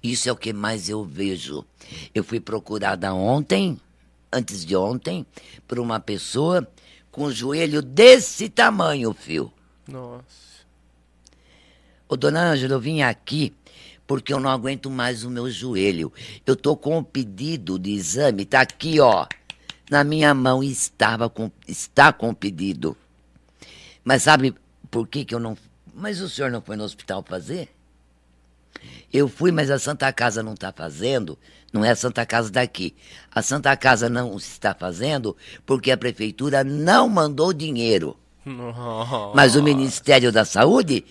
Isso 0.02 0.28
é 0.28 0.32
o 0.32 0.36
que 0.36 0.52
mais 0.52 0.88
eu 0.88 1.02
vejo. 1.04 1.64
Eu 2.14 2.22
fui 2.22 2.40
procurada 2.40 3.14
ontem, 3.14 3.80
antes 4.30 4.64
de 4.64 4.76
ontem, 4.76 5.24
por 5.66 5.78
uma 5.78 5.98
pessoa 5.98 6.68
com 7.10 7.24
o 7.24 7.32
joelho 7.32 7.80
desse 7.80 8.48
tamanho, 8.48 9.14
fio. 9.14 9.50
Nossa. 9.90 10.60
Ô, 12.08 12.16
dona 12.16 12.52
Ângela, 12.52 12.74
eu 12.74 12.80
vim 12.80 13.02
aqui 13.02 13.54
porque 14.06 14.32
eu 14.32 14.40
não 14.40 14.50
aguento 14.50 14.90
mais 14.90 15.22
o 15.22 15.30
meu 15.30 15.48
joelho. 15.48 16.12
Eu 16.44 16.56
tô 16.56 16.76
com 16.76 16.98
o 16.98 17.04
pedido 17.04 17.78
de 17.78 17.92
exame, 17.92 18.44
tá 18.44 18.60
aqui, 18.60 18.98
ó. 18.98 19.26
Na 19.88 20.02
minha 20.02 20.34
mão 20.34 20.62
estava 20.62 21.30
com, 21.30 21.50
está 21.66 22.12
com 22.12 22.30
o 22.30 22.34
pedido. 22.34 22.96
Mas 24.02 24.24
sabe 24.24 24.54
por 24.90 25.06
que, 25.06 25.24
que 25.24 25.34
eu 25.34 25.38
não. 25.38 25.56
Mas 25.94 26.20
o 26.20 26.28
senhor 26.28 26.50
não 26.50 26.60
foi 26.60 26.76
no 26.76 26.82
hospital 26.82 27.22
fazer? 27.22 27.68
Eu 29.12 29.28
fui, 29.28 29.52
mas 29.52 29.70
a 29.70 29.78
Santa 29.78 30.12
Casa 30.12 30.42
não 30.42 30.54
está 30.54 30.72
fazendo. 30.72 31.38
Não 31.72 31.84
é 31.84 31.90
a 31.90 31.96
Santa 31.96 32.26
Casa 32.26 32.50
daqui. 32.50 32.94
A 33.30 33.42
Santa 33.42 33.76
Casa 33.76 34.08
não 34.08 34.36
está 34.36 34.74
fazendo 34.74 35.36
porque 35.64 35.90
a 35.90 35.96
prefeitura 35.96 36.64
não 36.64 37.08
mandou 37.08 37.52
dinheiro. 37.52 38.16
Nossa. 38.44 39.34
Mas 39.34 39.54
o 39.56 39.62
Ministério 39.62 40.32
da 40.32 40.44
Saúde 40.44 41.04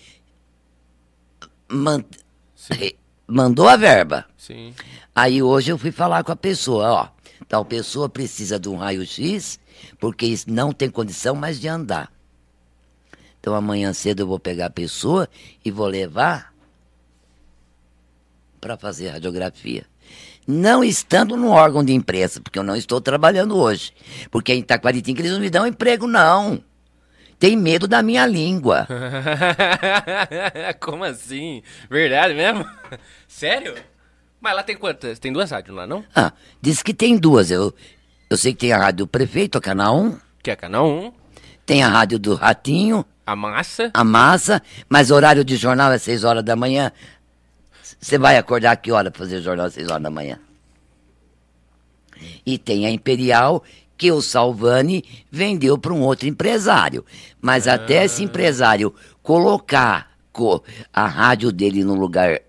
man- 1.68 2.04
mandou 3.26 3.68
a 3.68 3.76
verba. 3.76 4.26
Sim. 4.36 4.74
Aí 5.14 5.42
hoje 5.42 5.70
eu 5.72 5.78
fui 5.78 5.92
falar 5.92 6.24
com 6.24 6.32
a 6.32 6.36
pessoa, 6.36 6.90
ó. 6.90 7.08
Tal 7.48 7.64
pessoa 7.64 8.08
precisa 8.08 8.58
de 8.58 8.68
um 8.68 8.76
raio-x 8.76 9.58
porque 9.98 10.34
não 10.46 10.72
tem 10.72 10.90
condição 10.90 11.34
mais 11.34 11.60
de 11.60 11.68
andar. 11.68 12.12
Então 13.40 13.54
amanhã 13.54 13.92
cedo 13.92 14.20
eu 14.20 14.26
vou 14.26 14.38
pegar 14.38 14.66
a 14.66 14.70
pessoa 14.70 15.28
e 15.64 15.70
vou 15.70 15.86
levar 15.86 16.52
para 18.60 18.76
fazer 18.76 19.08
radiografia. 19.08 19.86
não 20.46 20.82
estando 20.84 21.36
no 21.36 21.50
órgão 21.50 21.82
de 21.84 21.92
imprensa, 21.94 22.40
porque 22.40 22.58
eu 22.58 22.62
não 22.64 22.74
estou 22.76 23.00
trabalhando 23.00 23.56
hoje. 23.56 23.92
Porque 24.30 24.52
em 24.52 24.58
Itaquaritinga 24.60 25.20
eles 25.20 25.32
não 25.32 25.40
me 25.40 25.48
dão 25.48 25.66
emprego, 25.66 26.06
não. 26.06 26.62
Tem 27.40 27.56
medo 27.56 27.88
da 27.88 28.02
minha 28.02 28.26
língua. 28.26 28.86
Como 30.78 31.02
assim? 31.04 31.62
Verdade 31.90 32.34
mesmo? 32.34 32.64
Sério? 33.26 33.74
Mas 34.40 34.54
lá 34.54 34.62
tem 34.62 34.76
quantas? 34.76 35.18
Tem 35.18 35.32
duas 35.32 35.50
rádios 35.50 35.74
lá, 35.74 35.86
não? 35.86 36.04
Ah, 36.14 36.32
diz 36.60 36.82
que 36.82 36.92
tem 36.94 37.16
duas. 37.16 37.50
Eu, 37.50 37.74
eu 38.28 38.36
sei 38.36 38.52
que 38.52 38.60
tem 38.60 38.72
a 38.72 38.78
rádio 38.78 39.06
do 39.06 39.06
prefeito, 39.08 39.56
a 39.56 39.60
Canal 39.60 39.98
1, 39.98 40.18
Que 40.42 40.50
é 40.50 40.56
canal 40.56 40.86
1, 40.86 41.12
tem 41.64 41.82
a 41.82 41.88
rádio 41.88 42.18
do 42.18 42.34
Ratinho, 42.34 43.04
a 43.26 43.34
massa. 43.34 43.90
a 43.94 44.04
Massa, 44.04 44.62
mas 44.88 45.10
horário 45.10 45.42
de 45.44 45.56
jornal 45.56 45.90
é 45.92 45.98
6 45.98 46.24
horas 46.24 46.44
da 46.44 46.54
manhã. 46.56 46.92
Você 47.98 48.18
vai 48.18 48.36
acordar 48.36 48.76
que 48.76 48.92
hora 48.92 49.10
pra 49.10 49.18
fazer 49.18 49.40
jornal 49.40 49.66
às 49.66 49.74
6 49.74 49.88
horas 49.88 50.02
da 50.02 50.10
manhã? 50.10 50.38
E 52.44 52.58
tem 52.58 52.86
a 52.86 52.90
Imperial, 52.90 53.62
que 54.00 54.10
o 54.10 54.22
Salvani 54.22 55.04
vendeu 55.30 55.76
para 55.76 55.92
um 55.92 56.00
outro 56.00 56.26
empresário. 56.26 57.04
Mas 57.38 57.68
até 57.68 58.06
esse 58.06 58.22
empresário 58.22 58.94
colocar 59.22 60.16
co- 60.32 60.64
a 60.90 61.06
rádio 61.06 61.52
dele 61.52 61.84
no 61.84 61.94
lugar 61.94 62.40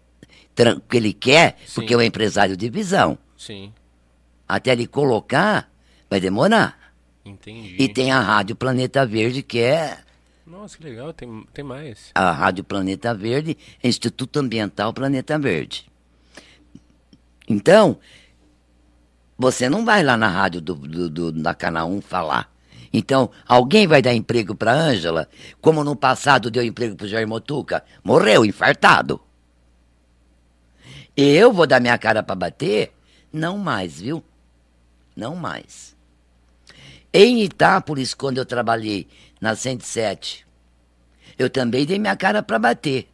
que 0.89 0.95
ele 0.95 1.12
quer, 1.12 1.58
porque 1.76 1.93
é 1.93 1.97
um 1.97 2.02
empresário 2.02 2.56
de 2.56 2.70
visão, 2.70 3.18
Sim, 3.38 3.74
até 4.47 4.72
ele 4.72 4.88
colocar, 4.88 5.70
vai 6.10 6.22
demorar. 6.22 6.93
entendi. 7.26 7.76
E 7.78 7.89
tem 7.89 8.12
a 8.14 8.22
Rádio 8.22 8.56
Planeta 8.56 9.06
Verde, 9.06 9.43
que 9.43 9.60
é 9.60 9.97
Nossa, 10.47 10.78
que 10.78 10.84
legal, 10.86 11.12
tem, 11.12 11.45
tem 11.54 11.66
mais. 11.66 12.12
a 12.16 12.32
Rádio 12.32 12.64
Planeta 12.64 13.14
Verde, 13.14 13.58
Instituto 13.84 14.39
Ambiental 14.39 14.93
Planeta 14.93 15.38
Verde. 15.38 15.86
Então, 17.49 17.97
você 19.38 19.70
não 19.70 19.84
vai 19.86 20.04
lá 20.04 20.16
na 20.18 20.28
rádio 20.28 20.62
do, 20.62 20.76
do, 20.76 21.10
do- 21.10 21.32
da 21.32 21.54
Canal 21.54 21.90
1 21.90 22.02
falar. 22.02 22.52
Então, 22.94 23.32
alguém 23.48 23.88
vai 23.88 24.02
dar 24.02 24.14
emprego 24.14 24.54
para 24.54 24.74
Ângela, 24.74 25.28
como 25.62 25.84
no 25.84 25.96
passado 25.96 26.52
deu 26.52 26.64
emprego 26.64 26.96
para 26.96 27.08
Jair 27.08 27.28
Motuca? 27.28 27.84
Morreu, 28.04 28.46
infartado. 28.46 29.22
Eu 31.16 31.52
vou 31.54 31.66
dar 31.68 31.80
minha 31.80 31.98
cara 31.98 32.22
para 32.22 32.36
bater? 32.36 32.94
Não 33.32 33.58
mais, 33.58 34.02
viu? 34.02 34.24
Não 35.16 35.36
mais. 35.36 35.96
Em 37.14 37.42
Itápolis, 37.44 38.14
quando 38.14 38.38
eu 38.38 38.46
trabalhei 38.46 39.08
na 39.40 39.56
107, 39.56 40.46
eu 41.38 41.50
também 41.50 41.86
dei 41.86 42.00
minha 42.00 42.16
cara 42.16 42.42
para 42.44 42.60
bater. 42.60 43.10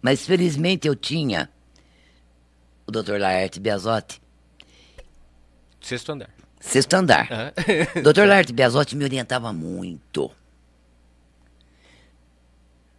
Mas 0.00 0.24
felizmente 0.24 0.86
eu 0.86 0.94
tinha 0.94 1.50
o 2.88 2.90
Dr. 2.90 3.18
Laerte 3.18 3.60
Biasotti, 3.60 4.20
Sexto 5.80 6.12
andar. 6.12 6.30
sexto 6.58 6.94
andar. 6.94 7.28
O 7.96 8.00
Dr. 8.12 8.24
Laerte 8.26 8.52
Biasotti 8.52 8.96
me 8.96 9.04
orientava 9.04 9.52
muito. 9.52 10.30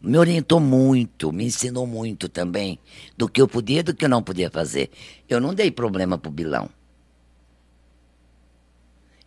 Me 0.01 0.17
orientou 0.17 0.59
muito, 0.61 1.31
me 1.33 1.45
ensinou 1.45 1.85
muito 1.85 2.29
também 2.29 2.79
do 3.17 3.27
que 3.27 3.41
eu 3.41 3.47
podia 3.47 3.79
e 3.79 3.83
do 3.83 3.93
que 3.93 4.05
eu 4.05 4.09
não 4.09 4.23
podia 4.23 4.49
fazer. 4.49 4.91
Eu 5.27 5.41
não 5.41 5.53
dei 5.53 5.71
problema 5.71 6.17
pro 6.17 6.31
Bilão. 6.31 6.69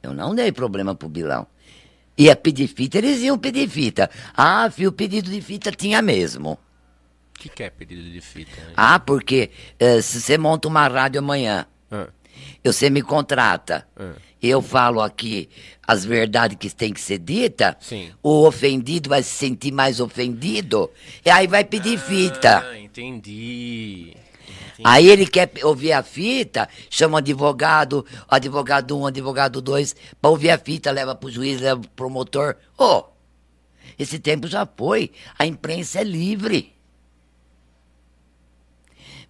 Eu 0.02 0.14
não 0.14 0.34
dei 0.34 0.50
problema 0.50 0.94
pro 0.94 1.08
Bilão. 1.08 1.46
Ia 2.16 2.34
pedir 2.36 2.68
fita, 2.68 2.98
eles 2.98 3.20
iam 3.20 3.38
pedir 3.38 3.68
fita. 3.68 4.08
Ah, 4.34 4.70
fio, 4.70 4.92
pedido 4.92 5.30
de 5.30 5.40
fita 5.42 5.70
tinha 5.72 6.00
mesmo. 6.00 6.58
O 7.36 7.40
que, 7.42 7.48
que 7.48 7.62
é 7.62 7.70
pedido 7.70 8.02
de 8.10 8.20
fita? 8.20 8.60
né? 8.60 8.72
Ah, 8.76 8.98
porque 9.00 9.50
eh, 9.78 10.00
se 10.00 10.20
você 10.20 10.38
monta 10.38 10.68
uma 10.68 10.86
rádio 10.86 11.18
amanhã, 11.18 11.66
Ah, 11.90 12.08
você 12.64 12.88
me 12.88 13.02
contrata, 13.02 13.86
ah. 13.96 14.12
eu 14.40 14.62
falo 14.62 15.00
aqui 15.00 15.48
as 15.86 16.04
verdades 16.04 16.56
que 16.58 16.70
têm 16.70 16.92
que 16.92 17.00
ser 17.00 17.18
ditas, 17.18 17.74
Sim. 17.80 18.10
o 18.22 18.46
ofendido 18.46 19.08
vai 19.10 19.22
se 19.22 19.30
sentir 19.30 19.72
mais 19.72 19.98
ofendido, 20.00 20.90
e 21.24 21.30
aí 21.30 21.46
vai 21.46 21.64
pedir 21.64 21.98
fita. 21.98 22.64
Ah, 22.66 22.78
entendi. 22.78 24.16
Aí 24.84 25.08
ele 25.08 25.26
quer 25.26 25.50
ouvir 25.64 25.92
a 25.92 26.02
fita, 26.02 26.68
chama 26.90 27.14
o 27.14 27.18
advogado, 27.18 28.04
o 28.30 28.34
advogado 28.34 28.98
um, 28.98 29.06
advogado 29.06 29.60
dois, 29.60 29.94
para 30.20 30.30
ouvir 30.30 30.50
a 30.50 30.58
fita, 30.58 30.90
leva 30.90 31.14
pro 31.14 31.30
juiz, 31.30 31.60
leva 31.60 31.80
pro 31.80 31.90
promotor. 31.90 32.56
Ô, 32.78 33.04
esse 33.98 34.18
tempo 34.18 34.46
já 34.48 34.66
foi, 34.66 35.12
a 35.38 35.44
imprensa 35.46 36.00
é 36.00 36.04
livre. 36.04 36.71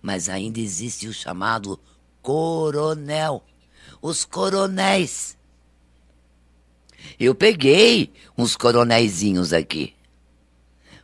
Mas 0.03 0.29
ainda 0.29 0.59
existe 0.59 1.07
o 1.07 1.15
chamado 1.15 1.79
coronel, 2.21 3.45
os 4.03 4.25
coronéis. 4.25 5.39
Eu 7.19 7.35
peguei 7.35 8.13
uns 8.37 8.57
coronéisinhos 8.57 9.53
aqui. 9.53 9.95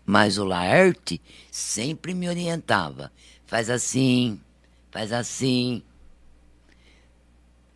Mas 0.04 0.38
o 0.38 0.44
Laerte 0.44 1.20
sempre 1.50 2.14
me 2.14 2.28
orientava. 2.28 3.12
Faz 3.46 3.70
assim, 3.70 4.40
faz 4.90 5.12
assim. 5.12 5.82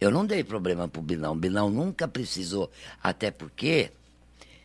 Eu 0.00 0.10
não 0.10 0.26
dei 0.26 0.42
problema 0.42 0.88
pro 0.88 1.02
Bilão. 1.02 1.36
Bilão 1.36 1.70
nunca 1.70 2.08
precisou. 2.08 2.70
Até 3.02 3.30
porque 3.30 3.92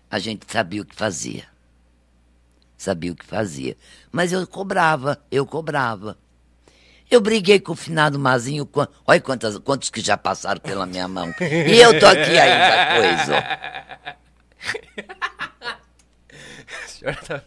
a 0.09 0.17
gente 0.17 0.45
sabia 0.51 0.81
o 0.81 0.85
que 0.85 0.95
fazia. 0.95 1.45
Sabia 2.77 3.11
o 3.11 3.15
que 3.15 3.25
fazia. 3.25 3.75
Mas 4.11 4.31
eu 4.31 4.47
cobrava, 4.47 5.21
eu 5.29 5.45
cobrava. 5.45 6.17
Eu 7.09 7.21
briguei 7.21 7.59
com 7.59 7.71
o 7.71 7.75
finado 7.75 8.19
Mazinho. 8.19 8.69
Olha 9.05 9.21
quantas, 9.21 9.57
quantos 9.59 9.89
que 9.89 10.01
já 10.01 10.17
passaram 10.17 10.59
pela 10.59 10.85
minha 10.85 11.07
mão. 11.07 11.33
E 11.39 11.79
eu 11.79 11.97
tô 11.99 12.05
aqui 12.05 12.37
ainda, 12.37 12.95
coisa. 12.95 13.43
A 16.83 16.87
senhora 16.87 17.17
tá... 17.17 17.43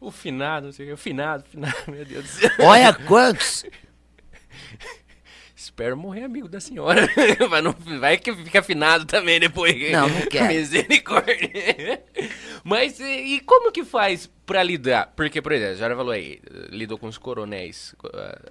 O 0.00 0.10
finado, 0.10 0.66
não 0.66 0.72
sei 0.72 0.86
o 0.86 0.88
que. 0.88 0.94
O 0.94 0.96
finado, 0.96 1.44
o 1.46 1.50
finado, 1.50 1.76
meu 1.88 2.04
Deus 2.04 2.24
do 2.24 2.28
céu. 2.28 2.50
Olha 2.60 2.92
quantos. 2.92 3.64
Espero 5.56 5.96
morrer 5.96 6.24
amigo 6.24 6.48
da 6.48 6.60
senhora. 6.60 7.08
Vai, 7.48 7.60
não, 7.60 7.74
vai 7.98 8.18
que 8.18 8.32
fica 8.34 8.60
afinado 8.60 9.04
também 9.04 9.40
depois. 9.40 9.90
Não, 9.90 10.08
não 10.08 10.20
quero. 10.22 10.46
Misericórdia. 10.46 12.04
Mas 12.62 13.00
e, 13.00 13.36
e 13.36 13.40
como 13.40 13.72
que 13.72 13.84
faz 13.84 14.30
pra 14.46 14.62
lidar? 14.62 15.12
Porque, 15.16 15.42
por 15.42 15.52
exemplo, 15.52 15.74
a 15.74 15.76
senhora 15.76 15.96
falou 15.96 16.12
aí, 16.12 16.40
lidou 16.70 16.96
com 16.96 17.08
os 17.08 17.18
coronéis. 17.18 17.94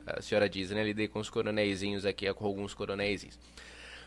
A, 0.05 0.17
a 0.19 0.21
senhora 0.21 0.49
diz, 0.49 0.69
né? 0.71 0.83
Lidei 0.83 1.07
com 1.07 1.19
os 1.19 1.29
coronéisinhos 1.29 2.05
aqui, 2.05 2.31
com 2.33 2.45
alguns 2.45 2.73
coronéisinhos. 2.73 3.39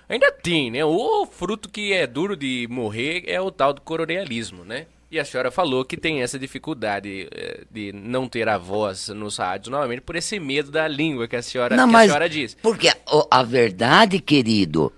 Ainda 0.09 0.30
tem, 0.32 0.70
né? 0.70 0.84
O 0.84 1.26
fruto 1.26 1.68
que 1.68 1.93
é 1.93 2.07
duro 2.07 2.36
de 2.36 2.66
morrer 2.70 3.24
é 3.26 3.41
o 3.41 3.51
tal 3.51 3.72
do 3.72 3.80
coronelismo, 3.80 4.64
né? 4.64 4.86
E 5.11 5.18
a 5.18 5.24
senhora 5.24 5.51
falou 5.51 5.84
que 5.86 5.97
tem 5.97 6.20
essa 6.22 6.39
dificuldade 6.39 7.28
eh, 7.30 7.62
de 7.70 7.93
não 7.93 8.28
ter 8.28 8.47
a 8.49 8.59
voz 8.59 9.09
nos 9.09 9.39
rádios 9.39 9.70
novamente 9.70 10.03
por 10.03 10.16
esse 10.16 10.39
medo 10.39 10.70
da 10.70 10.86
língua 10.86 11.26
que 11.26 11.34
a 11.36 11.41
senhora, 11.43 11.74
Não, 11.76 11.89
que 11.89 11.97
a 11.97 12.01
senhora 12.05 12.28
diz. 12.28 12.55
porque 12.62 12.89
o- 13.11 13.26
a 13.30 13.43
verdade, 13.43 14.18
querido, 14.20 14.93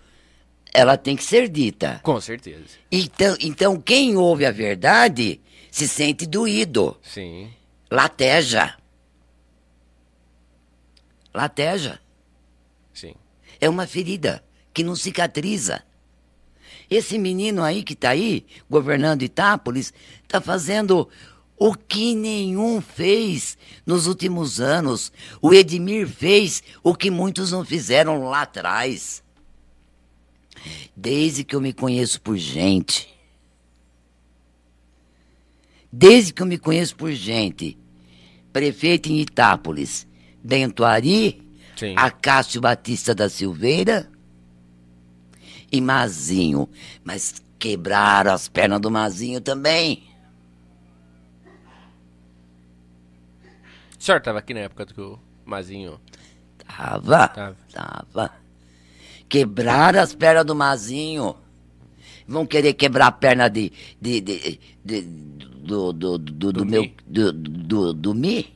ela 0.75 0.97
tem 0.97 1.15
que 1.15 1.23
ser 1.23 1.49
dita. 1.49 2.01
Com 2.03 2.21
certeza. 2.21 2.65
Então, 2.91 3.37
então 3.41 3.81
quem 3.81 4.17
ouve 4.17 4.45
a 4.45 4.51
verdade 4.51 5.41
se 5.71 5.87
sente 5.89 6.27
doído, 6.27 6.97
Sim. 7.03 7.51
lateja. 7.91 8.77
Lateja. 11.33 12.01
Sim. 12.93 13.15
É 13.61 13.69
uma 13.69 13.87
ferida 13.87 14.45
que 14.75 14.83
não 14.83 14.97
cicatriza. 14.97 15.83
Esse 16.91 17.19
menino 17.19 17.63
aí 17.63 17.85
que 17.85 17.95
tá 17.95 18.11
aí, 18.11 18.45
governando 18.69 19.23
Itápolis, 19.23 19.93
tá 20.27 20.41
fazendo 20.41 21.09
o 21.57 21.75
que 21.75 22.15
nenhum 22.15 22.81
fez 22.81 23.57
nos 23.87 24.07
últimos 24.07 24.61
anos. 24.61 25.13
O 25.41 25.55
Edmir 25.55 26.09
fez 26.09 26.63
o 26.83 26.95
que 26.95 27.11
muitos 27.11 27.53
não 27.53 27.65
fizeram 27.65 28.25
lá 28.25 28.43
atrás. 28.43 29.23
Desde 30.97 31.45
que 31.45 31.55
eu 31.55 31.61
me 31.61 31.73
conheço 31.73 32.21
por 32.21 32.37
gente. 32.37 33.09
Desde 35.93 36.33
que 36.33 36.43
eu 36.43 36.47
me 36.47 36.59
conheço 36.59 36.95
por 36.97 37.11
gente. 37.13 37.77
Prefeito 38.53 39.09
em 39.09 39.21
Itápolis, 39.21 40.07
Bento 40.43 40.85
Ari, 40.85 41.41
Sim. 41.77 41.95
Acácio 41.97 42.61
Batista 42.61 43.15
da 43.15 43.29
Silveira 43.29 44.11
e 45.71 45.81
Mazinho. 45.81 46.69
Mas 47.05 47.43
quebraram 47.59 48.33
as 48.33 48.49
pernas 48.49 48.81
do 48.81 48.91
Mazinho 48.91 49.41
também. 49.41 50.03
O 53.99 54.03
senhor 54.03 54.21
tava 54.21 54.39
aqui 54.39 54.55
na 54.55 54.61
época 54.61 54.87
que 54.87 55.01
o 55.01 55.19
Mazinho. 55.45 56.01
Tava. 56.67 57.29
Tava. 57.29 57.57
Tava. 57.73 58.33
Quebraram 59.29 60.01
as 60.01 60.15
pernas 60.15 60.45
do 60.45 60.55
Mazinho. 60.55 61.37
Vão 62.27 62.47
querer 62.47 62.75
quebrar 62.75 63.09
a 63.09 63.13
perna 63.13 63.49
de. 63.49 63.73
de, 64.01 64.21
de, 64.21 64.61
de- 64.85 65.50
do, 65.61 65.93
do, 65.93 66.19
do, 66.19 66.33
do, 66.33 66.53
Do 66.53 66.67
meu. 66.67 66.83
Mi. 66.83 66.95
Do, 67.07 67.33
do, 67.33 67.93
do 67.93 68.15
Mi? 68.15 68.53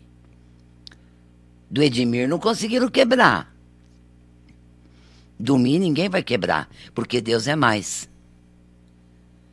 Do 1.70 1.82
Edmir 1.82 2.28
não 2.28 2.38
conseguiram 2.38 2.88
quebrar. 2.88 3.54
Dormir 5.38 5.78
ninguém 5.78 6.08
vai 6.08 6.22
quebrar, 6.22 6.68
porque 6.94 7.20
Deus 7.20 7.46
é 7.48 7.56
mais. 7.56 8.08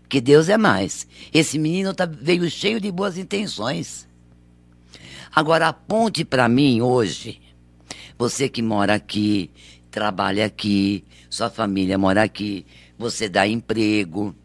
Que 0.07 0.21
Deus 0.21 0.47
é 0.47 0.57
mais. 0.57 1.07
Esse 1.33 1.57
menino 1.57 1.93
tá, 1.93 2.05
veio 2.05 2.49
cheio 2.49 2.79
de 2.79 2.91
boas 2.91 3.17
intenções. 3.17 4.07
Agora, 5.33 5.69
aponte 5.69 6.23
para 6.23 6.47
mim 6.47 6.81
hoje, 6.81 7.41
você 8.17 8.47
que 8.49 8.61
mora 8.61 8.93
aqui, 8.93 9.49
trabalha 9.89 10.45
aqui, 10.45 11.03
sua 11.29 11.49
família 11.49 11.97
mora 11.97 12.23
aqui, 12.23 12.65
você 12.97 13.27
dá 13.29 13.47
emprego. 13.47 14.35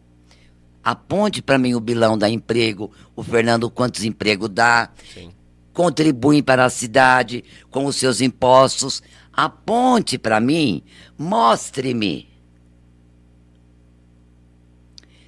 Aponte 0.87 1.41
para 1.41 1.57
mim 1.57 1.73
o 1.73 1.81
bilão 1.81 2.17
dá 2.17 2.29
emprego, 2.29 2.89
o 3.13 3.21
Fernando 3.21 3.69
quantos 3.69 4.05
empregos 4.05 4.47
dá, 4.47 4.89
Sim. 5.13 5.33
contribuem 5.73 6.41
para 6.41 6.63
a 6.63 6.69
cidade 6.69 7.43
com 7.69 7.87
os 7.87 7.97
seus 7.97 8.21
impostos. 8.21 9.03
Aponte 9.33 10.17
para 10.17 10.39
mim, 10.39 10.81
mostre-me. 11.17 12.29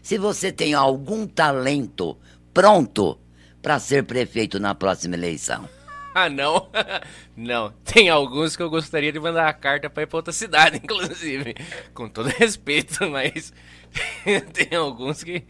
Se 0.02 0.18
você 0.18 0.50
tem 0.50 0.74
algum 0.74 1.28
talento 1.28 2.18
pronto 2.54 3.20
para 3.62 3.80
ser 3.80 4.06
prefeito 4.06 4.62
na 4.62 4.74
próxima 4.74 5.16
eleição. 5.16 5.68
Ah, 6.16 6.30
não? 6.30 6.70
não. 7.36 7.74
Tem 7.84 8.10
alguns 8.10 8.56
que 8.56 8.64
eu 8.64 8.70
gostaria 8.70 9.12
de 9.12 9.20
mandar 9.20 9.48
a 9.48 9.54
carta 9.54 9.90
pra 9.90 10.04
ir 10.04 10.08
pra 10.08 10.18
outra 10.20 10.34
cidade, 10.34 10.78
inclusive. 10.84 11.54
Com 11.94 12.08
todo 12.08 12.28
respeito, 12.28 13.10
mas. 13.10 13.54
tem 14.54 14.78
alguns 14.78 15.24
que. 15.24 15.44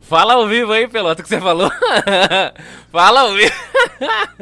Fala 0.00 0.34
ao 0.34 0.48
vivo 0.48 0.72
aí, 0.72 0.88
Pelota, 0.88 1.20
o 1.20 1.24
que 1.24 1.28
você 1.28 1.40
falou. 1.40 1.70
Fala 2.90 3.20
ao 3.20 3.34
vivo. 3.34 3.54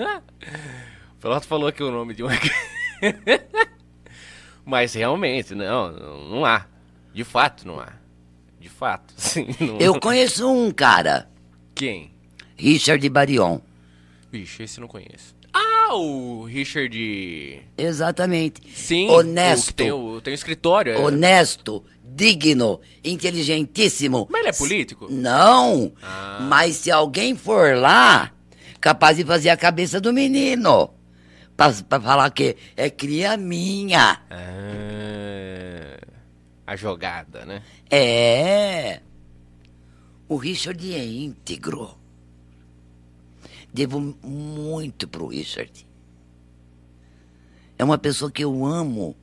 Pelota 1.20 1.46
falou 1.46 1.68
aqui 1.68 1.82
o 1.82 1.90
nome 1.90 2.14
de 2.14 2.24
um. 2.24 2.28
mas 4.64 4.94
realmente, 4.94 5.54
não, 5.54 5.92
não 6.30 6.44
há. 6.44 6.66
De 7.12 7.24
fato, 7.24 7.66
não 7.66 7.78
há. 7.80 7.92
De 8.58 8.68
fato, 8.68 9.12
sim. 9.16 9.48
Não... 9.60 9.78
Eu 9.78 10.00
conheço 10.00 10.50
um 10.50 10.70
cara, 10.70 11.28
Quem? 11.74 12.12
Richard 12.56 13.06
Barion. 13.08 13.60
Vixe, 14.32 14.62
esse 14.64 14.78
eu 14.78 14.82
não 14.82 14.88
conheço. 14.88 15.34
Ah, 15.52 15.94
o 15.94 16.44
Richard. 16.44 17.62
Exatamente. 17.76 18.60
Sim, 18.74 19.08
Honesto. 19.08 19.74
tem 19.74 19.92
o, 19.92 20.20
tem 20.20 20.34
escritório. 20.34 20.92
é. 20.92 20.98
Honesto, 20.98 21.84
digno, 22.18 22.80
inteligentíssimo. 23.04 24.26
Mas 24.28 24.40
ele 24.40 24.48
é 24.48 24.52
político? 24.52 25.06
Não. 25.08 25.92
Ah. 26.02 26.38
Mas 26.42 26.74
se 26.76 26.90
alguém 26.90 27.36
for 27.36 27.76
lá, 27.76 28.32
capaz 28.80 29.16
de 29.16 29.24
fazer 29.24 29.50
a 29.50 29.56
cabeça 29.56 30.00
do 30.00 30.12
menino. 30.12 30.90
Pra, 31.56 31.72
pra 31.72 32.00
falar 32.00 32.30
que 32.30 32.56
é 32.76 32.90
cria 32.90 33.36
minha. 33.36 34.20
Ah, 34.28 35.98
a 36.66 36.76
jogada, 36.76 37.46
né? 37.46 37.62
É. 37.88 39.00
O 40.28 40.36
Richard 40.36 40.92
é 40.92 41.04
íntegro. 41.04 41.96
Devo 43.72 44.16
muito 44.22 45.06
pro 45.06 45.28
Richard. 45.28 45.86
É 47.78 47.84
uma 47.84 47.96
pessoa 47.96 48.30
que 48.30 48.42
eu 48.42 48.66
amo. 48.66 49.16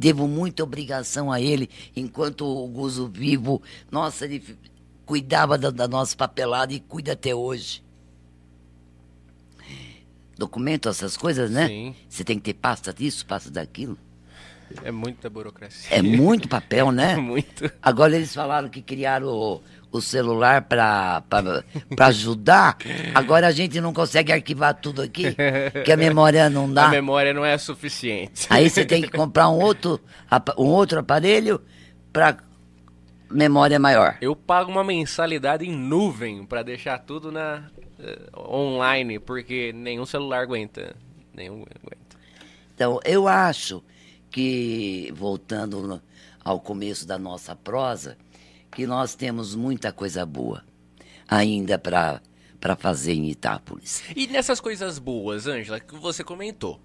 Devo 0.00 0.26
muita 0.26 0.62
obrigação 0.62 1.30
a 1.30 1.42
ele. 1.42 1.68
Enquanto 1.94 2.46
o 2.46 2.66
Guzo 2.66 3.06
vivo, 3.06 3.60
nossa, 3.90 4.24
ele 4.24 4.42
cuidava 5.04 5.58
da, 5.58 5.68
da 5.70 5.86
nossa 5.86 6.16
papelada 6.16 6.72
e 6.72 6.80
cuida 6.80 7.12
até 7.12 7.34
hoje. 7.34 7.84
Documento, 10.38 10.88
essas 10.88 11.18
coisas, 11.18 11.50
né? 11.50 11.68
Sim. 11.68 11.94
Você 12.08 12.24
tem 12.24 12.38
que 12.38 12.44
ter 12.44 12.54
pasta 12.54 12.94
disso, 12.94 13.26
pasta 13.26 13.50
daquilo. 13.50 13.98
É 14.84 14.90
muita 14.90 15.28
burocracia. 15.28 15.96
É 15.96 16.02
muito 16.02 16.48
papel, 16.48 16.90
né? 16.92 17.16
muito. 17.20 17.70
Agora 17.82 18.14
eles 18.16 18.34
falaram 18.34 18.68
que 18.68 18.80
criaram 18.80 19.28
o, 19.28 19.62
o 19.90 20.00
celular 20.00 20.62
para 20.62 21.22
ajudar. 22.00 22.76
Agora 23.14 23.48
a 23.48 23.52
gente 23.52 23.80
não 23.80 23.92
consegue 23.92 24.32
arquivar 24.32 24.74
tudo 24.74 25.02
aqui, 25.02 25.34
que 25.84 25.92
a 25.92 25.96
memória 25.96 26.48
não 26.48 26.64
A 26.70 26.74
dá. 26.74 26.88
memória 26.88 27.34
não 27.34 27.44
é 27.44 27.56
suficiente. 27.58 28.46
Aí 28.48 28.68
você 28.70 28.84
tem 28.84 29.02
que 29.02 29.10
comprar 29.10 29.48
um 29.48 29.58
outro, 29.58 30.00
um 30.58 30.66
outro 30.66 31.00
aparelho 31.00 31.60
para 32.12 32.38
memória 33.30 33.78
maior. 33.78 34.16
Eu 34.20 34.34
pago 34.34 34.70
uma 34.70 34.82
mensalidade 34.84 35.64
em 35.64 35.72
nuvem 35.72 36.44
pra 36.44 36.62
deixar 36.62 36.98
tudo 36.98 37.30
na 37.30 37.62
eh, 37.98 38.18
online, 38.36 39.18
porque 39.18 39.72
nenhum 39.72 40.04
celular 40.04 40.42
aguenta. 40.42 40.96
Nenhum 41.32 41.62
aguenta. 41.62 42.16
Então, 42.74 42.98
eu 43.04 43.28
acho 43.28 43.82
que, 44.30 45.12
voltando 45.14 46.00
ao 46.42 46.60
começo 46.60 47.06
da 47.06 47.18
nossa 47.18 47.54
prosa, 47.54 48.16
que 48.70 48.86
nós 48.86 49.14
temos 49.14 49.54
muita 49.54 49.92
coisa 49.92 50.24
boa 50.24 50.64
ainda 51.28 51.78
para 51.78 52.20
fazer 52.76 53.12
em 53.12 53.30
Itápolis. 53.30 54.02
E 54.16 54.26
nessas 54.26 54.60
coisas 54.60 54.98
boas, 54.98 55.46
Ângela, 55.46 55.78
que 55.78 55.94
você 55.96 56.24
comentou 56.24 56.80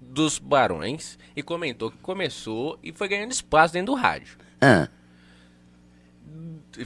dos 0.00 0.38
barões 0.38 1.18
e 1.36 1.42
comentou 1.42 1.90
que 1.90 1.98
começou 1.98 2.78
e 2.82 2.90
foi 2.90 3.06
ganhando 3.06 3.32
espaço 3.32 3.74
dentro 3.74 3.94
do 3.94 4.00
rádio. 4.00 4.38
Ah, 4.60 4.88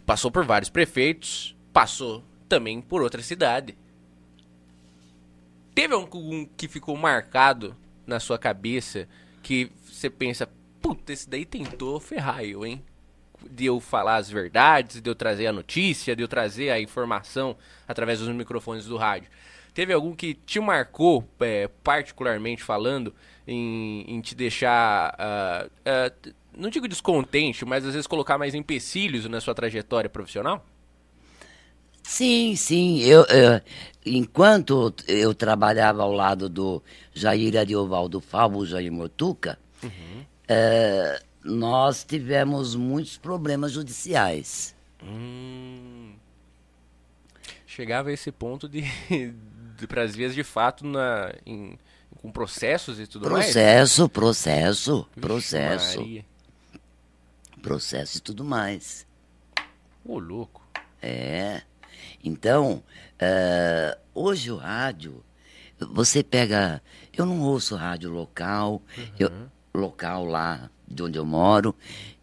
Passou 0.04 0.30
por 0.30 0.44
vários 0.44 0.70
prefeitos, 0.70 1.54
passou 1.72 2.24
também 2.48 2.80
por 2.80 3.02
outra 3.02 3.22
cidade. 3.22 3.76
Teve 5.74 5.94
algum 5.94 6.46
que 6.46 6.66
ficou 6.66 6.96
marcado 6.96 7.76
na 8.06 8.18
sua 8.18 8.38
cabeça 8.38 9.08
que 9.44 9.70
você 9.84 10.10
pensa, 10.10 10.48
puta, 10.82 11.12
esse 11.12 11.28
daí 11.30 11.44
tentou 11.44 12.00
ferrar 12.00 12.42
eu, 12.42 12.66
hein? 12.66 12.82
De 13.48 13.66
eu 13.66 13.78
falar 13.78 14.16
as 14.16 14.28
verdades, 14.30 15.00
de 15.00 15.08
eu 15.08 15.14
trazer 15.14 15.46
a 15.46 15.52
notícia, 15.52 16.16
de 16.16 16.22
eu 16.22 16.28
trazer 16.28 16.70
a 16.70 16.80
informação 16.80 17.56
através 17.86 18.18
dos 18.18 18.28
microfones 18.30 18.86
do 18.86 18.96
rádio. 18.96 19.28
Teve 19.74 19.92
algum 19.92 20.14
que 20.14 20.34
te 20.34 20.58
marcou, 20.60 21.28
é, 21.40 21.68
particularmente 21.82 22.62
falando, 22.62 23.14
em, 23.46 24.04
em 24.08 24.20
te 24.20 24.34
deixar, 24.34 25.14
ah, 25.18 26.10
t- 26.22 26.34
não 26.56 26.70
digo 26.70 26.88
descontente, 26.88 27.64
mas 27.64 27.84
às 27.84 27.92
vezes 27.92 28.06
colocar 28.06 28.38
mais 28.38 28.54
empecilhos 28.54 29.28
na 29.28 29.40
sua 29.40 29.54
trajetória 29.54 30.08
profissional? 30.08 30.64
Sim, 32.04 32.54
sim. 32.56 33.00
Eu, 33.00 33.24
eu- 33.24 33.60
enquanto 34.06 34.94
eu 35.08 35.34
trabalhava 35.34 36.02
ao 36.02 36.12
lado 36.12 36.48
do 36.48 36.82
Jair 37.12 37.56
Ariovaldo 37.58 38.20
Falvo, 38.20 38.64
Jair 38.66 38.92
Motuca, 38.92 39.58
eh, 40.46 41.22
nós 41.42 42.04
tivemos 42.04 42.74
muitos 42.74 43.16
problemas 43.16 43.72
judiciais. 43.72 44.74
Hum. 45.02 46.12
Chegava 47.66 48.10
a 48.10 48.12
esse 48.12 48.30
ponto 48.30 48.68
de, 48.68 48.82
de 49.78 49.86
para 49.86 50.02
as 50.02 50.14
vias 50.14 50.34
de 50.34 50.44
fato 50.44 50.86
na, 50.86 51.32
em- 51.44 51.78
com 52.22 52.30
processos 52.30 53.00
e 53.00 53.06
tudo 53.06 53.28
mais? 53.30 53.46
Processo, 53.46 54.08
processo, 54.08 55.02
Vixe 55.14 55.20
processo, 55.20 55.98
Maria. 56.00 56.24
processo 57.60 58.18
e 58.18 58.20
tudo 58.20 58.44
mais. 58.44 59.06
Ô, 60.04 60.18
louco. 60.18 60.62
É. 61.02 61.62
Então, 62.24 62.82
eh, 63.18 63.96
hoje 64.14 64.50
o 64.50 64.56
rádio, 64.56 65.22
você 65.92 66.22
pega. 66.22 66.82
Eu 67.16 67.26
não 67.26 67.40
ouço 67.42 67.76
rádio 67.76 68.10
local, 68.10 68.80
eu, 69.18 69.30
local 69.74 70.24
lá 70.24 70.70
de 70.88 71.02
onde 71.02 71.18
eu 71.18 71.24
moro. 71.26 71.74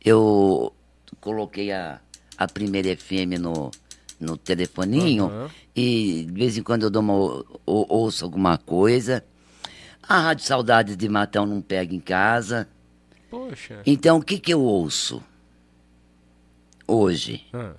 Eu 0.03 0.73
coloquei 1.19 1.71
a, 1.71 2.01
a 2.37 2.47
primeira 2.47 2.95
FM 2.97 3.37
no, 3.39 3.69
no 4.19 4.35
telefoninho 4.37 5.27
Uhum. 5.27 5.49
e 5.75 6.25
de 6.25 6.33
vez 6.33 6.57
em 6.57 6.63
quando 6.63 6.83
eu 6.83 6.89
dou 6.89 7.01
uma, 7.03 7.13
ou- 7.13 7.45
ouço 7.65 8.25
alguma 8.25 8.57
coisa. 8.57 9.23
A 10.01 10.19
Rádio 10.19 10.45
Saudades 10.45 10.97
de 10.97 11.07
Matão 11.07 11.45
não 11.45 11.61
pega 11.61 11.93
em 11.93 11.99
casa. 11.99 12.67
Poxa. 13.29 13.81
Então, 13.85 14.17
o 14.17 14.23
que, 14.23 14.39
que 14.39 14.51
eu 14.53 14.61
ouço 14.61 15.21
hoje? 16.87 17.45
Ah, 17.53 17.73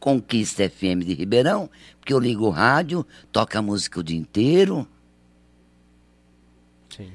Conquista 0.00 0.68
FM 0.68 1.04
de 1.04 1.14
Ribeirão, 1.14 1.70
porque 2.00 2.12
eu 2.12 2.18
ligo 2.18 2.46
o 2.46 2.50
rádio, 2.50 3.06
toca 3.30 3.60
música 3.60 4.00
o 4.00 4.02
dia 4.02 4.18
inteiro, 4.18 4.88
sim. 6.88 7.12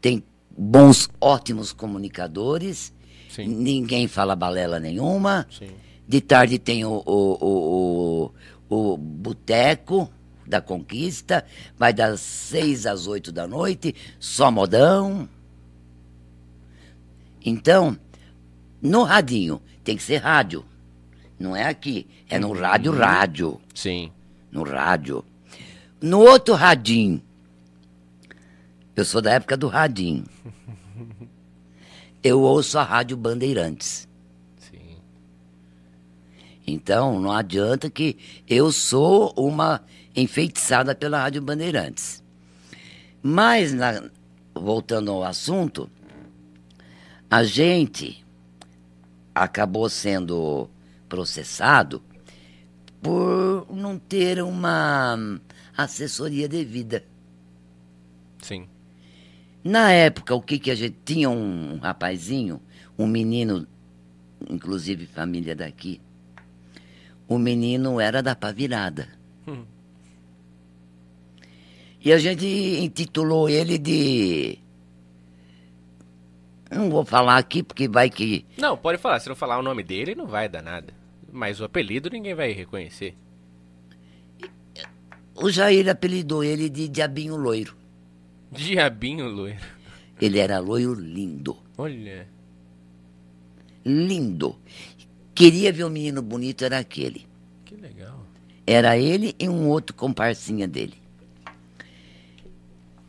tem 0.00 0.22
bons, 0.56 1.08
ótimos 1.20 1.72
comunicadores, 1.72 2.92
Sim. 3.30 3.48
ninguém 3.48 4.06
fala 4.06 4.36
balela 4.36 4.78
nenhuma. 4.78 5.46
Sim. 5.50 5.70
De 6.06 6.20
tarde 6.20 6.58
tem 6.58 6.84
o, 6.84 7.02
o, 7.04 7.38
o, 7.40 8.32
o, 8.68 8.92
o 8.92 8.96
Boteco 8.96 10.08
da 10.46 10.60
Conquista, 10.60 11.44
vai 11.76 11.92
das 11.92 12.20
seis 12.20 12.86
às 12.86 13.06
oito 13.06 13.32
da 13.32 13.46
noite, 13.46 13.94
só 14.20 14.50
modão. 14.50 15.28
Então, 17.44 17.98
no 18.80 19.02
radinho, 19.02 19.60
tem 19.82 19.96
que 19.96 20.02
ser 20.02 20.18
rádio. 20.18 20.64
Não 21.44 21.54
é 21.54 21.64
aqui, 21.64 22.06
é 22.30 22.38
no 22.38 22.54
rádio, 22.54 22.90
rádio. 22.90 23.60
Sim. 23.74 24.10
no 24.50 24.62
rádio. 24.62 25.22
No 26.00 26.20
outro 26.20 26.54
radinho, 26.54 27.20
eu 28.96 29.04
sou 29.04 29.20
da 29.20 29.32
época 29.32 29.54
do 29.54 29.68
radinho. 29.68 30.24
eu 32.24 32.40
ouço 32.40 32.78
a 32.78 32.82
Rádio 32.82 33.14
Bandeirantes. 33.18 34.08
Sim. 34.56 34.96
Então, 36.66 37.20
não 37.20 37.30
adianta 37.30 37.90
que 37.90 38.16
eu 38.48 38.72
sou 38.72 39.34
uma 39.36 39.82
enfeitiçada 40.16 40.94
pela 40.94 41.18
Rádio 41.18 41.42
Bandeirantes. 41.42 42.24
Mas, 43.22 43.74
na- 43.74 44.02
voltando 44.54 45.10
ao 45.10 45.22
assunto, 45.22 45.90
a 47.30 47.44
gente 47.44 48.24
acabou 49.34 49.90
sendo 49.90 50.70
processado 51.14 52.02
por 53.00 53.68
não 53.70 53.96
ter 53.96 54.42
uma 54.42 55.16
assessoria 55.76 56.48
devida. 56.48 57.04
Sim. 58.42 58.66
Na 59.62 59.92
época, 59.92 60.34
o 60.34 60.42
que, 60.42 60.58
que 60.58 60.72
a 60.72 60.74
gente 60.74 60.96
tinha 61.04 61.30
um 61.30 61.78
rapazinho, 61.78 62.60
um 62.98 63.06
menino, 63.06 63.64
inclusive 64.50 65.06
família 65.06 65.54
daqui. 65.54 66.00
O 67.28 67.38
menino 67.38 68.00
era 68.00 68.20
da 68.20 68.34
Pavirada. 68.34 69.08
Hum. 69.46 69.64
E 72.04 72.12
a 72.12 72.18
gente 72.18 72.44
intitulou 72.44 73.48
ele 73.48 73.78
de. 73.78 74.58
Não 76.70 76.90
vou 76.90 77.04
falar 77.04 77.38
aqui 77.38 77.62
porque 77.62 77.86
vai 77.86 78.10
que. 78.10 78.44
Não, 78.58 78.76
pode 78.76 78.98
falar. 78.98 79.20
Se 79.20 79.28
não 79.28 79.36
falar 79.36 79.58
o 79.58 79.62
nome 79.62 79.84
dele, 79.84 80.16
não 80.16 80.26
vai 80.26 80.48
dar 80.48 80.60
nada. 80.60 81.03
Mas 81.34 81.60
o 81.60 81.64
apelido 81.64 82.08
ninguém 82.08 82.32
vai 82.32 82.52
reconhecer. 82.52 83.16
O 85.34 85.50
Jair 85.50 85.88
apelidou 85.88 86.44
ele 86.44 86.70
de 86.70 86.88
Diabinho 86.88 87.34
Loiro. 87.34 87.76
Diabinho 88.52 89.26
loiro. 89.26 89.58
Ele 90.20 90.38
era 90.38 90.60
loiro 90.60 90.94
lindo. 90.94 91.56
Olha. 91.76 92.28
Lindo. 93.84 94.56
Queria 95.34 95.72
ver 95.72 95.82
um 95.82 95.90
menino 95.90 96.22
bonito, 96.22 96.64
era 96.64 96.78
aquele. 96.78 97.26
Que 97.64 97.74
legal. 97.74 98.24
Era 98.64 98.96
ele 98.96 99.34
e 99.36 99.48
um 99.48 99.68
outro 99.68 99.92
comparsinha 99.96 100.68
dele. 100.68 100.94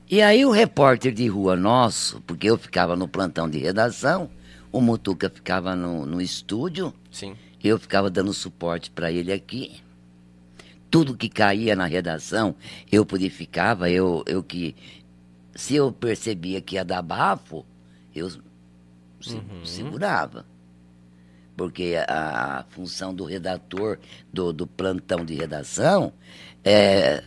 E 0.09 0.19
aí 0.19 0.43
o 0.43 0.51
repórter 0.51 1.13
de 1.13 1.28
rua 1.28 1.55
nosso, 1.55 2.21
porque 2.21 2.49
eu 2.49 2.57
ficava 2.57 2.95
no 2.95 3.07
plantão 3.07 3.47
de 3.47 3.59
redação, 3.59 4.32
o 4.71 4.82
Mutuca 4.82 5.30
ficava 5.30 5.76
no, 5.76 6.07
no 6.07 6.19
estúdio, 6.19 6.91
Sim. 7.11 7.36
Eu 7.68 7.80
ficava 7.80 8.09
dando 8.09 8.34
suporte 8.34 8.91
para 8.91 9.11
ele 9.11 9.32
aqui. 9.32 9.82
Tudo 10.89 11.18
que 11.18 11.28
caía 11.28 11.76
na 11.76 11.86
redação, 11.86 12.55
eu 12.91 13.05
purificava, 13.05 13.89
eu, 13.89 14.24
eu 14.28 14.41
que. 14.43 14.76
Se 15.53 15.76
eu 15.76 15.91
percebia 15.91 16.61
que 16.61 16.76
ia 16.76 16.86
dar 16.86 17.01
bafo, 17.01 17.66
eu 18.13 18.30
se- 18.30 18.41
segurava. 19.63 20.45
Porque 21.57 21.95
a, 22.07 22.59
a 22.59 22.63
função 22.66 23.13
do 23.13 23.24
redator, 23.24 23.97
do, 24.32 24.51
do 24.51 24.68
plantão 24.68 25.24
de 25.26 25.34
redação, 25.34 26.13
é. 26.63 27.24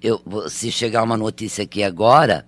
Eu, 0.00 0.20
se 0.48 0.72
chegar 0.72 1.04
uma 1.04 1.16
notícia 1.16 1.62
aqui 1.62 1.84
agora, 1.84 2.44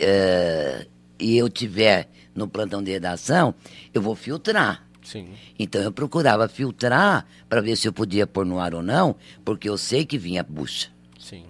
é, 0.00 0.86
e 1.18 1.36
eu 1.36 1.48
tiver 1.48 2.08
no 2.34 2.48
plantão 2.48 2.82
de 2.82 2.90
redação, 2.90 3.54
eu 3.94 4.02
vou 4.02 4.16
filtrar. 4.16 4.87
Sim. 5.08 5.30
Então 5.58 5.80
eu 5.80 5.90
procurava 5.90 6.46
filtrar 6.48 7.26
para 7.48 7.62
ver 7.62 7.76
se 7.76 7.88
eu 7.88 7.92
podia 7.94 8.26
pôr 8.26 8.44
no 8.44 8.60
ar 8.60 8.74
ou 8.74 8.82
não, 8.82 9.16
porque 9.42 9.66
eu 9.66 9.78
sei 9.78 10.04
que 10.04 10.18
vinha 10.18 10.42
bucha. 10.42 10.90
Sim. 11.18 11.46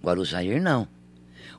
Agora 0.00 0.18
o 0.18 0.24
Jair 0.24 0.62
não. 0.62 0.88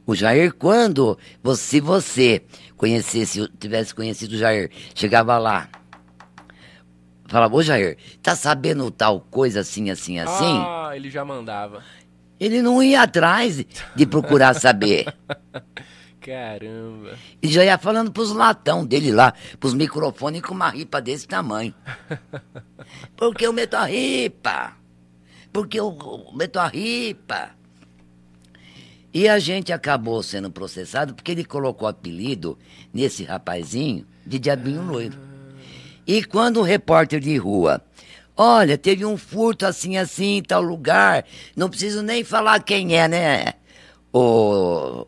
O 0.04 0.16
Jair, 0.16 0.51
quando, 0.51 1.16
se 1.56 1.80
você 1.80 2.43
conhecesse, 2.76 3.47
tivesse 3.60 3.93
conhecido 3.93 4.34
o 4.34 4.38
Jair, 4.38 4.72
chegava 4.95 5.38
lá, 5.38 5.70
falava, 7.28 7.56
ô 7.56 7.62
Jair, 7.62 7.97
tá 8.24 8.36
sabendo 8.36 8.89
tal 8.89 9.22
coisa 9.22 9.60
assim, 9.60 9.91
assim, 9.91 10.18
assim? 10.18 10.58
Ah, 10.58 10.93
ele 10.95 11.12
já 11.12 11.24
mandava. 11.24 11.84
Ele 12.39 12.64
não 12.64 12.82
ia 12.82 13.04
atrás 13.04 13.64
de 13.95 14.06
procurar 14.08 14.56
saber. 14.56 15.06
Caramba. 16.24 17.17
E 17.41 17.49
já 17.49 17.65
ia 17.65 17.78
falando 17.78 18.11
pros 18.11 18.32
latão 18.32 18.86
dele 18.86 19.11
lá, 19.11 19.34
pros 19.59 19.74
microfones 19.74 20.41
com 20.41 20.53
uma 20.53 20.69
ripa 20.69 21.01
desse 21.01 21.28
tamanho. 21.28 21.74
Porque 23.17 23.45
eu 23.45 23.51
meto 23.51 23.74
a 23.74 23.86
ripa. 23.86 24.74
Porque 25.51 25.78
eu 25.80 25.95
meto 26.34 26.59
a 26.59 26.67
ripa. 26.67 27.51
E 29.13 29.28
a 29.28 29.38
gente 29.38 29.74
acabou 29.74 30.24
sendo 30.24 30.49
processado 30.49 31.13
porque 31.13 31.32
ele 31.34 31.45
colocou 31.45 31.88
apelido 31.88 32.57
nesse 32.91 33.24
rapazinho 33.24 34.07
de 34.26 34.39
Diabinho 34.39 34.82
Loiro. 34.82 35.19
E 36.07 36.24
quando 36.24 36.57
o 36.57 36.63
repórter 36.63 37.19
de 37.19 37.38
rua, 37.38 37.80
olha, 38.36 38.76
teve 38.76 39.05
um 39.05 39.15
furto 39.15 39.67
assim, 39.67 39.97
assim, 39.97 40.38
em 40.38 40.41
tal 40.41 40.63
lugar, 40.63 41.26
não 41.55 41.69
preciso 41.69 42.01
nem 42.01 42.24
falar 42.24 42.63
quem 42.63 42.97
é, 42.97 43.07
né? 43.07 43.53
O 44.11 45.05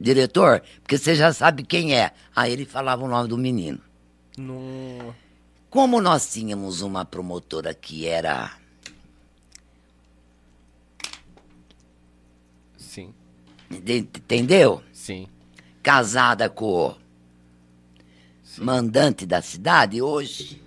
diretor, 0.00 0.62
porque 0.82 0.96
você 0.98 1.14
já 1.14 1.32
sabe 1.32 1.62
quem 1.62 1.94
é. 1.96 2.12
Aí 2.34 2.52
ele 2.52 2.64
falava 2.64 3.04
o 3.04 3.08
nome 3.08 3.28
do 3.28 3.36
menino. 3.38 3.80
No... 4.36 5.14
Como 5.70 6.00
nós 6.00 6.32
tínhamos 6.32 6.80
uma 6.80 7.04
promotora 7.04 7.74
que 7.74 8.06
era 8.06 8.52
Sim. 12.76 13.12
de- 13.68 13.98
entendeu? 13.98 14.82
Sim. 14.92 15.28
Casada 15.82 16.48
com 16.48 16.90
o 16.90 16.96
mandante 18.64 19.26
da 19.26 19.42
cidade 19.42 20.00
hoje. 20.00 20.62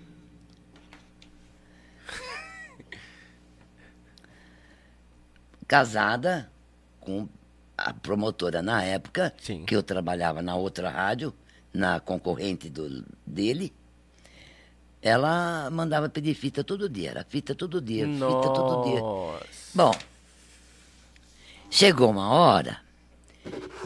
Casada 5.67 6.51
com 6.99 7.27
a 7.85 7.93
promotora 7.93 8.61
na 8.61 8.83
época, 8.83 9.33
Sim. 9.41 9.65
que 9.65 9.75
eu 9.75 9.83
trabalhava 9.83 10.41
na 10.41 10.55
outra 10.55 10.89
rádio, 10.89 11.33
na 11.73 11.99
concorrente 11.99 12.69
do, 12.69 13.03
dele. 13.25 13.73
Ela 15.01 15.69
mandava 15.71 16.07
pedir 16.09 16.35
fita 16.35 16.63
todo 16.63 16.87
dia, 16.87 17.09
era 17.11 17.25
fita 17.27 17.55
todo 17.55 17.81
dia, 17.81 18.05
fita 18.05 18.53
todo 18.53 18.83
dia. 18.83 18.99
Nossa. 18.99 19.45
Bom, 19.73 19.91
chegou 21.69 22.11
uma 22.11 22.29
hora 22.29 22.79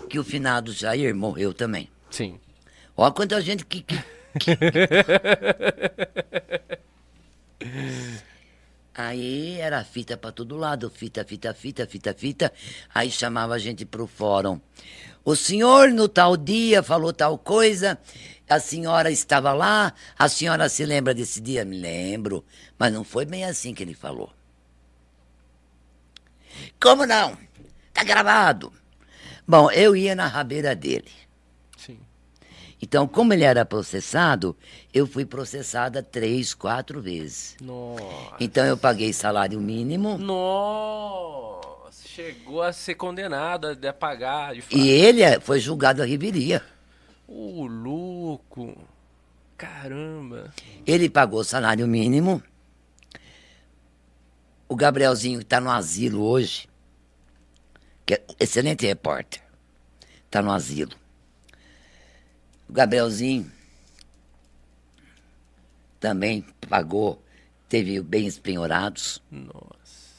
que 0.09 0.19
o 0.19 0.23
finado 0.23 0.73
Jair 0.73 1.15
morreu 1.15 1.53
também. 1.53 1.89
Sim. 2.11 2.37
Olha 2.97 3.11
quanta 3.13 3.39
gente 3.41 3.65
que. 3.65 3.81
que- 3.81 4.03
Aí 8.97 9.59
era 9.59 9.83
fita 9.83 10.15
para 10.15 10.31
todo 10.31 10.55
lado, 10.55 10.89
fita, 10.89 11.25
fita, 11.25 11.53
fita, 11.53 11.85
fita, 11.85 12.13
fita. 12.13 12.53
Aí 12.93 13.11
chamava 13.11 13.55
a 13.55 13.59
gente 13.59 13.85
pro 13.85 14.07
fórum. 14.07 14.59
O 15.23 15.35
senhor 15.35 15.89
no 15.89 16.07
tal 16.07 16.37
dia 16.37 16.81
falou 16.81 17.11
tal 17.11 17.37
coisa, 17.37 17.97
a 18.47 18.59
senhora 18.59 19.11
estava 19.11 19.51
lá, 19.53 19.93
a 20.17 20.29
senhora 20.29 20.69
se 20.69 20.85
lembra 20.85 21.13
desse 21.13 21.41
dia? 21.41 21.65
Me 21.65 21.77
lembro, 21.77 22.45
mas 22.77 22.93
não 22.93 23.03
foi 23.03 23.25
bem 23.25 23.43
assim 23.43 23.73
que 23.73 23.83
ele 23.83 23.93
falou. 23.93 24.31
Como 26.79 27.05
não? 27.05 27.37
Tá 27.91 28.03
gravado. 28.03 28.71
Bom, 29.45 29.69
eu 29.71 29.95
ia 29.95 30.15
na 30.15 30.27
rabeira 30.27 30.73
dele. 30.73 31.11
Então, 32.81 33.07
como 33.07 33.33
ele 33.33 33.43
era 33.43 33.65
processado, 33.65 34.55
eu 34.93 35.07
fui 35.07 35.25
processada 35.25 36.03
três, 36.03 36.53
quatro 36.53 37.01
vezes. 37.01 37.55
Nossa. 37.61 38.35
Então, 38.39 38.65
eu 38.65 38.77
paguei 38.77 39.13
salário 39.13 39.59
mínimo 39.59 40.17
Nossa. 40.17 42.07
Chegou 42.07 42.61
a 42.61 42.71
ser 42.71 42.95
condenado 42.95 43.67
a 43.67 43.93
pagar 43.93 44.53
de 44.53 44.61
fato. 44.61 44.77
e 44.77 44.87
ele 44.89 45.21
eh, 45.21 45.39
foi 45.39 45.59
julgado 45.59 46.01
à 46.01 46.05
reveria. 46.05 46.63
O 47.27 47.65
louco. 47.65 48.77
Caramba. 49.57 50.53
Ele 50.85 51.09
pagou 51.09 51.43
salário 51.43 51.87
mínimo. 51.87 52.41
O 54.67 54.75
Gabrielzinho, 54.75 55.39
que 55.39 55.45
está 55.45 55.59
no 55.59 55.69
asilo 55.69 56.23
hoje, 56.23 56.67
que 58.05 58.13
é 58.15 58.23
excelente 58.39 58.85
repórter, 58.85 59.41
está 60.25 60.41
no 60.41 60.51
asilo. 60.51 60.95
O 62.75 62.83
Gabrielzinho 62.83 63.49
também 65.97 66.45
pagou, 66.67 67.23
teve 67.69 68.01
bens 68.01 68.37
penhorados. 68.37 69.23
Nossa. 69.31 70.11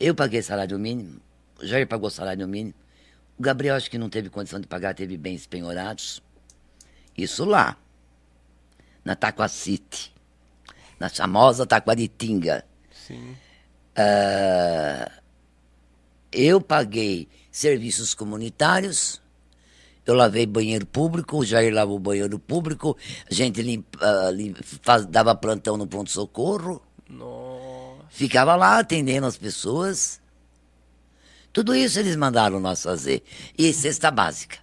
Eu 0.00 0.14
paguei 0.14 0.40
salário 0.40 0.78
mínimo, 0.78 1.20
o 1.60 1.66
Jair 1.66 1.86
pagou 1.86 2.08
salário 2.08 2.48
mínimo. 2.48 2.74
O 3.38 3.42
Gabriel 3.42 3.76
acho 3.76 3.90
que 3.90 3.98
não 3.98 4.08
teve 4.08 4.30
condição 4.30 4.58
de 4.58 4.66
pagar, 4.66 4.94
teve 4.94 5.18
bens 5.18 5.46
penhorados. 5.46 6.22
Isso 7.14 7.44
lá, 7.44 7.76
na 9.04 9.14
Taquacite, 9.14 10.14
na 10.98 11.10
famosa 11.10 11.66
Taquaritinga. 11.66 12.64
Sim. 12.90 13.36
Ah, 13.94 15.12
eu 16.32 16.62
paguei 16.62 17.28
serviços 17.52 18.14
comunitários, 18.14 19.20
Eu 20.06 20.14
lavei 20.14 20.46
banheiro 20.46 20.86
público, 20.86 21.38
o 21.38 21.44
Jair 21.44 21.74
lavou 21.74 21.98
banheiro 21.98 22.38
público, 22.38 22.96
a 23.28 23.34
gente 23.34 23.60
limpa, 23.60 23.98
ah, 24.00 24.30
lim- 24.30 24.54
faz- 24.82 25.04
dava 25.06 25.34
plantão 25.34 25.76
no 25.76 25.86
pronto-socorro, 25.86 26.80
ficava 28.08 28.54
lá 28.54 28.78
atendendo 28.78 29.26
as 29.26 29.36
pessoas. 29.36 30.20
Tudo 31.52 31.74
isso 31.74 31.98
eles 31.98 32.14
mandaram 32.16 32.60
nós 32.60 32.82
fazer. 32.82 33.22
E 33.58 33.72
cesta 33.72 34.10
básica. 34.10 34.58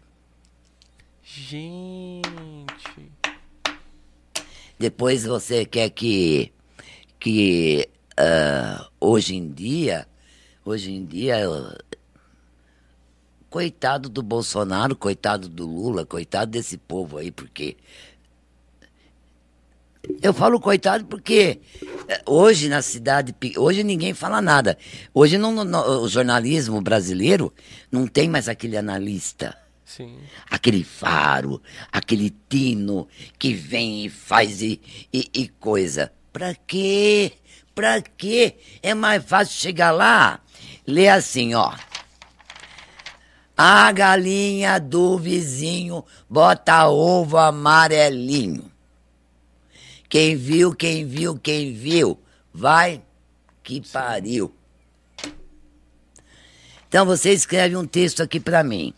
Gente. 1.24 3.12
Depois 4.80 5.26
você 5.26 5.66
quer 5.66 5.90
que, 5.90 6.52
que 7.20 7.90
ah, 8.18 8.88
hoje 9.00 9.36
em 9.36 9.52
dia, 9.52 10.08
hoje 10.64 10.92
em 10.92 11.04
dia, 11.06 11.38
coitado 13.54 14.10
do 14.10 14.24
Bolsonaro, 14.24 14.96
coitado 14.96 15.48
do 15.48 15.68
Lula, 15.68 16.04
coitado 16.08 16.50
desse 16.50 16.76
povo 16.76 17.20
aí, 17.20 17.30
porque 17.30 17.78
eu 20.24 20.34
falo 20.34 20.60
coitado 20.60 21.06
porque 21.06 21.60
eh, 22.10 22.22
hoje 22.26 22.68
na 22.68 22.82
cidade, 22.82 23.36
hoje 23.56 23.84
ninguém 23.84 24.12
fala 24.16 24.42
nada. 24.42 24.76
Hoje 25.14 25.38
não, 25.38 25.52
não- 25.54 25.64
não- 25.64 26.02
o 26.02 26.08
jornalismo 26.10 26.82
brasileiro 26.82 27.54
não 27.92 28.08
tem 28.08 28.28
mais 28.28 28.50
aquele 28.50 28.76
analista 28.76 29.56
Sim. 29.86 30.18
aquele 30.50 30.84
faro, 30.84 31.62
aquele 31.92 32.32
tino 32.50 33.08
que 33.38 33.54
vem 33.54 34.06
e 34.06 34.10
faz 34.10 34.64
e, 34.64 34.82
e, 35.14 35.30
e 35.32 35.48
coisa. 35.48 36.12
Pra 36.34 36.56
quê? 36.56 37.34
Pra 37.76 38.02
quê? 38.02 38.56
É 38.82 38.96
mais 38.96 39.24
fácil 39.24 39.54
chegar 39.62 39.92
lá, 39.92 40.40
ler 40.88 41.10
assim, 41.10 41.54
ó. 41.54 41.72
A 43.56 43.92
galinha 43.92 44.80
do 44.80 45.18
vizinho 45.18 46.04
bota 46.28 46.88
ovo 46.88 47.38
amarelinho. 47.38 48.72
Quem 50.10 50.36
viu, 50.36 50.74
quem 50.74 51.06
viu, 51.06 51.38
quem 51.38 51.74
viu, 51.74 52.20
vai 52.54 53.02
que 53.64 53.82
pariu. 53.82 54.54
Então 56.88 57.06
você 57.06 57.32
escreve 57.32 57.76
um 57.76 57.86
texto 57.86 58.22
aqui 58.22 58.40
pra 58.40 58.64
mim. 58.64 58.94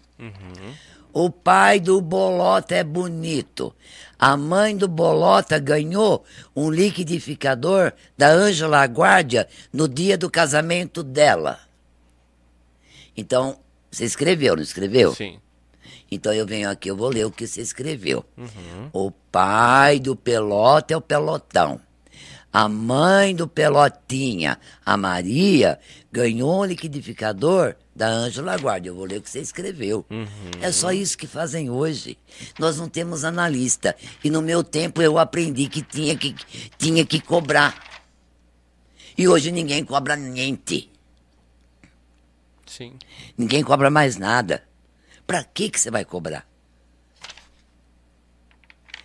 O 1.14 1.30
pai 1.30 1.80
do 1.80 2.02
Bolota 2.02 2.76
é 2.76 2.84
bonito. 2.84 3.74
A 4.20 4.36
mãe 4.36 4.76
do 4.76 4.88
Bolota 4.88 5.58
ganhou 5.60 6.26
um 6.54 6.70
liquidificador 6.70 7.94
da 8.18 8.28
Ângela 8.28 8.84
Guardia 8.86 9.48
no 9.72 9.88
dia 9.88 10.18
do 10.18 10.30
casamento 10.30 11.04
dela. 11.04 11.60
Então, 13.16 13.58
você 13.96 14.06
escreveu, 14.06 14.56
não 14.56 14.64
escreveu? 14.64 15.14
Sim. 15.16 15.40
Então 16.12 16.34
eu 16.34 16.46
venho 16.46 16.70
aqui, 16.70 16.90
eu 16.90 16.96
vou 16.96 17.10
ler 17.10 17.26
o 17.26 17.32
que 17.32 17.48
você 17.48 17.62
escreveu. 17.62 18.24
O 18.94 19.10
pai 19.10 20.00
do 20.00 20.16
Pelota 20.16 20.94
é 20.94 20.98
o 20.98 21.02
Pelotão. 21.02 21.80
A 22.52 22.70
mãe 22.70 23.36
do 23.36 23.48
Pelotinha, 23.48 24.58
a 24.86 24.96
Maria, 24.96 25.78
ganhou 26.12 26.62
um 26.62 26.66
liquidificador 26.66 27.76
da 27.94 28.08
Ângela 28.08 28.56
Guardia. 28.56 28.92
Eu 28.92 28.96
vou 28.96 29.06
ler 29.06 29.18
o 29.18 29.22
que 29.22 29.30
você 29.30 29.40
escreveu. 29.40 30.06
É 30.62 30.72
só 30.72 30.92
isso 30.92 31.18
que 31.18 31.28
fazem 31.28 31.70
hoje. 31.70 32.18
Nós 32.58 32.78
não 32.78 32.88
temos 32.88 33.26
analista. 33.26 33.96
E 34.24 34.30
no 34.30 34.42
meu 34.42 34.64
tempo 34.64 35.02
eu 35.02 35.18
aprendi 35.18 35.68
que 35.68 35.82
tinha 35.82 36.16
que, 36.16 36.34
tinha 36.78 37.06
que 37.06 37.20
cobrar. 37.20 37.76
E 39.18 39.28
hoje 39.28 39.52
ninguém 39.52 39.84
cobra 39.84 40.16
niente. 40.16 40.90
Sim. 42.76 42.98
Ninguém 43.38 43.64
cobra 43.64 43.90
mais 43.90 44.18
nada. 44.18 44.64
Pra 45.26 45.44
que 45.44 45.70
que 45.70 45.80
você 45.80 45.90
vai 45.90 46.04
cobrar? 46.06 46.46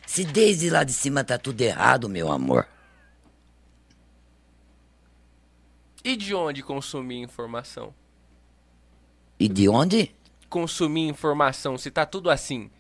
Se 0.07 0.25
desde 0.25 0.69
lá 0.71 0.83
de 0.83 0.93
cima 0.93 1.23
tá 1.23 1.39
tudo 1.39 1.61
errado, 1.61 2.09
meu 2.09 2.31
amor. 2.33 2.67
E 6.03 6.17
de 6.17 6.35
onde 6.35 6.63
consumir 6.63 7.19
informação? 7.21 7.95
E 9.39 9.49
de 9.49 9.69
onde? 9.69 10.15
Consumir 10.49 11.07
informação, 11.09 11.79
se 11.79 11.91
tá 11.91 12.05
tudo 12.05 12.31
assim. 12.31 12.71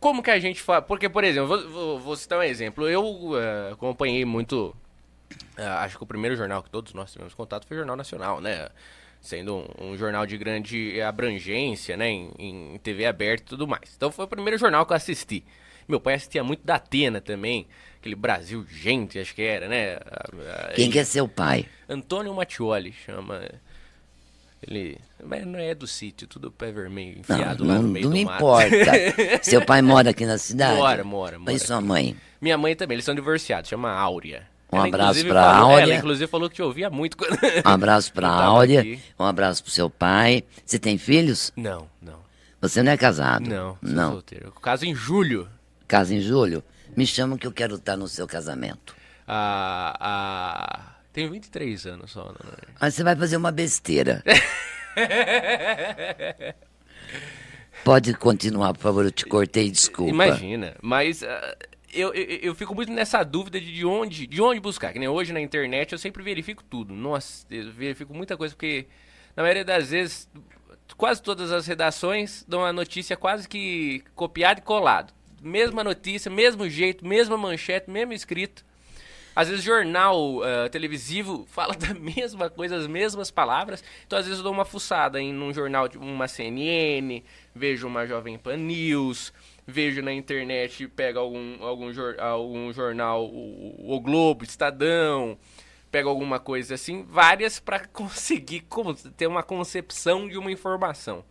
Como 0.00 0.22
que 0.22 0.30
a 0.30 0.38
gente 0.40 0.62
faz? 0.62 0.84
Porque, 0.86 1.08
por 1.08 1.24
exemplo, 1.24 1.48
vou, 1.48 1.68
vou- 1.70 2.00
vou 2.00 2.16
citar 2.16 2.38
um 2.38 2.42
exemplo. 2.42 2.88
Eu 2.88 3.32
eh, 3.38 3.72
acompanhei 3.72 4.24
muito. 4.24 4.74
eh, 5.58 5.62
acho 5.66 5.98
que 5.98 6.04
o 6.04 6.06
primeiro 6.06 6.36
jornal 6.36 6.62
que 6.62 6.70
todos 6.70 6.94
nós 6.94 7.12
tivemos 7.12 7.34
contato 7.34 7.66
foi 7.66 7.76
o 7.76 7.80
Jornal 7.80 7.96
Nacional, 7.96 8.40
né? 8.40 8.70
Sendo 9.22 9.54
um, 9.78 9.92
um 9.92 9.96
jornal 9.96 10.26
de 10.26 10.36
grande 10.36 11.00
abrangência, 11.00 11.96
né? 11.96 12.10
Em, 12.10 12.30
em 12.38 12.78
TV 12.82 13.06
aberta 13.06 13.44
e 13.44 13.46
tudo 13.46 13.66
mais. 13.68 13.94
Então 13.96 14.10
foi 14.10 14.24
o 14.24 14.28
primeiro 14.28 14.58
jornal 14.58 14.84
que 14.84 14.92
eu 14.92 14.96
assisti. 14.96 15.44
Meu 15.88 16.00
pai 16.00 16.14
assistia 16.14 16.42
muito 16.42 16.64
da 16.66 16.74
Atena 16.74 17.20
também. 17.20 17.66
Aquele 18.00 18.16
Brasil 18.16 18.66
Gente, 18.68 19.18
acho 19.20 19.32
que 19.32 19.42
era, 19.42 19.68
né? 19.68 19.98
Quem 20.74 20.90
que 20.90 20.98
é 20.98 21.04
seu 21.04 21.28
pai? 21.28 21.66
Antônio 21.88 22.34
Mattioli 22.34 22.92
chama. 22.92 23.40
Ele. 24.66 24.98
Mas 25.22 25.46
não 25.46 25.58
é 25.58 25.74
do 25.74 25.86
sítio, 25.86 26.26
tudo 26.26 26.50
pé 26.50 26.72
vermelho, 26.72 27.20
Não, 27.28 27.36
enfiado 27.36 27.64
lá 27.64 27.74
não, 27.74 27.82
no 27.82 27.88
meio 27.88 28.04
não 28.06 28.10
do 28.12 28.16
me 28.18 28.24
mato. 28.24 28.36
importa. 28.36 29.42
seu 29.42 29.64
pai 29.64 29.82
mora 29.82 30.10
aqui 30.10 30.26
na 30.26 30.38
cidade? 30.38 30.76
Mora, 30.76 31.04
mora, 31.04 31.38
mora 31.38 31.52
E 31.52 31.58
sua 31.58 31.80
mãe? 31.80 32.16
Minha 32.40 32.58
mãe 32.58 32.74
também, 32.74 32.96
eles 32.96 33.04
são 33.04 33.14
divorciados, 33.14 33.68
chama 33.70 33.90
Áurea. 33.92 34.48
Um 34.72 34.78
Ela, 34.78 34.86
abraço 34.86 35.26
pra 35.26 35.42
falou- 35.52 35.70
Áurea. 35.72 35.82
Ela, 35.84 35.94
inclusive, 35.96 36.26
falou 36.30 36.48
que 36.48 36.56
te 36.56 36.62
ouvia 36.62 36.88
muito 36.88 37.16
quando. 37.16 37.36
Um 37.66 37.68
abraço 37.68 38.12
pra 38.12 38.26
Eu 38.28 38.32
tava 38.32 38.44
Áurea, 38.44 38.98
um 39.18 39.24
abraço 39.24 39.62
pro 39.62 39.70
seu 39.70 39.90
pai. 39.90 40.44
Você 40.64 40.78
tem 40.78 40.96
filhos? 40.96 41.52
Não, 41.54 41.86
não. 42.00 42.20
Você 42.60 42.82
não 42.82 42.90
é 42.92 42.96
casado? 42.96 43.46
Não, 43.48 43.76
Não. 43.82 44.12
solteiro. 44.12 44.50
Caso 44.62 44.86
em 44.86 44.94
julho. 44.94 45.48
Casa 45.86 46.14
em 46.14 46.20
julho? 46.20 46.62
Me 46.96 47.06
chama 47.06 47.36
que 47.36 47.46
eu 47.46 47.52
quero 47.52 47.74
estar 47.74 47.96
no 47.96 48.08
seu 48.08 48.26
casamento. 48.26 48.94
Ah, 49.28 49.94
ah, 50.00 50.80
tenho 51.12 51.30
23 51.30 51.86
anos 51.86 52.10
só. 52.12 52.24
Né? 52.28 52.34
Mas 52.80 52.94
você 52.94 53.02
vai 53.04 53.14
fazer 53.16 53.36
uma 53.36 53.50
besteira. 53.52 54.22
Pode 57.84 58.14
continuar, 58.14 58.72
por 58.74 58.80
favor, 58.80 59.04
eu 59.04 59.10
te 59.10 59.24
cortei, 59.26 59.70
desculpa. 59.70 60.10
Imagina, 60.10 60.74
mas 60.80 61.22
ah, 61.24 61.56
eu, 61.92 62.12
eu, 62.14 62.54
fico 62.54 62.74
muito 62.74 62.90
nessa 62.90 63.22
dúvida 63.22 63.60
de, 63.60 63.72
de 63.72 63.84
onde 63.84 64.26
de 64.26 64.40
onde 64.40 64.58
buscar. 64.60 64.92
Que 64.92 64.98
nem 64.98 65.08
hoje 65.08 65.32
na 65.32 65.40
internet 65.40 65.92
eu 65.92 65.98
sempre 65.98 66.22
verifico 66.22 66.64
tudo. 66.64 66.94
Nossa, 66.94 67.46
eu 67.50 67.70
verifico 67.72 68.14
muita 68.14 68.36
coisa, 68.36 68.54
porque 68.54 68.86
na 69.36 69.42
maioria 69.42 69.64
das 69.64 69.90
vezes, 69.90 70.28
quase 70.96 71.22
todas 71.22 71.52
as 71.52 71.66
redações 71.66 72.44
dão 72.48 72.64
a 72.64 72.72
notícia 72.72 73.16
quase 73.16 73.48
que 73.48 74.02
copiada 74.14 74.60
e 74.60 74.62
colado. 74.62 75.12
Mesma 75.40 75.82
notícia, 75.82 76.30
mesmo 76.30 76.68
jeito, 76.68 77.06
mesma 77.06 77.36
manchete, 77.36 77.90
mesmo 77.90 78.12
escrito. 78.12 78.64
Às 79.34 79.48
vezes 79.48 79.64
jornal 79.64 80.42
ah, 80.42 80.68
televisivo 80.68 81.46
fala 81.50 81.74
da 81.74 81.94
mesma 81.94 82.50
coisa, 82.50 82.76
as 82.76 82.86
mesmas 82.86 83.30
palavras. 83.30 83.82
Então 84.06 84.18
às 84.18 84.24
vezes 84.26 84.38
eu 84.38 84.44
dou 84.44 84.52
uma 84.52 84.64
fuçada 84.64 85.20
em 85.20 85.34
um 85.34 85.52
jornal, 85.52 85.88
tipo 85.88 86.04
uma 86.04 86.28
CNN, 86.28 87.22
vejo 87.54 87.86
uma 87.86 88.06
Jovem 88.06 88.38
Pan 88.38 88.56
News, 88.56 89.32
vejo 89.66 90.02
na 90.02 90.12
internet, 90.12 90.86
pego 90.88 91.18
algum, 91.18 91.62
algum, 91.64 91.90
algum 92.18 92.72
jornal, 92.72 93.24
o, 93.26 93.94
o 93.94 94.00
Globo, 94.00 94.44
Estadão, 94.44 95.38
pego 95.90 96.08
alguma 96.08 96.38
coisa 96.40 96.74
assim, 96.74 97.04
várias 97.04 97.60
para 97.60 97.86
conseguir 97.88 98.60
con- 98.60 98.94
ter 98.94 99.26
uma 99.26 99.42
concepção 99.42 100.28
de 100.28 100.38
uma 100.38 100.50
informação. 100.50 101.24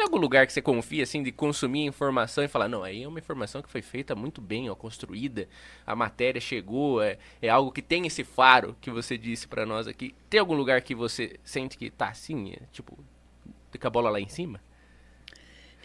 Tem 0.00 0.06
algum 0.06 0.16
lugar 0.16 0.46
que 0.46 0.52
você 0.54 0.62
confia, 0.62 1.02
assim, 1.02 1.22
de 1.22 1.30
consumir 1.30 1.84
informação 1.84 2.42
e 2.42 2.48
falar, 2.48 2.68
não, 2.68 2.82
aí 2.82 3.02
é 3.02 3.06
uma 3.06 3.18
informação 3.18 3.60
que 3.60 3.68
foi 3.68 3.82
feita 3.82 4.14
muito 4.14 4.40
bem, 4.40 4.70
ó, 4.70 4.74
construída, 4.74 5.46
a 5.86 5.94
matéria 5.94 6.40
chegou, 6.40 7.02
é, 7.02 7.18
é 7.42 7.50
algo 7.50 7.70
que 7.70 7.82
tem 7.82 8.06
esse 8.06 8.24
faro 8.24 8.74
que 8.80 8.90
você 8.90 9.18
disse 9.18 9.46
pra 9.46 9.66
nós 9.66 9.86
aqui. 9.86 10.14
Tem 10.30 10.40
algum 10.40 10.54
lugar 10.54 10.80
que 10.80 10.94
você 10.94 11.38
sente 11.44 11.76
que 11.76 11.90
tá 11.90 12.08
assim, 12.08 12.52
é, 12.52 12.60
tipo, 12.72 12.98
com 13.78 13.86
a 13.86 13.90
bola 13.90 14.08
lá 14.08 14.18
em 14.18 14.26
cima? 14.26 14.58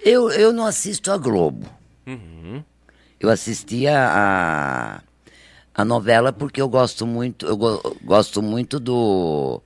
Eu, 0.01 0.29
eu 0.29 0.53
não 0.53 0.65
assisto 0.65 1.11
a 1.11 1.17
Globo. 1.17 1.69
Uhum. 2.07 2.63
Eu 3.19 3.29
assistia 3.29 3.91
a, 3.97 5.03
a 5.73 5.83
novela 5.83 6.31
porque 6.31 6.61
eu 6.61 6.69
gosto 6.69 7.05
muito, 7.05 7.45
eu 7.45 7.57
go- 7.57 7.97
gosto 8.01 8.41
muito 8.41 8.79
do, 8.79 9.61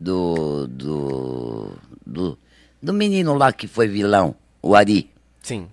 do, 0.00 0.66
do, 0.66 1.78
do, 2.06 2.38
do 2.82 2.92
menino 2.92 3.34
lá 3.34 3.52
que 3.52 3.68
foi 3.68 3.86
vilão, 3.86 4.34
o 4.60 4.74
Ari. 4.74 5.10
Sim. 5.42 5.68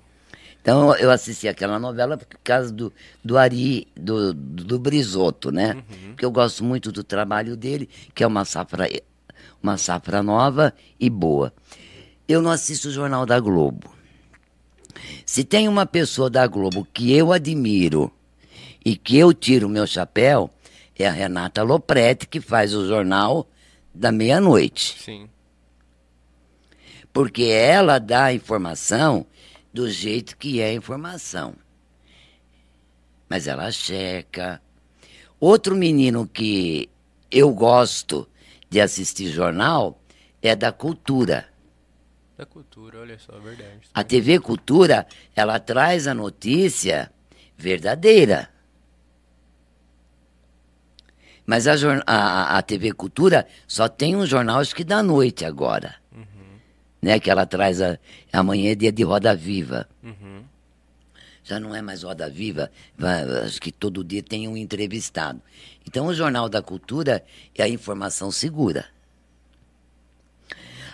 Então 0.62 0.96
eu 0.96 1.10
assisti 1.10 1.48
aquela 1.48 1.80
novela 1.80 2.18
por 2.18 2.28
causa 2.44 2.72
do, 2.72 2.94
do 3.24 3.38
Ari, 3.38 3.88
do, 3.96 4.34
do 4.34 4.78
Brizoto, 4.78 5.52
né? 5.52 5.84
Porque 6.10 6.26
eu 6.26 6.32
gosto 6.32 6.64
muito 6.64 6.92
do 6.92 7.04
trabalho 7.04 7.56
dele, 7.58 7.90
que 8.14 8.24
é 8.24 8.28
uma 8.28 8.46
safra, 8.46 8.88
uma 9.64 9.78
safra 9.78 10.22
nova 10.22 10.74
e 11.00 11.10
boa. 11.10 11.54
Eu 12.28 12.42
não 12.42 12.52
assisto 12.52 12.90
o 12.90 12.92
Jornal 12.92 13.26
da 13.26 13.40
Globo. 13.40 13.92
Se 15.26 15.44
tem 15.44 15.68
uma 15.68 15.86
pessoa 15.86 16.30
da 16.30 16.46
Globo 16.46 16.88
que 16.94 17.14
eu 17.14 17.32
admiro 17.32 18.12
e 18.86 18.96
que 18.96 19.18
eu 19.18 19.34
tiro 19.34 19.68
o 19.68 19.70
meu 19.70 19.88
chapéu, 19.88 20.50
é 20.98 21.08
a 21.08 21.12
Renata 21.12 21.64
Lopretti, 21.64 22.28
que 22.28 22.42
faz 22.42 22.76
o 22.76 22.86
jornal 22.86 23.48
da 23.96 24.12
meia-noite 24.12 24.98
Sim. 25.00 25.30
Porque 27.14 27.44
ela 27.44 28.00
dá 28.00 28.34
informação 28.34 29.26
do 29.74 29.90
jeito 29.90 30.38
que 30.38 30.60
é 30.62 30.70
a 30.70 30.74
informação. 30.74 31.56
Mas 33.28 33.48
ela 33.48 33.72
checa. 33.72 34.62
Outro 35.40 35.76
menino 35.76 36.28
que 36.28 36.90
eu 37.32 37.54
gosto 37.54 38.28
de 38.70 38.82
assistir 38.82 39.28
jornal 39.32 40.02
é 40.42 40.56
da 40.56 40.72
cultura. 40.72 41.48
Da 42.38 42.46
cultura, 42.46 43.00
olha 43.00 43.20
só, 43.20 43.34
é 43.36 43.40
verdade. 43.40 43.80
A 43.94 44.04
TV 44.04 44.40
Cultura, 44.40 45.06
ela 45.36 45.60
traz 45.60 46.08
a 46.08 46.14
notícia 46.14 47.12
verdadeira. 47.58 48.50
Mas 51.46 51.68
a, 51.68 51.74
a, 52.06 52.58
a 52.58 52.62
TV 52.62 52.94
Cultura 52.94 53.46
só 53.68 53.90
tem 53.90 54.16
um 54.16 54.26
jornal, 54.26 54.60
acho 54.60 54.74
que 54.74 54.86
da 54.86 55.04
noite 55.04 55.44
agora. 55.44 55.96
Né? 57.02 57.20
Que 57.20 57.30
ela 57.32 57.46
traz 57.46 57.82
a, 57.82 57.98
amanhã 58.32 58.72
é 58.72 58.76
dia 58.76 58.92
de 58.92 59.04
Roda 59.04 59.36
Viva. 59.36 59.88
Uhum. 60.04 60.44
Já 61.44 61.60
não 61.60 61.74
é 61.74 61.82
mais 61.82 62.04
Roda 62.04 62.30
Viva, 62.30 62.70
vai- 62.98 63.24
acho 63.44 63.60
que 63.62 63.72
todo 63.72 64.04
dia 64.04 64.22
tem 64.22 64.48
um 64.48 64.56
entrevistado. 64.58 65.42
Então 65.88 66.06
o 66.08 66.14
Jornal 66.14 66.48
da 66.50 66.62
Cultura 66.62 67.24
é 67.56 67.64
a 67.64 67.68
informação 67.70 68.30
segura. 68.30 68.86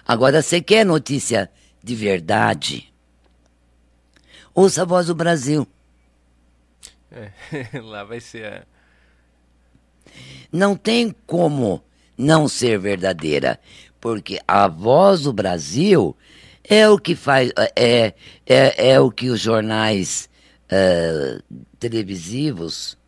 Agora, 0.07 0.41
você 0.41 0.61
quer 0.61 0.85
notícia 0.85 1.49
de 1.83 1.95
verdade? 1.95 2.93
Ouça 4.53 4.83
a 4.83 4.85
Voz 4.85 5.07
do 5.07 5.15
Brasil. 5.15 5.67
É, 7.11 7.31
lá 7.81 8.03
vai 8.03 8.19
ser 8.19 8.45
a. 8.45 8.63
Não 10.51 10.75
tem 10.75 11.13
como 11.25 11.83
não 12.17 12.47
ser 12.47 12.79
verdadeira, 12.79 13.59
porque 14.05 14.39
a 14.47 14.67
Voz 14.67 15.23
do 15.23 15.33
Brasil 15.33 16.15
é 16.63 16.87
o 16.87 16.95
que 16.95 17.15
faz, 17.15 17.51
é, 17.75 18.13
é, 18.45 18.91
é 18.91 18.99
o 18.99 19.09
que 19.09 19.29
os 19.31 19.39
jornais 19.39 20.29
eh, 20.69 21.39
televisivos 21.79 22.99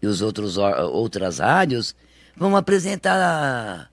e 0.00 0.06
os 0.06 0.22
outros 0.22 0.56
outras 0.56 1.40
rádios 1.40 1.96
vão 2.36 2.54
apresentar 2.54 3.90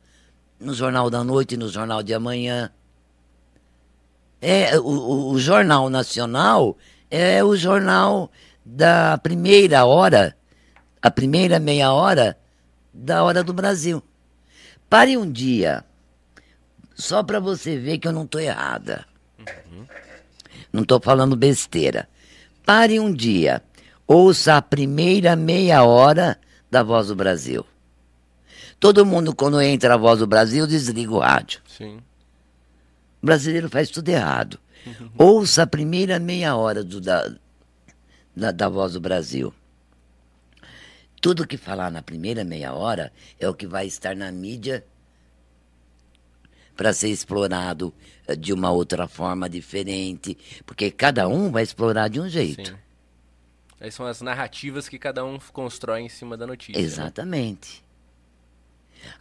no 0.59 0.75
Jornal 0.75 1.09
da 1.09 1.23
Noite 1.23 1.57
no 1.57 1.67
Jornal 1.69 2.03
de 2.03 2.13
Amanhã. 2.13 2.71
É, 4.39 4.77
o, 4.79 4.83
o- 4.85 5.31
o 5.31 5.39
Jornal 5.39 5.89
Nacional 5.89 6.77
é 7.09 7.43
o 7.43 7.55
jornal 7.55 8.29
da 8.63 9.17
primeira 9.17 9.85
hora, 9.87 10.37
a 11.01 11.09
primeira 11.09 11.59
meia 11.59 11.91
hora 11.91 12.37
da 12.93 13.23
hora 13.23 13.43
do 13.43 13.53
Brasil. 13.53 14.03
Pare 14.87 15.17
um 15.17 15.31
dia, 15.31 15.83
só 17.01 17.23
para 17.23 17.39
você 17.39 17.77
ver 17.77 17.97
que 17.97 18.07
eu 18.07 18.11
não 18.11 18.23
estou 18.23 18.39
errada. 18.39 19.05
Não 20.71 20.83
estou 20.83 21.01
falando 21.01 21.35
besteira. 21.35 22.07
Pare 22.65 22.99
um 22.99 23.11
dia, 23.11 23.61
ouça 24.07 24.55
a 24.57 24.61
primeira 24.61 25.35
meia 25.35 25.83
hora 25.83 26.39
da 26.69 26.83
Voz 26.83 27.07
do 27.07 27.15
Brasil. 27.15 27.65
Todo 28.79 29.05
mundo, 29.05 29.35
quando 29.35 29.59
entra 29.61 29.95
a 29.95 29.97
Voz 29.97 30.19
do 30.19 30.27
Brasil, 30.27 30.65
desliga 30.67 31.11
o 31.11 31.19
rádio. 31.19 31.59
Sim. 31.67 31.97
O 33.21 33.25
brasileiro 33.25 33.69
faz 33.69 33.89
tudo 33.89 34.09
errado. 34.09 34.59
Ouça 35.17 35.63
a 35.63 35.67
primeira 35.67 36.17
meia 36.19 36.55
hora 36.55 36.83
do- 36.83 36.99
da, 37.01 37.31
da, 38.35 38.51
da 38.51 38.69
Voz 38.69 38.93
do 38.93 38.99
Brasil. 38.99 39.53
Tudo 41.21 41.45
que 41.45 41.57
falar 41.57 41.91
na 41.91 42.01
primeira 42.01 42.43
meia 42.43 42.73
hora 42.73 43.11
é 43.39 43.47
o 43.47 43.53
que 43.53 43.67
vai 43.67 43.85
estar 43.85 44.15
na 44.15 44.31
mídia 44.31 44.83
para 46.81 46.93
ser 46.93 47.09
explorado 47.09 47.93
eh, 48.25 48.35
de 48.35 48.51
uma 48.51 48.71
outra 48.71 49.07
forma 49.07 49.47
diferente, 49.47 50.35
porque 50.65 50.89
cada 50.89 51.27
um 51.27 51.51
vai 51.51 51.61
explorar 51.61 52.07
de 52.07 52.19
um 52.19 52.27
jeito. 52.27 52.69
Sim. 52.69 52.75
Aí 53.79 53.91
são 53.91 54.07
as 54.07 54.19
narrativas 54.19 54.89
que 54.89 54.97
cada 54.97 55.23
um 55.23 55.37
constrói 55.53 56.01
em 56.01 56.09
cima 56.09 56.35
da 56.35 56.47
notícia. 56.47 56.81
né? 56.81 56.87
Exatamente. 56.87 57.83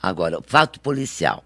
Agora, 0.01 0.39
o 0.39 0.43
fato 0.43 0.81
policial. 0.81 1.45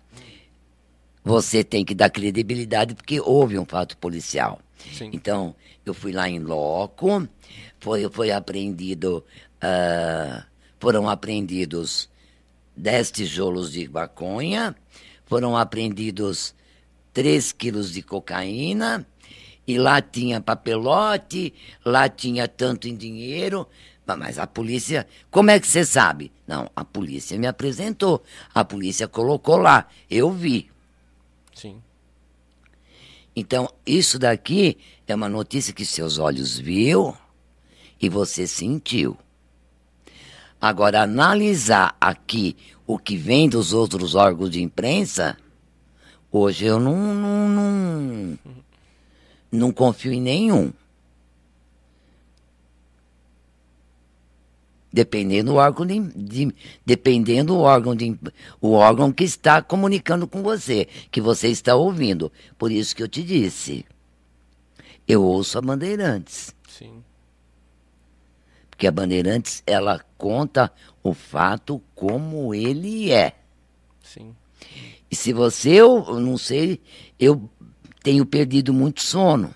Você 1.25 1.65
tem 1.65 1.85
que 1.85 1.97
dar 1.97 2.11
credibilidade 2.11 2.95
porque 2.95 3.21
houve 3.21 3.59
um 3.59 3.65
fato 3.65 3.97
policial. 3.97 4.61
Sim. 4.93 5.11
Então, 5.13 5.53
eu 5.85 5.93
fui 5.93 6.13
lá 6.13 6.29
em 6.29 6.39
loco, 6.39 7.27
foi, 7.81 8.09
foi 8.09 8.31
apreendido, 8.31 9.25
ah, 9.61 10.45
foram 10.79 11.09
apreendidos 11.09 12.09
10 12.77 13.11
tijolos 13.11 13.73
de 13.73 13.89
maconha, 13.89 14.77
foram 15.27 15.57
apreendidos 15.57 16.55
3 17.13 17.53
quilos 17.53 17.93
de 17.93 18.03
cocaína, 18.03 19.07
e 19.67 19.79
lá 19.79 20.03
tinha 20.03 20.41
papelote, 20.41 21.55
lá 21.85 22.09
tinha 22.09 22.47
tanto 22.47 22.87
em 22.87 22.95
dinheiro. 22.95 23.67
Ma- 24.07 24.17
Mas 24.17 24.39
a 24.39 24.47
polícia, 24.47 25.07
como 25.31 25.51
é 25.51 25.59
que 25.59 25.67
você 25.67 25.85
sabe? 25.85 26.31
Não, 26.47 26.71
a 26.77 26.85
polícia 26.85 27.39
me 27.39 27.47
apresentou, 27.47 28.23
a 28.55 28.63
polícia 28.65 29.09
colocou 29.09 29.57
lá, 29.57 29.89
eu 30.11 30.31
vi. 30.31 30.71
Sim. 31.55 31.81
Então, 33.35 33.73
isso 33.87 34.19
daqui 34.19 34.77
é 35.07 35.15
uma 35.15 35.29
notícia 35.29 35.73
que 35.73 35.85
seus 35.87 36.19
olhos 36.19 36.59
viu 36.59 37.17
e 38.01 38.09
você 38.09 38.47
sentiu. 38.47 39.17
Agora, 40.61 41.03
analisar 41.03 41.97
aqui 42.01 42.57
o 42.87 42.99
que 42.99 43.17
vem 43.17 43.49
dos 43.49 43.73
outros 43.73 44.15
órgãos 44.15 44.51
de 44.51 44.63
imprensa, 44.63 45.37
hoje 46.31 46.67
eu 46.67 46.79
não, 46.79 46.97
não, 47.15 47.49
não, 47.49 48.39
não 49.51 49.73
confio 49.73 50.13
em 50.13 50.21
nenhum. 50.21 50.73
Dependendo 54.93 55.51
do 55.51 55.57
órgão 55.57 55.85
de, 55.85 55.99
de- 56.01 56.55
dependendo 56.87 57.55
do 57.55 57.59
órgão 57.59 57.97
de 57.97 58.17
o 58.61 58.73
órgão 58.73 59.11
que 59.13 59.25
está 59.25 59.61
comunicando 59.61 60.25
com 60.27 60.41
você, 60.41 60.87
que 61.11 61.21
você 61.21 61.49
está 61.49 61.75
ouvindo. 61.75 62.31
Por 62.57 62.71
isso 62.71 62.95
que 62.95 63.03
eu 63.03 63.09
te 63.09 63.23
disse. 63.25 63.85
Eu 65.09 65.23
ouço 65.25 65.59
a 65.59 65.61
Bandeirantes. 65.61 66.55
Porque 68.85 68.89
a 68.89 68.93
Bandeirantes 68.93 69.63
ela 69.67 70.05
conta 70.19 70.71
o 71.03 71.15
fato 71.15 71.81
como 71.95 72.55
ele 72.55 73.11
é. 73.11 73.35
Sim. 74.03 74.35
E 75.11 75.17
se 75.17 75.33
você, 75.33 75.71
eu 75.81 76.21
não 76.21 76.37
sei, 76.37 76.81
eu 77.19 77.49
tenho 78.03 78.27
perdido 78.27 78.75
muito 78.75 79.01
sono. 79.01 79.55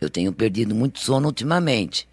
Eu 0.00 0.10
tenho 0.10 0.32
perdido 0.32 0.74
muito 0.74 0.98
sono 0.98 1.28
ultimamente. 1.28 2.08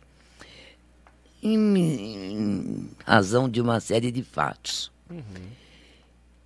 Em, 1.41 1.77
em 1.77 2.89
razão 3.03 3.49
de 3.49 3.59
uma 3.59 3.79
série 3.79 4.11
de 4.11 4.21
fatos. 4.21 4.91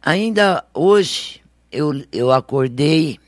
Ainda 0.02 0.64
hoje, 0.74 1.42
eu, 1.70 2.06
eu 2.12 2.32
acordei 2.32 3.20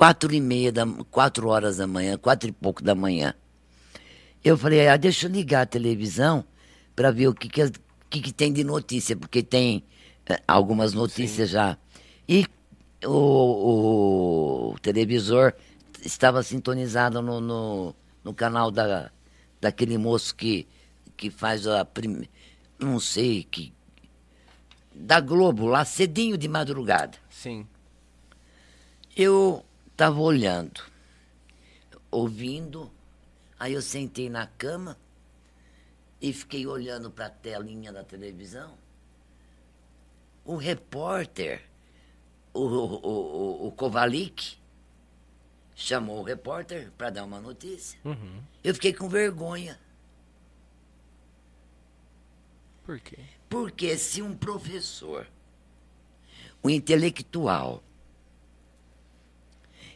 quatro 0.00 0.32
e 0.32 0.40
meia, 0.40 0.72
da, 0.72 0.86
quatro 1.10 1.48
horas 1.48 1.76
da 1.76 1.86
manhã, 1.86 2.16
quatro 2.16 2.48
e 2.48 2.52
pouco 2.52 2.82
da 2.82 2.94
manhã. 2.94 3.34
Eu 4.42 4.56
falei, 4.56 4.88
ah, 4.88 4.96
deixa 4.96 5.26
eu 5.26 5.30
ligar 5.30 5.60
a 5.60 5.66
televisão 5.66 6.42
para 6.96 7.10
ver 7.10 7.28
o 7.28 7.34
que, 7.34 7.50
que, 7.50 7.70
que, 8.08 8.22
que 8.22 8.32
tem 8.32 8.50
de 8.50 8.64
notícia, 8.64 9.14
porque 9.14 9.42
tem 9.42 9.84
eh, 10.24 10.40
algumas 10.48 10.94
notícias 10.94 11.50
já. 11.50 11.76
E 12.26 12.46
o, 13.04 14.72
o 14.72 14.78
televisor 14.80 15.52
estava 16.02 16.42
sintonizado 16.42 17.20
no, 17.20 17.38
no, 17.38 17.94
no 18.24 18.32
canal 18.32 18.70
da, 18.70 19.10
daquele 19.60 19.98
moço 19.98 20.34
que, 20.34 20.66
que 21.14 21.28
faz 21.28 21.66
a 21.66 21.84
primeira. 21.84 22.30
Não 22.78 22.98
sei, 22.98 23.44
que. 23.44 23.70
Da 24.94 25.20
Globo, 25.20 25.66
lá 25.66 25.84
cedinho 25.84 26.38
de 26.38 26.48
madrugada. 26.48 27.18
Sim. 27.28 27.66
Eu 29.14 29.62
estava 30.00 30.18
olhando, 30.18 30.82
ouvindo, 32.10 32.90
aí 33.58 33.74
eu 33.74 33.82
sentei 33.82 34.30
na 34.30 34.46
cama 34.46 34.96
e 36.18 36.32
fiquei 36.32 36.66
olhando 36.66 37.10
para 37.10 37.26
a 37.26 37.30
telinha 37.30 37.92
da 37.92 38.02
televisão. 38.02 38.78
O 40.42 40.56
repórter, 40.56 41.62
o, 42.54 42.60
o, 42.60 43.06
o, 43.06 43.66
o 43.66 43.72
Kovalik, 43.72 44.56
chamou 45.74 46.20
o 46.20 46.22
repórter 46.22 46.90
para 46.92 47.10
dar 47.10 47.24
uma 47.24 47.38
notícia. 47.38 48.00
Uhum. 48.02 48.42
Eu 48.64 48.72
fiquei 48.72 48.94
com 48.94 49.06
vergonha, 49.06 49.78
Por 52.86 52.98
quê? 53.00 53.18
porque 53.50 53.98
se 53.98 54.22
um 54.22 54.34
professor, 54.34 55.26
um 56.64 56.70
intelectual, 56.70 57.82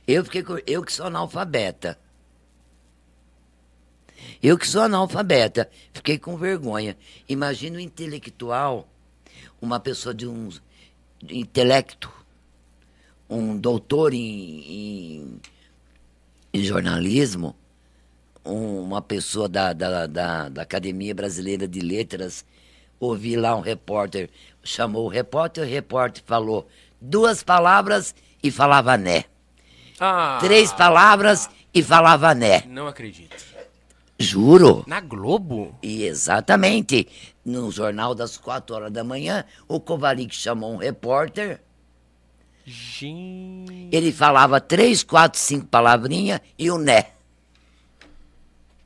eu, 0.06 0.24
fiquei, 0.24 0.44
eu 0.66 0.82
que 0.82 0.92
sou 0.92 1.06
analfabeta. 1.06 1.98
Eu 4.42 4.58
que 4.58 4.66
sou 4.66 4.82
analfabeta, 4.82 5.70
fiquei 5.92 6.18
com 6.18 6.36
vergonha. 6.36 6.96
Imagina 7.28 7.76
um 7.76 7.80
intelectual, 7.80 8.88
uma 9.60 9.80
pessoa 9.80 10.14
de 10.14 10.26
um 10.26 10.48
de 11.22 11.38
intelecto, 11.38 12.10
um, 13.28 13.52
um 13.52 13.56
doutor 13.58 14.12
em, 14.12 14.20
em, 14.60 15.40
em 16.52 16.62
jornalismo, 16.62 17.56
um- 18.44 18.80
uma 18.82 19.00
pessoa 19.02 19.48
da, 19.48 19.72
da, 19.72 20.06
da, 20.06 20.48
da 20.50 20.62
Academia 20.62 21.14
Brasileira 21.14 21.66
de 21.66 21.80
Letras, 21.80 22.44
ouvi 23.00 23.36
lá 23.36 23.56
um 23.56 23.60
repórter, 23.60 24.28
chamou 24.62 25.06
o 25.06 25.08
repórter, 25.08 25.64
o 25.64 25.66
repórter 25.66 26.22
falou 26.26 26.68
duas 27.00 27.42
palavras 27.42 28.14
e 28.42 28.50
falava 28.50 28.96
né. 28.96 29.24
Ah, 30.06 30.38
Três 30.40 30.70
palavras 30.72 31.48
e 31.72 31.82
falava 31.82 32.34
né. 32.34 32.62
Não 32.66 32.86
acredito. 32.86 33.34
Juro. 34.18 34.84
Na 34.86 35.00
Globo? 35.00 35.74
E 35.82 36.04
exatamente, 36.04 37.08
no 37.44 37.70
jornal 37.70 38.14
das 38.14 38.36
quatro 38.36 38.76
horas 38.76 38.92
da 38.92 39.02
manhã, 39.02 39.44
o 39.66 39.80
Kovalik 39.80 40.34
chamou 40.34 40.74
um 40.74 40.76
repórter, 40.76 41.60
Gente. 42.66 43.88
ele 43.92 44.12
falava 44.12 44.60
três, 44.60 45.02
quatro, 45.02 45.38
cinco 45.40 45.66
palavrinhas 45.66 46.40
e 46.58 46.70
o 46.70 46.78
né. 46.78 47.06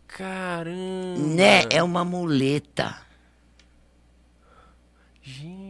Caramba. 0.07 1.19
Né 1.19 1.65
é 1.71 1.83
uma 1.83 2.05
muleta. 2.05 2.97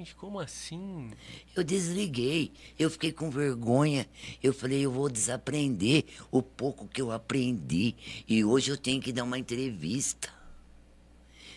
Gente, 0.09 0.14
como 0.16 0.40
assim? 0.40 1.10
Eu 1.55 1.62
desliguei, 1.62 2.51
eu 2.78 2.89
fiquei 2.89 3.12
com 3.12 3.30
vergonha. 3.30 4.06
Eu 4.43 4.55
falei, 4.55 4.80
eu 4.80 4.90
vou 4.90 5.09
desaprender 5.10 6.05
o 6.30 6.40
pouco 6.43 6.89
que 6.89 7.01
eu 7.02 7.12
aprendi. 7.12 7.94
E 8.26 8.43
hoje 8.44 8.70
eu 8.70 8.76
tenho 8.78 9.02
que 9.02 9.12
dar 9.12 9.24
uma 9.24 9.39
entrevista. 9.39 10.30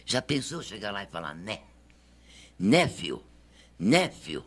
Já 0.05 0.21
pensou 0.21 0.61
chegar 0.61 0.91
lá 0.91 1.03
e 1.03 1.07
falar, 1.07 1.33
né? 1.33 1.59
Né, 2.59 2.87
fio? 2.89 3.23
Né, 3.79 4.09
fio? 4.09 4.43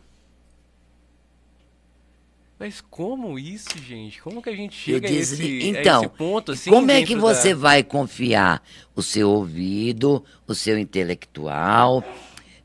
Mas 2.59 2.79
como 2.81 3.37
isso, 3.39 3.69
gente? 3.79 4.21
Como 4.21 4.41
que 4.41 4.49
a 4.49 4.55
gente 4.55 4.75
chega 4.75 5.07
a, 5.07 5.11
esse, 5.11 5.35
desli- 5.35 5.61
a 5.75 5.81
Então, 5.81 6.03
esse 6.03 6.09
ponto 6.13 6.51
assim? 6.51 6.69
como 6.69 6.89
é 6.91 7.03
que 7.03 7.15
da- 7.15 7.21
você 7.21 7.53
vai 7.55 7.83
confiar 7.83 8.63
o 8.95 9.01
seu 9.01 9.29
ouvido, 9.29 10.23
o 10.47 10.53
seu 10.53 10.77
intelectual? 10.77 12.03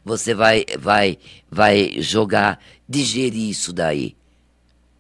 Você 0.05 0.35
vai, 0.35 0.65
vai, 0.79 1.19
vai 1.51 2.01
jogar, 2.01 2.59
digerir 2.89 3.51
isso 3.51 3.73
daí? 3.73 4.17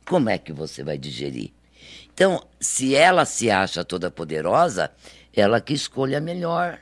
Como 0.04 0.28
é 0.28 0.38
que 0.38 0.52
você 0.52 0.82
vai 0.82 0.98
digerir? 0.98 1.50
Então, 2.12 2.44
se 2.60 2.94
ela 2.94 3.24
se 3.24 3.50
acha 3.50 3.84
toda 3.84 4.10
poderosa, 4.10 4.90
ela 5.34 5.60
que 5.60 5.72
escolha 5.72 6.20
melhor 6.20 6.78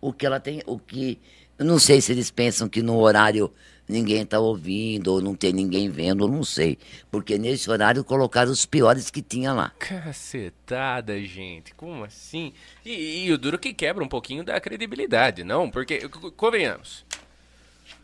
o 0.00 0.12
que 0.12 0.26
ela 0.26 0.40
tem, 0.40 0.62
o 0.66 0.78
que 0.78 1.18
não 1.58 1.78
sei 1.78 2.00
se 2.00 2.10
eles 2.10 2.30
pensam 2.30 2.68
que 2.68 2.82
no 2.82 2.98
horário 2.98 3.52
ninguém 3.86 4.22
está 4.22 4.38
ouvindo 4.38 5.12
ou 5.12 5.20
não 5.20 5.34
tem 5.34 5.52
ninguém 5.52 5.90
vendo, 5.90 6.26
não 6.26 6.42
sei, 6.42 6.78
porque 7.10 7.36
nesse 7.36 7.70
horário 7.70 8.02
colocaram 8.02 8.50
os 8.50 8.64
piores 8.64 9.10
que 9.10 9.20
tinha 9.20 9.52
lá. 9.52 9.72
Cacetada, 9.78 11.20
gente. 11.22 11.74
Como 11.74 12.04
assim? 12.04 12.52
E, 12.84 13.26
e 13.26 13.32
o 13.32 13.36
duro 13.36 13.58
que 13.58 13.74
quebra 13.74 14.02
um 14.02 14.08
pouquinho 14.08 14.42
da 14.42 14.60
credibilidade, 14.60 15.44
não? 15.44 15.70
Porque, 15.70 16.08
convenhamos. 16.36 17.04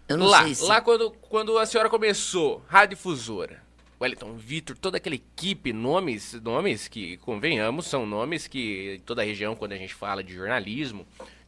Eu 0.09 0.17
não 0.17 0.27
lá, 0.27 0.45
sei 0.45 0.55
se 0.55 0.65
lá 0.65 0.81
quando, 0.81 1.11
quando 1.11 1.59
a 1.59 1.67
senhora 1.67 1.91
começou, 1.91 2.63
Radiodifusora, 2.69 3.61
Wellington 4.01 4.35
Vitor, 4.35 4.77
toda 4.77 4.99
aquela 4.99 5.17
equipe, 5.17 5.73
nomes, 5.73 6.35
nomes 6.43 6.87
que, 6.87 7.17
convenhamos, 7.19 7.87
são 7.87 8.07
nomes 8.07 8.47
que 8.47 8.97
em 8.97 9.01
toda 9.01 9.23
a 9.23 9.25
região, 9.25 9.57
quando 9.57 9.73
a 9.73 9.77
gente 9.77 9.95
fala 9.95 10.23
de 10.23 10.35
jornalismo, 10.35 11.07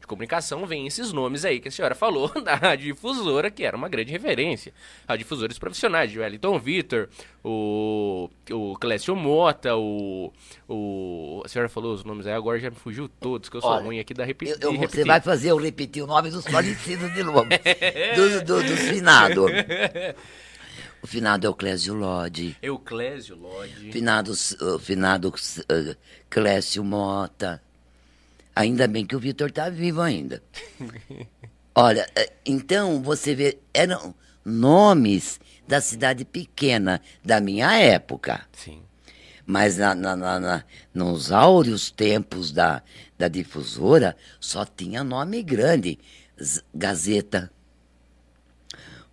comunicação, 0.09 0.65
vem 0.65 0.85
esses 0.87 1.13
nomes 1.13 1.45
aí 1.45 1.59
que 1.59 1.67
a 1.69 1.71
senhora 1.71 1.95
falou 1.95 2.29
da 2.43 2.55
Radiodifusora, 2.55 3.49
que 3.49 3.63
era 3.63 3.77
uma 3.77 3.87
grande 3.87 4.11
referência. 4.11 4.73
Radiodifusores 5.07 5.57
profissionais, 5.59 6.11
de 6.11 6.19
Wellington 6.19 6.59
Vitor, 6.59 7.07
o, 7.43 8.29
o 8.51 8.75
Clécio 8.79 9.15
Mota, 9.15 9.75
o, 9.75 10.33
o... 10.67 11.41
A 11.45 11.47
senhora 11.47 11.69
falou 11.69 11.93
os 11.93 12.03
nomes 12.03 12.25
aí, 12.27 12.33
agora 12.33 12.59
já 12.59 12.69
me 12.69 12.75
fugiu 12.75 13.07
todos, 13.07 13.47
que 13.47 13.55
eu 13.57 13.61
sou 13.61 13.69
Olha, 13.71 13.83
ruim 13.85 13.99
aqui 13.99 14.13
da 14.13 14.25
repi 14.25 14.49
eu- 14.49 14.57
eu- 14.59 14.71
você 14.71 14.77
repetir. 14.79 15.05
vai 15.05 15.21
fazer 15.21 15.51
eu 15.51 15.57
repetir 15.57 16.03
o 16.03 16.07
nome 16.07 16.29
dos 16.29 16.45
falecidos 16.45 17.13
de 17.13 17.23
novo. 17.23 17.45
do, 18.15 18.43
do, 18.45 18.63
do 18.63 18.75
finado. 18.77 19.45
O 21.01 21.07
finado 21.07 21.47
é 21.47 21.49
o 21.49 21.53
Clésio 21.53 21.93
Lodi. 21.93 22.57
Euclésio 22.61 23.35
Lodge. 23.37 23.91
Finado, 23.91 24.31
o 24.33 24.79
finado 24.79 25.29
uh, 25.29 25.95
Clécio 26.29 26.83
Mota. 26.83 27.61
Ainda 28.59 28.89
bem 28.89 29.05
que 29.05 29.15
o 29.15 29.19
Vitor 29.21 29.49
tá 29.53 29.69
vivo 29.69 30.01
ainda. 30.01 30.43
Olha, 31.73 32.05
eh, 32.13 32.33
então 32.45 33.01
você 33.01 33.33
vê, 33.33 33.57
eram 33.73 34.13
nomes 34.43 35.39
da 35.65 35.79
cidade 35.79 36.25
pequena 36.25 36.99
da 37.23 37.39
minha 37.39 37.71
época. 37.79 38.45
Sim. 38.51 38.81
Mas 39.45 39.77
na, 39.77 39.95
na- 39.95 40.13
na- 40.17 40.39
na- 40.41 40.63
nos 40.93 41.31
áureos 41.31 41.89
tempos 41.89 42.51
da, 42.51 42.83
da 43.17 43.29
difusora 43.29 44.13
só 44.41 44.65
tinha 44.65 45.05
nome 45.05 45.41
grande. 45.41 45.97
Z- 46.37 46.61
Gazeta. 46.75 47.49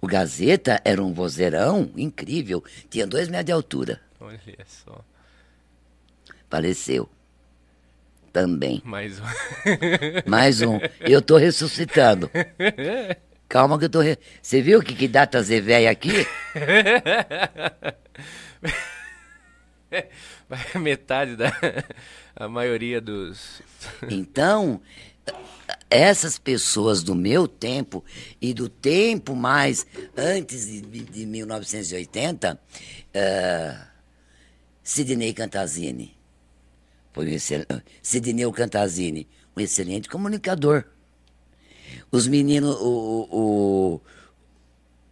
O 0.00 0.08
Gazeta 0.08 0.80
era 0.84 1.00
um 1.04 1.12
vozeirão 1.14 1.88
incrível. 1.96 2.64
Tinha 2.90 3.06
dois 3.06 3.28
metros 3.28 3.46
de 3.46 3.52
altura. 3.52 4.00
Olha 4.18 4.40
só. 4.66 5.04
Faleceu. 6.50 7.08
Também. 8.36 8.82
Mais 8.84 9.18
um. 9.18 9.22
Mais 10.28 10.60
um. 10.60 10.78
Eu 11.00 11.22
tô 11.22 11.38
ressuscitando. 11.38 12.30
Calma 13.48 13.78
que 13.78 13.86
eu 13.86 13.88
tô. 13.88 14.02
Re... 14.02 14.18
Você 14.42 14.60
viu 14.60 14.82
que, 14.82 14.94
que 14.94 15.08
data 15.08 15.42
Zé 15.42 15.88
aqui? 15.88 16.10
Metade 20.78 21.34
da. 21.34 21.50
A 22.34 22.46
maioria 22.46 23.00
dos. 23.00 23.62
Então, 24.10 24.82
essas 25.88 26.38
pessoas 26.38 27.02
do 27.02 27.14
meu 27.14 27.48
tempo 27.48 28.04
e 28.38 28.52
do 28.52 28.68
tempo 28.68 29.34
mais 29.34 29.86
antes 30.14 30.66
de, 30.66 30.82
de- 30.82 31.04
de 31.04 31.24
1980, 31.24 32.60
eh, 33.14 33.78
Sidney 34.82 35.32
Cantazini. 35.32 36.15
Foi 37.16 37.24
um 37.24 37.30
excel... 37.30 37.64
Sidney 38.02 38.52
Cantazini, 38.52 39.26
um 39.56 39.60
excelente 39.62 40.06
comunicador. 40.06 40.84
Os 42.12 42.26
meninos, 42.26 42.76
o, 42.78 43.26
o, 43.32 43.94
o 43.94 44.00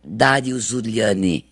Dário 0.05 0.61
Zuliani, 0.61 1.47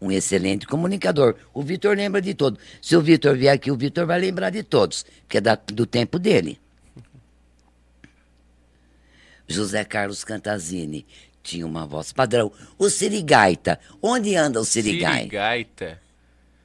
um 0.00 0.10
excelente 0.10 0.66
comunicador. 0.66 1.36
O 1.54 1.62
Vitor 1.62 1.96
lembra 1.96 2.20
de 2.20 2.34
todos. 2.34 2.58
Se 2.82 2.96
o 2.96 3.00
Vitor 3.00 3.36
vier 3.36 3.54
aqui, 3.54 3.70
o 3.70 3.76
Vitor 3.76 4.04
vai 4.04 4.18
lembrar 4.18 4.50
de 4.50 4.64
todos, 4.64 5.06
porque 5.20 5.38
é 5.38 5.40
da- 5.40 5.54
do 5.54 5.86
tempo 5.86 6.18
dele. 6.18 6.58
José 9.46 9.84
Carlos 9.84 10.24
Cantazini 10.24 11.06
tinha 11.40 11.64
uma 11.64 11.86
voz 11.86 12.12
padrão. 12.12 12.50
O 12.76 12.90
Sirigaita, 12.90 13.78
onde 14.02 14.34
anda 14.34 14.60
o 14.60 14.64
Sirigaita? 14.64 15.18
Sirigaita. 15.18 16.03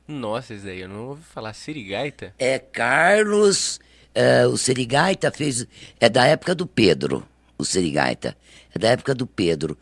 Nossa, 0.09 0.55
isso 0.55 0.65
daí 0.65 0.81
eu 0.81 0.89
não 0.89 1.09
ouvi 1.09 1.23
falar. 1.23 1.53
Sirigaita? 1.53 2.33
É 2.39 2.57
Carlos. 2.57 3.79
é, 4.15 4.47
o 4.47 4.57
Sirigaita 4.57 5.31
fez. 5.31 5.67
É 5.99 6.09
da 6.09 6.25
época 6.25 6.55
do 6.55 6.65
Pedro. 6.65 7.23
O 7.59 7.63
Sirigaita. 7.63 8.35
É 8.73 8.79
da 8.79 8.89
época 8.89 9.13
do 9.13 9.27
Pedro. 9.27 9.77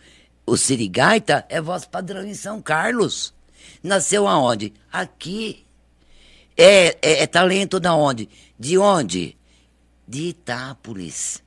O 0.45 0.57
Sirigaita 0.57 1.45
é 1.47 1.61
voz 1.61 1.85
padrão 1.85 2.25
em 2.25 2.33
São 2.33 2.61
Carlos. 2.61 3.33
Nasceu 3.81 4.27
aonde? 4.27 4.73
Aqui. 4.91 5.65
É, 6.57 6.97
é, 7.01 7.23
é 7.23 7.27
talento 7.27 7.79
da 7.79 7.95
onde? 7.95 8.27
De 8.59 8.77
onde? 8.77 9.37
De 10.05 10.23
Itápolis. 10.29 11.41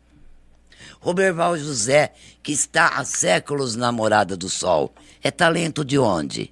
Roberval 1.01 1.59
José, 1.59 2.15
que 2.43 2.53
está 2.53 2.97
há 2.99 3.05
séculos 3.05 3.77
na 3.77 3.93
Morada 3.93 4.37
do 4.39 4.49
Sol, 4.49 4.95
é 5.23 5.31
talento 5.31 5.85
de 5.85 5.99
onde? 5.99 6.51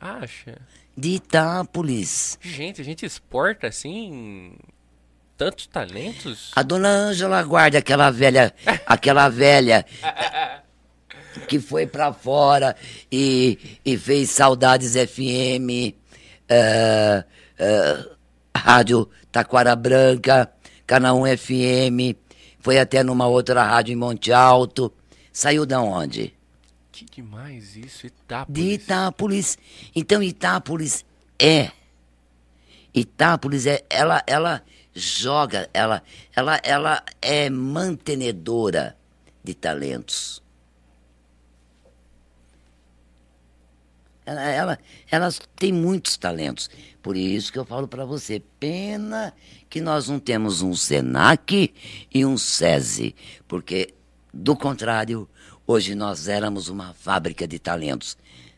Acha? 0.00 0.60
De 0.96 1.16
Itápolis. 1.16 2.38
Gente, 2.40 2.80
a 2.80 2.84
gente 2.84 3.04
exporta 3.04 3.66
assim. 3.66 4.56
Tantos 5.36 5.66
talentos? 5.66 6.52
A 6.54 6.62
dona 6.62 6.88
Ângela 6.88 7.42
Guarda, 7.42 7.78
aquela 7.78 8.10
velha, 8.10 8.54
aquela 8.86 9.28
velha 9.28 9.84
que 11.48 11.58
foi 11.58 11.86
pra 11.86 12.12
fora 12.12 12.76
e, 13.10 13.78
e 13.84 13.96
fez 13.96 14.30
Saudades 14.30 14.94
FM, 14.94 15.94
eh, 16.48 17.24
eh, 17.58 18.04
Rádio 18.56 19.08
Taquara 19.32 19.74
Branca, 19.74 20.50
Canal 20.86 21.20
1 21.22 21.36
FM, 21.36 22.16
foi 22.60 22.78
até 22.78 23.02
numa 23.02 23.26
outra 23.26 23.62
rádio 23.62 23.92
em 23.92 23.96
Monte 23.96 24.32
Alto. 24.32 24.92
Saiu 25.32 25.66
da 25.66 25.80
onde? 25.80 26.33
Que 27.06 27.20
demais 27.22 27.76
isso, 27.76 28.06
Itápolis. 28.06 28.62
De 28.62 28.72
Itápolis. 28.74 29.58
Então 29.94 30.22
Itápolis 30.22 31.04
é. 31.38 31.70
Itápolis 32.94 33.66
é. 33.66 33.84
Ela, 33.90 34.22
ela 34.26 34.62
joga, 34.94 35.68
ela, 35.74 36.02
ela, 36.34 36.60
ela 36.62 37.04
é 37.20 37.50
mantenedora 37.50 38.96
de 39.42 39.54
talentos. 39.54 40.42
Ela, 44.26 44.42
ela- 44.42 44.78
elas 45.10 45.40
têm 45.56 45.72
muitos 45.72 46.16
talentos. 46.16 46.70
Por 47.02 47.16
isso 47.16 47.52
que 47.52 47.58
eu 47.58 47.64
falo 47.64 47.86
para 47.86 48.06
você, 48.06 48.40
pena 48.58 49.34
que 49.68 49.80
nós 49.80 50.08
não 50.08 50.18
temos 50.18 50.62
um 50.62 50.74
Senac 50.74 51.74
e 52.12 52.24
um 52.24 52.38
SESI, 52.38 53.14
porque, 53.46 53.92
do 54.32 54.56
contrário, 54.56 55.28
hoje 55.66 55.94
nós 55.94 56.28
éramos 56.28 56.68
uma 56.68 56.92
fábrica 56.94 57.46
de 57.46 57.58
talentos 57.58 58.16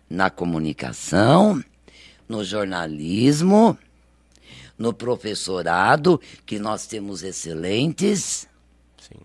na 0.09 0.31
comunicação, 0.31 1.63
no 2.29 2.45
jornalismo, 2.45 3.79
no 4.79 4.93
professorado, 4.93 6.21
que 6.45 6.59
nós 6.59 6.87
temos 6.87 7.23
excelentes, 7.23 8.47
Sim. 8.99 9.21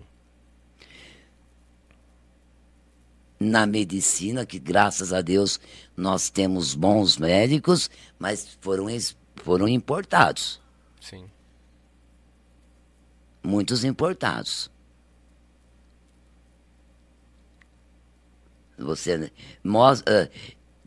na 3.40 3.66
medicina, 3.66 4.45
que 4.45 4.60
graças 4.60 5.12
a 5.12 5.22
Deus 5.22 5.60
nós 5.95 6.30
temos 6.30 6.74
bons 6.74 7.18
médicos, 7.18 7.90
mas 8.18 8.58
foram, 8.62 8.88
foram 9.36 9.68
importados, 9.68 10.62
Sim. 10.99 11.26
muitos 13.44 13.84
importados. 13.84 14.70
Você, 18.84 19.32
nós 19.64 20.03
ah, 20.08 20.30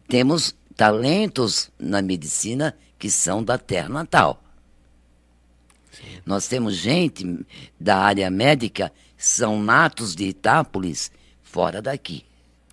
temos 0.08 0.54
talentos 0.76 1.70
na 1.78 2.02
medicina 2.02 2.76
que 2.98 3.10
são 3.10 3.42
da 3.42 3.58
terra 3.58 3.88
natal. 3.88 4.42
Nós 6.26 6.48
temos 6.48 6.74
gente 6.74 7.46
da 7.78 7.98
área 7.98 8.30
médica, 8.30 8.92
são 9.16 9.62
natos 9.62 10.14
de 10.14 10.24
Itápolis, 10.24 11.10
fora 11.42 11.80
daqui. 11.80 12.24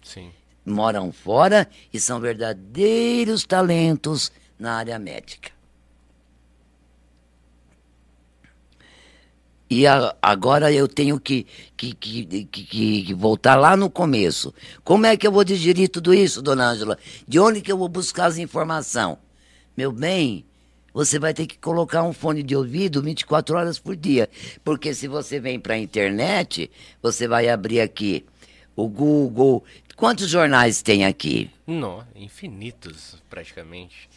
Sim. 0.04 0.32
moram 0.66 1.12
fora 1.12 1.70
e 1.94 2.00
são 2.00 2.20
verdadeiros 2.20 3.46
talentos 3.46 4.32
na 4.60 4.74
área 4.74 4.98
médica. 5.00 5.52
E 9.74 9.88
a- 9.88 10.14
agora 10.22 10.70
eu 10.70 10.86
tenho 10.86 11.18
que, 11.18 11.48
que, 11.78 11.94
que, 11.94 12.26
que- 12.44 12.64
que- 13.06 13.14
voltar 13.14 13.56
lá 13.56 13.78
no 13.78 13.90
começo. 13.90 14.54
Como 14.84 15.06
é 15.06 15.16
que 15.16 15.26
eu 15.26 15.32
vou 15.32 15.46
digerir 15.46 15.88
tudo 15.88 16.14
isso, 16.14 16.42
dona 16.42 16.66
Ângela? 16.72 16.98
De 17.26 17.40
onde 17.40 17.62
que 17.62 17.72
eu 17.72 17.78
vou 17.78 17.88
buscar 17.88 18.26
as 18.26 18.38
informações? 18.38 19.16
Meu 19.78 19.90
bem, 19.90 20.44
você 20.94 21.18
vai 21.18 21.34
ter 21.34 21.48
que 21.48 21.58
colocar 21.58 22.04
um 22.04 22.12
fone 22.12 22.44
de 22.44 22.54
ouvido 22.54 23.02
24 23.02 23.56
horas 23.56 23.80
por 23.80 23.96
dia. 23.96 24.30
Porque 24.62 24.94
se 24.94 25.08
você 25.08 25.40
vem 25.40 25.58
para 25.58 25.76
a 25.76 25.80
internet, 25.80 26.70
você 27.02 27.26
vai 27.26 27.48
abrir 27.48 27.80
aqui 27.80 28.26
o 28.76 28.90
Google. 28.90 29.64
Quantos 29.96 30.28
jornais 30.30 30.82
tem 30.82 31.06
aqui? 31.06 31.50
Não, 31.66 32.04
infinitos, 32.14 33.16
praticamente. 33.30 34.10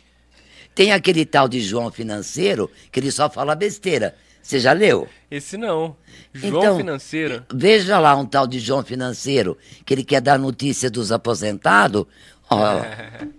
Tem 0.74 0.90
aquele 0.90 1.24
tal 1.24 1.46
de 1.46 1.60
João 1.60 1.92
Financeiro 1.92 2.68
que 2.90 2.98
ele 2.98 3.12
só 3.12 3.30
fala 3.30 3.54
besteira. 3.54 4.16
Você 4.44 4.60
já 4.60 4.74
leu? 4.74 5.08
Esse 5.30 5.56
não. 5.56 5.96
João 6.34 6.62
Então, 6.62 6.76
Financeiro. 6.76 7.46
Veja 7.50 7.98
lá 7.98 8.14
um 8.14 8.26
tal 8.26 8.46
de 8.46 8.60
João 8.60 8.84
Financeiro 8.84 9.56
que 9.86 9.94
ele 9.94 10.04
quer 10.04 10.20
dar 10.20 10.38
notícia 10.38 10.90
dos 10.90 11.10
aposentados. 11.10 12.04
Ó. 12.50 12.80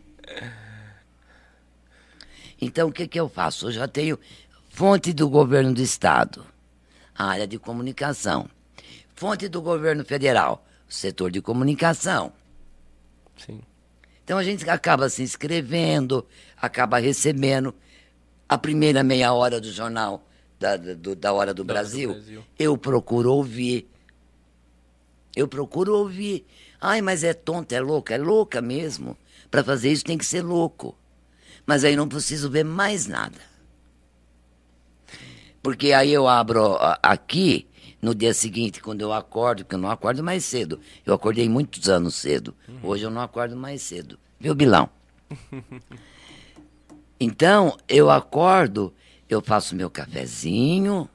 Então 2.59 2.87
o 2.87 2.91
que, 2.91 3.05
que 3.05 3.19
eu 3.19 3.27
faço? 3.27 3.67
Eu 3.67 3.71
já 3.73 3.87
tenho 3.87 4.17
fonte 4.69 5.11
do 5.11 5.29
governo 5.29 5.73
do 5.73 5.81
estado, 5.81 6.43
a 7.15 7.25
área 7.25 7.45
de 7.45 7.59
comunicação. 7.59 8.49
Fonte 9.13 9.49
do 9.49 9.61
governo 9.61 10.05
federal, 10.05 10.65
o 10.89 10.93
setor 10.93 11.29
de 11.29 11.41
comunicação. 11.41 12.31
Sim. 13.37 13.61
Então 14.23 14.37
a 14.37 14.43
gente 14.43 14.67
acaba 14.67 15.09
se 15.09 15.21
inscrevendo, 15.21 16.25
acaba 16.59 16.97
recebendo 16.97 17.75
a 18.47 18.57
primeira 18.57 19.03
meia 19.03 19.33
hora 19.33 19.59
do 19.59 19.69
jornal 19.71 20.24
da, 20.59 20.77
do- 20.77 20.93
da 20.93 20.93
Hora 20.95 21.15
do, 21.15 21.15
Da 21.15 21.33
Hora 21.33 21.53
do 21.53 21.63
Brasil. 21.65 22.11
Brasil. 22.13 22.43
Eu 22.57 22.77
procuro 22.77 23.31
ouvir. 23.33 23.89
Eu 25.35 25.47
procuro 25.47 25.95
ouvir. 25.97 26.45
Ai, 26.79 27.01
mas 27.01 27.23
é 27.23 27.33
tonta, 27.33 27.75
é 27.75 27.79
louca. 27.81 28.13
É 28.15 28.17
louca 28.17 28.61
mesmo. 28.61 29.17
Para 29.51 29.63
fazer 29.63 29.91
isso 29.91 30.03
tem 30.05 30.17
que 30.17 30.25
ser 30.25 30.41
louco. 30.41 30.97
Mas 31.65 31.83
aí 31.83 31.95
não 31.95 32.07
preciso 32.07 32.49
ver 32.49 32.63
mais 32.63 33.07
nada. 33.07 33.37
Porque 35.61 35.93
aí 35.93 36.13
eu 36.13 36.27
abro 36.27 36.77
aqui, 37.01 37.67
no 38.01 38.13
dia 38.13 38.33
seguinte, 38.33 38.79
quando 38.81 39.01
eu 39.01 39.11
acordo, 39.11 39.63
porque 39.63 39.75
eu 39.75 39.79
não 39.79 39.89
acordo 39.89 40.23
mais 40.23 40.45
cedo. 40.45 40.79
Eu 41.05 41.13
acordei 41.13 41.49
muitos 41.49 41.89
anos 41.89 42.15
cedo. 42.15 42.53
Hoje 42.83 43.03
eu 43.03 43.09
não 43.09 43.21
acordo 43.21 43.55
mais 43.57 43.81
cedo. 43.81 44.19
Viu, 44.39 44.53
Bilão? 44.55 44.89
Então, 47.19 47.77
eu 47.87 48.09
acordo, 48.09 48.93
eu 49.29 49.41
faço 49.41 49.75
meu 49.75 49.89
cafezinho, 49.89 51.09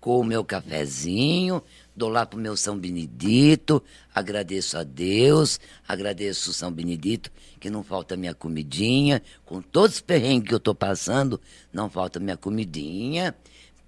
com 0.00 0.20
o 0.20 0.24
meu 0.24 0.44
cafezinho, 0.44 1.62
dou 1.94 2.08
lá 2.08 2.24
pro 2.24 2.38
meu 2.38 2.56
São 2.56 2.78
Benedito, 2.78 3.82
agradeço 4.14 4.78
a 4.78 4.84
Deus, 4.84 5.58
agradeço 5.86 6.50
o 6.50 6.54
São 6.54 6.70
Benedito, 6.70 7.32
que 7.58 7.68
não 7.68 7.82
falta 7.82 8.16
minha 8.16 8.34
comidinha, 8.34 9.22
com 9.44 9.60
todos 9.60 9.96
os 9.96 10.00
perrengues 10.00 10.48
que 10.48 10.54
eu 10.54 10.60
tô 10.60 10.74
passando, 10.74 11.40
não 11.72 11.90
falta 11.90 12.20
minha 12.20 12.36
comidinha. 12.36 13.34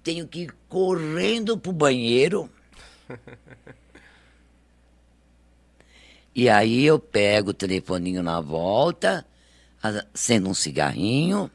Tenho 0.03 0.27
que 0.27 0.41
ir 0.41 0.55
correndo 0.67 1.57
pro 1.57 1.71
banheiro. 1.71 2.49
E 6.33 6.47
aí 6.47 6.85
eu 6.85 6.97
pego 6.97 7.49
o 7.49 7.53
telefoninho 7.53 8.23
na 8.23 8.39
volta, 8.39 9.25
acendo 9.81 10.49
um 10.49 10.53
cigarrinho, 10.53 11.49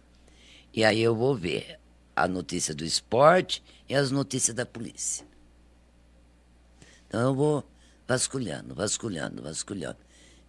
e 0.73 0.85
aí 0.85 1.01
eu 1.01 1.15
vou 1.15 1.35
ver 1.35 1.79
a 2.15 2.27
notícia 2.27 2.75
do 2.75 2.85
esporte 2.85 3.63
e 3.89 3.95
as 3.95 4.11
notícias 4.11 4.55
da 4.55 4.67
polícia. 4.67 5.25
Então 7.09 7.21
eu 7.21 7.35
vou 7.35 7.65
vasculhando, 8.07 8.75
vasculhando, 8.75 9.43
vasculhando. 9.43 9.97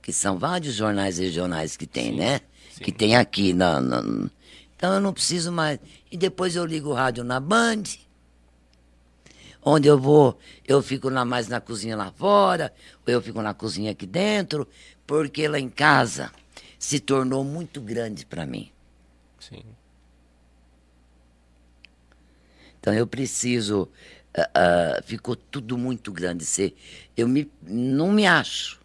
Que 0.02 0.14
são 0.14 0.38
vários 0.38 0.76
jornais 0.76 1.18
regionais 1.18 1.76
que 1.76 1.86
tem, 1.86 2.12
Sim, 2.12 2.18
né? 2.18 2.40
sim. 2.72 2.84
Que 2.84 2.92
tem 2.92 3.16
aqui 3.16 3.54
na, 3.54 3.82
na- 3.82 4.30
Então 4.76 4.94
eu 4.94 5.02
não 5.02 5.12
preciso 5.14 5.52
mais. 5.52 5.80
E 6.12 6.18
depois 6.18 6.56
eu 6.56 6.66
ligo 6.66 6.90
o 6.90 6.94
rádio 6.94 7.24
na 7.24 7.40
Band. 7.40 7.84
Onde 9.62 9.88
eu 9.88 10.00
vou, 10.00 10.40
eu 10.66 10.82
fico 10.82 11.10
lá 11.10 11.26
mais 11.26 11.50
na 11.50 11.60
cozinha 11.60 11.98
lá 11.98 12.10
fora, 12.12 12.74
ou 13.06 13.12
eu 13.14 13.22
fico 13.22 13.42
na 13.42 13.54
cozinha 13.54 13.92
aqui 13.92 14.06
dentro, 14.06 14.66
porque 15.06 15.46
lá 15.48 15.60
em 15.60 15.68
casa 15.70 16.32
se 16.80 17.00
tornou 17.00 17.44
muito 17.44 17.82
grande 17.82 18.26
para 18.26 18.46
mim. 18.46 18.72
Sim. 19.40 19.64
Então 22.80 22.94
eu 22.94 23.06
preciso. 23.08 23.90
ah, 24.38 24.50
ah, 25.00 25.02
ficou 25.04 25.36
tudo 25.36 25.78
muito 25.78 26.12
grande. 26.12 26.46
Cê- 26.46 26.74
eu 27.16 27.28
me, 27.28 27.50
não 27.62 28.12
me 28.12 28.26
acho. 28.26 28.80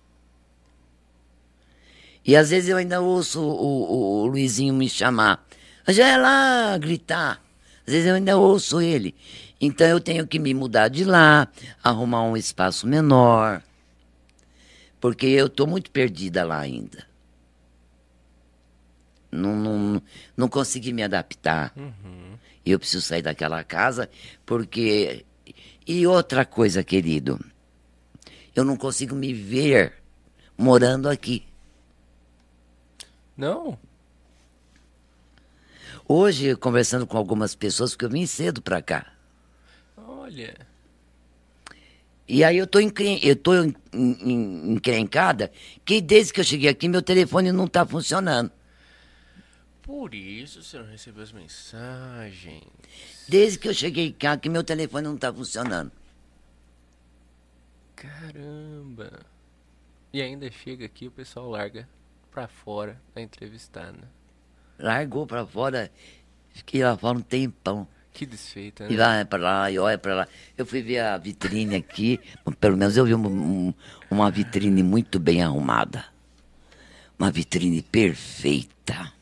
E 2.24 2.36
às 2.36 2.50
vezes 2.50 2.68
eu 2.68 2.76
ainda 2.76 3.00
ouço 3.00 3.40
o, 3.40 3.92
o- 3.92 4.22
o 4.22 4.26
Luizinho 4.26 4.74
me 4.74 4.88
chamar. 4.88 5.44
Angela, 5.86 6.78
gritar. 6.78 7.42
Às 7.86 7.92
vezes 7.92 8.08
eu 8.08 8.14
ainda 8.14 8.36
ouço 8.38 8.80
ele. 8.80 9.14
Então 9.60 9.86
eu 9.86 10.00
tenho 10.00 10.26
que 10.26 10.38
me 10.38 10.54
mudar 10.54 10.88
de 10.88 11.04
lá, 11.04 11.48
arrumar 11.82 12.22
um 12.22 12.36
espaço 12.36 12.86
menor. 12.86 13.62
Porque 15.00 15.26
eu 15.26 15.46
estou 15.46 15.66
muito 15.66 15.90
perdida 15.90 16.44
lá 16.44 16.58
ainda. 16.60 17.04
Não, 19.32 19.56
não, 19.56 20.02
não 20.36 20.46
consegui 20.48 20.92
me 20.92 21.02
adaptar. 21.02 21.72
E 22.64 22.70
eu 22.70 22.78
preciso 22.78 23.02
sair 23.02 23.22
daquela 23.22 23.64
casa 23.64 24.08
porque. 24.44 25.24
E 25.86 26.06
outra 26.06 26.44
coisa, 26.44 26.84
querido. 26.84 27.40
Eu 28.54 28.62
não 28.64 28.76
consigo 28.76 29.14
me 29.16 29.32
ver 29.32 29.94
morando 30.56 31.08
aqui. 31.08 31.44
Não? 33.36 33.78
Hoje, 36.06 36.54
conversando 36.56 37.06
com 37.06 37.16
algumas 37.16 37.54
pessoas, 37.54 37.92
porque 37.92 38.04
eu 38.04 38.10
vim 38.10 38.26
cedo 38.26 38.60
pra 38.60 38.82
cá. 38.82 39.06
Olha. 39.96 40.54
E 42.28 42.44
aí 42.44 42.58
eu 42.58 42.66
tô, 42.66 42.78
encren 42.80 43.18
eu 43.22 43.34
tô 43.34 43.54
en- 43.54 43.74
en- 43.92 44.72
encrencada 44.74 45.50
que 45.84 46.00
desde 46.00 46.32
que 46.32 46.40
eu 46.40 46.44
cheguei 46.44 46.68
aqui, 46.68 46.88
meu 46.88 47.02
telefone 47.02 47.50
não 47.52 47.66
tá 47.66 47.84
funcionando. 47.86 48.50
Por 49.82 50.14
isso 50.14 50.62
você 50.62 50.78
não 50.78 50.86
recebeu 50.86 51.22
as 51.24 51.32
mensagens. 51.32 52.62
Desde 53.28 53.58
que 53.58 53.68
eu 53.68 53.74
cheguei 53.74 54.12
cá, 54.12 54.36
que 54.36 54.48
meu 54.48 54.62
telefone 54.62 55.08
não 55.08 55.16
tá 55.16 55.32
funcionando. 55.32 55.90
Caramba. 57.96 59.20
E 60.12 60.20
ainda 60.22 60.50
chega 60.50 60.84
aqui 60.86 61.06
o 61.06 61.10
pessoal 61.10 61.48
larga 61.50 61.88
pra 62.30 62.46
fora 62.48 63.00
a 63.14 63.20
entrevistada. 63.20 64.08
Largou 64.78 65.26
pra 65.26 65.46
fora, 65.46 65.90
fiquei 66.50 66.82
lá 66.82 66.96
fora 66.96 67.18
um 67.18 67.22
tempão. 67.22 67.86
Que 68.12 68.26
desfeita, 68.26 68.84
E 68.84 68.90
né? 68.90 68.96
vai 68.96 69.24
pra 69.24 69.38
lá, 69.38 69.70
e 69.70 69.78
olha 69.78 69.96
pra 69.96 70.14
lá. 70.14 70.28
Eu 70.56 70.66
fui 70.66 70.82
ver 70.82 70.98
a 71.00 71.16
vitrine 71.16 71.74
aqui, 71.76 72.20
pelo 72.60 72.76
menos 72.76 72.96
eu 72.96 73.06
vi 73.06 73.14
um- 73.14 73.26
um- 73.68 73.74
uma 74.10 74.30
vitrine 74.30 74.82
muito 74.82 75.18
bem 75.18 75.42
arrumada. 75.42 76.04
uma 77.18 77.30
vitrine 77.30 77.80
perfeita. 77.82 79.12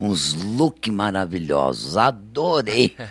Uns 0.00 0.32
look 0.32 0.90
maravilhosos, 0.90 1.96
adorei. 1.96 2.96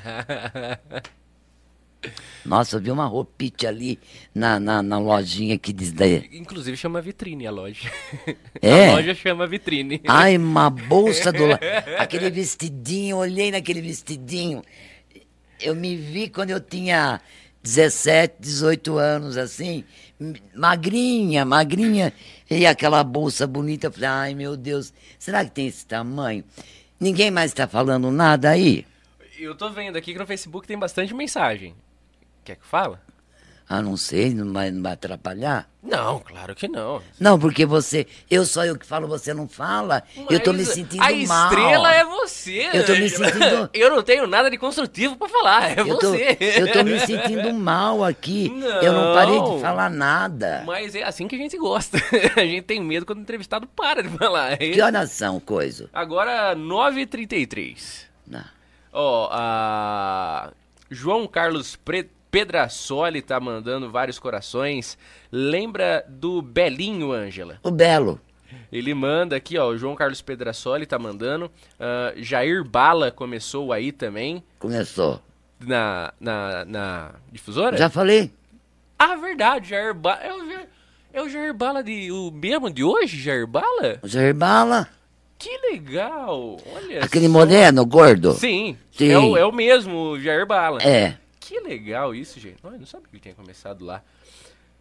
Nossa, 2.45 2.77
eu 2.77 2.81
vi 2.81 2.89
uma 2.89 3.05
roupite 3.05 3.67
ali 3.67 3.99
na, 4.33 4.59
na, 4.59 4.81
na 4.81 4.97
lojinha 4.97 5.57
que 5.57 5.71
diz 5.71 5.91
daí. 5.91 6.29
Inclusive 6.31 6.75
chama 6.77 7.01
vitrine 7.01 7.45
a 7.45 7.51
loja. 7.51 7.91
É? 8.61 8.89
A 8.89 8.95
loja 8.95 9.13
chama 9.13 9.45
vitrine. 9.45 10.01
Ai, 10.07 10.37
uma 10.37 10.69
bolsa 10.69 11.31
do 11.31 11.45
lado. 11.45 11.59
Aquele 11.99 12.29
vestidinho, 12.29 13.17
olhei 13.17 13.51
naquele 13.51 13.81
vestidinho. 13.81 14.63
Eu 15.61 15.75
me 15.75 15.95
vi 15.95 16.29
quando 16.29 16.49
eu 16.49 16.59
tinha 16.59 17.21
17, 17.61 18.35
18 18.39 18.97
anos, 18.97 19.37
assim, 19.37 19.83
magrinha, 20.55 21.45
magrinha. 21.45 22.13
E 22.49 22.65
aquela 22.65 23.03
bolsa 23.03 23.45
bonita. 23.45 23.87
Eu 23.87 23.91
falei, 23.91 24.09
ai 24.09 24.33
meu 24.33 24.57
Deus, 24.57 24.93
será 25.17 25.43
que 25.45 25.51
tem 25.51 25.67
esse 25.67 25.85
tamanho? 25.85 26.43
Ninguém 26.99 27.31
mais 27.31 27.51
está 27.51 27.67
falando 27.67 28.11
nada 28.11 28.49
aí? 28.49 28.85
Eu 29.37 29.55
tô 29.55 29.69
vendo 29.69 29.95
aqui 29.95 30.11
que 30.11 30.19
no 30.19 30.27
Facebook 30.27 30.67
tem 30.67 30.77
bastante 30.77 31.13
mensagem. 31.13 31.73
Quer 32.43 32.57
que 32.57 32.65
fala? 32.65 33.01
Ah, 33.71 33.83
não 33.83 33.95
sei, 33.95 34.33
não 34.33 34.51
vai, 34.51 34.71
não 34.71 34.81
vai 34.81 34.93
atrapalhar? 34.93 35.69
Não, 35.83 36.19
claro 36.21 36.55
que 36.55 36.67
não. 36.67 37.03
Não, 37.19 37.37
porque 37.37 37.67
você, 37.67 38.07
eu 38.29 38.43
só 38.43 38.65
eu 38.65 38.75
que 38.75 38.83
falo, 38.85 39.07
você 39.07 39.31
não 39.31 39.47
fala. 39.47 40.01
eu 40.27 40.39
tô 40.39 40.51
me 40.51 40.59
Mas 40.59 40.69
sentindo 40.69 41.03
A 41.03 41.11
mal. 41.27 41.49
estrela 41.49 41.93
é 41.93 42.03
você. 42.03 42.67
Eu 42.73 42.83
tô 42.83 42.93
me 42.93 43.07
sentindo- 43.07 43.69
Eu 43.73 43.91
não 43.91 44.01
tenho 44.01 44.25
nada 44.25 44.49
de 44.49 44.57
construtivo 44.57 45.15
pra 45.17 45.29
falar, 45.29 45.69
é 45.77 45.81
Eu 45.81 45.99
tô, 45.99 46.09
você. 46.09 46.35
eu 46.39 46.71
tô 46.73 46.83
me 46.83 46.99
sentindo 46.99 47.53
mal 47.53 48.03
aqui. 48.03 48.51
Eu 48.81 48.91
não 48.91 49.13
parei 49.13 49.35
Não. 49.37 49.55
de 49.57 49.61
falar 49.61 49.89
nada. 49.91 50.63
Mas 50.65 50.95
é 50.95 51.03
assim 51.03 51.27
que 51.27 51.35
a 51.35 51.39
gente 51.39 51.55
gosta. 51.57 51.99
A 52.35 52.41
gente 52.41 52.63
tem 52.63 52.81
medo 52.83 53.05
quando 53.05 53.19
o 53.19 53.21
entrevistado 53.21 53.67
para 53.67 54.01
de 54.01 54.09
falar. 54.17 54.57
Que 54.57 54.81
horas 54.81 55.11
são, 55.11 55.39
coisa? 55.39 55.87
Agora, 55.93 56.55
9h33. 56.55 58.05
Não. 58.27 58.43
Ó, 58.91 59.29
a 59.31 60.51
João 60.89 61.27
Carlos 61.27 61.75
Pre... 62.31 62.39
Pedrasoli 62.45 63.21
tá 63.21 63.39
mandando 63.39 63.89
vários 63.91 64.19
corações. 64.19 64.97
Lembra 65.31 66.05
do 66.07 66.41
Belinho, 66.41 67.11
Ângela? 67.11 67.59
O 67.63 67.71
Belo. 67.71 68.19
Ele 68.71 68.93
manda 68.93 69.35
aqui, 69.35 69.57
ó. 69.57 69.67
O 69.67 69.77
João 69.77 69.95
Carlos 69.95 70.21
Pedrasoli 70.21 70.85
tá 70.85 70.97
mandando. 70.97 71.51
Ah, 71.79 72.13
Jair 72.17 72.63
Bala 72.63 73.11
começou 73.11 73.71
aí 73.73 73.91
também. 73.91 74.43
Começou. 74.57 75.21
Na, 75.59 76.13
na, 76.19 76.65
na 76.65 77.11
difusora? 77.31 77.77
Já 77.77 77.89
falei? 77.89 78.31
Ah, 78.97 79.15
verdade, 79.15 79.69
Jair 79.69 79.93
Bala. 79.93 80.19
É 80.21 80.33
o, 80.33 80.47
Jair- 80.47 80.67
é 81.13 81.21
o 81.21 81.29
Jair 81.29 81.53
Bala 81.53 81.83
de. 81.83 82.11
O 82.11 82.31
mesmo 82.31 82.69
de 82.71 82.83
hoje, 82.83 83.19
Jair 83.19 83.45
Bala? 83.47 83.99
O 84.01 84.07
Jair 84.07 84.33
Bala. 84.33 84.87
Que 85.37 85.57
legal! 85.71 86.57
Olha. 86.75 87.03
Aquele 87.03 87.27
só. 87.27 87.31
moreno, 87.31 87.85
gordo. 87.85 88.33
Sim, 88.33 88.77
Sim. 88.91 89.11
É, 89.11 89.17
o, 89.17 89.37
é 89.37 89.45
o 89.45 89.51
mesmo, 89.53 89.95
o 90.11 90.19
Jair 90.19 90.45
Bala. 90.45 90.81
É. 90.83 91.15
Que 91.49 91.59
legal 91.61 92.13
isso, 92.13 92.39
gente. 92.39 92.63
Não, 92.63 92.71
eu 92.73 92.77
não 92.77 92.85
sabia 92.85 93.07
que 93.11 93.19
tinha 93.19 93.33
começado 93.33 93.83
lá. 93.83 94.03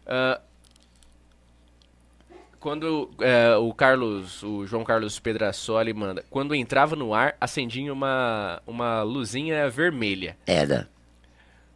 Ah, 0.05 0.39
quando 2.59 3.09
é, 3.21 3.55
o 3.55 3.73
Carlos, 3.73 4.43
o 4.43 4.67
João 4.67 4.83
Carlos 4.83 5.17
Pedrasoli 5.17 5.93
manda, 5.95 6.23
quando 6.29 6.53
entrava 6.53 6.95
no 6.95 7.11
ar, 7.11 7.35
acendia 7.41 7.91
uma, 7.91 8.61
uma 8.67 9.01
luzinha 9.01 9.67
vermelha. 9.67 10.37
Era. 10.45 10.87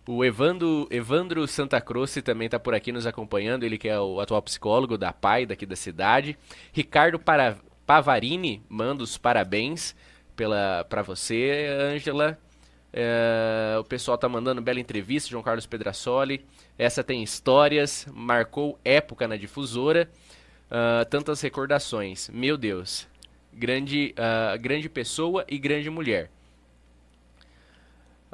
O 0.06 0.24
Evandro, 0.24 0.88
Evandro 0.91 1.48
Santa 1.48 1.82
Croce 1.82 2.22
também 2.22 2.45
está 2.45 2.60
por 2.60 2.76
aqui 2.76 2.91
nos 2.91 3.07
acompanhando, 3.07 3.64
ele 3.64 3.80
que 3.80 3.90
é 3.90 3.99
o 3.99 4.20
atual 4.20 4.44
psicólogo 4.44 4.95
da 4.95 5.11
PAI 5.11 5.48
daqui 5.48 5.65
da 5.65 5.76
cidade. 5.76 6.38
Ricardo 6.72 7.18
Para- 7.18 7.57
Pavarini 7.86 8.61
manda 8.70 9.02
os 9.02 9.18
parabéns 9.18 9.95
para 10.36 11.02
você, 11.02 11.68
Ângela. 11.80 12.38
É, 12.94 13.76
o 13.80 13.84
pessoal 13.84 14.18
tá 14.18 14.30
mandando 14.30 14.61
bela 14.61 14.80
entrevista, 14.80 15.30
João 15.30 15.44
Carlos 15.44 15.65
Pedrasoli. 15.65 16.45
Essa 16.78 17.03
tem 17.03 17.24
histórias, 17.24 18.07
marcou 18.14 18.80
época 18.86 19.28
na 19.28 19.36
difusora. 19.36 20.10
Ah, 20.74 21.06
tantas 21.06 21.40
recordações. 21.40 22.30
Meu 22.30 22.57
Deus. 22.57 23.07
Grande, 23.53 24.15
ah, 24.18 24.57
grande 24.57 24.90
pessoa 24.90 25.45
e 25.48 25.60
grande 25.60 25.88
mulher. 25.88 26.32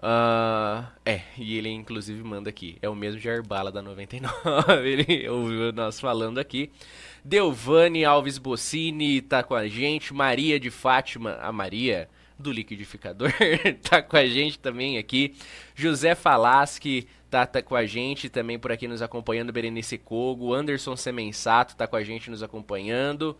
Ah, 0.02 0.94
é, 1.06 1.24
e 1.38 1.58
ele 1.58 1.70
inclusive 1.70 2.24
manda 2.24 2.50
aqui. 2.50 2.78
É 2.82 2.88
o 2.88 2.96
mesmo 2.96 3.20
Jair 3.20 3.46
Bala 3.46 3.70
da 3.70 3.82
99. 3.82 4.32
ele 4.88 5.28
ouviu 5.28 5.74
nós 5.74 6.00
falando 6.00 6.38
aqui. 6.38 6.72
Delvane 7.26 8.06
Alves 8.06 8.38
Bossini 8.38 9.22
tá 9.22 9.44
com 9.44 9.54
a 9.54 9.68
gente. 9.68 10.14
Maria 10.14 10.58
de 10.58 10.70
Fátima, 10.70 11.38
a 11.42 11.52
Maria 11.52 12.10
do 12.40 12.52
liquidificador, 12.52 13.32
tá 13.88 14.02
com 14.02 14.16
a 14.16 14.26
gente 14.26 14.58
também 14.58 14.98
aqui. 14.98 15.36
José 15.76 16.16
Falaschi 16.16 17.08
tá, 17.30 17.46
tá 17.46 17.62
com 17.62 17.76
a 17.76 17.86
gente 17.86 18.30
também 18.30 18.58
por 18.58 18.72
aqui 18.72 18.88
nos 18.88 19.02
acompanhando. 19.02 19.52
Berenice 19.52 19.98
Cogo. 19.98 20.54
Anderson 20.54 20.96
Semensato 20.96 21.76
tá 21.76 21.86
com 21.86 21.98
a 21.98 22.04
gente 22.04 22.32
nos 22.32 22.42
acompanhando. 22.42 23.38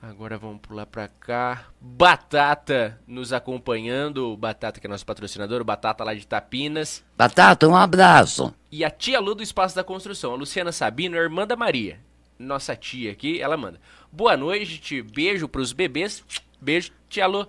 Agora 0.00 0.36
vamos 0.36 0.60
pular 0.60 0.86
pra 0.86 1.06
cá. 1.06 1.66
Batata 1.80 2.98
nos 3.06 3.32
acompanhando. 3.32 4.36
Batata, 4.36 4.80
que 4.80 4.86
é 4.86 4.90
nosso 4.90 5.06
patrocinador. 5.06 5.60
o 5.60 5.64
Batata 5.64 6.02
lá 6.02 6.12
de 6.12 6.26
Tapinas. 6.26 7.04
Batata, 7.16 7.68
um 7.68 7.76
abraço. 7.76 8.52
E 8.70 8.84
a 8.84 8.90
tia 8.90 9.20
Lu 9.20 9.34
do 9.34 9.44
Espaço 9.44 9.76
da 9.76 9.84
Construção. 9.84 10.32
A 10.32 10.36
Luciana 10.36 10.72
Sabino, 10.72 11.16
irmã 11.16 11.46
da 11.46 11.54
Maria. 11.54 12.00
Nossa 12.36 12.74
tia 12.74 13.12
aqui, 13.12 13.40
ela 13.40 13.56
manda. 13.56 13.80
Boa 14.10 14.36
noite, 14.36 15.02
beijo 15.02 15.46
pros 15.46 15.72
bebês. 15.72 16.24
Beijo, 16.62 16.92
Lu. 17.28 17.48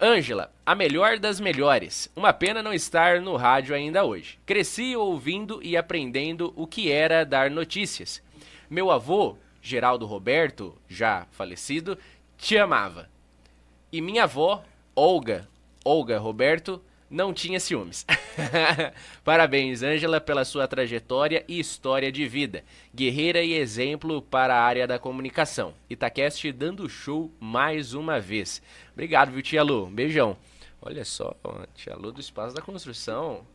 Ângela, 0.00 0.52
a 0.66 0.74
melhor 0.74 1.16
das 1.16 1.38
melhores. 1.38 2.10
Uma 2.16 2.32
pena 2.32 2.60
não 2.60 2.74
estar 2.74 3.20
no 3.20 3.36
rádio 3.36 3.72
ainda 3.72 4.04
hoje. 4.04 4.36
Cresci 4.44 4.96
ouvindo 4.96 5.62
e 5.62 5.76
aprendendo 5.76 6.52
o 6.56 6.66
que 6.66 6.90
era 6.90 7.24
dar 7.24 7.48
notícias. 7.48 8.20
Meu 8.68 8.90
avô, 8.90 9.36
Geraldo 9.62 10.06
Roberto, 10.06 10.76
já 10.88 11.24
falecido, 11.30 11.96
te 12.36 12.58
amava. 12.58 13.08
E 13.92 14.00
minha 14.00 14.24
avó, 14.24 14.64
Olga, 14.96 15.48
Olga 15.84 16.18
Roberto, 16.18 16.82
não 17.12 17.32
tinha 17.32 17.60
ciúmes. 17.60 18.06
Parabéns, 19.22 19.82
Ângela, 19.82 20.18
pela 20.18 20.46
sua 20.46 20.66
trajetória 20.66 21.44
e 21.46 21.60
história 21.60 22.10
de 22.10 22.26
vida. 22.26 22.64
Guerreira 22.94 23.42
e 23.42 23.52
exemplo 23.52 24.22
para 24.22 24.56
a 24.56 24.62
área 24.62 24.86
da 24.86 24.98
comunicação. 24.98 25.74
Itacast 25.90 26.50
dando 26.52 26.88
show 26.88 27.30
mais 27.38 27.92
uma 27.92 28.18
vez. 28.18 28.62
Obrigado, 28.92 29.30
viu, 29.30 29.42
tia 29.42 29.62
Lu? 29.62 29.86
Beijão. 29.86 30.36
Olha 30.80 31.04
só, 31.04 31.36
tia 31.74 31.94
Lu 31.94 32.10
do 32.10 32.20
Espaço 32.20 32.56
da 32.56 32.62
Construção. 32.62 33.46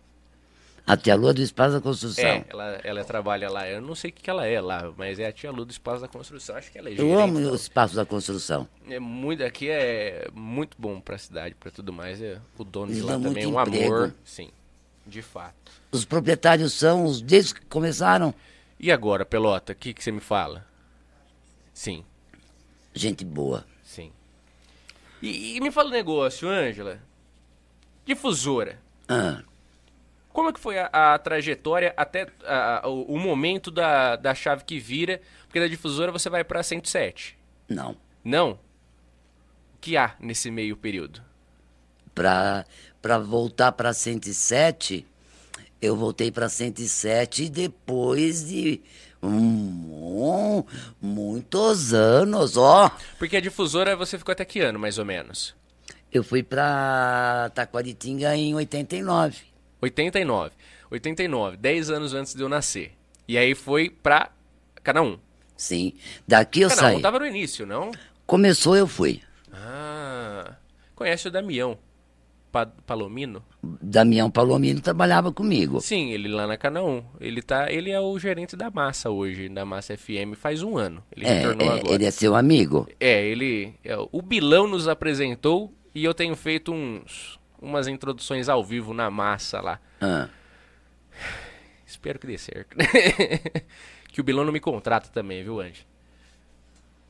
A 0.89 0.95
tia 0.95 1.15
Lua 1.15 1.33
do 1.33 1.41
Espaço 1.41 1.73
da 1.75 1.81
Construção. 1.81 2.23
É, 2.23 2.45
ela, 2.47 2.79
ela 2.81 3.03
trabalha 3.03 3.49
lá. 3.49 3.67
Eu 3.67 3.81
não 3.81 3.93
sei 3.93 4.09
o 4.09 4.13
que 4.13 4.29
ela 4.29 4.45
é 4.47 4.61
lá, 4.61 4.89
mas 4.95 5.19
é 5.19 5.27
a 5.27 5.31
tia 5.33 5.51
Lu 5.51 5.65
do 5.65 5.71
Espaço 5.71 5.99
da 6.01 6.07
Construção. 6.07 6.55
Acho 6.55 6.71
que 6.71 6.77
ela 6.77 6.87
é 6.87 6.93
Eu 6.93 6.95
gerente. 7.09 7.21
amo 7.23 7.39
o 7.51 7.55
Espaço 7.55 7.93
da 7.93 8.05
Construção. 8.05 8.65
É 8.89 8.97
muito, 8.97 9.43
aqui 9.43 9.69
é 9.69 10.29
muito 10.33 10.77
bom 10.79 11.01
pra 11.01 11.17
cidade, 11.17 11.55
pra 11.55 11.69
tudo 11.69 11.91
mais. 11.91 12.21
É, 12.21 12.39
o 12.57 12.63
dono 12.63 12.93
de 12.93 13.01
lá 13.01 13.19
também 13.19 13.43
é 13.43 13.47
um 13.47 13.59
emprego. 13.61 13.93
amor. 13.93 14.15
Sim, 14.23 14.49
de 15.05 15.21
fato. 15.21 15.53
Os 15.91 16.05
proprietários 16.05 16.71
são 16.71 17.03
os 17.03 17.21
desde 17.21 17.55
que 17.55 17.65
começaram. 17.65 18.33
E 18.79 18.89
agora, 18.89 19.25
Pelota, 19.25 19.73
o 19.73 19.75
que, 19.75 19.93
que 19.93 20.01
você 20.01 20.11
me 20.11 20.21
fala? 20.21 20.65
Sim, 21.73 22.03
Gente 22.93 23.25
boa. 23.25 23.65
sim. 23.83 24.11
E, 25.21 25.57
e 25.57 25.61
me 25.61 25.69
fala 25.69 25.89
um 25.89 25.91
negócio, 25.91 26.47
Ângela. 26.47 26.99
Difusora. 28.05 28.79
Ah, 29.09 29.41
Como 30.37 30.49
é 30.49 30.53
que 30.53 30.59
foi 30.59 30.77
a, 30.77 30.85
a 30.93 31.17
trajetória 31.17 31.95
até 31.97 32.27
a- 32.45 32.83
o, 32.87 33.15
o 33.15 33.19
momento 33.19 33.71
da, 33.71 34.15
da 34.15 34.35
chave 34.35 34.63
que 34.65 34.77
vira? 34.77 35.19
Porque 35.47 35.59
da 35.59 35.67
difusora 35.67 36.11
você 36.11 36.29
vai 36.29 36.43
pra 36.43 36.61
107. 36.61 37.35
não. 37.67 37.97
Não? 38.23 38.51
O 38.51 39.79
que 39.81 39.97
há 39.97 40.15
nesse 40.19 40.51
meio 40.51 40.77
período? 40.77 41.23
Para 42.13 42.65
para 43.01 43.17
voltar 43.17 43.71
para 43.71 43.91
107, 43.93 45.07
eu 45.81 45.95
voltei 45.95 46.29
para 46.31 46.47
107 46.49 47.49
depois 47.49 48.45
de 48.47 48.79
um, 49.23 50.63
muitos 51.01 51.95
anos, 51.95 52.57
ó. 52.57 52.91
Porque 53.17 53.37
a 53.37 53.41
difusora 53.41 53.95
você 53.95 54.19
ficou 54.19 54.33
até 54.33 54.45
que 54.45 54.59
ano, 54.59 54.77
mais 54.77 54.99
ou 54.99 55.05
menos? 55.05 55.55
Eu 56.11 56.23
fui 56.23 56.43
para 56.43 57.49
Taquaritinga 57.55 58.35
em 58.35 58.53
89. 58.53 59.46
89. 59.81 60.51
89, 60.89 61.57
10 61.57 61.89
anos 61.89 62.13
antes 62.13 62.33
de 62.33 62.41
eu 62.41 62.49
nascer. 62.49 62.93
E 63.27 63.37
aí 63.37 63.53
foi 63.53 63.89
pra 63.89 64.31
Canaã. 64.83 65.17
Sim. 65.55 65.93
Daqui 66.27 66.61
eu 66.61 66.69
Canaã 66.69 66.91
saí. 66.93 67.01
tava 67.01 67.19
no 67.19 67.25
início, 67.25 67.65
não? 67.65 67.91
Começou, 68.25 68.75
eu 68.75 68.87
fui. 68.87 69.21
Ah, 69.51 70.55
conhece 70.95 71.27
o 71.27 71.31
Damião. 71.31 71.77
Pa- 72.51 72.65
Palomino? 72.85 73.43
Damião 73.81 74.31
Palomino 74.31 74.79
trabalhava 74.79 75.33
comigo. 75.33 75.81
Sim, 75.81 76.11
ele 76.11 76.29
lá 76.29 76.47
na 76.47 76.55
Canaã. 76.57 77.03
Ele 77.19 77.41
tá, 77.41 77.69
ele 77.71 77.91
é 77.91 77.99
o 77.99 78.17
gerente 78.17 78.55
da 78.55 78.71
Massa 78.71 79.09
hoje, 79.09 79.49
da 79.49 79.65
Massa 79.65 79.97
FM, 79.97 80.33
faz 80.35 80.63
um 80.63 80.77
ano. 80.77 81.03
Ele 81.11 81.25
É, 81.25 81.33
retornou 81.33 81.67
é, 81.67 81.79
agora. 81.79 81.93
ele 81.93 82.05
é 82.05 82.11
seu 82.11 82.35
amigo. 82.35 82.87
É, 82.99 83.25
ele. 83.27 83.73
é, 83.83 83.95
o 84.11 84.21
Bilão 84.21 84.65
nos 84.67 84.87
apresentou 84.87 85.73
e 85.93 86.05
eu 86.05 86.13
tenho 86.13 86.35
feito 86.37 86.71
uns, 86.71 87.37
umas 87.67 87.87
introduções 87.87 88.49
ao 88.49 88.63
vivo 88.63 88.93
na 88.93 89.09
massa 89.09 89.61
lá. 89.61 89.79
Ah, 90.01 90.29
Espero 91.85 92.19
que 92.19 92.27
dê 92.27 92.37
certo. 92.37 92.75
que 94.11 94.19
o 94.19 94.23
Bilão 94.23 94.43
não 94.43 94.51
me 94.51 94.59
contrata 94.59 95.09
também, 95.09 95.41
viu, 95.41 95.61
Andy? 95.61 95.87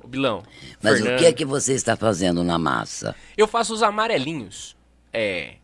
O 0.03 0.07
Bilão. 0.07 0.43
Mas 0.81 0.99
Fernando, 0.99 1.15
o 1.15 1.19
que 1.19 1.25
é 1.25 1.33
que 1.33 1.43
você 1.43 1.73
está 1.73 1.95
fazendo 1.95 2.43
na 2.43 2.59
massa? 2.59 3.15
Eu 3.35 3.47
faço 3.47 3.73
os 3.73 3.81
amarelinhos. 3.81 4.77
É. 5.11 5.55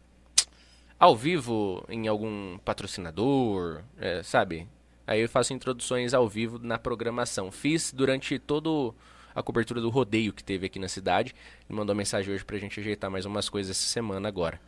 Ao 0.99 1.15
vivo, 1.15 1.85
em 1.87 2.07
algum 2.07 2.57
patrocinador, 2.59 3.83
é, 3.99 4.23
sabe? 4.23 4.67
Aí 5.05 5.21
eu 5.21 5.29
faço 5.29 5.53
introduções 5.53 6.13
ao 6.13 6.27
vivo 6.27 6.57
na 6.57 6.79
programação. 6.79 7.51
Fiz 7.51 7.93
durante 7.93 8.39
todo 8.39 8.95
a 9.35 9.43
cobertura 9.43 9.79
do 9.79 9.89
rodeio 9.89 10.33
que 10.33 10.43
teve 10.43 10.65
aqui 10.65 10.79
na 10.79 10.87
cidade. 10.87 11.35
Ele 11.69 11.77
mandou 11.77 11.95
mensagem 11.95 12.33
hoje 12.33 12.43
pra 12.43 12.57
gente 12.57 12.79
ajeitar 12.79 13.11
mais 13.11 13.25
umas 13.25 13.47
coisas 13.47 13.77
essa 13.77 13.87
semana 13.87 14.27
agora. 14.27 14.59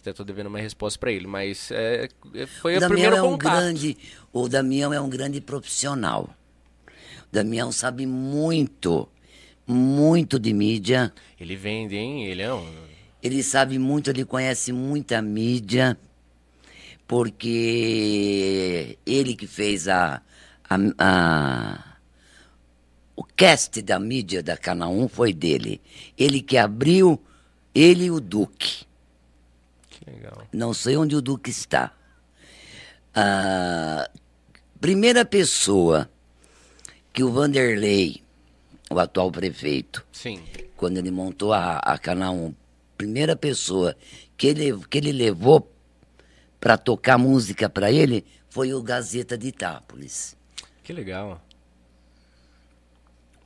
Até 0.00 0.12
tô 0.12 0.24
devendo 0.24 0.46
uma 0.46 0.58
resposta 0.58 0.98
pra 0.98 1.12
ele, 1.12 1.26
mas 1.26 1.70
é, 1.70 2.08
é, 2.34 2.46
foi 2.46 2.74
o 2.76 2.78
o 2.78 2.80
primeiro 2.88 3.16
é 3.16 3.22
um 3.22 3.32
contato. 3.32 3.38
grande, 3.38 3.96
o 4.32 4.48
Damião 4.48 4.92
é 4.94 5.00
um 5.00 5.10
grande 5.10 5.40
profissional. 5.40 6.30
O 7.28 7.32
Damião 7.32 7.70
sabe 7.70 8.06
muito, 8.06 9.08
muito 9.66 10.38
de 10.38 10.52
mídia. 10.54 11.12
Ele 11.38 11.56
vende, 11.56 11.96
hein? 11.96 12.24
Ele 12.26 12.42
é 12.42 12.52
um... 12.52 12.66
Ele 13.22 13.42
sabe 13.42 13.78
muito, 13.78 14.08
ele 14.08 14.24
conhece 14.24 14.72
muita 14.72 15.20
mídia, 15.20 15.98
porque 17.06 18.98
ele 19.04 19.34
que 19.34 19.46
fez 19.46 19.88
a, 19.88 20.22
a, 20.68 20.76
a- 20.98 21.96
o 23.16 23.22
cast 23.24 23.82
da 23.82 23.98
mídia 23.98 24.42
da 24.42 24.56
Canal 24.56 24.92
1 24.92 25.08
foi 25.08 25.32
dele. 25.32 25.80
Ele 26.16 26.40
que 26.40 26.56
abriu, 26.56 27.20
ele 27.74 28.04
e 28.06 28.10
o 28.10 28.20
Duque. 28.20 28.84
Legal. 30.12 30.46
Não 30.52 30.74
sei 30.74 30.96
onde 30.96 31.14
o 31.14 31.22
Duque 31.22 31.50
está. 31.50 31.92
A 33.14 34.08
primeira 34.80 35.24
pessoa 35.24 36.10
que 37.12 37.22
o 37.22 37.32
Vanderlei, 37.32 38.22
o 38.90 38.98
atual 38.98 39.30
prefeito, 39.30 40.06
Sim. 40.12 40.42
quando 40.76 40.98
ele 40.98 41.10
montou 41.10 41.52
a, 41.52 41.78
a 41.78 41.98
Canal 41.98 42.34
1, 42.34 42.54
primeira 42.96 43.36
pessoa 43.36 43.96
que 44.36 44.46
ele, 44.46 44.78
que 44.88 44.98
ele 44.98 45.12
levou 45.12 45.70
para 46.60 46.76
tocar 46.76 47.18
música 47.18 47.68
para 47.68 47.90
ele 47.90 48.24
foi 48.48 48.74
o 48.74 48.82
Gazeta 48.82 49.38
de 49.38 49.48
Itápolis. 49.48 50.36
Que 50.82 50.92
legal. 50.92 51.40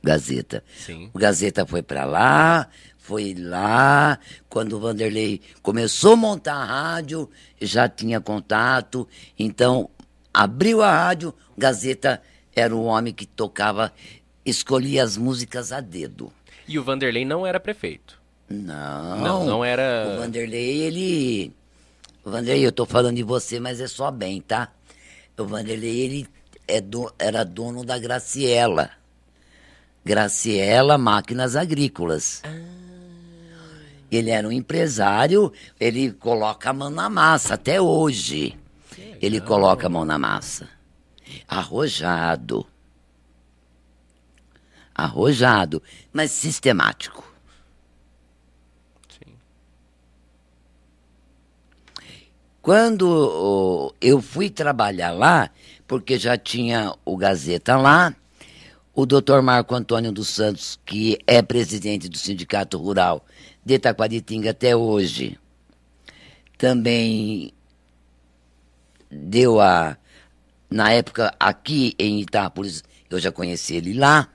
Gazeta. 0.03 0.63
Sim. 0.77 1.09
O 1.13 1.17
Gazeta 1.17 1.65
foi 1.65 1.81
para 1.81 2.05
lá, 2.05 2.69
foi 3.05 3.35
lá. 3.37 4.17
Quando 4.49 4.73
o 4.73 4.79
Vanderlei 4.79 5.39
começou 5.61 6.13
a 6.13 6.15
montar 6.15 6.55
a 6.55 6.65
rádio, 6.65 7.29
já 7.61 7.87
tinha 7.87 8.19
contato. 8.19 9.07
Então, 9.37 9.89
abriu 10.33 10.81
a 10.81 10.91
rádio, 10.91 11.31
Gazeta 11.55 12.19
era 12.55 12.75
o 12.75 12.83
homem 12.85 13.13
que 13.13 13.27
tocava, 13.27 13.93
escolhia 14.43 15.03
as 15.03 15.17
músicas 15.17 15.71
a 15.71 15.79
dedo. 15.81 16.33
E 16.67 16.79
o 16.79 16.83
Vanderlei 16.83 17.23
não 17.25 17.45
era 17.45 17.59
prefeito. 17.59 18.19
Não. 18.49 19.19
Não, 19.21 19.45
não 19.45 19.65
era- 19.65 20.13
O 20.15 20.19
Vanderlei, 20.21 20.81
ele. 20.81 21.53
O 22.23 22.31
Vanderlei, 22.31 22.65
eu 22.65 22.71
tô 22.71 22.85
falando 22.87 23.15
de 23.17 23.23
você, 23.23 23.59
mas 23.59 23.79
é 23.79 23.87
só 23.87 24.09
bem, 24.09 24.41
tá? 24.41 24.71
O 25.37 25.45
Vanderlei, 25.45 25.99
ele 25.99 26.27
é 26.67 26.81
do- 26.81 27.13
era 27.19 27.43
dono 27.45 27.85
da 27.85 27.99
Graciela. 27.99 28.89
Graciela 30.03 30.97
Máquinas 30.97 31.55
Agrícolas. 31.55 32.41
Ele 34.15 34.29
era 34.29 34.47
um 34.47 34.51
empresário, 34.51 35.51
ele 35.79 36.11
coloca 36.11 36.69
a 36.69 36.73
mão 36.73 36.89
na 36.89 37.09
massa, 37.09 37.55
até 37.55 37.81
hoje. 37.81 38.57
Ele 39.21 39.41
coloca 39.41 39.87
a 39.87 39.89
mão 39.89 40.05
na 40.05 40.17
massa. 40.17 40.69
Arrojado. 41.47 42.65
Arrojado, 44.93 45.83
mas 46.13 46.31
sistemático. 46.31 47.23
Sim. 49.09 49.33
Quando 52.61 53.93
eu 53.99 54.21
fui 54.21 54.49
trabalhar 54.49 55.11
lá, 55.11 55.49
porque 55.85 56.17
já 56.17 56.37
tinha 56.37 56.95
o 57.03 57.17
Gazeta 57.17 57.75
lá, 57.75 58.15
o 58.93 59.05
doutor 59.05 59.41
Marco 59.41 59.75
Antônio 59.75 60.11
dos 60.13 60.29
Santos, 60.29 60.79
que 60.85 61.19
é 61.27 61.41
presidente 61.41 62.07
do 62.07 62.17
Sindicato 62.17 62.77
Rural 62.77 63.25
de 63.65 63.79
Taquaritinga 63.79 64.51
até 64.51 64.75
hoje, 64.75 65.39
também 66.57 67.51
deu 69.09 69.59
a. 69.59 69.97
Na 70.69 70.91
época, 70.91 71.33
aqui 71.39 71.95
em 71.97 72.21
Itápolis, 72.21 72.83
eu 73.09 73.19
já 73.19 73.31
conheci 73.31 73.75
ele 73.75 73.93
lá. 73.93 74.29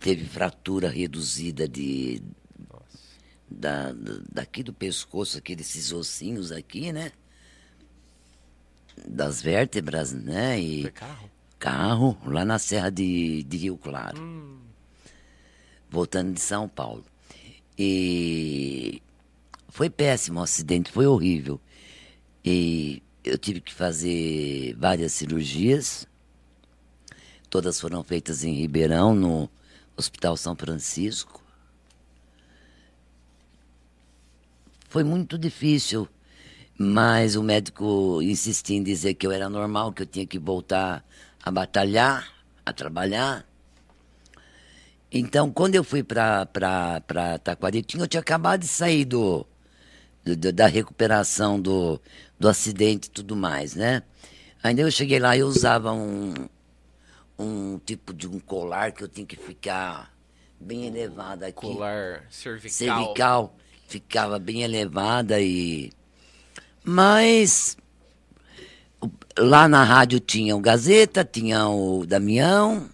teve 0.00 0.24
fratura 0.24 0.88
reduzida 0.88 1.68
de 1.68 2.22
Nossa. 2.70 2.98
da, 3.50 3.92
da- 3.92 4.20
daqui 4.32 4.62
do 4.62 4.72
pescoço, 4.72 5.38
aqui 5.38 5.54
desses 5.56 5.92
ossinhos 5.92 6.52
aqui, 6.52 6.92
né? 6.92 7.12
das 9.06 9.42
vértebras, 9.42 10.12
né? 10.12 10.58
E 10.58 10.82
Foi 10.82 10.90
carro? 10.90 11.30
carro 11.58 12.18
lá 12.24 12.44
na 12.46 12.58
Serra 12.58 12.90
de, 12.90 13.42
de 13.42 13.56
Rio 13.58 13.76
Claro. 13.76 14.18
Hum. 14.20 14.58
Voltando 15.90 16.32
de 16.32 16.40
São 16.40 16.66
Paulo. 16.66 17.04
E 17.78 19.02
foi 19.68 19.90
péssimo 19.90 20.40
o 20.40 20.42
acidente, 20.42 20.90
foi 20.90 21.06
horrível. 21.06 21.60
E 22.42 23.02
eu 23.26 23.36
tive 23.36 23.60
que 23.60 23.74
fazer 23.74 24.74
várias 24.78 25.12
cirurgias. 25.12 26.06
Todas 27.50 27.80
foram 27.80 28.04
feitas 28.04 28.44
em 28.44 28.54
Ribeirão, 28.54 29.14
no 29.14 29.50
Hospital 29.96 30.36
São 30.36 30.54
Francisco. 30.54 31.42
Foi 34.88 35.02
muito 35.02 35.36
difícil, 35.36 36.08
mas 36.78 37.34
o 37.34 37.42
médico 37.42 38.20
insistia 38.22 38.76
em 38.76 38.82
dizer 38.82 39.14
que 39.14 39.26
eu 39.26 39.32
era 39.32 39.50
normal, 39.50 39.92
que 39.92 40.02
eu 40.02 40.06
tinha 40.06 40.26
que 40.26 40.38
voltar 40.38 41.04
a 41.42 41.50
batalhar, 41.50 42.32
a 42.64 42.72
trabalhar. 42.72 43.44
Então, 45.10 45.50
quando 45.50 45.74
eu 45.74 45.82
fui 45.82 46.02
para 46.04 46.46
Taquaritinga, 47.42 48.04
eu 48.04 48.08
tinha 48.08 48.20
acabado 48.20 48.60
de 48.60 48.68
sair 48.68 49.04
do, 49.04 49.46
do- 50.34 50.52
da 50.52 50.66
recuperação 50.66 51.60
do, 51.60 52.00
do 52.38 52.48
acidente 52.48 53.06
e 53.06 53.10
tudo 53.10 53.36
mais, 53.36 53.74
né? 53.74 54.02
Ainda 54.62 54.82
eu 54.82 54.90
cheguei 54.90 55.18
lá 55.20 55.36
e 55.36 55.40
eu 55.40 55.46
usava 55.46 55.92
um, 55.92 56.34
um 57.38 57.78
tipo 57.84 58.12
de 58.12 58.26
um 58.26 58.40
colar 58.40 58.90
que 58.92 59.04
eu 59.04 59.08
tinha 59.08 59.26
que 59.26 59.36
ficar 59.36 60.12
bem 60.58 60.86
elevado 60.86 61.44
aqui 61.44 61.52
Colar 61.60 62.24
cervical. 62.30 62.70
cervical 62.70 63.56
ficava 63.86 64.38
bem 64.38 64.62
elevada 64.62 65.40
e 65.40 65.92
mas 66.82 67.76
lá 69.38 69.68
na 69.68 69.84
rádio 69.84 70.18
tinha 70.18 70.56
o 70.56 70.60
Gazeta, 70.60 71.24
tinha 71.24 71.68
o 71.68 72.06
Damião, 72.06 72.88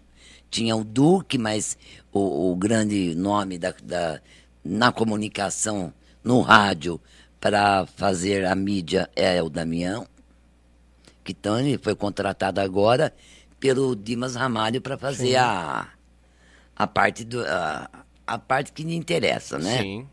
tinha 0.51 0.75
o 0.77 0.85
Duque, 0.85 1.39
mas 1.39 1.79
o, 2.13 2.51
o 2.53 2.57
grande 2.57 3.15
nome 3.15 3.59
da, 3.59 3.73
da- 3.83 4.21
na 4.65 4.93
comunicação 4.93 5.93
no 6.23 6.41
rádio 6.41 7.01
para 7.43 7.85
fazer 7.97 8.45
a 8.47 8.55
mídia 8.55 9.11
é 9.17 9.43
o 9.43 9.51
Damião, 9.51 10.07
que 11.25 11.33
então 11.33 11.59
ele 11.59 11.77
foi 11.77 11.93
contratado 11.97 12.61
agora 12.61 13.13
pelo 13.59 13.97
Dimas 13.97 14.37
Ramalho 14.37 14.81
para 14.81 14.97
fazer 14.97 15.35
a, 15.35 15.89
a 16.77 16.87
parte 16.87 17.25
do 17.25 17.45
a, 17.45 17.91
a 18.25 18.39
parte 18.39 18.71
que 18.73 18.85
me 18.85 18.95
interessa, 18.95 19.59
né? 19.59 19.79
Sim. 19.79 20.09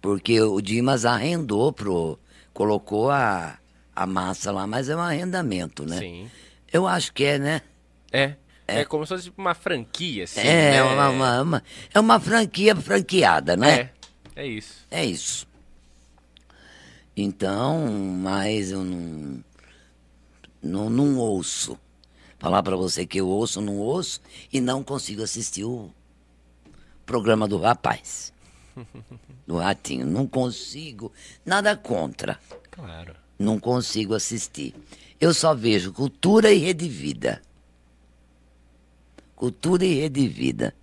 Porque 0.00 0.40
o 0.40 0.58
Dimas 0.62 1.04
arrendou 1.04 1.70
pro. 1.70 2.18
colocou 2.54 3.10
a, 3.10 3.58
a 3.94 4.06
massa 4.06 4.50
lá, 4.50 4.66
mas 4.66 4.88
é 4.88 4.96
um 4.96 5.00
arrendamento, 5.00 5.84
né? 5.84 5.98
Sim. 5.98 6.30
Eu 6.72 6.86
acho 6.86 7.12
que 7.12 7.24
é, 7.24 7.38
né? 7.38 7.60
É. 8.10 8.36
É 8.66 8.84
como 8.86 9.04
se 9.04 9.10
fosse 9.10 9.24
tipo 9.24 9.38
uma 9.38 9.54
franquia, 9.54 10.24
assim. 10.24 10.40
é, 10.40 10.70
né? 10.72 10.82
uma, 10.82 11.08
uma- 11.10 11.42
uma- 11.42 11.62
é 11.92 12.00
uma 12.00 12.18
franquia 12.18 12.74
franqueada, 12.74 13.54
né? 13.54 13.90
É. 14.34 14.42
É 14.44 14.46
isso. 14.46 14.86
É 14.90 15.04
isso. 15.04 15.46
Então, 17.16 17.86
mas 17.88 18.70
eu 18.70 18.82
não, 18.82 19.44
não, 20.62 20.90
não 20.90 21.18
ouço. 21.18 21.78
Falar 22.38 22.62
pra 22.62 22.74
você 22.76 23.06
que 23.06 23.18
eu 23.20 23.28
ouço, 23.28 23.60
não 23.60 23.76
ouço 23.78 24.20
e 24.52 24.60
não 24.60 24.82
consigo 24.82 25.22
assistir 25.22 25.64
o 25.64 25.90
programa 27.06 27.46
do 27.46 27.58
rapaz. 27.58 28.32
Do 29.46 29.56
ratinho. 29.58 30.06
Não 30.06 30.26
consigo. 30.26 31.12
Nada 31.44 31.76
contra. 31.76 32.38
Claro. 32.70 33.14
Não 33.38 33.58
consigo 33.60 34.14
assistir. 34.14 34.74
Eu 35.20 35.34
só 35.34 35.52
vejo 35.54 35.92
cultura 35.92 36.50
e 36.52 36.58
rede 36.58 36.88
vida. 36.88 37.42
Cultura 39.36 39.84
e 39.84 39.94
rede 40.00 40.26
vida. 40.28 40.74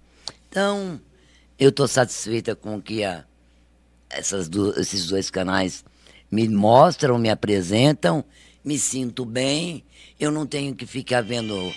Então, 0.50 1.00
eu 1.58 1.70
estou 1.70 1.88
satisfeita 1.88 2.56
com 2.56 2.82
que 2.82 3.04
a, 3.04 3.26
essas 4.10 4.50
du- 4.50 4.78
esses 4.80 5.08
dois 5.08 5.30
canais 5.30 5.84
me 6.32 6.48
mostram, 6.48 7.18
me 7.18 7.30
apresentam, 7.30 8.24
me 8.64 8.78
sinto 8.78 9.26
bem. 9.26 9.84
Eu 10.20 10.32
não 10.32 10.46
tenho 10.46 10.76
que 10.76 10.86
ficar 10.86 11.22
vendo. 11.22 11.74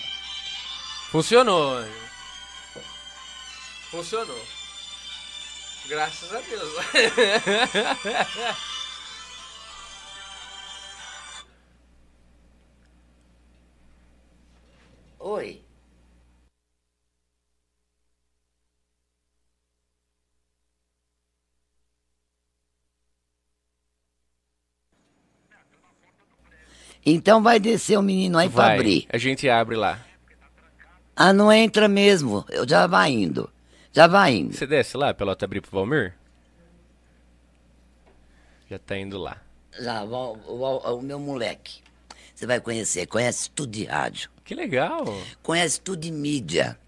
Funcionou. 1.11 1.85
Funcionou. 3.91 4.41
Graças 5.89 6.33
a 6.33 6.41
Deus. 6.41 6.73
Oi. 15.19 15.63
Então 27.05 27.43
vai 27.43 27.59
descer 27.59 27.99
o 27.99 28.03
menino 28.03 28.39
aí 28.39 28.49
pra 28.49 28.63
Vai, 28.67 28.75
abrir. 28.77 29.07
a 29.13 29.19
gente 29.19 29.49
abre 29.49 29.77
lá. 29.77 29.99
Ah, 31.17 31.33
não 31.33 31.53
entra 31.53 31.89
mesmo. 31.89 32.45
Eu 32.49 32.67
já 32.69 32.87
vai 32.87 33.11
indo. 33.11 33.51
Já 33.93 34.07
vai 34.07 34.37
indo. 34.37 34.55
Você 34.55 34.67
desce 34.67 34.97
lá, 34.97 35.13
pelota 35.13 35.45
abrir 35.45 35.61
pro 35.61 35.71
Valmir? 35.71 36.15
Já 38.71 38.79
tá 38.79 38.97
indo 38.97 39.19
lá. 39.19 39.37
Já, 39.81 40.03
o, 40.05 40.39
o- 40.47 40.97
o 40.99 41.03
meu 41.03 41.19
moleque. 41.19 41.81
Você 42.35 42.47
vai 42.47 42.61
conhecer. 42.61 43.07
Conhece 43.07 43.51
tudo 43.51 43.71
de 43.73 43.85
rádio. 43.85 44.31
Que 44.45 44.55
legal. 44.55 45.05
Conhece 45.43 45.81
tudo 45.81 46.01
de 46.01 46.11
mídia. 46.11 46.79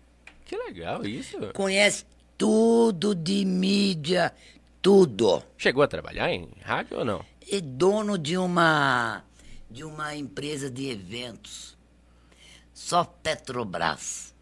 Que 0.44 0.56
legal 0.56 1.04
isso. 1.06 1.38
Conhece 1.54 2.04
tudo 2.38 3.14
de 3.14 3.44
mídia. 3.44 4.32
Tudo. 4.80 5.42
Chegou 5.56 5.82
a 5.82 5.88
trabalhar 5.88 6.30
em 6.30 6.48
rádio 6.62 6.98
ou 6.98 7.04
não? 7.04 7.24
É 7.50 7.60
dono 7.60 8.18
de 8.18 8.36
uma 8.36 9.22
de 9.74 9.82
uma 9.82 10.14
empresa 10.14 10.70
de 10.70 10.88
eventos. 10.88 11.76
Só 12.72 13.04
Petrobras. 13.04 14.32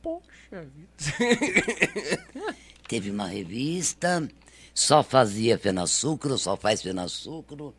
Poxa 0.00 0.22
vida. 0.52 2.54
Teve 2.86 3.10
uma 3.10 3.26
revista, 3.26 4.28
só 4.72 5.02
fazia 5.02 5.58
Fenasucro, 5.58 6.38
só 6.38 6.56
faz 6.56 6.80
Fenasucro. 6.80 7.74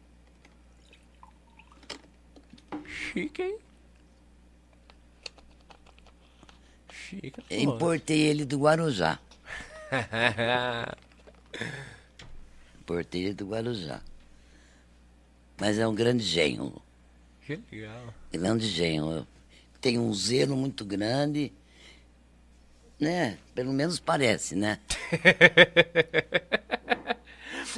Chique, 2.83 3.41
hein? 3.41 3.57
Chique. 6.91 7.41
Importei 7.49 8.27
ele 8.27 8.43
do 8.43 8.59
Guarujá. 8.59 9.17
Importei 12.89 13.25
ele 13.25 13.33
do 13.35 13.45
Guarujá. 13.45 14.01
Mas 15.59 15.77
é 15.77 15.87
um 15.87 15.93
grande 15.93 16.23
genro. 16.23 16.81
que 17.45 17.59
legal. 17.71 18.11
Grande 18.31 18.67
genro. 18.67 19.27
Tem 19.79 19.99
um 19.99 20.11
zelo 20.11 20.57
muito 20.57 20.83
grande. 20.83 21.53
Né? 22.99 23.37
Pelo 23.53 23.71
menos 23.71 23.99
parece, 23.99 24.55
né? 24.55 24.79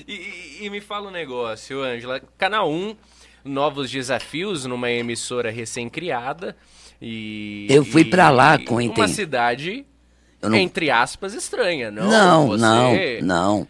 E, 0.07 0.59
e- 0.61 0.69
me 0.69 0.79
fala 0.79 1.09
um 1.09 1.11
negócio, 1.11 1.83
Ângela. 1.83 2.21
Canal 2.37 2.71
1, 2.71 2.95
novos 3.43 3.91
desafios 3.91 4.65
numa 4.65 4.89
emissora 4.89 5.51
recém-criada. 5.51 6.55
E. 7.01 7.67
Eu 7.69 7.83
fui 7.83 8.05
pra 8.05 8.29
lá 8.29 8.57
com 8.57 8.75
Uma 8.75 9.07
cidade, 9.09 9.85
não- 10.49 10.57
entre 10.57 10.89
aspas, 10.89 11.33
estranha, 11.33 11.91
não? 11.91 12.07
Não, 12.09 12.47
Você- 12.47 13.19
não, 13.21 13.57
não. 13.57 13.67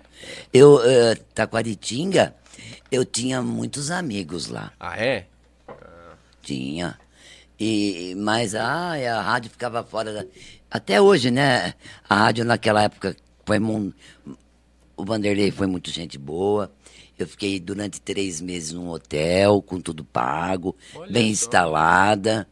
Eu, 0.54 0.80
eh, 0.84 1.16
Taquaritinga, 1.34 2.36
eu 2.92 3.04
tinha 3.04 3.42
muitos 3.42 3.90
amigos 3.92 4.48
lá. 4.48 4.72
Ah, 4.80 4.96
é? 4.98 5.26
Tinha. 6.42 6.98
E, 7.60 8.16
mas 8.18 8.56
ah, 8.56 8.94
a 8.94 9.22
rádio 9.22 9.52
ficava 9.52 9.84
fora 9.84 10.14
da. 10.14 10.26
Até 10.70 11.00
hoje, 11.02 11.30
né? 11.30 11.74
A 12.10 12.16
rádio 12.16 12.44
naquela 12.46 12.84
época 12.84 13.16
foi 13.46 13.60
mu- 13.60 13.94
O 14.98 15.06
Vanderlei 15.06 15.52
foi 15.52 15.68
muito 15.68 15.90
gente 15.92 16.18
boa. 16.18 16.72
Eu 17.18 17.28
fiquei 17.28 17.60
durante 17.60 18.02
três 18.02 18.42
meses 18.42 18.72
num 18.72 18.90
hotel, 18.90 19.62
com 19.62 19.80
tudo 19.80 20.04
pago, 20.04 20.76
Olha 20.96 21.12
bem 21.12 21.26
só. 21.26 21.32
instalada. 21.46 22.48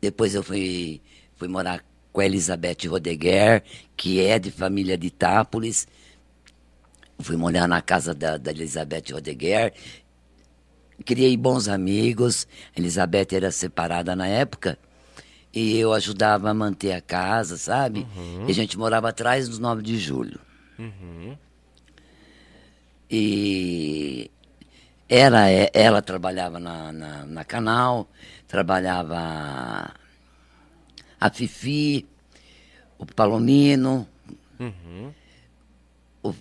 Depois 0.00 0.34
eu 0.34 0.42
fui, 0.42 1.00
fui 1.36 1.46
morar 1.48 1.84
com 2.18 2.22
a 2.22 2.26
Elizabeth 2.26 2.88
Rodeguer, 2.88 3.62
que 3.96 4.20
é 4.20 4.40
de 4.40 4.50
família 4.50 4.98
de 4.98 5.06
Itápolis. 5.06 5.86
Fui 7.20 7.36
morar 7.36 7.68
na 7.68 7.80
casa 7.80 8.12
da, 8.12 8.36
da 8.36 8.50
Elizabeth 8.50 9.12
Rodeguer. 9.12 9.72
Criei 11.04 11.36
bons 11.36 11.68
amigos. 11.68 12.48
A 12.76 12.80
Elizabeth 12.80 13.28
era 13.30 13.52
separada 13.52 14.16
na 14.16 14.26
época. 14.26 14.76
E 15.54 15.78
eu 15.78 15.92
ajudava 15.92 16.50
a 16.50 16.54
manter 16.54 16.90
a 16.90 17.00
casa, 17.00 17.56
sabe? 17.56 18.04
E 18.48 18.50
a 18.50 18.54
gente 18.54 18.76
morava 18.76 19.10
atrás 19.10 19.48
dos 19.48 19.60
9 19.60 19.80
de 19.80 19.96
julho. 19.96 20.40
E 23.08 24.28
era, 25.08 25.48
é, 25.48 25.70
ela 25.72 26.02
trabalhava 26.02 26.58
na, 26.58 26.92
na, 26.92 27.24
na 27.26 27.44
canal, 27.44 28.08
trabalhava 28.48 29.94
a 31.20 31.30
Fifi, 31.30 32.06
o 32.98 33.06
Palomino, 33.06 34.06
Uhum. 34.60 35.12
o 36.22 36.34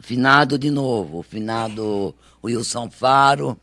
finado 0.00 0.58
de 0.58 0.70
novo, 0.70 1.18
o 1.18 1.22
finado 1.22 2.14
Wilson 2.42 2.90
Faro. 2.90 3.58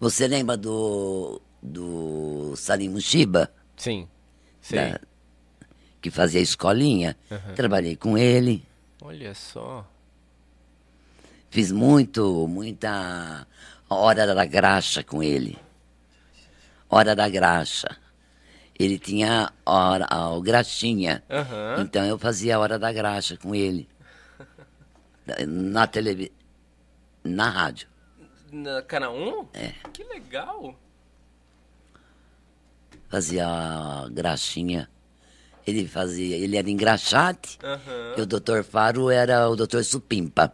Você 0.00 0.26
lembra 0.28 0.56
do, 0.56 1.40
do 1.62 2.54
Salim 2.56 2.88
Mushiba, 2.88 3.52
Sim. 3.76 4.08
Sei. 4.60 4.78
Da- 4.92 5.00
que 6.00 6.10
fazia 6.10 6.40
escolinha? 6.40 7.16
Aham. 7.30 7.54
Trabalhei 7.54 7.96
com 7.96 8.16
ele. 8.18 8.62
Olha 9.00 9.34
só. 9.34 9.86
Fiz 11.50 11.72
muito, 11.72 12.46
muita 12.48 13.46
hora 13.88 14.34
da 14.34 14.44
graxa 14.44 15.02
com 15.02 15.22
ele. 15.22 15.56
Hora 16.90 17.14
da 17.16 17.28
graxa. 17.28 17.96
Ele 18.78 18.98
tinha 18.98 19.52
hora, 19.64 20.06
a, 20.10 20.30
o 20.30 20.42
graxinha. 20.42 21.22
Aham. 21.30 21.76
Então 21.80 22.04
eu 22.04 22.18
fazia 22.18 22.56
a 22.56 22.58
hora 22.58 22.78
da 22.78 22.92
graxa 22.92 23.36
com 23.36 23.54
ele. 23.54 23.88
Na 25.46 25.86
televisão. 25.86 26.34
Na 27.22 27.48
rádio. 27.48 27.88
Na 28.52 28.82
Canal 28.82 29.14
1? 29.16 29.48
É. 29.54 29.72
Que 29.92 30.04
legal. 30.04 30.74
Fazia 33.08 33.46
a 33.46 34.08
graxinha. 34.10 34.88
Ele 35.66 35.86
fazia. 35.86 36.36
Ele 36.36 36.56
era 36.56 36.68
engraxate. 36.68 37.58
Aham. 37.62 38.14
E 38.18 38.20
o 38.20 38.26
doutor 38.26 38.64
Faro 38.64 39.08
era 39.08 39.48
o 39.48 39.56
doutor 39.56 39.84
Supimpa. 39.84 40.52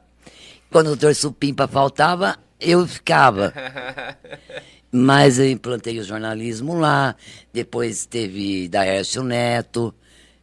Quando 0.70 0.88
o 0.88 0.90
doutor 0.90 1.14
Supimpa 1.14 1.66
faltava, 1.66 2.38
eu 2.60 2.86
ficava. 2.86 3.52
Mas 4.92 5.38
eu 5.38 5.48
implantei 5.48 5.98
o 6.00 6.04
jornalismo 6.04 6.78
lá, 6.78 7.14
depois 7.52 8.06
teve 8.06 8.68
Daércio 8.68 9.22
Neto, 9.22 9.94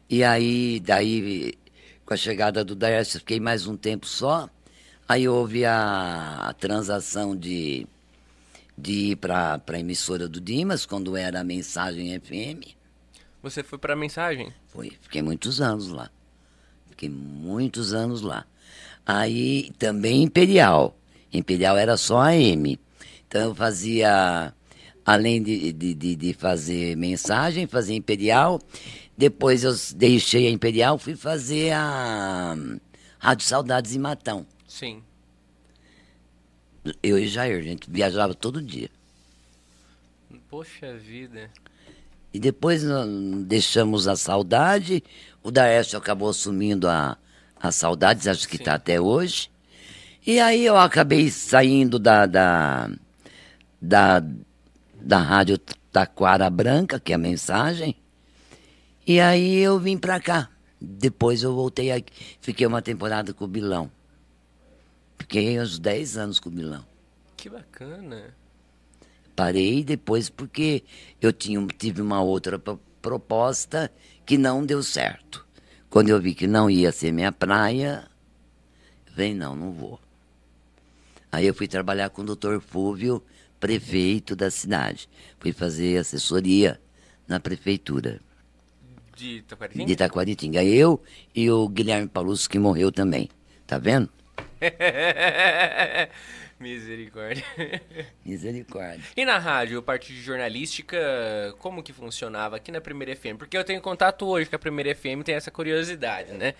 e 0.08 0.24
aí, 0.24 0.80
daí, 0.80 1.52
com 2.06 2.14
a 2.14 2.16
chegada 2.16 2.64
do 2.64 2.74
Daércio, 2.74 3.18
fiquei 3.18 3.38
mais 3.38 3.66
um 3.66 3.76
tempo 3.76 4.06
só. 4.06 4.48
Aí 5.06 5.28
houve 5.28 5.66
a, 5.66 6.54
transação 6.58 7.36
de, 7.36 7.86
de 8.76 8.92
ir 9.10 9.16
para 9.16 9.60
a 9.66 9.78
emissora 9.78 10.26
do 10.26 10.40
Dimas, 10.40 10.86
quando 10.86 11.14
era 11.14 11.40
a 11.40 11.44
Mensagem 11.44 12.18
FM. 12.18 12.74
Você 13.42 13.62
foi 13.62 13.78
pra 13.78 13.94
mensagem? 13.94 14.52
Foi, 14.68 14.92
fiquei 15.00 15.20
muitos 15.20 15.60
anos 15.60 15.88
lá. 15.88 16.10
Fiquei 16.88 17.10
muitos 17.10 17.92
anos 17.92 18.22
lá. 18.22 18.46
Aí 19.04 19.70
também 19.78 20.22
Imperial. 20.22 20.96
Imperial 21.32 21.76
era 21.76 21.98
só 21.98 22.20
a 22.20 22.34
M. 22.34 22.78
Então 23.28 23.42
eu 23.42 23.54
fazia, 23.54 24.54
além 25.04 25.42
de, 25.42 25.70
de, 25.72 25.94
de, 25.94 26.16
de 26.16 26.32
fazer 26.32 26.96
mensagem, 26.96 27.66
fazia 27.66 27.94
Imperial. 27.94 28.58
Depois 29.16 29.64
eu 29.64 29.72
deixei 29.94 30.46
a 30.46 30.50
Imperial, 30.50 30.98
fui 30.98 31.14
fazer 31.14 31.72
a 31.72 32.56
Rádio 33.18 33.46
Saudades 33.46 33.94
em 33.94 33.98
Matão. 33.98 34.46
Sim. 34.66 35.02
Eu 37.02 37.18
e 37.18 37.28
Jair, 37.28 37.58
a 37.58 37.62
gente 37.62 37.90
viajava 37.90 38.32
todo 38.32 38.62
dia. 38.62 38.88
Poxa 40.48 40.96
vida. 40.96 41.50
E 42.32 42.40
depois 42.40 42.82
deixamos 43.44 44.08
a 44.08 44.16
saudade. 44.16 45.02
O 45.42 45.50
Daércio 45.50 45.98
acabou 45.98 46.30
assumindo 46.30 46.88
a, 46.88 47.18
a 47.60 47.70
saudades, 47.70 48.26
acho 48.26 48.48
que 48.48 48.56
está 48.56 48.74
até 48.74 48.98
hoje. 48.98 49.50
E 50.26 50.38
aí 50.40 50.64
eu 50.64 50.76
acabei 50.76 51.30
saindo 51.30 51.98
da, 51.98 52.26
da, 52.26 52.90
da, 53.80 54.22
da 55.00 55.18
Rádio 55.18 55.58
Taquara 55.92 56.48
Branca, 56.50 56.98
que 57.00 57.12
é 57.12 57.14
a 57.14 57.18
mensagem. 57.18 57.96
E 59.06 59.20
aí 59.20 59.56
eu 59.56 59.78
vim 59.78 59.96
pra 59.96 60.20
cá. 60.20 60.50
Depois 60.80 61.42
eu 61.42 61.54
voltei 61.54 61.90
aqui. 61.90 62.12
Fiquei 62.40 62.66
uma 62.66 62.82
temporada 62.82 63.32
com 63.32 63.44
o 63.44 63.48
Bilão. 63.48 63.90
Fiquei 65.18 65.58
uns 65.60 65.78
10 65.78 66.16
anos 66.16 66.38
com 66.40 66.48
o 66.48 66.52
Bilão. 66.52 66.84
Que 67.36 67.48
bacana. 67.48 68.34
Parei 69.34 69.82
depois 69.84 70.28
porque 70.28 70.82
eu 71.20 71.32
tinha, 71.32 71.64
tive 71.78 72.02
uma 72.02 72.20
outra 72.20 72.58
pro- 72.58 72.80
proposta 73.00 73.90
que 74.26 74.36
não 74.36 74.64
deu 74.64 74.82
certo. 74.82 75.46
Quando 75.88 76.10
eu 76.10 76.20
vi 76.20 76.34
que 76.34 76.46
não 76.46 76.68
ia 76.68 76.92
ser 76.92 77.12
minha 77.12 77.32
praia, 77.32 78.08
falei, 79.06 79.34
não, 79.34 79.56
não 79.56 79.72
vou. 79.72 79.98
Aí 81.30 81.46
eu 81.46 81.54
fui 81.54 81.66
trabalhar 81.68 82.10
com 82.10 82.22
o 82.22 82.26
doutor 82.26 82.60
Fúvio, 82.60 83.22
prefeito 83.60 84.34
da 84.36 84.50
cidade. 84.50 85.08
Fui 85.38 85.52
fazer 85.52 85.98
assessoria 85.98 86.80
na 87.26 87.38
prefeitura 87.40 88.20
De 89.16 89.42
Taquaritinga? 89.42 89.86
de 89.86 89.92
Itaquaritinga. 89.92 90.64
Eu 90.64 91.02
e 91.34 91.50
o 91.50 91.68
Guilherme 91.68 92.08
Palusso, 92.08 92.48
que 92.48 92.58
morreu 92.58 92.90
também. 92.92 93.28
Tá 93.66 93.78
vendo? 93.78 94.08
Misericórdia. 96.58 97.44
Misericórdia. 98.24 99.04
E 99.16 99.24
na 99.24 99.38
rádio, 99.38 99.80
parte 99.80 100.12
de 100.12 100.20
jornalística, 100.20 100.96
como 101.58 101.82
que 101.82 101.92
funcionava 101.92 102.56
aqui 102.56 102.72
na 102.72 102.80
Primeira 102.80 103.14
FM? 103.14 103.36
Porque 103.38 103.56
eu 103.56 103.62
tenho 103.62 103.80
contato 103.80 104.26
hoje 104.26 104.50
com 104.50 104.56
a 104.56 104.58
Primeira 104.58 104.92
FM, 104.94 105.22
tem 105.24 105.36
essa 105.36 105.50
curiosidade, 105.52 106.32
né? 106.32 106.54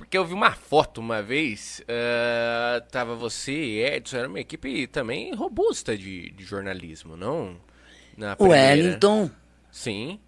Porque 0.00 0.16
eu 0.16 0.24
vi 0.24 0.32
uma 0.32 0.52
foto 0.52 0.98
uma 0.98 1.22
vez, 1.22 1.84
ah, 1.86 2.80
tava 2.90 3.14
você 3.14 3.52
e 3.52 3.84
Edson, 3.84 4.16
era 4.16 4.28
uma 4.28 4.40
equipe 4.40 4.86
também 4.86 5.34
robusta 5.34 5.96
de, 5.96 6.30
de 6.30 6.42
jornalismo, 6.42 7.18
não? 7.18 7.60
Na 8.16 8.34
primeira. 8.34 8.62
Wellington, 8.62 9.30
Sim. 9.70 10.18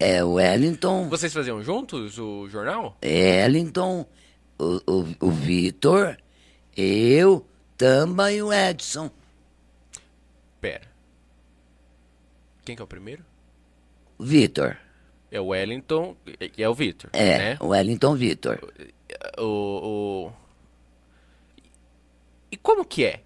é 0.00 0.22
o 0.24 0.32
Wellington. 0.32 1.08
Vocês 1.08 1.32
faziam 1.32 1.62
juntos 1.62 2.18
o 2.18 2.48
jornal? 2.48 2.98
Wellington, 3.04 4.04
o, 4.58 4.82
o, 4.84 5.28
o 5.28 5.30
Vitor, 5.30 6.18
eu, 6.76 7.46
Tamba 7.76 8.32
e 8.32 8.42
o 8.42 8.52
Edson. 8.52 9.12
Pera. 10.60 10.88
Quem 12.64 12.74
que 12.74 12.82
é 12.82 12.84
o 12.84 12.88
primeiro? 12.88 13.24
Vitor. 14.18 14.76
É 15.30 15.40
o 15.40 15.46
Wellington 15.48 16.16
e 16.56 16.62
é 16.62 16.68
o 16.68 16.74
Vitor, 16.74 17.10
É, 17.12 17.38
né? 17.38 17.56
o 17.60 17.68
Wellington 17.68 18.14
Vitor. 18.14 18.58
o, 19.38 19.42
o- 19.44 20.32
E 22.50 22.56
como 22.56 22.84
que 22.84 23.04
é? 23.04 23.20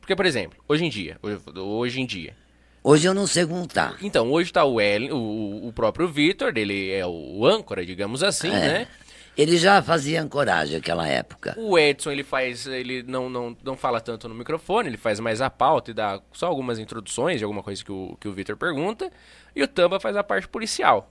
Porque, 0.00 0.16
por 0.16 0.26
exemplo, 0.26 0.58
hoje 0.68 0.84
em 0.84 0.88
dia, 0.88 1.18
hoje, 1.22 2.00
em 2.00 2.06
dia. 2.06 2.34
Hoje 2.82 3.06
eu 3.06 3.14
não 3.14 3.26
sei 3.26 3.46
como 3.46 3.66
tá. 3.66 3.96
Então, 4.02 4.32
hoje 4.32 4.52
tá 4.52 4.64
o 4.64 4.80
Ellen, 4.80 5.12
o, 5.12 5.68
o 5.68 5.72
próprio 5.72 6.08
Vitor, 6.08 6.52
ele 6.56 6.90
é 6.90 7.06
o 7.06 7.46
âncora, 7.46 7.84
digamos 7.86 8.22
assim, 8.22 8.48
É. 8.48 8.52
né? 8.80 8.88
Ele 9.34 9.56
já 9.56 9.80
fazia 9.80 10.20
ancoragem 10.20 10.76
naquela 10.76 11.08
época. 11.08 11.54
O 11.58 11.78
Edson, 11.78 12.10
ele 12.10 12.22
faz, 12.22 12.66
ele 12.66 13.02
não, 13.02 13.30
não, 13.30 13.56
não 13.64 13.76
fala 13.78 13.98
tanto 13.98 14.28
no 14.28 14.34
microfone, 14.34 14.88
ele 14.90 14.98
faz 14.98 15.18
mais 15.20 15.40
a 15.40 15.48
pauta 15.48 15.90
e 15.90 15.94
dá 15.94 16.20
só 16.32 16.48
algumas 16.48 16.78
introduções 16.78 17.38
de 17.38 17.44
alguma 17.44 17.62
coisa 17.62 17.82
que 17.82 17.90
o, 17.90 18.14
que 18.20 18.28
o 18.28 18.32
Vitor 18.34 18.58
pergunta. 18.58 19.10
E 19.56 19.62
o 19.62 19.68
Tamba 19.68 19.98
faz 19.98 20.16
a 20.16 20.24
parte 20.24 20.46
policial. 20.48 21.10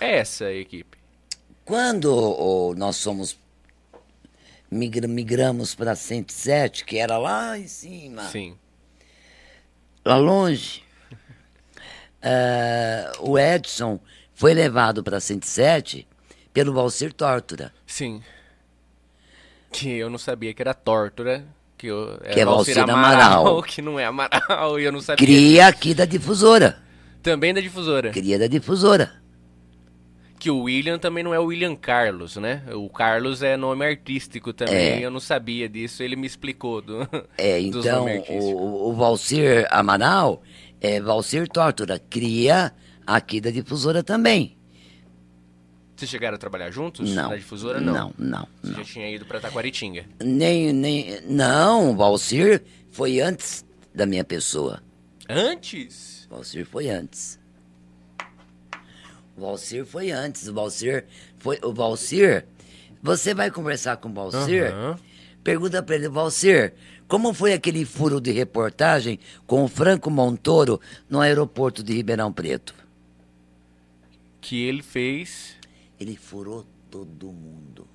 É 0.00 0.18
essa 0.18 0.46
a 0.46 0.52
equipe. 0.52 0.98
Quando 1.64 2.12
ô, 2.12 2.74
nós 2.74 2.96
somos 2.96 3.38
migra- 4.70 5.06
migramos 5.08 5.74
para 5.74 5.94
107, 5.94 6.84
que 6.84 6.98
era 6.98 7.16
lá 7.18 7.58
em 7.58 7.66
cima, 7.68 8.24
Sim. 8.24 8.56
lá 10.04 10.16
longe, 10.16 10.82
ah, 12.22 13.12
o 13.20 13.38
Edson 13.38 14.00
foi 14.34 14.54
levado 14.54 15.02
para 15.02 15.20
107 15.20 16.06
pelo 16.52 16.72
Valcir 16.72 17.12
Tórtora. 17.12 17.72
Sim. 17.86 18.22
Que 19.72 19.90
eu 19.90 20.10
não 20.10 20.18
sabia 20.18 20.52
que 20.52 20.60
era 20.62 20.74
Tórtora, 20.74 21.44
que, 21.78 21.86
eu, 21.86 22.18
era 22.24 22.34
Que 22.34 22.40
é 22.40 22.44
Valcir 22.44 22.74
Valcir 22.74 22.94
Amaral. 22.94 23.62
que 23.62 23.80
não 23.80 23.98
é 24.00 24.04
Amaral, 24.06 24.80
e 24.80 24.84
eu 24.84 24.90
não 24.92 25.00
sabia. 25.00 25.24
Cria 25.24 25.66
aqui 25.68 25.94
da 25.94 26.04
difusora. 26.04 26.82
Também 27.22 27.54
da 27.54 27.60
difusora. 27.60 28.10
Cria 28.10 28.38
da 28.38 28.46
difusora. 28.48 29.19
Que 30.40 30.50
o 30.50 30.62
William 30.62 30.98
também 30.98 31.22
não 31.22 31.32
é 31.34 31.38
o 31.38 31.44
William 31.44 31.76
Carlos, 31.76 32.36
né? 32.36 32.62
O 32.74 32.88
Carlos 32.88 33.42
é 33.42 33.56
nome 33.56 33.84
artístico 33.84 34.52
também, 34.52 34.74
É. 34.74 35.04
eu 35.04 35.10
não 35.10 35.20
sabia 35.20 35.68
disso, 35.68 36.02
ele 36.02 36.16
me 36.16 36.26
explicou 36.26 36.80
do, 36.80 37.06
É, 37.38 37.60
então, 37.62 38.06
o, 38.28 38.88
o 38.88 38.94
Valcir 38.94 39.66
Amaral 39.70 40.42
é 40.80 40.98
Valcir 41.00 41.46
Tórtora. 41.46 41.98
Cria 41.98 42.72
aqui 43.06 43.38
da 43.40 43.50
difusora 43.50 44.02
também. 44.02 44.56
Vocês 45.94 46.10
chegaram 46.10 46.36
a 46.36 46.38
trabalhar 46.38 46.70
juntos 46.70 47.10
Não. 47.14 47.28
na 47.28 47.36
difusora? 47.36 47.78
Não. 47.78 47.92
Não, 47.92 48.14
não, 48.18 48.48
Você 48.62 48.70
não. 48.70 48.78
já 48.78 48.84
tinha 48.84 49.10
ido 49.10 49.26
pra 49.26 49.38
Taquaritinga. 49.40 50.06
Nem, 50.24 50.72
nem, 50.72 51.20
não, 51.28 51.90
o 51.90 51.96
Valcir 51.96 52.62
foi 52.90 53.20
antes 53.20 53.62
da 53.94 54.06
minha 54.06 54.24
pessoa. 54.24 54.82
Antes? 55.28 56.26
O 56.30 56.34
Valcir 56.36 56.64
foi 56.64 56.88
antes. 56.88 57.38
O 59.40 59.46
Valcir 59.46 59.86
foi 59.86 60.10
antes. 60.10 60.46
O 60.48 60.52
Valcir 60.52 61.06
foi. 61.38 61.58
O 61.62 61.72
Valcir 61.72 62.44
Você 63.02 63.32
vai 63.32 63.50
conversar 63.50 63.96
com 63.96 64.10
o 64.10 64.12
Valcir, 64.12 64.70
Aham. 64.70 64.98
pergunta 65.42 65.82
pra 65.82 65.94
ele, 65.94 66.10
Valcir, 66.10 66.74
como 67.08 67.32
foi 67.32 67.54
aquele 67.54 67.86
furo 67.86 68.20
de 68.20 68.30
reportagem 68.30 69.18
com 69.46 69.64
o 69.64 69.68
Franco 69.68 70.10
Montoro 70.10 70.78
no 71.08 71.18
aeroporto 71.22 71.82
de 71.82 71.94
Ribeirão 71.94 72.30
Preto? 72.30 72.74
Que 74.42 74.62
ele 74.62 74.82
fez. 74.82 75.56
Ele 75.98 76.16
furou 76.16 76.66
todo 76.90 77.32
mundo. 77.32 77.88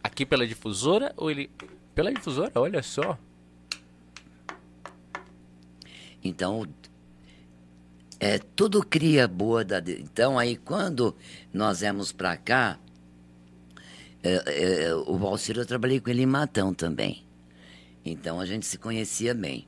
Aqui 0.00 0.24
pela 0.24 0.46
difusora 0.46 1.12
ou 1.16 1.28
ele. 1.28 1.50
Pela 1.92 2.12
difusora, 2.12 2.52
olha 2.54 2.82
só. 2.84 3.18
Então, 6.22 6.66
é 8.20 8.38
tudo 8.38 8.84
cria 8.84 9.26
boa. 9.28 9.64
Da, 9.64 9.78
então, 9.78 10.38
aí 10.38 10.56
quando 10.56 11.16
nós 11.52 11.80
viemos 11.80 12.12
pra 12.12 12.36
cá, 12.36 12.78
é, 14.22 14.86
é, 14.86 14.94
o 14.94 15.16
Valcir, 15.16 15.56
eu 15.56 15.66
trabalhei 15.66 16.00
com 16.00 16.10
ele 16.10 16.22
em 16.22 16.26
Matão 16.26 16.74
também. 16.74 17.24
Então 18.04 18.40
a 18.40 18.46
gente 18.46 18.66
se 18.66 18.78
conhecia 18.78 19.34
bem. 19.34 19.66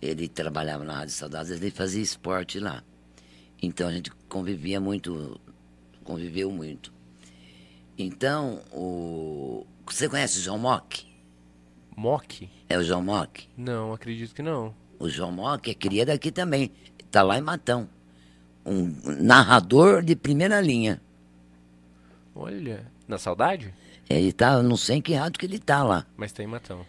Ele 0.00 0.28
trabalhava 0.28 0.84
na 0.84 0.94
Rádio 0.94 1.14
Saudades, 1.14 1.50
ele 1.50 1.70
fazia 1.70 2.02
esporte 2.02 2.60
lá. 2.60 2.84
Então 3.60 3.88
a 3.88 3.92
gente 3.92 4.10
convivia 4.28 4.80
muito, 4.80 5.40
conviveu 6.04 6.50
muito. 6.50 6.92
Então, 7.98 8.62
o. 8.72 9.66
Você 9.84 10.08
conhece 10.08 10.38
o 10.38 10.42
João 10.42 10.58
Mock? 10.58 11.04
Mock? 11.96 12.48
É 12.68 12.78
o 12.78 12.82
João 12.84 13.02
Mock? 13.02 13.48
Não, 13.56 13.92
acredito 13.92 14.32
que 14.32 14.42
não. 14.42 14.72
O 15.00 15.08
João 15.08 15.32
Mock 15.32 15.68
é 15.68 15.74
cria 15.74 16.06
daqui 16.06 16.30
também. 16.30 16.70
Tá 17.10 17.22
lá 17.22 17.38
em 17.38 17.42
Matão. 17.42 17.88
Um 18.64 18.92
narrador 19.22 20.02
de 20.02 20.14
primeira 20.14 20.60
linha. 20.60 21.00
Olha. 22.34 22.86
Na 23.06 23.16
saudade? 23.18 23.74
Ele 24.08 24.32
tá, 24.32 24.54
eu 24.54 24.62
não 24.62 24.76
sei 24.76 24.96
em 24.96 25.02
que 25.02 25.14
rádio 25.14 25.38
que 25.38 25.46
ele 25.46 25.58
tá 25.58 25.82
lá. 25.82 26.06
Mas 26.16 26.32
tem 26.32 26.46
Matão. 26.46 26.84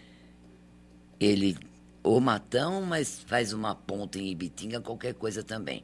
Ele, 1.20 1.58
o 2.04 2.20
Matão, 2.20 2.82
mas 2.82 3.20
faz 3.26 3.54
uma 3.54 3.74
ponta 3.76 4.20
em 4.20 4.30
Ibitinga, 4.32 4.80
qualquer 4.82 5.14
coisa 5.14 5.44
também. 5.44 5.84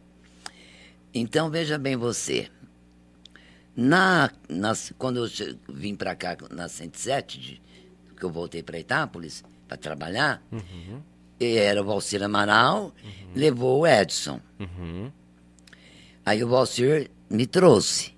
Então, 1.13 1.49
veja 1.49 1.77
bem 1.77 1.95
você. 1.95 2.49
Na, 3.75 4.29
nas- 4.47 4.93
quando 4.97 5.17
eu 5.17 5.27
che- 5.27 5.57
vim 5.69 5.95
para 5.95 6.15
cá, 6.15 6.37
na 6.51 6.67
107, 6.69 7.39
de- 7.39 7.61
que 8.17 8.23
eu 8.23 8.29
voltei 8.31 8.63
para 8.63 8.79
Itápolis, 8.79 9.43
para 9.67 9.75
trabalhar, 9.77 10.41
era 11.39 11.81
o 11.81 11.85
Valcir 11.85 12.23
Amaral, 12.23 12.93
levou 13.35 13.81
o 13.81 13.87
Edson. 13.87 14.39
Uhum. 14.59 15.11
Aí 16.25 16.43
o 16.43 16.47
Valcir 16.47 17.11
me 17.29 17.45
trouxe. 17.45 18.15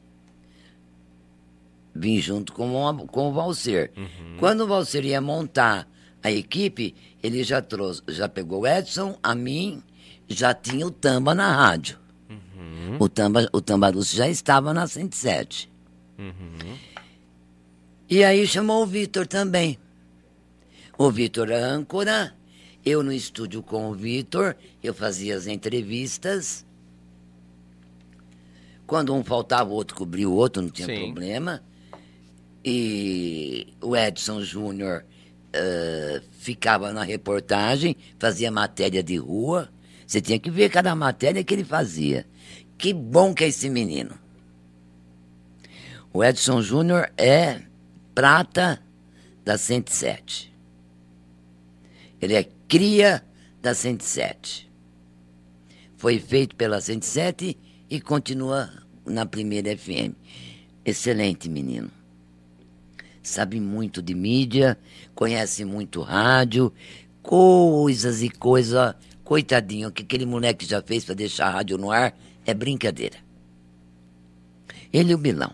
Vim 1.94 2.20
junto 2.20 2.54
com 2.54 2.76
o, 2.76 3.08
com 3.08 3.30
o 3.30 3.34
Valcir. 3.34 3.92
Quando 4.40 4.62
o 4.62 4.68
Valcir 4.68 5.04
ia 5.04 5.20
montar 5.20 5.88
a 6.22 6.32
equipe, 6.32 6.96
ele 7.24 7.44
já 7.44 7.62
trouxe, 7.62 8.04
já 8.08 8.30
pegou 8.30 8.62
o 8.62 8.68
Edson, 8.68 9.18
a 9.24 9.34
mim, 9.34 9.82
já 10.28 10.54
tinha 10.54 10.86
o 10.86 10.92
Tamba 10.92 11.34
na 11.34 11.52
rádio. 11.56 11.98
O 13.00 13.10
Tamba, 13.10 13.48
o 13.52 13.62
Tambaruce 13.62 14.16
já 14.16 14.28
estava 14.28 14.74
na 14.74 14.88
107. 14.88 15.70
E 18.10 18.24
aí 18.24 18.48
chamou 18.48 18.84
o 18.84 18.86
Vitor 18.86 19.28
também. 19.28 19.78
O 20.98 21.12
Vitor 21.12 21.52
âncora, 21.52 22.34
eu 22.88 23.04
no 23.04 23.12
estúdio 23.12 23.62
com 23.62 23.90
o 23.90 23.94
Vitor, 23.94 24.56
eu 24.82 24.94
fazia 24.94 25.36
as 25.36 25.48
entrevistas. 25.48 26.66
Quando 28.86 29.14
um 29.14 29.24
faltava, 29.24 29.70
o 29.70 29.74
outro 29.74 29.96
cobria 29.96 30.30
o 30.30 30.34
outro, 30.34 30.62
não 30.62 30.70
tinha 30.70 30.88
Sim. 30.88 31.04
problema. 31.04 31.62
E 32.64 33.74
o 33.82 33.96
Edson 33.96 34.42
Júnior 34.42 35.04
eh, 35.52 36.22
ficava 36.40 36.94
na 36.94 37.04
reportagem, 37.04 37.96
fazia 38.18 38.50
matéria 38.50 39.04
de 39.04 39.18
rua. 39.18 39.70
Você 40.06 40.22
tinha 40.22 40.40
que 40.40 40.50
ver 40.50 40.70
cada 40.70 40.96
matéria 40.96 41.44
que 41.44 41.54
ele 41.54 41.66
fazia. 41.66 42.26
Que 42.78 42.94
bom 42.94 43.34
que 43.34 43.44
é 43.44 43.48
esse 43.48 43.70
menino. 43.70 44.18
O 46.14 46.24
Edson 46.24 46.62
Júnior 46.62 47.12
é 47.18 47.62
prata 48.16 48.82
da 49.44 49.58
107. 49.58 50.57
Ele 52.22 52.34
é 52.34 52.48
cria 52.68 53.24
da 53.62 53.74
107. 53.74 54.70
Foi 55.98 56.20
feito 56.20 56.56
pela 56.56 56.80
107 56.80 57.58
e 57.90 58.02
continua 58.02 58.72
na 59.06 59.26
primeira 59.26 59.76
FM. 59.76 60.14
Excelente 60.86 61.50
menino. 61.50 61.92
Sabe 63.22 63.60
muito 63.60 64.02
de 64.02 64.14
mídia, 64.14 64.78
conhece 65.14 65.66
muito 65.66 66.02
rádio, 66.02 66.72
coisas 67.22 68.22
e 68.22 68.30
coisas. 68.30 68.96
Coitadinho, 69.24 69.90
o 69.90 69.92
que 69.92 70.04
aquele 70.04 70.26
moleque 70.26 70.66
já 70.66 70.82
fez 70.82 71.04
para 71.04 71.16
deixar 71.16 71.48
a 71.48 71.52
rádio 71.52 71.78
no 71.78 71.92
ar 71.92 72.18
é 72.46 72.54
brincadeira. 72.54 73.18
Ele 74.94 75.12
e 75.12 75.16
o 75.16 75.18
Bilão. 75.18 75.52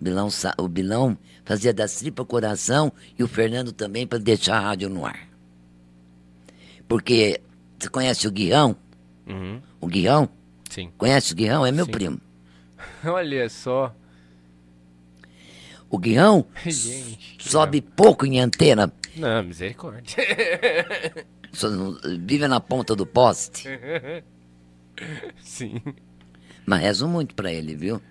Bilão, 0.00 0.28
o 0.58 0.68
Bilão 0.68 1.16
fazia 1.46 1.72
das 1.72 1.94
tripas 1.96 2.26
coração 2.26 2.92
e 3.18 3.22
o 3.22 3.28
Fernando 3.28 3.72
também 3.72 4.06
para 4.06 4.18
deixar 4.18 4.56
a 4.58 4.60
rádio 4.60 4.90
no 4.90 5.06
ar. 5.06 5.26
Porque 6.86 7.40
você 7.78 7.88
conhece 7.88 8.28
o 8.28 8.30
Guião? 8.30 8.76
Uhum. 9.26 9.62
O 9.80 9.86
Guião? 9.86 10.28
Sim. 10.68 10.90
Conhece 10.98 11.32
o 11.32 11.36
Guião? 11.36 11.64
É 11.64 11.72
meu 11.72 11.86
Sim. 11.86 11.90
primo. 11.92 12.20
Olha 13.04 13.48
só. 13.48 13.94
O 15.88 15.98
Guião 15.98 16.44
Gente. 16.66 17.36
sobe 17.40 17.80
pouco 17.80 18.26
em 18.26 18.40
antena. 18.40 18.92
Não, 19.16 19.42
misericórdia. 19.44 20.16
não- 21.62 21.98
vive 22.26 22.46
na 22.48 22.60
ponta 22.60 22.94
do 22.94 23.06
poste. 23.06 23.68
Sim. 25.40 25.80
Mas 26.66 26.82
rezo 26.82 27.06
muito 27.08 27.34
pra 27.34 27.52
ele, 27.52 27.74
viu? 27.76 28.02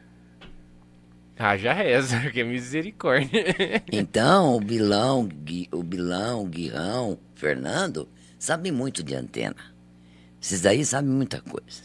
Ah, 1.38 1.57
já 1.57 1.74
reza, 1.74 2.20
porque 2.24 2.41
é 2.41 2.44
misericórdia. 2.44 3.44
Então, 3.91 4.56
o 4.56 4.60
Bilão, 4.62 5.28
Gui- 5.28 5.70
o 5.72 5.84
Bilão, 5.84 6.48
Guirão, 6.48 7.18
Fernando, 7.36 8.07
sabem 8.40 8.72
muito 8.72 9.03
de 9.03 9.16
antena. 9.16 9.56
Esses 10.41 10.62
daí 10.62 10.86
sabem 10.86 11.12
muita 11.12 11.41
coisa. 11.41 11.84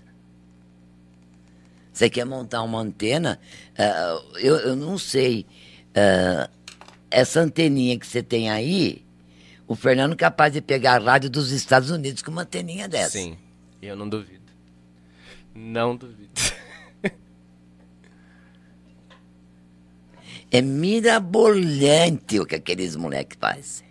Você 1.92 2.08
quer 2.08 2.24
montar 2.24 2.62
uma 2.62 2.80
antena? 2.80 3.38
ah, 3.76 4.22
eu, 4.36 4.56
eu 4.56 4.76
não 4.76 4.96
sei. 4.96 5.44
ah, 5.94 6.48
essa 7.10 7.40
anteninha 7.40 7.98
que 7.98 8.06
você 8.06 8.22
tem 8.22 8.48
aí, 8.50 9.04
o 9.66 9.74
Fernando 9.74 10.12
é 10.12 10.16
capaz 10.16 10.52
de 10.52 10.60
pegar 10.60 10.94
a 10.94 10.98
rádio 11.04 11.28
dos 11.28 11.50
Estados 11.50 11.90
Unidos 11.90 12.22
com 12.22 12.30
uma 12.30 12.42
anteninha 12.42 12.86
dessa. 12.88 13.10
Sim. 13.18 13.36
Eu 13.82 13.96
não 13.96 14.08
duvido. 14.08 14.40
Não 15.54 15.96
duvido. 15.96 16.30
É 20.50 20.60
mirabolante 20.60 22.40
o 22.40 22.46
que 22.46 22.56
aqueles 22.56 22.96
moleques 22.96 23.38
fazem. 23.40 23.88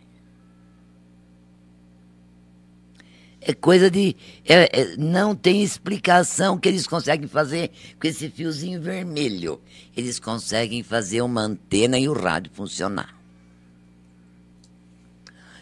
É 3.42 3.54
coisa 3.54 3.90
de. 3.90 4.16
é- 4.46 4.82
é- 4.82 4.98
não 4.98 5.34
tem 5.34 5.64
explicação 5.64 6.58
que 6.58 6.68
eles 6.68 6.86
conseguem 6.86 7.28
fazer 7.28 7.72
com 8.00 8.06
esse 8.06 8.30
fiozinho 8.30 8.82
vermelho. 8.82 9.62
Eles 9.96 10.20
conseguem 10.20 10.84
fazer 10.84 11.22
uma 11.22 11.42
antena 11.42 11.98
e 11.98 12.10
o 12.10 12.14
rádio 12.14 12.52
funcionar. 12.54 13.16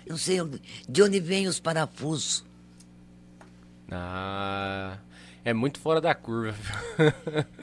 Eu 0.06 0.11
não 0.11 0.18
sei 0.18 0.40
de 0.90 1.03
onde 1.03 1.19
vêm 1.19 1.48
os 1.48 1.60
parafusos. 1.60 2.44
Ah, 3.91 4.98
é 5.45 5.53
muito 5.53 5.80
fora 5.80 6.02
da 6.02 6.15
curva. 6.15 6.57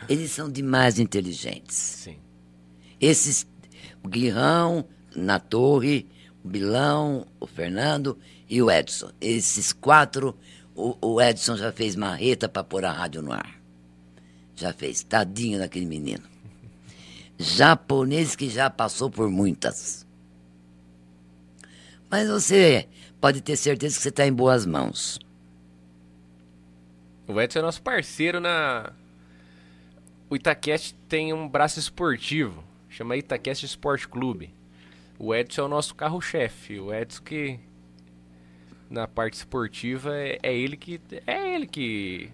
Eles 0.09 0.31
são 0.31 0.51
demais 0.51 0.99
inteligentes. 0.99 1.77
Sim. 1.77 2.17
Esses, 3.05 3.47
o 4.03 4.09
Guirrão, 4.09 4.89
na 5.15 5.39
torre, 5.39 6.09
o 6.43 6.49
Bilão, 6.49 7.27
o 7.39 7.47
Fernando 7.47 8.19
e 8.49 8.63
o 8.63 8.71
Edson. 8.71 9.11
Esses 9.21 9.75
quatro, 9.75 10.35
o, 10.75 10.97
o 11.03 11.21
Edson 11.21 11.55
já 11.55 11.71
fez 11.71 11.95
marreta 11.95 12.49
para 12.49 12.65
pôr 12.65 12.83
a 12.83 12.91
rádio 12.91 13.21
no 13.21 13.31
ar. 13.31 13.61
Já 14.57 14.73
fez. 14.73 15.03
Tadinho 15.03 15.59
daquele 15.59 15.85
menino. 15.85 16.23
Japonês 17.39 18.35
que 18.35 18.49
já 18.49 18.71
passou 18.71 19.11
por 19.11 19.29
muitas. 19.29 20.07
Mas 22.09 22.27
você 22.27 22.89
pode 23.21 23.43
ter 23.43 23.57
certeza 23.57 23.97
que 23.97 24.03
você 24.03 24.09
está 24.09 24.27
em 24.27 24.33
boas 24.33 24.65
mãos. 24.65 25.19
O 27.29 27.39
Edson 27.39 27.59
é 27.59 27.63
nosso 27.63 27.83
parceiro 27.83 28.41
na. 28.41 28.95
O 30.31 30.37
Itaquest 30.37 30.95
tem 31.07 31.35
um 31.35 31.47
braço 31.47 31.79
esportivo, 31.79 32.65
chama 32.95 33.17
Itaquest 33.17 33.65
Sport 33.65 34.07
Clube. 34.07 34.55
O 35.19 35.35
Edson 35.35 35.63
é 35.63 35.65
o 35.65 35.69
nosso 35.69 35.95
carro-chefe. 35.95 36.79
O 36.81 36.93
Edson 36.93 37.23
que 37.23 37.59
na 38.91 39.07
parte 39.09 39.35
esportiva 39.35 40.17
é, 40.17 40.39
é 40.43 40.55
ele 40.57 40.77
que 40.77 41.01
é 41.27 41.55
ele 41.55 41.67
que 41.67 42.31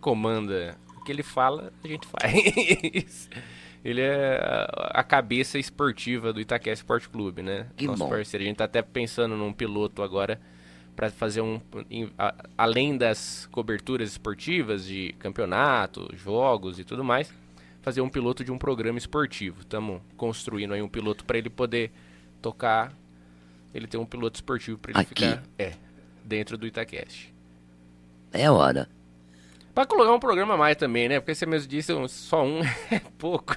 comanda 0.00 0.76
que 1.04 1.12
ele 1.12 1.22
fala, 1.22 1.70
a 1.82 1.86
gente 1.86 2.06
faz. 2.06 3.28
ele 3.84 4.00
é 4.00 4.38
a, 4.42 5.00
a 5.00 5.04
cabeça 5.04 5.58
esportiva 5.58 6.32
do 6.32 6.40
Itaquera 6.40 6.72
Esporte 6.74 7.08
Clube, 7.10 7.42
né? 7.42 7.66
Que 7.76 7.86
Nosso 7.86 7.98
bom. 8.04 8.08
parceiro. 8.08 8.42
A 8.42 8.46
gente 8.46 8.56
tá 8.56 8.64
até 8.64 8.80
pensando 8.80 9.36
num 9.36 9.52
piloto 9.52 10.02
agora 10.02 10.40
para 10.96 11.10
fazer 11.10 11.42
um 11.42 11.60
em- 11.90 12.10
a- 12.18 12.34
além 12.56 12.96
das 12.96 13.46
coberturas 13.52 14.10
esportivas 14.12 14.86
de 14.86 15.14
campeonato, 15.18 16.08
jogos 16.16 16.78
e 16.78 16.84
tudo 16.84 17.04
mais, 17.04 17.30
fazer 17.84 18.00
um 18.00 18.08
piloto 18.08 18.42
de 18.42 18.50
um 18.50 18.56
programa 18.56 18.96
esportivo. 18.98 19.60
Estamos 19.60 20.00
construindo 20.16 20.72
aí 20.72 20.80
um 20.80 20.88
piloto 20.88 21.22
para 21.22 21.36
ele 21.36 21.50
poder 21.50 21.92
tocar, 22.40 22.90
ele 23.74 23.86
ter 23.86 23.98
um 23.98 24.06
piloto 24.06 24.36
esportivo 24.36 24.78
para 24.78 24.92
ele 24.92 25.00
Aqui. 25.00 25.08
ficar 25.26 25.42
é, 25.58 25.74
dentro 26.24 26.56
do 26.56 26.66
Itacast. 26.66 27.32
É 28.32 28.50
hora. 28.50 28.88
Pra 29.74 29.84
colocar 29.84 30.12
um 30.12 30.18
programa 30.18 30.54
a 30.54 30.56
mais 30.56 30.76
também, 30.76 31.10
né? 31.10 31.20
Porque 31.20 31.34
você 31.34 31.44
mesmo 31.44 31.68
disse, 31.68 31.92
só 32.08 32.42
um 32.42 32.60
é 32.90 33.00
pouco. 33.18 33.54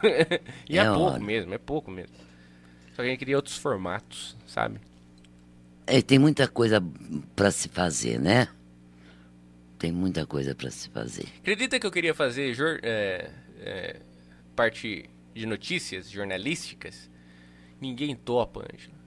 e 0.67 0.77
é, 0.77 0.81
É 0.81 0.85
pouco 0.85 1.03
hora. 1.13 1.19
mesmo, 1.23 1.53
é 1.53 1.57
pouco 1.57 1.89
mesmo. 1.89 2.15
Só 2.89 2.97
que 2.97 3.03
a 3.03 3.05
gente 3.11 3.19
queria 3.19 3.37
outros 3.37 3.55
formatos, 3.57 4.35
sabe? 4.45 4.81
É, 5.85 6.01
tem 6.01 6.19
muita 6.19 6.49
coisa 6.49 6.83
para 7.33 7.49
se 7.49 7.69
fazer, 7.69 8.19
né? 8.19 8.49
Tem 9.79 9.89
muita 9.91 10.25
coisa 10.25 10.53
para 10.53 10.69
se 10.69 10.89
fazer. 10.89 11.27
Acredita 11.39 11.79
que 11.79 11.87
eu 11.87 11.91
queria 11.91 12.13
fazer 12.13 12.53
é, 12.83 13.29
é, 13.61 13.95
parte 14.57 15.05
de 15.35 15.45
notícias 15.45 16.09
jornalísticas? 16.09 17.09
Ninguém 17.79 18.15
topa, 18.15 18.61
Ângelo. 18.73 18.97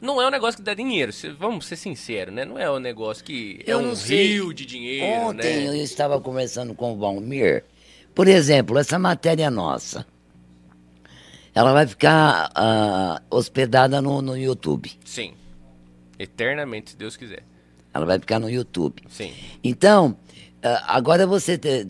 Não 0.00 0.22
é 0.22 0.26
um 0.26 0.30
negócio 0.30 0.58
que 0.58 0.62
dá 0.64 0.74
dinheiro, 0.74 1.10
vamos 1.38 1.66
ser 1.66 1.76
sinceros, 1.76 2.32
né? 2.32 2.44
Não 2.44 2.58
é 2.58 2.70
um 2.70 2.78
negócio 2.78 3.24
que 3.24 3.60
é 3.66 3.72
Eu 3.72 3.78
um 3.80 3.94
rio 3.94 4.52
de 4.54 4.64
dinheiro, 4.64 5.28
Ontem 5.28 5.56
né? 5.56 5.66
eu 5.66 5.74
estava 5.74 6.20
conversando 6.20 6.74
com 6.74 6.92
o 6.92 6.96
Valmir. 6.98 7.64
Por 8.14 8.28
exemplo, 8.28 8.78
essa 8.78 8.98
matéria 8.98 9.50
nossa. 9.50 10.06
Ela 11.54 11.72
vai 11.72 11.86
ficar 11.86 12.50
ah, 12.54 13.22
hospedada 13.30 14.00
no, 14.02 14.20
no 14.22 14.36
YouTube. 14.36 14.92
Sim. 15.04 15.32
Eternamente, 16.18 16.90
se 16.90 16.96
Deus 16.96 17.16
quiser. 17.16 17.42
Ela 17.92 18.04
vai 18.04 18.18
ficar 18.18 18.38
no 18.38 18.48
YouTube. 18.50 19.02
Sim. 19.08 19.32
Então, 19.64 20.16
ah, 20.62 20.84
agora 20.96 21.26
você 21.26 21.56
te- 21.56 21.86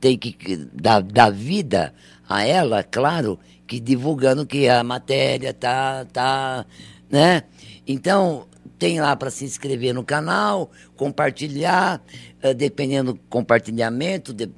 tem 0.00 0.16
que 0.16 0.56
dar, 0.72 1.02
dar 1.02 1.30
vida 1.30 1.92
a 2.28 2.44
ela, 2.44 2.82
claro, 2.82 3.38
que 3.66 3.80
divulgando 3.80 4.46
que 4.46 4.68
a 4.68 4.84
matéria 4.84 5.54
tá, 5.54 6.04
tá, 6.06 6.66
né? 7.10 7.44
Então, 7.86 8.46
tem 8.78 9.00
lá 9.00 9.16
para 9.16 9.30
se 9.30 9.44
inscrever 9.44 9.94
no 9.94 10.04
canal, 10.04 10.70
compartilhar, 10.96 12.02
ah, 12.42 12.52
dependendo 12.52 13.14
do 13.14 13.20
compartilhamento. 13.28 14.32
de- 14.32 14.50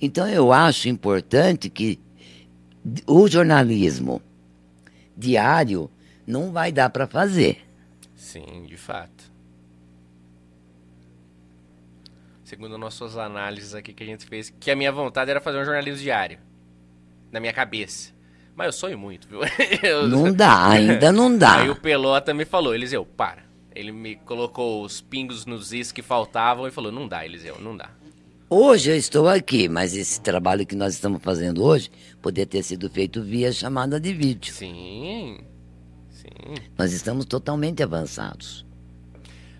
Então, 0.00 0.28
eu 0.28 0.52
acho 0.52 0.88
importante 0.88 1.68
que 1.70 1.98
o 3.06 3.26
jornalismo 3.26 4.22
diário 5.16 5.90
não 6.26 6.52
vai 6.52 6.70
dar 6.70 6.90
para 6.90 7.06
fazer. 7.06 7.58
Sim, 8.14 8.64
de 8.66 8.76
fato. 8.76 9.32
Segundo 12.44 12.78
nossas 12.78 13.16
análises 13.16 13.74
aqui 13.74 13.92
que 13.92 14.02
a 14.02 14.06
gente 14.06 14.24
fez, 14.26 14.50
que 14.58 14.70
a 14.70 14.76
minha 14.76 14.90
vontade 14.92 15.30
era 15.30 15.40
fazer 15.40 15.58
um 15.58 15.64
jornalismo 15.64 16.00
diário. 16.00 16.38
Na 17.32 17.40
minha 17.40 17.52
cabeça. 17.52 18.12
Mas 18.56 18.66
eu 18.66 18.72
sonho 18.72 18.98
muito, 18.98 19.28
viu? 19.28 19.40
Eu- 19.82 20.08
Não 20.08 20.32
dá, 20.32 20.68
ainda 20.68 21.12
não 21.12 21.36
dá. 21.36 21.60
Aí 21.62 21.70
o 21.70 21.76
Pelota 21.76 22.34
me 22.34 22.44
falou, 22.44 22.74
Eliseu, 22.74 23.04
para. 23.06 23.44
Ele 23.74 23.92
me 23.92 24.16
colocou 24.16 24.82
os 24.82 25.00
pingos 25.00 25.46
nos 25.46 25.72
is 25.72 25.92
que 25.92 26.02
faltavam 26.02 26.66
e 26.66 26.70
falou, 26.70 26.90
não 26.90 27.06
dá, 27.06 27.24
Eliseu, 27.24 27.58
não 27.60 27.76
dá. 27.76 27.90
Hoje 28.50 28.90
eu 28.90 28.96
estou 28.96 29.28
aqui, 29.28 29.68
mas 29.68 29.94
esse 29.94 30.20
trabalho 30.20 30.66
que 30.66 30.74
nós 30.74 30.94
estamos 30.94 31.22
fazendo 31.22 31.62
hoje 31.62 31.90
poderia 32.20 32.46
ter 32.46 32.62
sido 32.64 32.88
feito 32.90 33.22
via 33.22 33.52
chamada 33.52 34.00
de 34.00 34.12
vídeo. 34.12 34.52
Sim, 34.52 35.38
sim. 36.10 36.54
Nós 36.76 36.92
estamos 36.92 37.26
totalmente 37.26 37.82
avançados. 37.82 38.66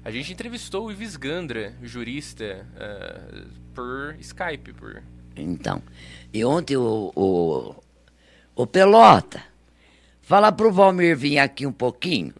A 0.05 0.11
gente 0.11 0.33
entrevistou 0.33 0.87
o 0.87 0.91
Ives 0.91 1.17
Gandra, 1.17 1.75
jurista, 1.83 2.67
ah, 2.77 3.45
por 3.75 4.17
Skype, 4.21 4.73
por... 4.73 5.03
Então, 5.37 5.83
e 6.33 6.45
ontem 6.45 6.77
o, 6.77 7.13
o, 7.15 7.75
o 8.55 8.67
Pelota, 8.67 9.43
fala 10.23 10.53
pro 10.53 10.73
Valmir 10.73 11.17
vir 11.17 11.39
aqui 11.39 11.67
um 11.67 11.73
pouquinho. 11.73 12.35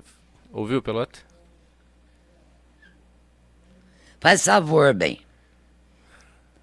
Ouviu, 0.53 0.83
Pelota? 0.83 1.21
Faz 4.21 4.45
favor, 4.45 4.93
bem. 4.93 5.21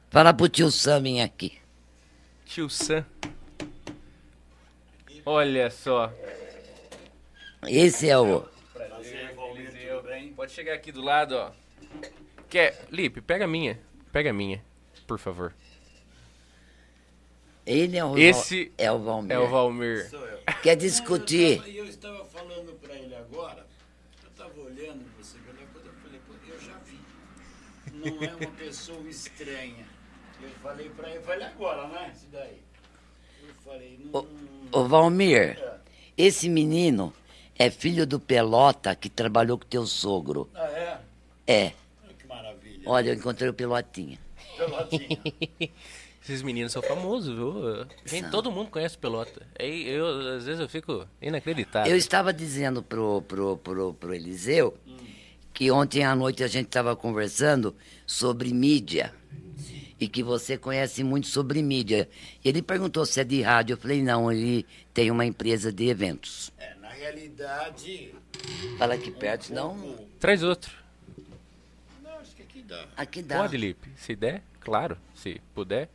Fala 0.10 0.34
pro 0.34 0.48
tio 0.48 0.70
Sam 0.70 1.02
vir 1.02 1.22
aqui. 1.22 1.58
Tio 2.46 2.70
Sam. 2.70 3.06
Olha 5.26 5.72
só. 5.72 6.14
Esse 7.68 8.10
é 8.10 8.18
o. 8.18 8.46
Eliseu, 9.56 10.04
Pode 10.36 10.52
chegar 10.52 10.74
aqui 10.74 10.92
do 10.92 11.02
lado, 11.02 11.36
ó. 11.36 11.52
Quer... 12.50 12.86
Lipe, 12.92 13.22
pega 13.22 13.46
a 13.46 13.48
minha. 13.48 13.80
Pega 14.12 14.30
a 14.30 14.34
minha, 14.34 14.64
por 15.08 15.18
favor. 15.18 15.54
Ele 17.66 17.98
é 17.98 18.06
o, 18.06 18.18
Esse 18.18 18.72
é 18.78 18.92
o 18.92 19.00
Valmir. 19.00 19.32
É 19.32 19.40
o 19.40 19.48
Valmir. 19.50 20.12
Quer 20.62 20.76
discutir? 20.76 21.64
E 21.68 21.78
eu 21.78 21.86
estava 21.86 22.24
falando 22.26 22.80
para 22.80 22.94
ele 22.94 23.16
agora, 23.16 23.66
eu 24.24 24.30
estava 24.30 24.60
olhando 24.62 25.04
você 25.18 25.40
pela 25.40 25.66
coisa, 25.74 25.88
eu 25.88 25.94
falei, 26.04 26.20
pô, 26.28 26.34
eu 26.48 26.60
já 26.60 26.78
vi. 26.86 27.00
Não 27.92 28.24
é 28.24 28.36
uma 28.36 28.52
pessoa 28.56 29.10
estranha. 29.10 29.86
Eu 30.40 30.50
falei 30.62 30.90
para 30.90 31.10
ele, 31.10 31.20
falei 31.22 31.48
agora, 31.48 31.88
né? 31.88 32.12
Isso 32.16 32.28
daí. 32.32 32.62
Eu 33.48 33.54
falei, 33.64 34.00
não. 34.00 34.28
Ô 34.72 34.88
Valmir, 34.88 35.58
esse 36.16 36.48
menino 36.48 37.12
é 37.58 37.72
filho 37.72 38.06
do 38.06 38.20
Pelota 38.20 38.96
que 38.96 39.10
trabalhou 39.10 39.58
com 39.58 39.66
teu 39.66 39.88
sogro. 39.88 40.48
Ah, 40.54 40.68
é? 40.68 41.00
É. 41.48 41.74
Olha 42.04 42.14
que 42.14 42.28
maravilha. 42.28 42.84
Olha, 42.86 43.10
eu 43.10 43.16
encontrei 43.16 43.50
o 43.50 43.54
Pelotinha. 43.54 44.20
Pelotinha. 44.56 45.20
Esses 46.28 46.42
meninos 46.42 46.72
são 46.72 46.82
famosos, 46.82 47.36
viu? 47.36 47.86
Gente, 48.04 48.32
todo 48.32 48.52
mundo 48.52 48.72
conhece 48.72 48.96
o 48.96 49.00
Pelota. 49.00 49.46
Aí 49.60 49.88
eu, 49.88 50.08
às 50.38 50.46
vezes 50.46 50.60
eu 50.60 50.68
fico 50.68 51.08
inacreditável. 51.22 51.92
Eu 51.92 51.96
estava 51.98 52.34
dizendo 52.34 52.82
pro, 52.82 53.22
pro, 53.22 53.58
pro, 53.58 53.94
pro 53.94 54.14
Eliseu 54.14 54.76
que 55.54 55.70
ontem 55.70 56.04
à 56.04 56.16
noite 56.16 56.44
a 56.44 56.48
gente 56.48 56.66
estava 56.66 56.96
conversando 56.96 57.76
sobre 58.08 58.52
mídia 58.52 59.14
e 60.00 60.08
que 60.08 60.24
você 60.24 60.58
conhece 60.58 61.04
muito 61.04 61.28
sobre 61.28 61.62
mídia. 61.62 62.10
Ele 62.44 62.62
perguntou 62.62 63.06
se 63.06 63.20
é 63.22 63.24
de 63.24 63.42
rádio. 63.44 63.74
Eu 63.76 63.78
falei, 63.78 64.02
não, 64.02 64.32
ele 64.32 64.66
tem 64.96 65.12
uma 65.12 65.26
empresa 65.26 65.72
de 65.72 65.88
eventos. 65.88 66.52
É, 66.58 66.74
na 66.82 66.90
realidade, 66.90 68.14
Fala 68.80 68.96
aqui 68.96 69.12
perto, 69.12 69.54
não. 69.54 69.78
pouco- 69.78 70.06
Traz 70.20 70.42
outro. 70.42 70.74
Não, 72.04 72.18
acho 72.20 72.36
que 72.36 72.42
aqui 72.42 72.62
dá. 72.64 72.86
Aqui 72.98 73.22
dá. 73.22 73.38
Pode, 73.38 73.56
Lipe. 73.58 73.90
Se 73.96 74.16
der, 74.16 74.42
claro. 74.60 74.98
Se 75.14 75.40
puder. 75.54 75.88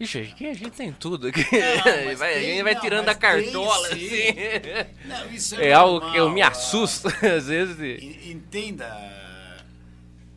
Ixi, 0.00 0.18
aqui 0.18 0.46
a 0.48 0.54
gente 0.54 0.70
tem 0.72 0.92
tudo. 0.92 1.28
Aqui. 1.28 1.44
mas 2.06 2.18
Vai- 2.18 2.32
a 2.32 2.38
tem- 2.40 2.44
gente 2.54 2.62
vai 2.64 2.74
não, 2.74 2.80
tirando 2.80 3.08
a 3.08 3.14
tem 3.14 3.20
cartola, 3.20 3.88
sim. 3.88 3.94
assim. 3.94 5.08
Não, 5.08 5.30
isso 5.32 5.54
É 5.60 5.72
algo 5.72 6.10
que 6.10 6.16
eu 6.16 6.28
me 6.30 6.42
ah. 6.42 6.48
assusto, 6.48 7.08
às 7.24 7.46
vezes. 7.46 7.78
En- 8.02 8.32
Entenda, 8.32 8.86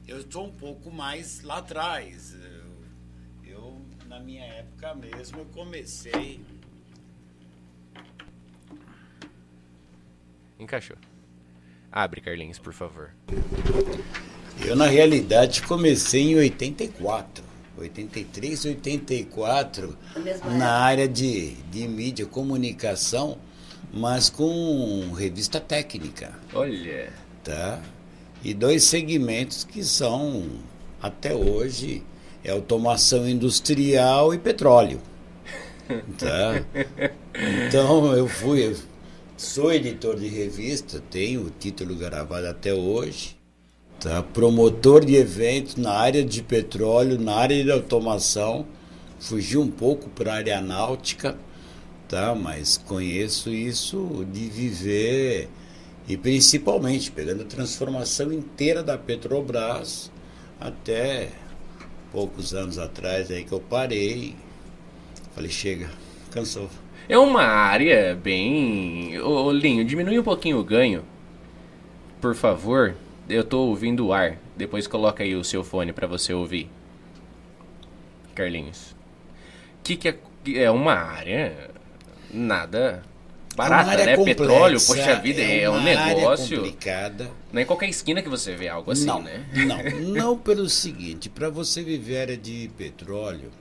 eu 0.08 0.20
estou 0.20 0.46
um 0.46 0.52
pouco 0.52 0.92
mais 0.92 1.42
lá 1.42 1.58
atrás. 1.58 2.36
Eu, 3.44 3.50
eu, 3.52 3.82
na 4.08 4.20
minha 4.20 4.44
época 4.46 4.94
mesmo, 4.94 5.40
eu 5.40 5.46
comecei. 5.46 6.40
Encaixou. 10.60 10.98
Abre, 11.92 12.22
Carlinhos, 12.22 12.60
por 12.60 12.74
favor. 12.74 13.12
Eu, 14.66 14.76
na 14.76 14.86
realidade, 14.88 15.62
comecei 15.64 16.32
em 16.32 16.36
84. 16.36 17.44
83, 17.78 18.66
84, 18.66 19.98
na 20.58 20.72
área 20.72 21.08
de, 21.08 21.52
de 21.72 21.88
mídia, 21.88 22.26
comunicação, 22.26 23.38
mas 23.94 24.30
com 24.30 25.12
revista 25.14 25.60
técnica. 25.60 26.34
Olha. 26.54 27.12
tá? 27.44 27.82
E 28.44 28.54
dois 28.54 28.84
segmentos 28.84 29.64
que 29.64 29.84
são, 29.84 30.50
até 31.02 31.34
hoje, 31.34 32.04
é 32.44 32.52
automação 32.52 33.28
industrial 33.28 34.34
e 34.34 34.38
petróleo. 34.38 35.02
Tá? 36.18 36.66
Então 37.68 38.12
eu 38.14 38.28
fui, 38.28 38.66
eu 38.66 38.76
sou 39.38 39.72
editor 39.72 40.20
de 40.20 40.28
revista, 40.28 41.00
tenho 41.12 41.42
o 41.42 41.52
título 41.52 41.96
gravado 41.96 42.48
até 42.48 42.74
hoje. 42.74 43.35
Tá? 44.00 44.22
Promotor 44.22 45.04
de 45.04 45.16
eventos 45.16 45.76
na 45.76 45.92
área 45.92 46.24
de 46.24 46.42
petróleo, 46.42 47.20
na 47.20 47.36
área 47.36 47.64
de 47.64 47.72
automação. 47.72 48.66
Fugi 49.20 49.58
um 49.58 49.70
pouco 49.70 50.10
para 50.10 50.34
a 50.34 50.36
área 50.36 50.62
náutica, 50.62 51.38
tá? 52.08 52.36
mas 52.36 52.78
conheço 52.78 53.50
isso 53.50 54.26
de 54.32 54.48
viver 54.48 55.50
e 56.08 56.16
principalmente 56.16 57.10
pegando 57.12 57.42
a 57.42 57.46
transformação 57.46 58.32
inteira 58.32 58.84
da 58.84 58.98
Petrobras 58.98 60.12
até 60.60 61.30
poucos 62.12 62.54
anos 62.54 62.78
atrás 62.78 63.32
aí 63.32 63.44
que 63.44 63.52
eu 63.52 63.60
parei. 63.60 64.36
Falei, 65.34 65.50
chega, 65.50 65.90
cansou. 66.32 66.70
É 67.10 67.18
uma 67.18 67.44
área 67.44 68.16
bem. 68.16 69.20
Ô, 69.20 69.52
Linho, 69.52 69.84
diminui 69.84 70.18
um 70.18 70.24
pouquinho 70.24 70.60
o 70.60 70.64
ganho. 70.64 71.04
Por 72.22 72.34
favor. 72.36 72.96
Eu 73.28 73.44
tô 73.44 73.62
ouvindo 73.68 74.08
o 74.08 74.14
ar. 74.14 74.38
Depois 74.56 74.88
coloca 74.88 75.24
aí 75.24 75.36
o 75.36 75.44
seu 75.44 75.64
fone 75.64 75.92
pra 75.92 76.08
você 76.08 76.34
ouvir. 76.34 76.70
Carlinhos. 78.34 78.96
Que 79.84 79.96
que 79.96 80.10
é, 80.10 80.18
é 80.64 80.72
uma 80.72 80.94
área 80.94 81.72
nada 82.32 83.04
barata, 83.56 83.94
É 83.94 84.06
né? 84.06 84.16
complexa, 84.18 84.42
Petróleo, 84.42 84.78
poxa 84.86 85.16
vida, 85.16 85.42
é, 85.42 85.70
uma 85.70 85.80
um 85.80 85.84
negócio. 85.84 86.58
complicada. 86.58 87.32
Não 87.52 87.60
é 87.60 87.64
em 87.64 87.66
qualquer 87.66 87.88
esquina 87.90 88.22
que 88.22 88.30
você 88.30 88.54
vê 88.54 88.68
algo 88.68 88.92
assim, 88.92 89.06
não, 89.06 89.22
né? 89.22 89.46
não, 89.54 90.00
não 90.14 90.38
pelo 90.38 90.70
seguinte, 90.70 91.30
para 91.30 91.50
você 91.50 91.82
viver 91.82 92.20
área 92.20 92.38
de 92.38 92.70
petróleo, 92.78 93.52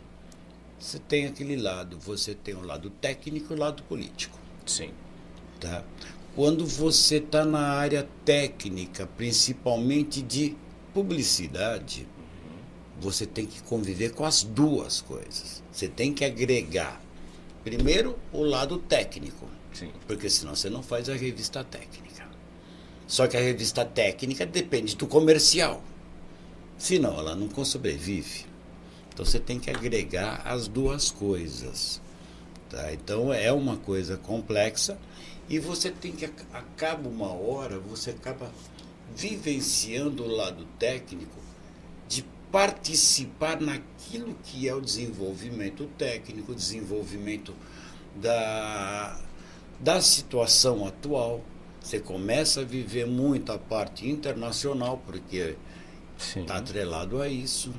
você 0.78 0.99
tem 0.99 1.27
aquele 1.27 1.57
lado, 1.57 1.97
você 1.99 2.35
tem 2.35 2.55
o 2.55 2.62
lado 2.66 2.91
técnico 2.91 3.53
e 3.53 3.57
o 3.57 3.59
lado 3.59 3.82
político, 3.85 4.36
Sim. 4.66 4.91
tá? 5.61 5.85
Quando 6.35 6.66
você 6.66 7.16
está 7.16 7.44
na 7.44 7.61
área 7.61 8.09
técnica, 8.24 9.09
principalmente 9.16 10.20
de 10.20 10.56
publicidade, 10.93 12.09
você 13.01 13.24
tem 13.24 13.47
que 13.47 13.62
conviver 13.62 14.12
com 14.12 14.24
as 14.24 14.43
duas 14.43 15.01
coisas. 15.01 15.62
Você 15.70 15.86
tem 15.86 16.12
que 16.12 16.24
agregar, 16.24 17.01
primeiro, 17.62 18.19
o 18.32 18.43
lado 18.43 18.78
técnico, 18.78 19.48
Sim. 19.73 19.90
porque 20.09 20.28
senão 20.28 20.56
você 20.56 20.69
não 20.69 20.82
faz 20.82 21.09
a 21.09 21.15
revista 21.15 21.62
técnica. 21.62 22.27
Só 23.06 23.28
que 23.28 23.36
a 23.36 23.40
revista 23.40 23.85
técnica 23.85 24.44
depende 24.44 24.97
do 24.97 25.06
comercial. 25.06 25.85
Senão 26.77 27.19
ela 27.19 27.36
não 27.36 27.48
sobrevive. 27.65 28.47
Então 29.12 29.24
você 29.24 29.39
tem 29.39 29.61
que 29.61 29.70
agregar 29.70 30.43
as 30.44 30.66
duas 30.66 31.12
coisas. 31.12 32.01
Tá? 32.70 32.93
Então 32.93 33.32
é 33.32 33.53
uma 33.53 33.77
coisa 33.77 34.16
complexa 34.16 34.99
e 35.49 35.59
você 35.59 35.91
tem 35.91 36.12
que 36.12 36.24
ac- 36.24 36.47
acaba 36.53 37.09
uma 37.09 37.32
hora, 37.32 37.78
você 37.78 38.11
acaba 38.11 38.51
vivenciando 39.15 40.24
o 40.24 40.28
lado 40.28 40.66
técnico 40.78 41.39
de 42.09 42.24
participar 42.51 43.61
naquilo 43.61 44.35
que 44.43 44.69
é 44.69 44.74
o 44.74 44.81
desenvolvimento 44.81 45.86
técnico, 45.99 46.53
o 46.53 46.55
desenvolvimento 46.55 47.55
da, 48.16 49.19
da 49.78 50.01
situação 50.01 50.86
atual. 50.86 51.43
Você 51.81 52.01
começa 52.01 52.62
a 52.62 52.65
viver 52.65 53.07
muito 53.07 53.53
a 53.53 53.59
parte 53.59 54.09
internacional, 54.09 55.03
porque 55.05 55.57
está 56.19 56.57
atrelado 56.57 57.20
a 57.20 57.28
isso. 57.28 57.74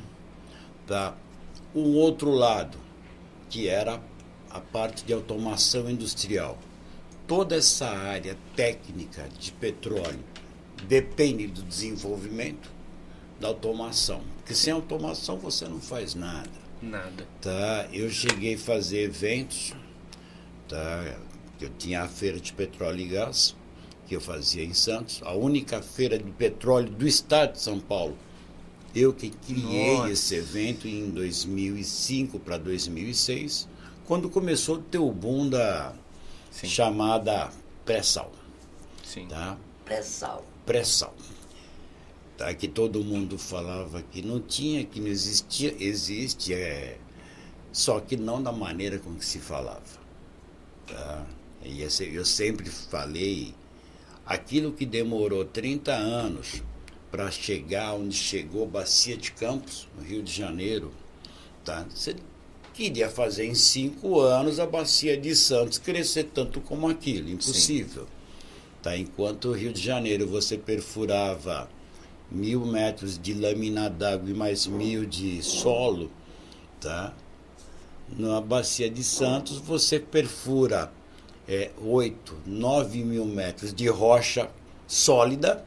Tá? 0.86 1.16
Um 1.74 1.96
outro 1.96 2.30
lado, 2.30 2.78
que 3.50 3.68
era 3.68 3.96
a 3.96 4.00
parte 4.60 5.04
de 5.06 5.14
automação 5.14 5.90
industrial. 5.90 6.58
Toda 7.28 7.56
essa 7.56 7.88
área 7.88 8.38
técnica 8.56 9.28
de 9.40 9.52
petróleo 9.52 10.24
depende 10.88 11.48
do 11.48 11.64
desenvolvimento 11.64 12.70
da 13.40 13.48
automação. 13.48 14.22
Porque 14.38 14.54
sem 14.54 14.72
automação 14.72 15.38
você 15.38 15.68
não 15.68 15.80
faz 15.80 16.16
nada. 16.16 16.50
Nada. 16.82 17.28
Tá? 17.42 17.88
Eu 17.92 18.10
cheguei 18.10 18.56
a 18.56 18.60
fazer 18.60 19.04
eventos, 19.04 19.74
tá? 20.68 21.18
Eu 21.60 21.70
tinha 21.78 22.04
a 22.04 22.08
feira 22.08 22.40
de 22.40 22.54
petróleo 22.54 23.00
e 23.00 23.08
gás, 23.08 23.56
que 24.06 24.16
eu 24.16 24.22
fazia 24.22 24.64
em 24.64 24.74
Santos, 24.74 25.22
a 25.24 25.34
única 25.34 25.82
feira 25.82 26.18
de 26.18 26.30
petróleo 26.32 26.90
do 26.90 27.08
estado 27.08 27.54
de 27.54 27.62
São 27.62 27.80
Paulo. 27.80 28.16
Eu 28.94 29.14
que 29.14 29.30
criei 29.30 29.98
Nossa. 29.98 30.12
esse 30.12 30.36
evento 30.36 30.88
em 30.88 31.10
2005 31.10 32.40
para 32.40 32.58
2006, 32.58 33.68
quando 34.08 34.30
começou 34.30 34.78
a 34.78 34.82
ter 34.92 34.98
o 34.98 35.12
boom 35.12 35.50
da 35.50 35.94
Sim. 36.52 36.68
chamada 36.68 37.52
pré-sal, 37.84 38.32
Sim. 39.04 39.28
tá? 39.28 39.58
Pré-sal. 39.84 40.46
pré-sal. 40.66 41.16
Tá? 42.38 42.54
Que 42.54 42.68
todo 42.68 43.04
mundo 43.04 43.38
falava 43.38 44.02
que 44.02 44.22
não 44.22 44.40
tinha, 44.40 44.84
que 44.84 45.00
não 45.00 45.08
existia. 45.08 45.76
Existe, 45.80 46.54
é, 46.54 46.98
só 47.72 48.00
que 48.00 48.18
não 48.18 48.42
da 48.42 48.52
maneira 48.52 49.00
com 49.00 49.16
que 49.16 49.26
se 49.26 49.40
falava. 49.40 49.82
Tá? 50.88 51.26
E 51.64 51.82
eu 51.82 52.26
sempre 52.26 52.70
falei, 52.70 53.56
aquilo 54.26 54.72
que 54.72 54.86
demorou 54.86 55.44
30 55.46 55.92
anos 55.92 56.62
para 57.10 57.32
chegar 57.32 57.94
onde 57.94 58.16
chegou 58.16 58.68
Bacia 58.68 59.18
de 59.18 59.32
Campos, 59.32 59.88
no 59.98 60.04
Rio 60.04 60.22
de 60.22 60.32
Janeiro, 60.32 60.92
tá? 61.64 61.86
Você 61.90 62.16
queria 62.76 63.10
fazer 63.10 63.46
em 63.46 63.56
cinco 63.56 64.20
anos 64.20 64.60
a 64.60 64.66
Bacia 64.66 65.16
de 65.18 65.34
Santos 65.34 65.78
crescer 65.78 66.26
tanto 66.26 66.60
como 66.60 66.90
aquilo, 66.90 67.30
impossível. 67.30 68.06
Tá? 68.82 68.98
Enquanto 68.98 69.50
o 69.50 69.52
Rio 69.54 69.72
de 69.72 69.82
Janeiro 69.82 70.28
você 70.28 70.58
perfurava 70.58 71.70
mil 72.30 72.66
metros 72.66 73.18
de 73.18 73.34
lâmina 73.34 73.90
d'água 73.90 74.30
e 74.30 74.34
mais 74.34 74.68
mil 74.68 75.06
de 75.06 75.42
solo, 75.42 76.12
tá? 76.82 77.14
Na 78.18 78.42
Bacia 78.42 78.90
de 78.90 79.04
Santos 79.04 79.58
você 79.58 80.00
perfura 80.00 80.92
é, 81.48 81.72
8, 81.82 82.42
9 82.46 83.04
mil 83.04 83.26
metros 83.26 83.74
de 83.74 83.88
rocha 83.88 84.50
sólida, 84.86 85.66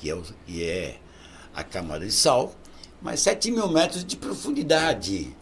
que 0.00 0.10
é, 0.10 0.22
que 0.46 0.64
é 0.64 0.96
a 1.54 1.64
camada 1.64 2.04
de 2.04 2.12
sal, 2.12 2.54
mais 3.00 3.20
7 3.20 3.50
mil 3.50 3.68
metros 3.68 4.04
de 4.04 4.16
profundidade. 4.16 5.34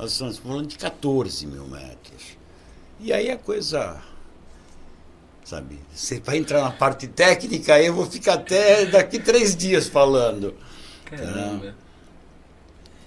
Nós 0.00 0.12
estamos 0.12 0.38
falando 0.38 0.66
de 0.66 0.78
14 0.78 1.46
mil 1.46 1.66
metros. 1.66 2.38
E 2.98 3.12
aí 3.12 3.30
a 3.30 3.36
coisa 3.36 4.00
sabe? 5.44 5.78
Você 5.92 6.20
vai 6.20 6.38
entrar 6.38 6.62
na 6.62 6.70
parte 6.70 7.06
técnica, 7.06 7.74
aí 7.74 7.86
eu 7.86 7.94
vou 7.94 8.06
ficar 8.06 8.34
até 8.34 8.86
daqui 8.86 9.18
três 9.18 9.54
dias 9.54 9.88
falando. 9.88 10.54
Caramba. 11.04 11.74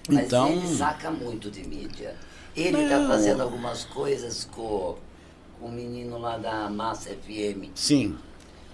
Mas 0.08 0.26
Então, 0.26 0.52
ele 0.52 0.76
saca 0.76 1.10
muito 1.10 1.50
de 1.50 1.66
mídia. 1.66 2.14
Ele 2.54 2.80
está 2.82 3.00
Não. 3.00 3.08
fazendo 3.08 3.42
algumas 3.42 3.84
coisas 3.84 4.44
com, 4.44 4.96
com 5.58 5.66
o 5.66 5.72
menino 5.72 6.16
lá 6.18 6.36
da 6.38 6.70
Massa 6.70 7.10
FM, 7.10 7.70
sim, 7.74 8.16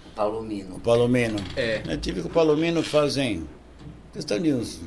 o 0.05 0.09
Palomino. 0.13 0.75
o 0.75 0.79
Palomino. 0.79 1.39
É. 1.55 1.81
Eu 1.87 1.97
tive 1.97 2.21
com 2.21 2.27
o 2.27 2.31
Palomino 2.31 2.83
fazem 2.83 3.47
questão 4.13 4.39
de 4.39 4.53
uns 4.53 4.79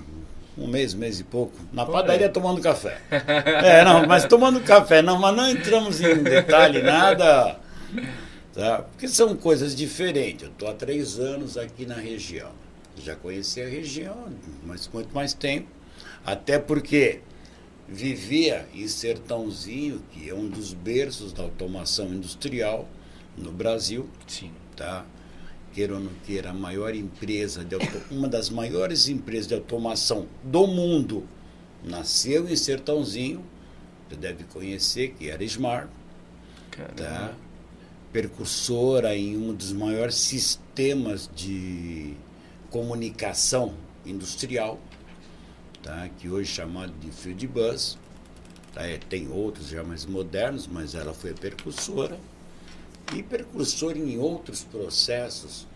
um 0.56 0.66
mês, 0.66 0.94
mês 0.94 1.20
e 1.20 1.24
pouco, 1.24 1.52
na 1.72 1.84
padaria 1.84 2.28
tomando 2.28 2.60
café. 2.60 3.00
É, 3.10 3.84
não, 3.84 4.06
mas 4.06 4.24
tomando 4.24 4.60
café, 4.60 5.02
não, 5.02 5.18
mas 5.18 5.36
não 5.36 5.48
entramos 5.48 6.00
em 6.00 6.22
detalhe 6.22 6.82
nada, 6.82 7.58
tá? 8.52 8.82
Porque 8.82 9.08
são 9.08 9.36
coisas 9.36 9.74
diferentes. 9.74 10.44
Eu 10.44 10.50
estou 10.50 10.68
há 10.68 10.74
três 10.74 11.18
anos 11.18 11.56
aqui 11.56 11.86
na 11.86 11.96
região. 11.96 12.50
Já 12.96 13.16
conheci 13.16 13.60
a 13.60 13.68
região, 13.68 14.28
mas 14.64 14.88
muito 14.92 15.12
mais 15.14 15.34
tempo. 15.34 15.66
Até 16.24 16.58
porque 16.58 17.20
vivia 17.88 18.66
em 18.72 18.86
Sertãozinho, 18.86 20.02
que 20.10 20.28
é 20.28 20.34
um 20.34 20.48
dos 20.48 20.72
berços 20.72 21.32
da 21.32 21.42
automação 21.42 22.08
industrial 22.08 22.88
no 23.36 23.50
Brasil, 23.50 24.08
Sim. 24.26 24.52
tá? 24.76 25.04
Queira 25.74 25.94
ou 25.94 26.00
não 26.00 26.12
queira, 26.24 26.50
a 26.50 26.54
maior 26.54 26.94
empresa, 26.94 27.64
de 27.64 27.74
auto- 27.74 28.00
uma 28.10 28.28
das 28.28 28.48
maiores 28.48 29.08
empresas 29.08 29.48
de 29.48 29.54
automação 29.54 30.26
do 30.42 30.66
mundo, 30.68 31.24
nasceu 31.82 32.48
em 32.48 32.54
Sertãozinho, 32.56 33.44
você 34.08 34.14
deve 34.16 34.44
conhecer, 34.44 35.14
que 35.18 35.28
era 35.28 35.42
Smart, 35.44 35.88
Caramba. 36.70 36.94
tá? 36.94 37.34
Percursora 38.12 39.16
em 39.16 39.36
um 39.36 39.52
dos 39.52 39.72
maiores 39.72 40.14
sistemas 40.14 41.28
de 41.34 42.14
comunicação 42.70 43.74
industrial, 44.06 44.78
tá? 45.82 46.08
que 46.18 46.28
hoje 46.28 46.52
é 46.52 46.54
chamado 46.54 46.92
de 47.00 47.10
Field 47.10 47.46
Bus. 47.48 47.98
Tá? 48.72 48.86
É, 48.86 48.98
Tem 48.98 49.28
outros 49.28 49.68
já 49.68 49.82
mais 49.82 50.06
modernos, 50.06 50.68
mas 50.68 50.94
ela 50.94 51.12
foi 51.12 51.30
a 51.32 51.34
percursora. 51.34 52.16
E 53.12 53.22
percursora 53.22 53.98
em 53.98 54.18
outros 54.18 54.62
processos 54.64 55.66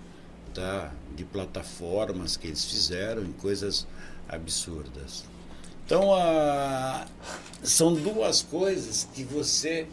tá? 0.55 0.93
de 1.15 1.25
plataformas 1.25 2.37
que 2.37 2.47
eles 2.47 2.65
fizeram, 2.65 3.23
em 3.23 3.33
coisas 3.33 3.87
absurdas. 4.29 5.25
Então, 5.85 6.15
a... 6.15 7.07
são 7.63 7.95
duas 7.95 8.43
coisas 8.43 9.09
que 9.15 9.25
você 9.25 9.87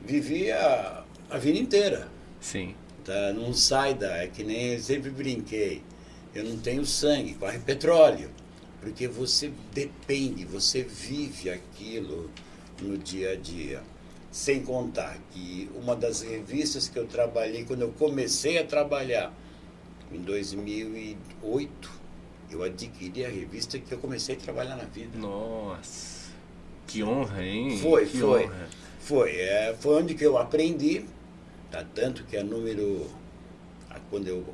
vivia 0.00 1.04
a 1.28 1.38
vida 1.38 1.58
inteira. 1.58 2.08
Sim. 2.40 2.74
Tá? 3.04 3.32
Não 3.32 3.52
sai 3.52 3.94
da. 3.94 4.16
É 4.18 4.28
que 4.28 4.44
nem 4.44 4.74
eu 4.74 4.80
sempre 4.80 5.10
brinquei. 5.10 5.82
Eu 6.34 6.44
não 6.44 6.58
tenho 6.58 6.84
sangue, 6.84 7.34
corre 7.34 7.58
petróleo. 7.58 8.30
Porque 8.80 9.08
você 9.08 9.50
depende, 9.72 10.44
você 10.44 10.82
vive 10.82 11.50
aquilo 11.50 12.30
no 12.80 12.96
dia 12.96 13.32
a 13.32 13.36
dia. 13.36 13.82
Sem 14.36 14.60
contar 14.62 15.16
que 15.30 15.70
uma 15.74 15.96
das 15.96 16.20
revistas 16.20 16.90
que 16.90 16.98
eu 16.98 17.06
trabalhei, 17.06 17.64
quando 17.64 17.80
eu 17.80 17.92
comecei 17.92 18.58
a 18.58 18.66
trabalhar, 18.66 19.32
em 20.12 20.18
2008, 20.20 21.90
eu 22.50 22.62
adquiri 22.62 23.24
a 23.24 23.30
revista 23.30 23.78
que 23.78 23.90
eu 23.90 23.96
comecei 23.96 24.34
a 24.36 24.38
trabalhar 24.38 24.76
na 24.76 24.84
vida. 24.84 25.16
Nossa. 25.16 26.26
Que 26.86 27.02
honra, 27.02 27.42
hein? 27.42 27.78
Foi, 27.78 28.04
que 28.04 28.18
foi. 28.18 28.44
honra. 28.44 28.68
Foi, 29.00 29.30
é, 29.36 29.74
foi 29.80 30.02
onde 30.02 30.14
que 30.14 30.24
eu 30.26 30.36
aprendi, 30.36 31.06
tá? 31.70 31.82
tanto 31.94 32.22
que 32.24 32.36
a 32.36 32.44
número, 32.44 33.10
a- 33.88 33.98
quando 34.10 34.28
eu 34.28 34.44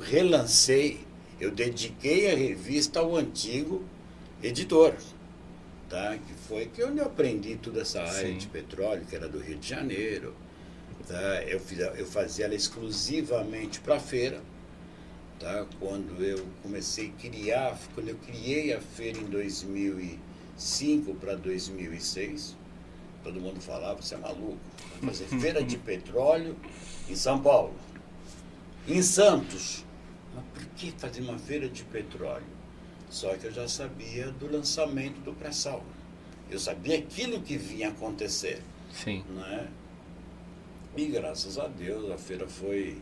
relancei, 0.00 1.00
eu 1.38 1.50
dediquei 1.50 2.32
a 2.32 2.34
revista 2.34 3.00
ao 3.00 3.14
antigo 3.14 3.84
editor, 4.42 4.94
tá? 5.88 6.16
que 6.18 6.34
foi 6.46 6.66
que 6.66 6.82
onde 6.84 6.98
eu 6.98 7.06
aprendi 7.06 7.56
toda 7.56 7.80
essa 7.80 8.02
área 8.02 8.28
Sim. 8.28 8.36
de 8.36 8.46
petróleo, 8.46 9.04
que 9.08 9.16
era 9.16 9.28
do 9.28 9.38
Rio 9.38 9.58
de 9.58 9.68
Janeiro. 9.68 10.34
Tá? 11.06 11.42
Eu, 11.44 11.58
fiz, 11.58 11.78
eu 11.78 12.06
fazia 12.06 12.44
ela 12.44 12.54
exclusivamente 12.54 13.80
para 13.80 13.96
a 13.96 14.00
feira, 14.00 14.42
tá? 15.40 15.66
quando 15.80 16.22
eu 16.22 16.46
comecei 16.62 17.08
a 17.08 17.20
criar, 17.20 17.78
quando 17.94 18.08
eu 18.08 18.16
criei 18.16 18.74
a 18.74 18.80
feira 18.80 19.18
em 19.18 19.24
2005 19.24 21.14
para 21.14 21.34
2006, 21.34 22.56
todo 23.24 23.40
mundo 23.40 23.60
falava, 23.60 24.00
você 24.00 24.14
é 24.14 24.18
maluco, 24.18 24.58
vai 25.00 25.14
fazer 25.14 25.26
feira 25.40 25.62
de 25.62 25.78
petróleo 25.78 26.54
em 27.08 27.16
São 27.16 27.40
Paulo. 27.40 27.74
Em 28.86 29.02
Santos, 29.02 29.84
mas 30.34 30.44
por 30.52 30.64
que 30.74 30.92
fazer 30.92 31.20
uma 31.20 31.38
feira 31.38 31.68
de 31.68 31.84
petróleo? 31.84 32.57
Só 33.10 33.34
que 33.36 33.46
eu 33.46 33.52
já 33.52 33.66
sabia 33.66 34.30
do 34.30 34.50
lançamento 34.50 35.20
do 35.20 35.32
pré-sal. 35.32 35.82
Eu 36.50 36.58
sabia 36.58 36.98
aquilo 36.98 37.40
que 37.42 37.56
vinha 37.56 37.88
acontecer 37.88 38.62
Sim. 38.92 39.22
né? 39.30 39.68
E 40.96 41.06
graças 41.06 41.58
a 41.58 41.68
Deus 41.68 42.10
a 42.10 42.18
feira 42.18 42.48
foi 42.48 42.98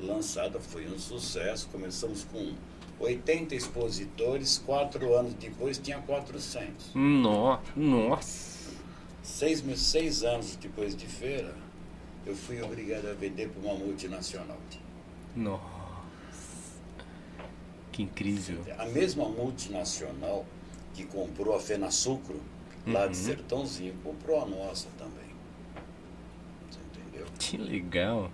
lançada, 0.00 0.58
foi 0.60 0.86
um 0.86 0.98
sucesso. 0.98 1.68
Começamos 1.70 2.24
com 2.24 2.54
80 2.98 3.54
expositores, 3.54 4.58
quatro 4.64 5.14
anos 5.14 5.34
depois 5.34 5.78
tinha 5.78 5.98
400. 5.98 6.92
No, 6.94 7.58
nossa. 7.76 8.56
Seis, 9.22 9.62
seis 9.76 10.22
anos 10.22 10.56
depois 10.56 10.96
de 10.96 11.06
feira, 11.06 11.54
eu 12.24 12.34
fui 12.34 12.62
obrigado 12.62 13.06
a 13.08 13.12
vender 13.12 13.48
para 13.48 13.70
uma 13.70 13.78
multinacional. 13.78 14.56
Nossa. 15.34 15.75
Que 17.96 18.02
incrível. 18.02 18.62
A 18.76 18.84
mesma 18.84 19.26
multinacional 19.26 20.44
que 20.92 21.06
comprou 21.06 21.56
a 21.56 21.60
Fenasucro, 21.60 22.38
lá 22.86 23.06
de 23.06 23.16
Uhum. 23.16 23.24
Sertãozinho, 23.24 23.94
comprou 24.04 24.42
a 24.42 24.44
nossa 24.44 24.88
também. 24.98 25.24
Você 26.70 26.78
entendeu? 26.92 27.26
Que 27.38 27.56
legal. 27.56 28.30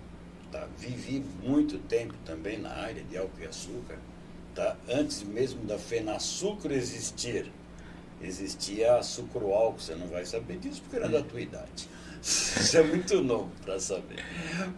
Tá? 0.50 0.66
Vivi 0.76 1.24
muito 1.44 1.78
tempo 1.78 2.12
também 2.24 2.58
na 2.58 2.70
área 2.70 3.04
de 3.04 3.16
álcool 3.16 3.40
e 3.40 3.46
açúcar. 3.46 3.98
Tá? 4.52 4.76
Antes 4.88 5.22
mesmo 5.22 5.64
da 5.64 5.78
Fenasucro 5.78 6.72
existir, 6.74 7.52
existia 8.20 8.96
a 8.96 9.02
sucroálcool. 9.04 9.78
Você 9.78 9.94
não 9.94 10.08
vai 10.08 10.26
saber 10.26 10.58
disso 10.58 10.82
porque 10.82 10.96
era 10.96 11.08
da 11.08 11.22
tua 11.22 11.40
idade. 11.40 11.88
Isso 12.20 12.76
é 12.76 12.82
muito 12.82 13.22
novo 13.22 13.52
para 13.64 13.78
saber. 13.78 14.24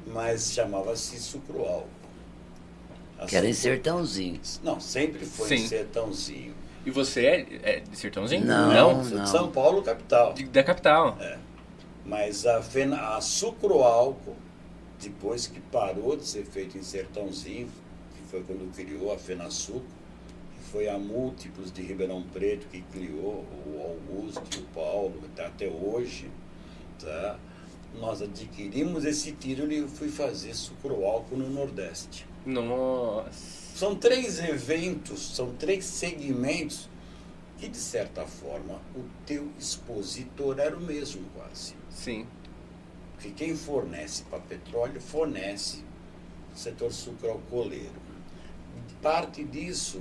Mas 0.06 0.52
chamava-se 0.52 1.18
sucroálcool. 1.18 2.03
A 3.18 3.26
Que 3.26 3.36
era 3.36 3.48
em 3.48 3.52
Sertãozinho. 3.52 4.40
Não, 4.62 4.80
sempre 4.80 5.24
foi 5.24 5.54
em 5.54 5.58
Sim. 5.58 5.68
Sertãozinho. 5.68 6.54
E 6.84 6.90
você 6.90 7.26
é, 7.26 7.46
é 7.62 7.80
de 7.80 7.96
Sertãozinho? 7.96 8.44
Não. 8.44 9.02
sou 9.02 9.10
de 9.10 9.14
não. 9.16 9.26
São 9.26 9.50
Paulo, 9.50 9.82
capital. 9.82 10.32
De- 10.34 10.44
da 10.44 10.62
capital. 10.62 11.16
Mas 12.04 12.44
a, 12.44 12.60
fena, 12.60 13.16
a 13.16 13.20
sucroálcool, 13.20 14.36
depois 15.00 15.46
que 15.46 15.60
parou 15.60 16.16
de 16.16 16.24
ser 16.26 16.44
feito 16.44 16.76
em 16.76 16.82
Sertãozinho, 16.82 17.68
que 18.14 18.22
foi 18.30 18.42
quando 18.42 18.70
criou 18.74 19.12
a 19.12 19.18
Fenasucro, 19.18 19.82
que 20.54 20.70
foi 20.70 20.88
a 20.88 20.98
Múltiplos 20.98 21.72
de 21.72 21.80
Ribeirão 21.80 22.22
Preto 22.32 22.66
que 22.66 22.82
criou, 22.82 23.46
o 23.66 23.80
Augusto 23.80 24.42
e 24.58 24.60
o 24.60 24.66
Paulo, 24.74 25.22
até 25.38 25.66
hoje, 25.68 26.30
tá? 27.00 27.38
nós 27.98 28.20
adquirimos 28.20 29.04
esse 29.04 29.32
título 29.32 29.72
e 29.72 29.78
eu 29.78 29.88
fui 29.88 30.08
fazer 30.08 30.52
sucroálcool 30.54 31.38
no 31.38 31.48
Nordeste. 31.48 32.26
Nossa. 32.44 33.30
São 33.74 33.96
três 33.96 34.38
eventos, 34.38 35.34
são 35.34 35.52
três 35.54 35.84
segmentos 35.84 36.88
que, 37.58 37.68
de 37.68 37.76
certa 37.76 38.24
forma, 38.24 38.80
o 38.94 39.02
teu 39.26 39.48
expositor 39.58 40.58
era 40.58 40.76
o 40.76 40.80
mesmo 40.80 41.22
quase. 41.34 41.74
Sim. 41.90 42.26
Porque 43.14 43.30
quem 43.30 43.56
fornece 43.56 44.22
para 44.24 44.38
petróleo 44.40 45.00
fornece 45.00 45.82
o 46.54 46.58
setor 46.58 46.92
sucroalcooleiro. 46.92 48.04
Parte 49.02 49.42
disso, 49.44 50.00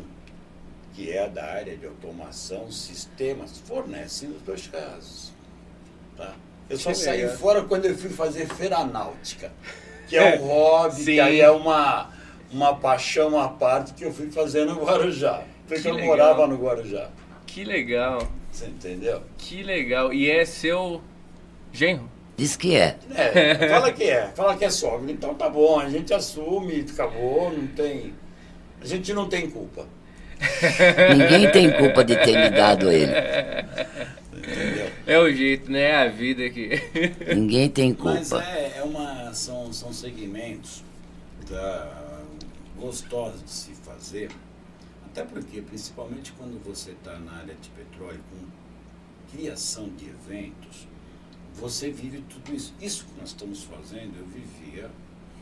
que 0.94 1.12
é 1.12 1.28
da 1.28 1.44
área 1.46 1.76
de 1.76 1.86
automação, 1.86 2.72
sistemas, 2.72 3.58
fornece 3.60 4.28
nos 4.28 4.42
dois 4.44 4.68
casos. 4.68 5.32
Tá? 6.16 6.36
Eu 6.70 6.78
só 6.78 6.92
Que 6.92 6.98
saí 6.98 7.22
legal. 7.24 7.38
fora 7.38 7.64
quando 7.64 7.86
eu 7.86 7.98
fui 7.98 8.10
fazer 8.10 8.48
feira 8.48 8.84
náutica, 8.86 9.52
que 10.08 10.16
é 10.16 10.38
um 10.40 10.46
hobby, 10.48 10.96
Sim. 10.98 11.06
que 11.06 11.20
aí 11.20 11.42
é 11.42 11.50
uma, 11.52 12.13
uma 12.54 12.76
paixão 12.76 13.40
à 13.40 13.48
parte 13.50 13.94
que 13.94 14.04
eu 14.06 14.14
fui 14.14 14.30
fazer 14.32 14.66
no 14.66 14.76
Guarujá. 14.84 15.44
Porque 15.68 15.82
Que 15.82 15.88
eu 15.90 15.94
legal. 15.94 16.08
morava 16.10 16.48
no 16.48 16.56
Guarujá. 16.58 17.10
Que 17.46 17.64
legal. 17.64 18.28
Você 18.52 18.66
entendeu? 18.66 19.22
Que 19.38 19.64
legal. 19.64 20.14
E 20.14 20.30
é 20.30 20.46
seu 20.46 21.02
genro? 21.72 22.10
Diz 22.38 22.56
que 22.56 22.76
é. 22.76 22.98
É, 23.14 23.70
fala 23.70 23.92
que 23.92 24.04
é, 24.04 24.28
fala 24.36 24.56
que 24.56 24.66
é 24.66 24.70
sogra. 24.70 25.12
Então 25.12 25.34
tá 25.36 25.50
bom, 25.50 25.80
a 25.80 25.90
gente 25.90 26.14
assume, 26.14 26.86
acabou, 26.92 27.52
não 27.52 27.68
tem. 27.68 28.14
A 28.82 28.86
gente 28.86 29.14
não 29.14 29.28
tem 29.30 29.50
culpa. 29.50 29.86
Ninguém 31.16 31.50
tem 31.52 31.72
culpa 31.72 32.04
de 32.04 32.16
ter 32.18 32.36
me 32.38 32.50
dado 32.50 32.92
ele. 32.92 33.12
Entendeu? 34.36 34.90
É 35.08 35.20
o 35.20 35.32
jeito, 35.32 35.72
né? 35.72 35.82
É 35.84 35.96
a 35.96 36.08
vida 36.10 36.50
que. 36.50 36.70
Ninguém 37.34 37.70
tem 37.70 37.96
Mas 37.98 38.30
culpa. 38.30 38.44
é, 38.44 38.74
é 38.78 38.84
uma, 38.84 39.34
são, 39.34 39.72
são 39.72 39.94
segmentos 39.94 40.84
tá, 41.50 41.88
gostosos 42.78 43.44
de 43.44 43.52
se 43.52 43.72
fazer. 43.72 44.32
Até 45.06 45.24
porque, 45.24 45.62
principalmente 45.62 46.32
quando 46.34 46.64
você 46.64 46.92
está 46.92 47.20
na 47.20 47.34
área 47.34 47.56
de 47.56 47.70
petróleo, 47.70 48.22
com 48.30 49.36
criação 49.36 49.90
de 49.90 50.10
eventos, 50.10 50.88
você 51.54 51.92
vive 51.92 52.24
tudo 52.30 52.56
isso. 52.56 52.74
Isso 52.82 53.06
que 53.06 53.20
nós 53.20 53.30
estamos 53.30 53.64
fazendo, 53.64 54.18
eu 54.18 54.26
vivia 54.26 54.90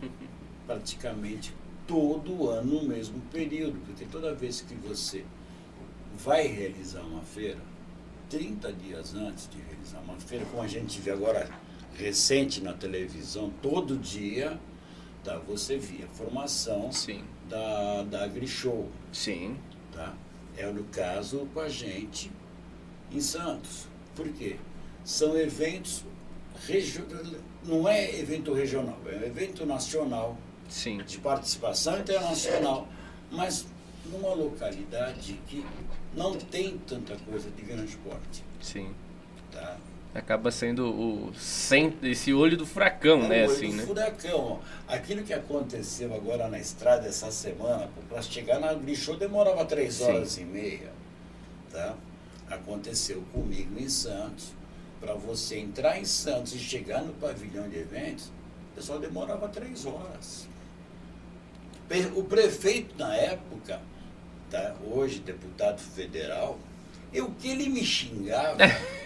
praticamente 0.67 1.53
todo 1.87 2.49
ano 2.49 2.81
no 2.81 2.87
mesmo 2.87 3.19
período, 3.31 3.79
porque 3.85 4.05
toda 4.05 4.33
vez 4.33 4.61
que 4.61 4.75
você 4.75 5.25
vai 6.17 6.47
realizar 6.47 7.01
uma 7.01 7.21
feira, 7.21 7.59
30 8.29 8.71
dias 8.73 9.13
antes 9.13 9.49
de 9.49 9.57
realizar 9.61 9.99
uma 9.99 10.17
feira, 10.17 10.45
como 10.45 10.61
a 10.61 10.67
gente 10.67 10.99
vê 11.01 11.11
agora 11.11 11.49
recente 11.95 12.61
na 12.61 12.73
televisão, 12.73 13.51
todo 13.61 13.97
dia, 13.97 14.59
tá, 15.23 15.37
você 15.37 15.77
via 15.77 16.07
formação 16.07 16.91
Sim. 16.91 17.23
da, 17.49 18.03
da 18.03 18.23
AgriShow. 18.23 18.89
Sim. 19.11 19.57
Tá? 19.93 20.13
É 20.57 20.65
no 20.67 20.83
caso 20.85 21.47
com 21.53 21.59
a 21.59 21.69
gente 21.69 22.31
em 23.11 23.19
Santos. 23.19 23.87
Por 24.15 24.27
quê? 24.29 24.57
São 25.03 25.37
eventos 25.37 26.03
regio... 26.67 27.05
não 27.63 27.87
é 27.87 28.19
evento 28.19 28.53
regional, 28.53 28.99
é 29.05 29.17
um 29.17 29.23
evento 29.23 29.65
nacional 29.65 30.37
Sim. 30.69 30.97
de 31.03 31.17
participação 31.17 31.99
internacional, 31.99 32.87
mas 33.31 33.65
numa 34.05 34.33
localidade 34.33 35.39
que 35.47 35.65
não 36.15 36.35
tem 36.37 36.77
tanta 36.79 37.15
coisa 37.17 37.49
de 37.51 37.61
grande 37.61 37.95
porte. 37.97 38.43
Sim. 38.61 38.93
Tá? 39.51 39.77
Acaba 40.13 40.51
sendo 40.51 40.89
o 40.89 41.33
centro, 41.35 42.05
esse 42.05 42.33
olho 42.33 42.57
do 42.57 42.65
furacão, 42.65 43.23
É 43.23 43.27
né? 43.29 43.41
o 43.43 43.43
olho 43.45 43.51
Assim, 43.55 43.69
do 43.69 43.75
né? 43.77 43.85
furacão. 43.85 44.59
Aquilo 44.85 45.23
que 45.23 45.33
aconteceu 45.33 46.13
agora 46.13 46.49
na 46.49 46.59
estrada 46.59 47.07
essa 47.07 47.31
semana, 47.31 47.89
para 48.09 48.21
chegar 48.21 48.59
na 48.59 48.73
Grishow 48.73 49.15
demorava 49.15 49.63
três 49.63 49.95
Sim. 49.95 50.03
horas 50.03 50.37
e 50.37 50.43
meia. 50.43 50.91
Tá? 51.71 51.95
Aconteceu 52.49 53.23
comigo 53.31 53.79
em 53.79 53.87
Santos. 53.87 54.51
Para 54.99 55.13
você 55.13 55.57
entrar 55.57 55.97
em 55.97 56.05
Santos 56.05 56.53
e 56.53 56.59
chegar 56.59 57.01
no 57.01 57.13
pavilhão 57.13 57.69
de 57.69 57.77
eventos, 57.79 58.25
o 58.25 58.75
pessoal 58.75 58.99
demorava 58.99 59.47
três 59.47 59.85
horas. 59.85 60.47
O 62.15 62.23
prefeito 62.23 62.95
na 62.97 63.15
época, 63.15 63.79
tá? 64.49 64.75
hoje 64.85 65.19
deputado 65.19 65.79
federal, 65.79 66.57
e 67.11 67.19
o 67.21 67.31
que 67.31 67.49
ele 67.49 67.67
me 67.67 67.83
xingava, 67.83 68.57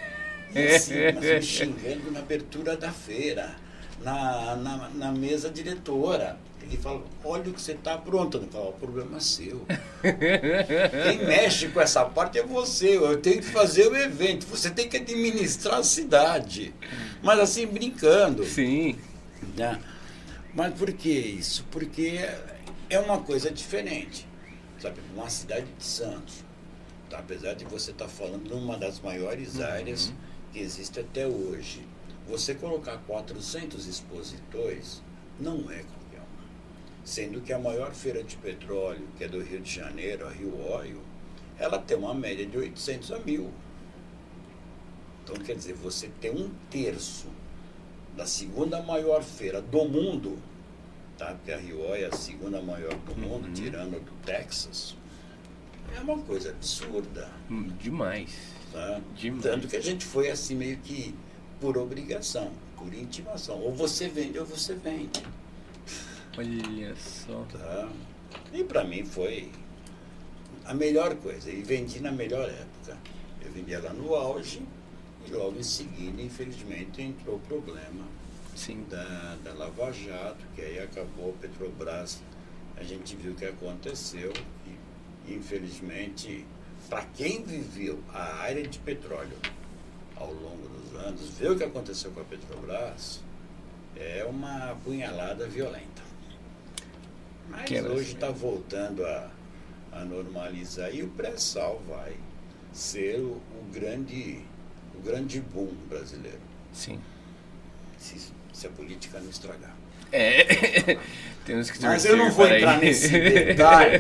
assim, 0.60 0.94
me 1.20 1.42
xingando 1.42 2.12
na 2.12 2.20
abertura 2.20 2.78
da 2.78 2.92
feira, 2.92 3.56
na, 4.02 4.56
na, 4.56 4.90
na 4.90 5.12
mesa 5.12 5.50
diretora. 5.50 6.38
Ele 6.62 6.78
fala, 6.78 7.04
olha 7.24 7.52
o 7.52 7.54
que 7.54 7.62
você 7.62 7.74
está 7.74 7.96
pronto. 7.96 8.38
Eu 8.38 8.48
falo, 8.48 8.70
o 8.70 8.74
problema 8.74 9.18
é 9.18 9.20
seu. 9.20 9.66
Quem 11.04 11.24
mexe 11.24 11.68
com 11.68 11.80
essa 11.80 12.04
parte 12.06 12.40
é 12.40 12.44
você. 12.44 12.98
Eu 12.98 13.22
tenho 13.22 13.38
que 13.38 13.48
fazer 13.48 13.88
o 13.88 13.96
evento. 13.96 14.48
Você 14.48 14.72
tem 14.72 14.90
que 14.90 14.98
administrar 14.98 15.76
a 15.76 15.84
cidade. 15.84 16.74
Mas 17.22 17.40
assim, 17.40 17.68
brincando. 17.68 18.44
Sim. 18.46 18.98
né? 19.56 19.80
Mas 20.56 20.74
por 20.74 20.92
que 20.92 21.10
isso? 21.10 21.66
Porque 21.70 22.20
é 22.90 23.00
uma 23.00 23.20
coisa 23.20 23.52
diferente. 23.52 24.28
sabe, 24.80 25.00
uma 25.14 25.30
cidade 25.30 25.68
de 25.78 25.84
Santos, 25.84 26.44
tá? 27.10 27.20
apesar 27.20 27.54
de 27.54 27.66
você 27.66 27.92
estar 27.92 28.08
falando 28.08 28.50
numa 28.50 28.78
das 28.78 29.00
maiores 29.00 29.60
áreas 29.60 30.08
que 30.08 30.35
existe 30.60 31.00
até 31.00 31.28
hoje, 31.28 31.86
você 32.28 32.56
colocar 32.56 32.98
400 33.06 33.88
expositores 33.88 35.02
não 35.40 35.70
é 35.72 35.80
uma. 35.80 35.96
Sendo 37.04 37.40
que 37.40 37.54
a 37.54 37.60
maior 37.60 37.94
feira 37.94 38.24
de 38.24 38.36
petróleo, 38.38 39.08
que 39.16 39.24
é 39.24 39.28
do 39.28 39.40
Rio 39.42 39.62
de 39.62 39.72
Janeiro, 39.72 40.26
a 40.26 40.32
Rio 40.32 40.60
Oil, 40.72 41.00
ela 41.58 41.78
tem 41.78 41.96
uma 41.96 42.14
média 42.16 42.46
de 42.46 42.58
800 42.58 43.12
a 43.12 43.20
mil. 43.20 43.52
Então, 45.24 45.36
quer 45.36 45.56
dizer, 45.56 45.74
você 45.74 46.10
ter 46.20 46.32
um 46.32 46.50
terço 46.70 47.28
da 48.18 48.26
segunda 48.26 48.82
maior 48.82 49.22
feira 49.22 49.62
do 49.62 49.86
mundo, 49.86 50.40
tá? 51.18 51.36
Porque 51.36 51.52
a 51.52 51.58
Rio 51.58 51.80
Oil 51.82 52.06
é 52.06 52.08
a 52.08 52.12
segunda 52.12 52.60
maior 52.62 52.94
do 52.96 53.16
mundo, 53.16 53.54
tirando 53.54 53.96
a 53.96 54.00
do 54.00 54.12
Texas, 54.26 54.96
é 55.96 56.00
uma 56.00 56.18
coisa 56.20 56.50
absurda. 56.50 57.30
Hum, 57.50 57.72
Demais. 57.80 58.55
Tá? 58.76 59.00
Demais. 59.16 59.42
Tanto 59.42 59.68
que 59.70 59.78
a 59.78 59.82
gente 59.82 60.06
foi 60.06 60.30
assim 60.30 60.54
meio 60.54 60.78
que 60.80 61.16
por 61.62 61.78
obrigação, 61.78 62.52
por 62.78 62.94
intimação. 62.94 63.58
Ou 63.62 63.74
você 63.74 64.10
vende 64.10 64.38
ou 64.38 64.46
você 64.46 64.76
vende. 64.76 65.24
Olha 66.38 66.94
só. 66.98 67.46
Tá? 67.54 67.90
E 68.52 68.66
para 68.66 68.84
mim 68.84 69.06
foi 69.06 69.50
a 70.66 70.74
melhor 70.74 71.16
coisa. 71.16 71.50
E 71.50 71.62
vendi 71.62 72.02
na 72.02 72.12
melhor 72.12 72.50
época. 72.50 72.98
Eu 73.42 73.50
vendia 73.54 73.80
lá 73.80 73.94
no 73.94 74.14
auge 74.14 74.62
e 75.26 75.32
logo 75.32 75.58
em 75.58 75.64
seguida, 75.64 76.22
infelizmente, 76.22 77.02
entrou 77.02 77.38
o 77.38 77.40
problema 77.40 78.06
Sim. 78.54 78.86
da, 78.90 79.38
da 79.42 79.54
Lava 79.54 79.94
Jato, 79.94 80.46
que 80.54 80.62
aí 80.62 80.80
acabou 80.80 81.30
a 81.30 81.42
Petrobras. 81.42 82.22
A 82.76 82.84
gente 82.84 83.16
viu 83.16 83.32
o 83.32 83.36
que 83.36 83.46
aconteceu 83.46 84.34
e, 85.26 85.34
infelizmente, 85.34 86.46
para 86.90 87.04
quem 87.16 87.44
viveu 87.44 88.00
a 88.14 88.42
área 88.42 88.66
de 88.68 88.80
petróleo 88.80 89.38
ao 90.16 90.32
longo 90.34 90.68
dos 90.68 91.00
anos, 91.00 91.30
ver 91.32 91.52
o 91.52 91.58
que 91.58 91.64
aconteceu 91.64 92.12
com 92.12 92.22
a 92.22 92.24
Petrobras 92.24 93.22
é 93.96 94.26
uma 94.26 94.72
apunhalada 94.72 95.48
violenta. 95.48 96.04
Mas 97.50 97.66
Quebra, 97.66 97.94
hoje 97.94 98.14
está 98.14 98.30
voltando 98.30 99.06
a, 99.06 99.30
a 99.92 100.06
normalizar 100.06 100.94
e 100.94 101.04
o 101.04 101.10
pré-sal 101.10 101.82
vai 101.88 102.16
ser 102.74 103.20
o, 103.20 103.34
o 103.34 103.70
grande 103.72 104.44
o 104.98 105.02
grande 105.02 105.42
boom 105.42 105.74
brasileiro, 105.90 106.40
Sim. 106.72 107.00
se, 107.98 108.32
se 108.54 108.68
a 108.68 108.70
política 108.70 109.20
não 109.20 109.30
estragar. 109.30 109.75
É. 110.16 110.98
Temos 111.46 111.70
que 111.70 111.82
Mas 111.84 112.06
eu 112.06 112.16
não 112.18 112.32
vou 112.32 112.48
entrar 112.48 112.84
isso. 112.84 113.12
nesse 113.12 113.20
detalhe, 113.20 114.00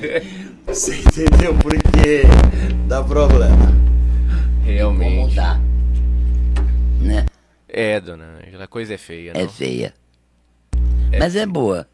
você 0.66 0.96
entendeu? 0.96 1.54
Porque 1.62 2.24
dá 2.88 3.04
problema. 3.04 3.72
Realmente. 4.64 5.16
Como 5.16 5.36
dá. 5.36 5.60
Né? 7.02 7.26
É, 7.68 8.00
dona 8.00 8.40
Ângela, 8.42 8.64
a 8.64 8.68
coisa 8.68 8.94
é 8.96 8.98
feia, 8.98 9.34
É 9.36 9.48
feia. 9.48 9.94
Mas 11.20 11.36
é 11.36 11.46
boa. 11.46 11.88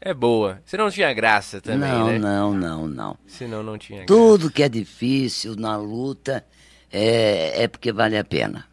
É 0.00 0.12
boa. 0.12 0.60
Senão 0.66 0.84
não 0.84 0.92
tinha 0.92 1.12
graça 1.12 1.60
também, 1.60 1.90
não, 1.90 2.06
né? 2.06 2.18
não, 2.18 2.52
não, 2.54 2.86
não. 2.86 3.18
Senão 3.26 3.62
não 3.62 3.78
tinha 3.78 4.04
graça. 4.04 4.06
Tudo 4.06 4.50
que 4.50 4.62
é 4.62 4.68
difícil 4.68 5.56
na 5.56 5.76
luta 5.76 6.44
é, 6.92 7.64
é 7.64 7.68
porque 7.68 7.90
vale 7.90 8.16
a 8.18 8.24
pena. 8.24 8.66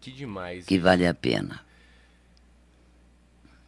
Que 0.00 0.10
demais. 0.10 0.66
Que 0.66 0.78
vale 0.78 1.06
a 1.06 1.14
pena. 1.14 1.60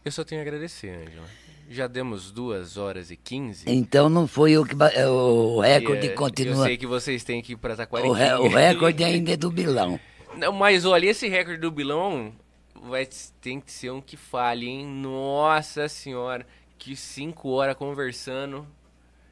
Eu 0.04 0.10
só 0.12 0.24
tenho 0.24 0.40
a 0.40 0.42
agradecer, 0.42 0.88
Ângela. 0.90 1.26
Já 1.70 1.86
demos 1.86 2.30
duas 2.30 2.76
horas 2.76 3.10
e 3.10 3.16
quinze. 3.16 3.64
Então 3.68 4.08
não 4.08 4.26
foi 4.26 4.52
eu 4.52 4.64
que. 4.64 4.74
O 4.74 5.60
recorde 5.60 6.08
é, 6.08 6.10
continua. 6.10 6.56
Eu 6.56 6.64
sei 6.64 6.76
que 6.76 6.86
vocês 6.86 7.24
têm 7.24 7.40
que 7.40 7.52
ir 7.52 7.56
pra 7.56 7.76
Taquaritinga. 7.76 8.40
O, 8.40 8.42
re- 8.42 8.46
o 8.46 8.48
recorde 8.48 9.04
ainda 9.04 9.32
é 9.32 9.36
do 9.36 9.50
Bilão. 9.50 9.98
Não, 10.36 10.52
mas 10.52 10.84
olha, 10.84 11.06
esse 11.08 11.28
recorde 11.28 11.60
do 11.60 11.70
Bilão 11.70 12.32
vai, 12.74 13.06
tem 13.40 13.60
que 13.60 13.70
ser 13.72 13.90
um 13.90 14.00
que 14.00 14.16
fale, 14.16 14.66
hein? 14.66 14.84
Nossa 14.86 15.88
senhora, 15.88 16.46
que 16.78 16.96
cinco 16.96 17.50
horas 17.50 17.76
conversando. 17.76 18.66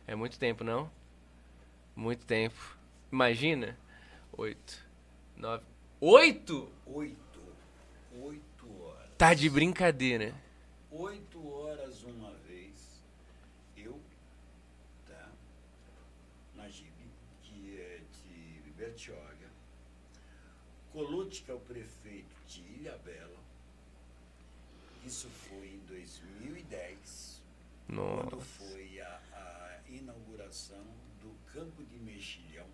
É 0.06 0.14
muito 0.14 0.38
tempo, 0.38 0.62
não? 0.64 0.90
Muito 1.94 2.24
tempo. 2.24 2.76
Imagina? 3.12 3.76
Oito, 4.32 4.78
nove... 5.36 5.62
Oito? 6.00 6.68
Oito, 6.86 7.40
oito 8.22 8.66
horas. 8.82 9.10
Tá 9.18 9.34
de 9.34 9.50
brincadeira. 9.50 10.32
Oito 11.02 11.48
horas 11.48 12.02
uma 12.02 12.30
vez, 12.46 13.02
eu, 13.74 13.98
tá, 15.06 15.32
Najib, 16.54 16.92
que 17.42 17.80
é 17.80 18.02
de 18.12 18.70
Bertioga, 18.72 19.48
Colucci, 20.92 21.42
que 21.42 21.50
é 21.50 21.54
o 21.54 21.60
prefeito 21.60 22.36
de 22.46 22.60
Ilhabela, 22.60 23.38
isso 25.02 25.30
foi 25.30 25.68
em 25.68 25.78
2010, 25.86 27.42
quando 27.86 28.34
Nossa. 28.34 28.36
foi 28.58 29.00
a, 29.00 29.20
a 29.32 29.90
inauguração 29.90 30.84
do 31.22 31.34
campo 31.50 31.82
de 31.82 31.98
Mexilhão, 31.98 32.68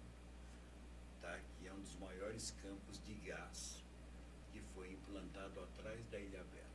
tá, 1.22 1.38
que 1.60 1.68
é 1.68 1.72
um 1.72 1.80
dos 1.80 1.94
maiores 2.00 2.52
campos 2.60 3.00
de 3.04 3.14
gás, 3.24 3.84
que 4.52 4.60
foi 4.74 4.90
implantado 4.90 5.60
atrás 5.60 6.04
da 6.06 6.18
Ilhabela. 6.18 6.66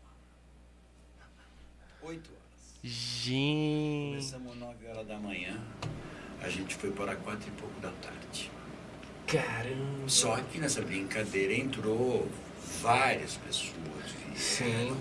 Oito 2.03 2.31
horas. 2.31 2.70
Gente. 2.83 4.09
Começamos 4.09 4.57
9 4.57 4.87
horas 4.87 5.07
da 5.07 5.17
manhã, 5.17 5.55
a 6.41 6.49
gente 6.49 6.73
foi 6.73 6.89
para 6.89 7.15
quatro 7.15 7.47
e 7.47 7.51
pouco 7.51 7.79
da 7.79 7.91
tarde. 8.01 8.49
Caramba. 9.27 10.07
Só 10.07 10.35
que 10.37 10.57
nessa 10.57 10.81
brincadeira 10.81 11.53
entrou 11.53 12.27
várias 12.81 13.35
pessoas. 13.35 13.75
Sim. 14.35 14.97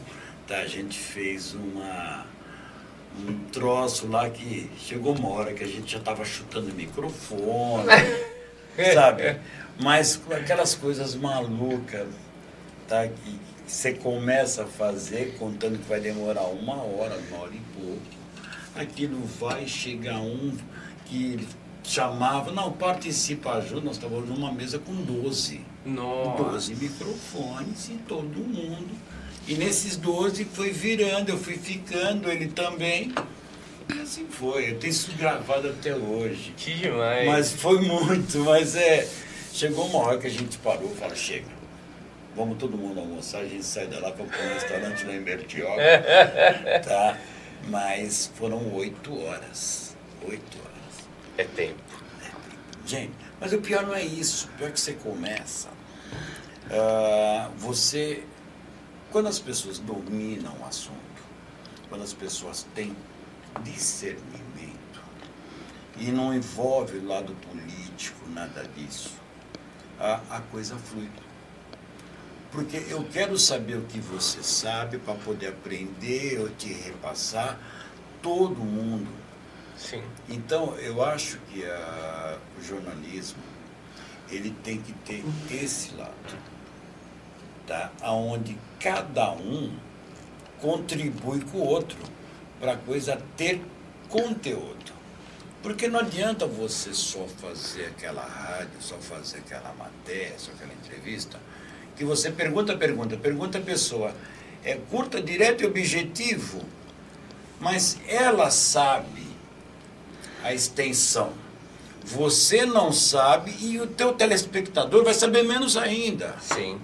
Tá, 0.47 0.59
a 0.59 0.67
gente 0.67 0.99
fez 0.99 1.55
uma 1.55 2.27
um 3.19 3.49
troço 3.51 4.07
lá 4.09 4.29
que 4.29 4.71
chegou 4.79 5.17
uma 5.17 5.31
hora 5.31 5.55
que 5.55 5.65
a 5.65 5.67
gente 5.67 5.91
já 5.91 5.99
estava 5.99 6.25
chutando 6.25 6.73
microfone, 6.75 7.89
sabe? 8.95 9.41
Mas 9.83 10.17
com 10.17 10.35
aquelas 10.35 10.75
coisas 10.75 11.15
malucas, 11.15 12.09
tá? 12.87 13.09
Que 13.09 13.41
você 13.71 13.95
começa 13.95 14.65
a 14.65 14.67
fazer 14.67 15.37
contando 15.39 15.79
que 15.79 15.89
vai 15.89 16.01
demorar 16.01 16.43
uma 16.43 16.75
hora, 16.75 17.17
uma 17.29 17.43
hora 17.43 17.53
e 17.55 17.81
pouco. 17.81 18.01
Aquilo 18.75 19.25
vai 19.39 19.67
chegar 19.67 20.19
um 20.19 20.57
que 21.07 21.47
chamava, 21.85 22.51
não, 22.51 22.73
participa, 22.73 23.53
ajuda, 23.53 23.83
nós 23.83 23.97
estávamos 23.97 24.29
numa 24.29 24.53
mesa 24.53 24.79
com 24.79 24.93
12. 24.93 25.61
Nossa. 25.87 26.43
12 26.43 26.75
microfones 26.75 27.89
e 27.89 27.95
todo 28.09 28.39
mundo. 28.41 28.91
E 29.47 29.55
nesses 29.55 29.97
12 29.97 30.45
foi 30.47 30.71
virando, 30.73 31.31
eu 31.31 31.39
fui 31.39 31.57
ficando, 31.57 32.29
ele 32.29 32.49
também. 32.49 33.15
E 33.89 34.01
assim 34.01 34.27
foi. 34.29 34.73
Eu 34.73 34.79
tenho 34.79 34.91
isso 34.91 35.13
gravado 35.17 35.69
até 35.69 35.95
hoje. 35.95 36.53
Que 36.57 36.75
demais. 36.75 37.27
Mas 37.27 37.53
foi 37.53 37.81
muito, 37.81 38.39
mas 38.41 38.75
é. 38.75 39.09
Chegou 39.53 39.87
uma 39.87 39.99
hora 40.01 40.19
que 40.19 40.27
a 40.27 40.31
gente 40.31 40.59
parou 40.59 40.93
e 40.93 40.97
falou, 40.97 41.17
chega. 41.17 41.61
Vamos 42.37 42.59
todo 42.59 42.77
mundo 42.77 43.01
almoçar, 43.01 43.41
a 43.41 43.49
gente 43.49 43.65
sai 43.65 43.87
da 43.89 43.99
lá 43.99 44.13
para 44.13 44.25
um 44.25 44.55
restaurante 44.55 45.05
lá 45.05 45.15
em 45.15 45.23
Bertioga. 45.23 45.83
tá? 46.87 47.19
Mas 47.69 48.31
foram 48.35 48.73
oito 48.75 49.19
horas. 49.21 49.97
Oito 50.23 50.59
horas. 50.59 51.09
É 51.37 51.45
tempo. 51.45 51.83
Gente, 52.87 53.13
mas 53.41 53.53
o 53.53 53.59
pior 53.61 53.87
não 53.87 53.95
é 53.95 54.03
isso. 54.05 54.49
O 54.49 54.59
pior 54.59 54.69
é 54.69 54.73
que 54.73 54.81
você 54.81 54.93
começa. 54.95 55.69
ah, 56.71 57.51
você. 57.57 58.25
Quando 59.11 59.27
as 59.29 59.41
pessoas 59.41 59.79
dominam 59.79 60.55
o 60.61 60.65
assunto, 60.65 60.97
quando 61.89 62.03
as 62.03 62.13
pessoas 62.13 62.65
têm 62.75 62.97
discernimento, 63.65 65.03
e 65.97 66.13
não 66.13 66.33
envolve 66.33 66.99
o 66.99 67.07
lado 67.07 67.35
político, 67.49 68.19
nada 68.31 68.65
disso, 68.77 69.13
a, 69.99 70.21
a 70.31 70.41
coisa 70.41 70.77
flui. 70.77 71.09
Porque 72.51 72.77
eu 72.89 73.05
quero 73.13 73.39
saber 73.39 73.77
o 73.77 73.83
que 73.83 74.01
você 74.01 74.43
sabe 74.43 74.99
para 74.99 75.15
poder 75.15 75.49
aprender 75.49 76.41
ou 76.41 76.49
te 76.51 76.73
repassar. 76.73 77.59
Todo 78.23 78.57
mundo 78.57 79.09
Sim. 79.77 80.03
então, 80.29 80.77
eu 80.77 81.03
acho 81.03 81.39
que 81.51 81.65
a- 81.65 82.39
o 82.59 82.63
jornalismo 82.63 83.39
ele 84.31 84.51
tem 84.63 84.81
que 84.81 84.93
ter 84.93 85.25
esse 85.51 85.95
lado, 85.95 86.13
tá? 87.67 87.91
Aonde 88.03 88.59
cada 88.79 89.33
um 89.33 89.75
contribui 90.61 91.41
com 91.45 91.59
o 91.59 91.65
outro 91.67 91.99
para 92.61 92.73
a 92.73 92.77
coisa 92.77 93.21
ter 93.37 93.63
conteúdo. 94.09 94.93
Porque 95.63 95.89
não 95.89 96.01
adianta 96.01 96.47
você 96.47 96.93
só 96.95 97.27
fazer 97.27 97.87
aquela 97.87 98.23
rádio, 98.25 98.81
só 98.81 98.97
fazer 98.99 99.39
aquela 99.39 99.73
matéria, 99.75 100.39
só 100.39 100.51
aquela 100.53 100.73
entrevista, 100.73 101.39
que 102.01 102.05
você 102.07 102.31
pergunta, 102.31 102.75
pergunta, 102.75 103.15
pergunta 103.15 103.59
a 103.59 103.61
pessoa. 103.61 104.15
É 104.65 104.75
curta, 104.75 105.21
direto 105.21 105.63
e 105.63 105.67
objetivo, 105.67 106.63
mas 107.61 107.99
ela 108.09 108.51
sabe 108.51 109.27
a 110.43 110.55
extensão. 110.55 111.35
Você 112.03 112.65
não 112.65 112.91
sabe 112.91 113.55
e 113.61 113.79
o 113.79 113.87
teu 113.87 114.15
telespectador 114.15 115.05
vai 115.05 115.13
saber 115.13 115.43
menos 115.43 115.77
ainda. 115.77 116.37
Sim. 116.41 116.81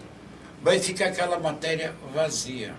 Vai 0.63 0.79
ficar 0.81 1.07
aquela 1.07 1.39
matéria 1.39 1.95
vazia. 2.13 2.75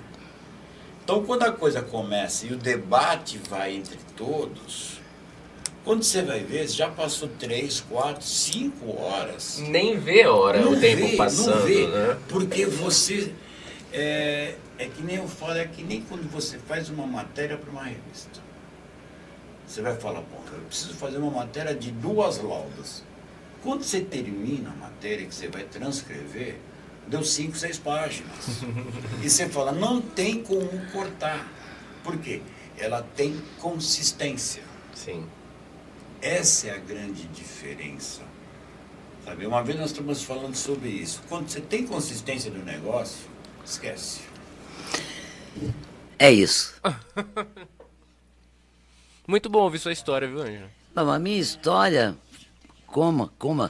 Então, 1.04 1.26
quando 1.26 1.42
a 1.42 1.52
coisa 1.52 1.82
começa 1.82 2.46
e 2.46 2.54
o 2.54 2.56
debate 2.56 3.40
vai 3.50 3.78
entre 3.78 3.98
todos, 4.16 4.97
quando 5.88 6.04
você 6.04 6.22
vai 6.22 6.42
ver, 6.44 6.68
já 6.68 6.90
passou 6.90 7.30
três, 7.40 7.80
quatro, 7.80 8.22
cinco 8.22 8.94
horas. 9.02 9.64
Nem 9.70 9.98
vê 9.98 10.24
a 10.24 10.34
hora, 10.34 10.60
Não 10.60 10.74
o 10.74 10.80
tempo 10.82 11.08
vê, 11.08 11.16
passando, 11.16 11.56
não 11.56 11.66
vê, 11.66 11.88
né? 11.88 12.18
Porque 12.28 12.66
você. 12.66 13.34
É, 13.94 14.56
é 14.78 14.86
que 14.90 15.02
nem 15.02 15.16
eu 15.16 15.30
falo, 15.30 15.54
é 15.54 15.66
que 15.66 15.82
nem 15.82 16.02
quando 16.02 16.30
você 16.30 16.58
faz 16.58 16.90
uma 16.90 17.08
matéria 17.08 17.58
para 17.58 17.72
uma 17.72 17.84
revista. 17.84 18.42
Você 19.66 19.82
vai 19.82 19.96
falar, 19.96 20.20
bom, 20.20 20.44
eu 20.52 20.60
preciso 20.64 20.94
fazer 20.94 21.20
uma 21.20 21.32
matéria 21.32 21.74
de 21.74 21.90
duas 21.90 22.38
laudas. 22.44 23.02
Quando 23.64 23.84
você 23.84 24.02
termina 24.02 24.70
a 24.72 24.76
matéria 24.76 25.26
que 25.26 25.34
você 25.34 25.48
vai 25.48 25.64
transcrever, 25.64 26.58
deu 27.08 27.24
cinco, 27.24 27.58
seis 27.58 27.80
páginas. 27.80 28.62
e 29.24 29.30
você 29.30 29.48
fala, 29.48 29.72
não 29.72 30.02
tem 30.02 30.44
como 30.44 30.70
cortar. 30.92 31.50
Por 32.04 32.18
quê? 32.18 32.42
Ela 32.78 33.08
tem 33.16 33.42
consistência. 33.58 34.64
Sim. 34.94 35.26
Essa 36.22 36.68
é 36.68 36.72
a 36.72 36.78
grande 36.78 37.28
diferença. 37.28 38.22
Sabe? 39.24 39.46
Uma 39.46 39.64
vez 39.64 39.78
nós 39.78 39.92
estamos 39.92 40.24
falando 40.24 40.56
sobre 40.56 40.90
isso. 40.90 41.22
Quando 41.28 41.50
você 41.50 41.62
tem 41.62 41.86
consistência 41.86 42.50
no 42.50 42.64
negócio, 42.64 43.28
esquece. 43.66 44.22
É 46.18 46.32
isso. 46.32 46.80
Muito 49.28 49.50
bom 49.50 49.60
ouvir 49.60 49.80
sua 49.80 49.92
história, 49.92 50.28
viu, 50.28 50.42
Ângelo? 50.42 50.70
Bom, 50.96 51.12
a 51.12 51.20
minha 51.20 51.38
história, 51.38 52.16
coma, 52.86 53.32
coma. 53.38 53.70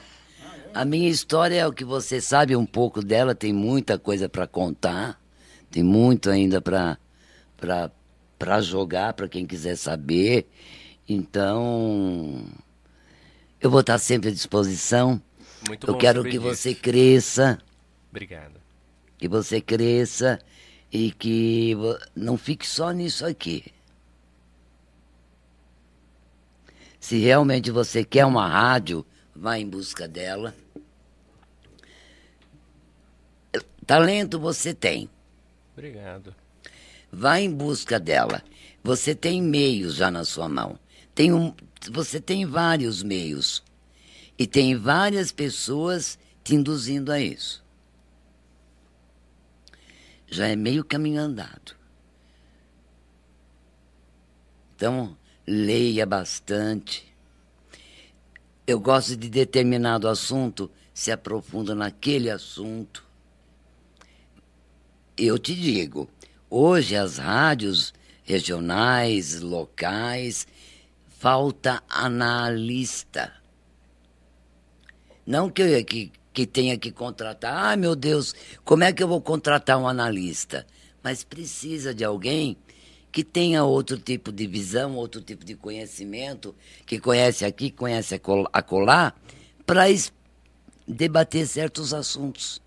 A 0.72 0.84
minha 0.84 1.08
história 1.08 1.56
é 1.56 1.66
o 1.66 1.72
que 1.72 1.84
você 1.84 2.20
sabe 2.20 2.54
um 2.54 2.64
pouco 2.64 3.02
dela, 3.02 3.34
tem 3.34 3.52
muita 3.52 3.98
coisa 3.98 4.28
para 4.28 4.46
contar, 4.46 5.20
tem 5.70 5.82
muito 5.82 6.30
ainda 6.30 6.60
para 6.60 6.98
para 8.38 8.60
jogar 8.60 9.14
para 9.14 9.28
quem 9.28 9.44
quiser 9.44 9.76
saber. 9.76 10.46
Então, 11.08 12.44
eu 13.60 13.70
vou 13.70 13.80
estar 13.80 13.98
sempre 13.98 14.28
à 14.28 14.32
disposição. 14.32 15.20
Muito 15.66 15.86
eu 15.86 15.94
bom 15.94 15.98
quero 15.98 16.22
que 16.22 16.38
você 16.38 16.74
cresça, 16.74 17.58
Obrigado. 18.10 18.60
que 19.16 19.26
você 19.26 19.60
cresça 19.60 20.38
e 20.92 21.10
que 21.10 21.74
não 22.14 22.36
fique 22.36 22.66
só 22.66 22.90
nisso 22.92 23.24
aqui. 23.24 23.64
Se 27.00 27.18
realmente 27.18 27.70
você 27.70 28.04
quer 28.04 28.26
uma 28.26 28.46
rádio, 28.46 29.04
vá 29.34 29.58
em 29.58 29.68
busca 29.68 30.06
dela. 30.06 30.54
Talento 33.86 34.38
você 34.38 34.74
tem, 34.74 35.08
Obrigado. 35.72 36.34
vá 37.10 37.40
em 37.40 37.50
busca 37.50 37.98
dela. 37.98 38.42
Você 38.84 39.14
tem 39.14 39.40
meios 39.42 39.94
já 39.94 40.10
na 40.10 40.24
sua 40.24 40.48
mão. 40.48 40.78
Tem 41.18 41.32
um, 41.32 41.52
você 41.90 42.20
tem 42.20 42.46
vários 42.46 43.02
meios. 43.02 43.60
E 44.38 44.46
tem 44.46 44.76
várias 44.76 45.32
pessoas 45.32 46.16
te 46.44 46.54
induzindo 46.54 47.10
a 47.10 47.20
isso. 47.20 47.60
Já 50.28 50.46
é 50.46 50.54
meio 50.54 50.84
caminho 50.84 51.20
andado. 51.20 51.74
Então, 54.76 55.18
leia 55.44 56.06
bastante. 56.06 57.12
Eu 58.64 58.78
gosto 58.78 59.16
de 59.16 59.28
determinado 59.28 60.06
assunto, 60.06 60.70
se 60.94 61.10
aprofunda 61.10 61.74
naquele 61.74 62.30
assunto. 62.30 63.04
Eu 65.16 65.36
te 65.36 65.52
digo, 65.52 66.08
hoje 66.48 66.94
as 66.94 67.18
rádios 67.18 67.92
regionais, 68.22 69.40
locais, 69.40 70.46
falta 71.18 71.82
analista. 71.88 73.32
Não 75.26 75.50
que, 75.50 75.82
que, 75.84 76.12
que 76.32 76.46
tenha 76.46 76.78
que 76.78 76.92
contratar, 76.92 77.72
ah, 77.72 77.76
meu 77.76 77.96
Deus, 77.96 78.34
como 78.64 78.84
é 78.84 78.92
que 78.92 79.02
eu 79.02 79.08
vou 79.08 79.20
contratar 79.20 79.78
um 79.78 79.88
analista? 79.88 80.64
Mas 81.02 81.24
precisa 81.24 81.92
de 81.92 82.04
alguém 82.04 82.56
que 83.10 83.24
tenha 83.24 83.64
outro 83.64 83.98
tipo 83.98 84.30
de 84.30 84.46
visão, 84.46 84.94
outro 84.94 85.20
tipo 85.20 85.44
de 85.44 85.54
conhecimento, 85.56 86.54
que 86.86 87.00
conhece 87.00 87.44
aqui, 87.44 87.70
conhece 87.70 88.14
acol- 88.14 88.48
acolá, 88.52 89.12
para 89.66 89.84
debater 90.86 91.46
certos 91.46 91.92
assuntos. 91.92 92.62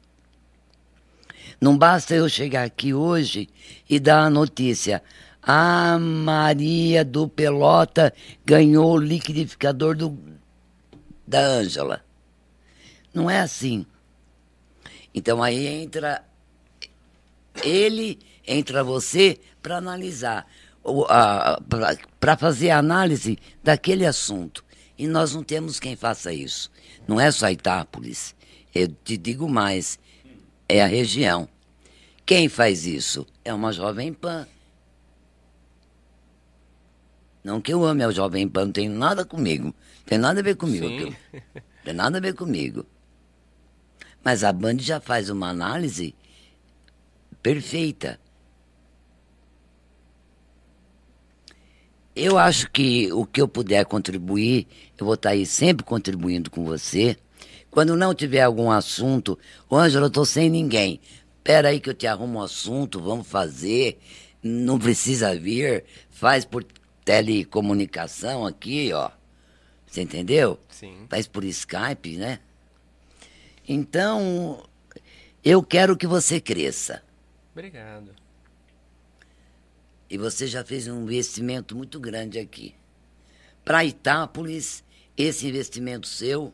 Não 1.60 1.78
basta 1.78 2.14
eu 2.16 2.28
chegar 2.28 2.64
aqui 2.64 2.94
hoje 2.94 3.48
e 3.90 4.00
dar 4.00 4.26
a 4.26 4.30
notícia. 4.30 5.02
A 5.42 5.98
Maria 5.98 7.04
do 7.04 7.28
Pelota 7.28 8.14
ganhou 8.46 8.94
o 8.94 8.98
liquidificador 8.98 9.96
do, 9.96 10.18
da 11.26 11.40
Ângela. 11.40 12.04
Não 13.14 13.30
é 13.30 13.40
assim. 13.40 13.86
Então 15.14 15.42
aí 15.42 15.66
entra 15.68 16.24
ele, 17.64 18.20
entra 18.48 18.84
você 18.84 19.40
para 19.62 19.78
analisar, 19.78 20.48
para 22.20 22.38
fazer 22.38 22.70
a 22.70 22.78
análise 22.78 23.38
daquele 23.64 24.06
assunto. 24.06 24.64
E 24.98 25.08
nós 25.08 25.34
não 25.34 25.44
temos 25.44 25.80
quem 25.80 25.96
faça 25.96 26.32
isso. 26.32 26.72
Não 27.08 27.20
é 27.20 27.32
só 27.32 27.50
Itápolis. 27.50 28.36
Eu 28.74 28.88
te 29.04 29.18
digo 29.18 29.50
mais, 29.50 30.00
é 30.70 30.82
a 30.82 30.88
região. 30.88 31.50
Quem 32.26 32.48
faz 32.48 32.86
isso? 32.86 33.26
É 33.44 33.54
uma 33.54 33.74
Jovem 33.74 34.14
Pan. 34.14 34.48
Não 37.44 37.60
que 37.60 37.74
eu 37.74 37.84
ame 37.84 38.04
a 38.04 38.12
Jovem 38.12 38.48
Pan, 38.48 38.66
não 38.66 38.72
tem 38.72 38.88
nada 38.88 39.26
comigo. 39.26 39.74
Tem 40.06 40.18
nada 40.18 40.40
a 40.40 40.44
ver 40.44 40.56
comigo. 40.56 40.88
Sim. 40.88 40.96
aquilo. 40.96 41.16
Tem 41.84 41.94
nada 41.94 42.18
a 42.18 42.22
ver 42.22 42.34
comigo. 42.36 42.86
Mas 44.24 44.44
a 44.44 44.54
Band 44.54 44.78
já 44.80 45.00
faz 45.00 45.30
uma 45.30 45.50
análise 45.50 46.14
perfeita. 47.42 48.20
Eu 52.16 52.38
acho 52.38 52.70
que 52.70 53.12
o 53.12 53.26
que 53.26 53.42
eu 53.42 53.48
puder 53.48 53.86
contribuir, 53.86 54.68
eu 54.98 55.06
vou 55.06 55.16
estar 55.16 55.30
aí 55.30 55.46
sempre 55.46 55.84
contribuindo 55.84 56.52
com 56.52 56.64
você. 56.64 57.18
Quando 57.72 57.96
não 57.96 58.14
tiver 58.14 58.42
algum 58.42 58.70
assunto, 58.70 59.40
ô 59.70 59.78
Ângelo, 59.78 60.06
eu 60.06 60.10
estou 60.10 60.26
sem 60.26 60.50
ninguém. 60.50 61.00
Espera 61.38 61.70
aí 61.70 61.80
que 61.80 61.90
eu 61.90 61.94
te 61.94 62.06
arrumo 62.06 62.38
um 62.38 62.42
assunto, 62.44 63.00
vamos 63.00 63.26
fazer. 63.26 63.98
Não 64.44 64.78
precisa 64.78 65.36
vir, 65.36 65.86
faz 66.10 66.44
por 66.44 66.66
telecomunicação 67.04 68.46
aqui, 68.46 68.92
ó. 68.94 69.12
Você 69.86 70.02
entendeu? 70.02 70.60
Sim. 70.70 71.06
Faz 71.10 71.28
por 71.28 71.44
Skype, 71.44 72.18
né? 72.18 72.40
Então, 73.68 74.66
eu 75.44 75.62
quero 75.64 75.98
que 75.98 76.08
você 76.08 76.40
cresça. 76.40 77.04
Obrigado. 77.52 78.16
E 80.10 80.18
você 80.18 80.48
já 80.48 80.64
fez 80.64 80.88
um 80.88 81.04
investimento 81.04 81.76
muito 81.76 82.00
grande 82.00 82.40
aqui. 82.40 82.76
Para 83.64 83.86
Itápolis, 83.86 84.84
esse 85.16 85.48
investimento 85.48 86.08
seu 86.08 86.54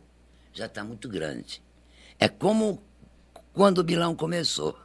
já 0.53 0.65
está 0.65 0.83
muito 0.83 1.07
grande. 1.07 1.61
É 2.19 2.27
como 2.27 2.81
quando 3.53 3.79
o 3.79 3.83
Bilão 3.83 4.15
começou. 4.15 4.77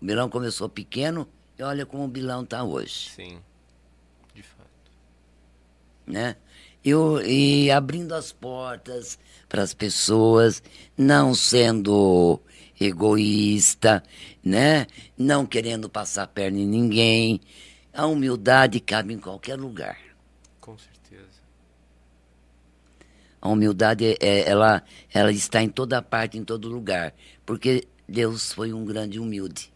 O 0.00 0.04
Bilão 0.04 0.28
começou 0.28 0.68
pequeno 0.68 1.28
e 1.58 1.62
olha 1.62 1.86
como 1.86 2.04
o 2.04 2.08
Bilão 2.08 2.42
está 2.44 2.62
hoje. 2.62 3.10
Sim. 3.10 3.40
Né? 6.06 6.36
Eu, 6.84 7.20
e 7.20 7.70
abrindo 7.70 8.14
as 8.14 8.32
portas 8.32 9.18
para 9.48 9.62
as 9.62 9.74
pessoas, 9.74 10.62
não 10.96 11.34
sendo 11.34 12.40
egoísta, 12.80 14.02
né? 14.44 14.86
Não 15.16 15.46
querendo 15.46 15.88
passar 15.88 16.24
a 16.24 16.26
perna 16.26 16.58
em 16.58 16.66
ninguém. 16.66 17.40
A 17.92 18.06
humildade 18.06 18.78
cabe 18.78 19.14
em 19.14 19.18
qualquer 19.18 19.58
lugar. 19.58 19.98
Com 20.60 20.76
certeza. 20.78 21.40
A 23.40 23.48
humildade 23.48 24.16
é, 24.20 24.48
ela, 24.48 24.82
ela 25.12 25.32
está 25.32 25.62
em 25.62 25.68
toda 25.68 26.02
parte, 26.02 26.38
em 26.38 26.44
todo 26.44 26.68
lugar, 26.68 27.14
porque 27.44 27.86
Deus 28.08 28.52
foi 28.52 28.72
um 28.72 28.84
grande 28.84 29.18
humilde. 29.18 29.72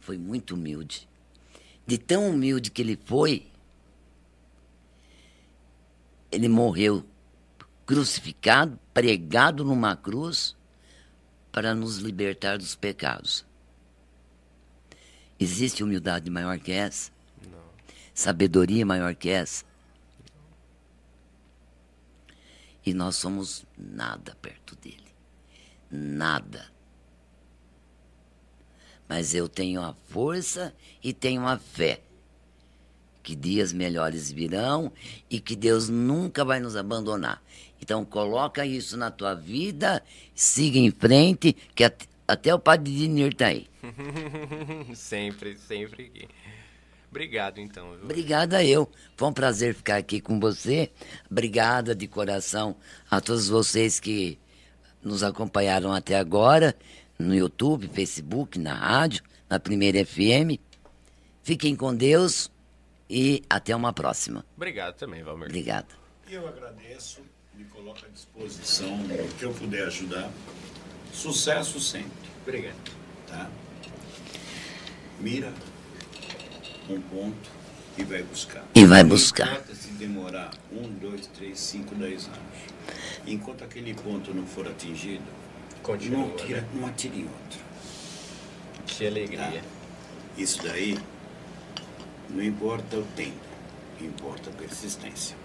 Foi 0.00 0.18
muito 0.18 0.54
humilde. 0.54 1.08
De 1.86 1.98
tão 1.98 2.30
humilde 2.30 2.70
que 2.70 2.82
ele 2.82 2.98
foi, 3.04 3.46
ele 6.32 6.48
morreu 6.48 7.04
crucificado, 7.84 8.78
pregado 8.94 9.64
numa 9.64 9.94
cruz 9.94 10.56
para 11.52 11.74
nos 11.74 11.98
libertar 11.98 12.56
dos 12.56 12.74
pecados. 12.74 13.44
Existe 15.38 15.84
humildade 15.84 16.30
maior 16.30 16.58
que 16.58 16.72
essa? 16.72 17.10
Não. 17.50 17.60
Sabedoria 18.14 18.86
maior 18.86 19.14
que 19.14 19.28
essa? 19.28 19.64
Não. 20.24 20.42
E 22.86 22.94
nós 22.94 23.16
somos 23.16 23.66
nada 23.76 24.34
perto 24.40 24.74
dele. 24.76 25.12
Nada. 25.90 26.72
Mas 29.06 29.34
eu 29.34 29.48
tenho 29.48 29.82
a 29.82 29.92
força 30.08 30.74
e 31.02 31.12
tenho 31.12 31.46
a 31.46 31.58
fé 31.58 32.00
que 33.22 33.34
dias 33.36 33.72
melhores 33.72 34.30
virão 34.32 34.92
e 35.30 35.38
que 35.40 35.54
Deus 35.56 35.88
nunca 35.88 36.44
vai 36.44 36.60
nos 36.60 36.76
abandonar. 36.76 37.42
Então 37.80 38.04
coloca 38.04 38.64
isso 38.64 38.96
na 38.96 39.10
tua 39.10 39.34
vida, 39.34 40.02
siga 40.34 40.78
em 40.78 40.90
frente, 40.90 41.56
que 41.74 41.84
at- 41.84 42.08
até 42.26 42.54
o 42.54 42.58
Padre 42.58 42.92
Dinir 42.92 43.34
tá 43.34 43.46
aí. 43.46 43.66
sempre, 44.94 45.56
sempre 45.56 46.04
aqui. 46.04 46.28
Obrigado, 47.10 47.58
então. 47.58 47.90
viu? 47.92 48.04
Obrigada 48.04 48.64
eu. 48.64 48.88
Foi 49.16 49.28
um 49.28 49.32
prazer 49.32 49.74
ficar 49.74 49.96
aqui 49.96 50.20
com 50.20 50.40
você. 50.40 50.90
Obrigada 51.30 51.94
de 51.94 52.06
coração 52.06 52.76
a 53.10 53.20
todos 53.20 53.48
vocês 53.48 54.00
que 54.00 54.38
nos 55.02 55.22
acompanharam 55.22 55.92
até 55.92 56.16
agora 56.16 56.74
no 57.18 57.34
YouTube, 57.34 57.88
Facebook, 57.88 58.58
na 58.58 58.74
rádio, 58.74 59.22
na 59.50 59.58
Primeira 59.60 60.04
FM. 60.06 60.58
Fiquem 61.42 61.74
com 61.74 61.94
Deus 61.94 62.50
e 63.08 63.42
até 63.48 63.74
uma 63.74 63.92
próxima. 63.92 64.44
Obrigado 64.56 64.94
também, 64.96 65.22
Valmir. 65.22 65.46
Obrigada. 65.48 65.88
Eu 66.30 66.46
agradeço, 66.48 67.20
me 67.54 67.64
coloco 67.64 68.04
à 68.04 68.08
disposição 68.08 68.94
o 68.94 69.28
que 69.38 69.44
eu 69.44 69.52
puder 69.52 69.86
ajudar. 69.86 70.30
Sucesso 71.12 71.78
sempre, 71.80 72.10
Obrigado. 72.42 72.76
tá? 73.28 73.50
Mira 75.20 75.52
um 76.88 77.00
ponto 77.02 77.50
e 77.98 78.04
vai 78.04 78.22
buscar. 78.22 78.64
E 78.74 78.84
vai 78.84 79.02
Não 79.02 79.10
buscar. 79.10 79.46
importa 79.48 79.74
se 79.74 79.88
demorar 79.92 80.50
um, 80.72 80.82
dois, 80.94 81.26
três, 81.28 81.60
cinco, 81.60 81.94
dez 81.94 82.26
anos. 82.26 82.38
Enquanto 83.26 83.62
aquele 83.62 83.94
ponto 83.94 84.32
não 84.34 84.46
for 84.46 84.66
atingido, 84.66 85.22
Continua. 85.82 86.26
não, 86.26 86.36
tira, 86.36 86.62
né? 86.62 86.68
não 86.74 86.86
atire 86.86 87.20
em 87.20 87.24
outro. 87.24 87.60
Que 88.86 89.06
alegria. 89.06 89.60
Tá? 89.60 89.66
Isso 90.38 90.62
daí 90.62 90.98
não 92.32 92.42
importa 92.42 92.96
o 92.96 93.04
tempo, 93.16 93.36
importa 94.00 94.50
a 94.50 94.52
persistência. 94.52 95.36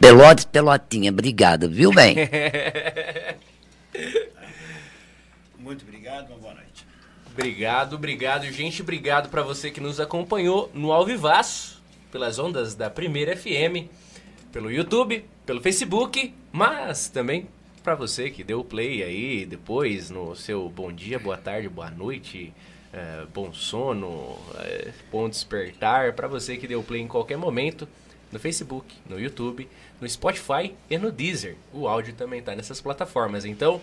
Pelotes, 0.00 0.44
Pelotinha, 0.44 1.10
obrigado, 1.10 1.68
viu 1.70 1.92
bem? 1.92 2.16
Muito 5.58 5.82
obrigado, 5.84 6.28
uma 6.28 6.38
boa 6.38 6.54
noite. 6.54 6.86
Obrigado, 7.32 7.94
obrigado, 7.94 8.44
gente. 8.50 8.82
Obrigado 8.82 9.28
pra 9.28 9.42
você 9.42 9.70
que 9.70 9.80
nos 9.80 9.98
acompanhou 9.98 10.70
no 10.74 10.92
Alvivaço, 10.92 11.82
pelas 12.12 12.38
ondas 12.38 12.74
da 12.74 12.90
Primeira 12.90 13.36
FM, 13.36 13.88
pelo 14.52 14.70
YouTube, 14.70 15.24
pelo 15.44 15.60
Facebook, 15.60 16.32
mas 16.52 17.08
também 17.08 17.48
pra 17.82 17.94
você 17.94 18.30
que 18.30 18.44
deu 18.44 18.64
play 18.64 19.02
aí 19.02 19.44
depois 19.44 20.10
no 20.10 20.34
seu 20.34 20.68
bom 20.68 20.92
dia, 20.92 21.18
boa 21.18 21.36
tarde, 21.36 21.68
boa 21.68 21.90
noite, 21.90 22.52
eh, 22.94 23.26
bom 23.34 23.52
sono, 23.52 24.38
eh, 24.60 24.92
bom 25.10 25.28
despertar. 25.28 26.12
Pra 26.12 26.28
você 26.28 26.56
que 26.56 26.68
deu 26.68 26.82
play 26.82 27.02
em 27.02 27.08
qualquer 27.08 27.36
momento 27.36 27.88
no 28.30 28.38
Facebook, 28.38 28.94
no 29.08 29.18
YouTube, 29.18 29.68
no 30.00 30.08
Spotify 30.08 30.72
e 30.88 30.96
no 30.96 31.10
Deezer. 31.10 31.56
O 31.72 31.88
áudio 31.88 32.14
também 32.14 32.40
tá 32.40 32.54
nessas 32.54 32.80
plataformas. 32.80 33.44
Então, 33.44 33.80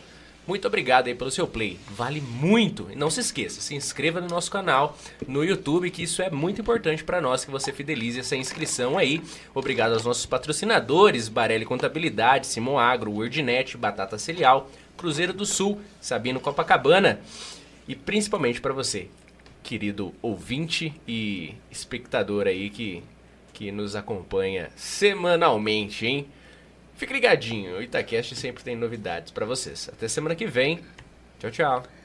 muito 0.48 0.66
obrigado 0.66 1.08
aí 1.08 1.16
pelo 1.16 1.30
seu 1.30 1.46
play. 1.46 1.78
Vale 1.90 2.22
muito. 2.22 2.88
E 2.90 2.96
não 2.96 3.10
se 3.10 3.20
esqueça, 3.20 3.60
se 3.60 3.76
inscreva 3.76 4.22
no 4.22 4.28
nosso 4.28 4.50
canal 4.50 4.98
no 5.28 5.44
YouTube, 5.44 5.92
que 5.92 6.04
isso 6.04 6.22
é 6.22 6.30
muito 6.30 6.62
importante 6.62 7.04
para 7.04 7.20
nós 7.20 7.44
que 7.44 7.52
você 7.52 7.74
fidelize 7.74 8.20
essa 8.20 8.38
inscrição 8.38 8.98
aí. 8.98 9.22
Obrigado 9.54 9.94
aos 9.94 10.06
nossos 10.06 10.26
patrocinadores, 10.26 11.28
Barelli 11.28 11.66
Contabilidade, 11.66 12.48
Simon 12.48 12.80
Agro, 12.80 13.12
Wordnet, 13.12 13.76
Batata 13.76 14.18
Celial, 14.18 14.70
Cruzeiro 14.98 15.34
do 15.34 15.46
Sul, 15.46 15.82
Sabino 16.00 16.40
Copacabana 16.40 17.20
e 17.92 17.96
principalmente 17.96 18.62
para 18.62 18.72
você, 18.72 19.10
querido 19.62 20.14
ouvinte 20.22 20.94
e 21.06 21.56
espectador 21.70 22.48
aí 22.48 22.70
que 22.70 23.04
que 23.52 23.70
nos 23.70 23.98
acompanha 23.98 24.72
semanalmente, 24.78 26.06
hein? 26.06 26.26
Fique 26.96 27.12
ligadinho, 27.12 27.78
o 27.78 27.82
Itacast 27.82 28.34
sempre 28.34 28.64
tem 28.64 28.78
novidades 28.78 29.30
pra 29.30 29.46
vocês. 29.46 29.90
Até 29.92 30.08
semana 30.08 30.36
que 30.36 30.48
vem. 30.48 30.80
Tchau, 31.38 31.52
tchau. 31.52 32.01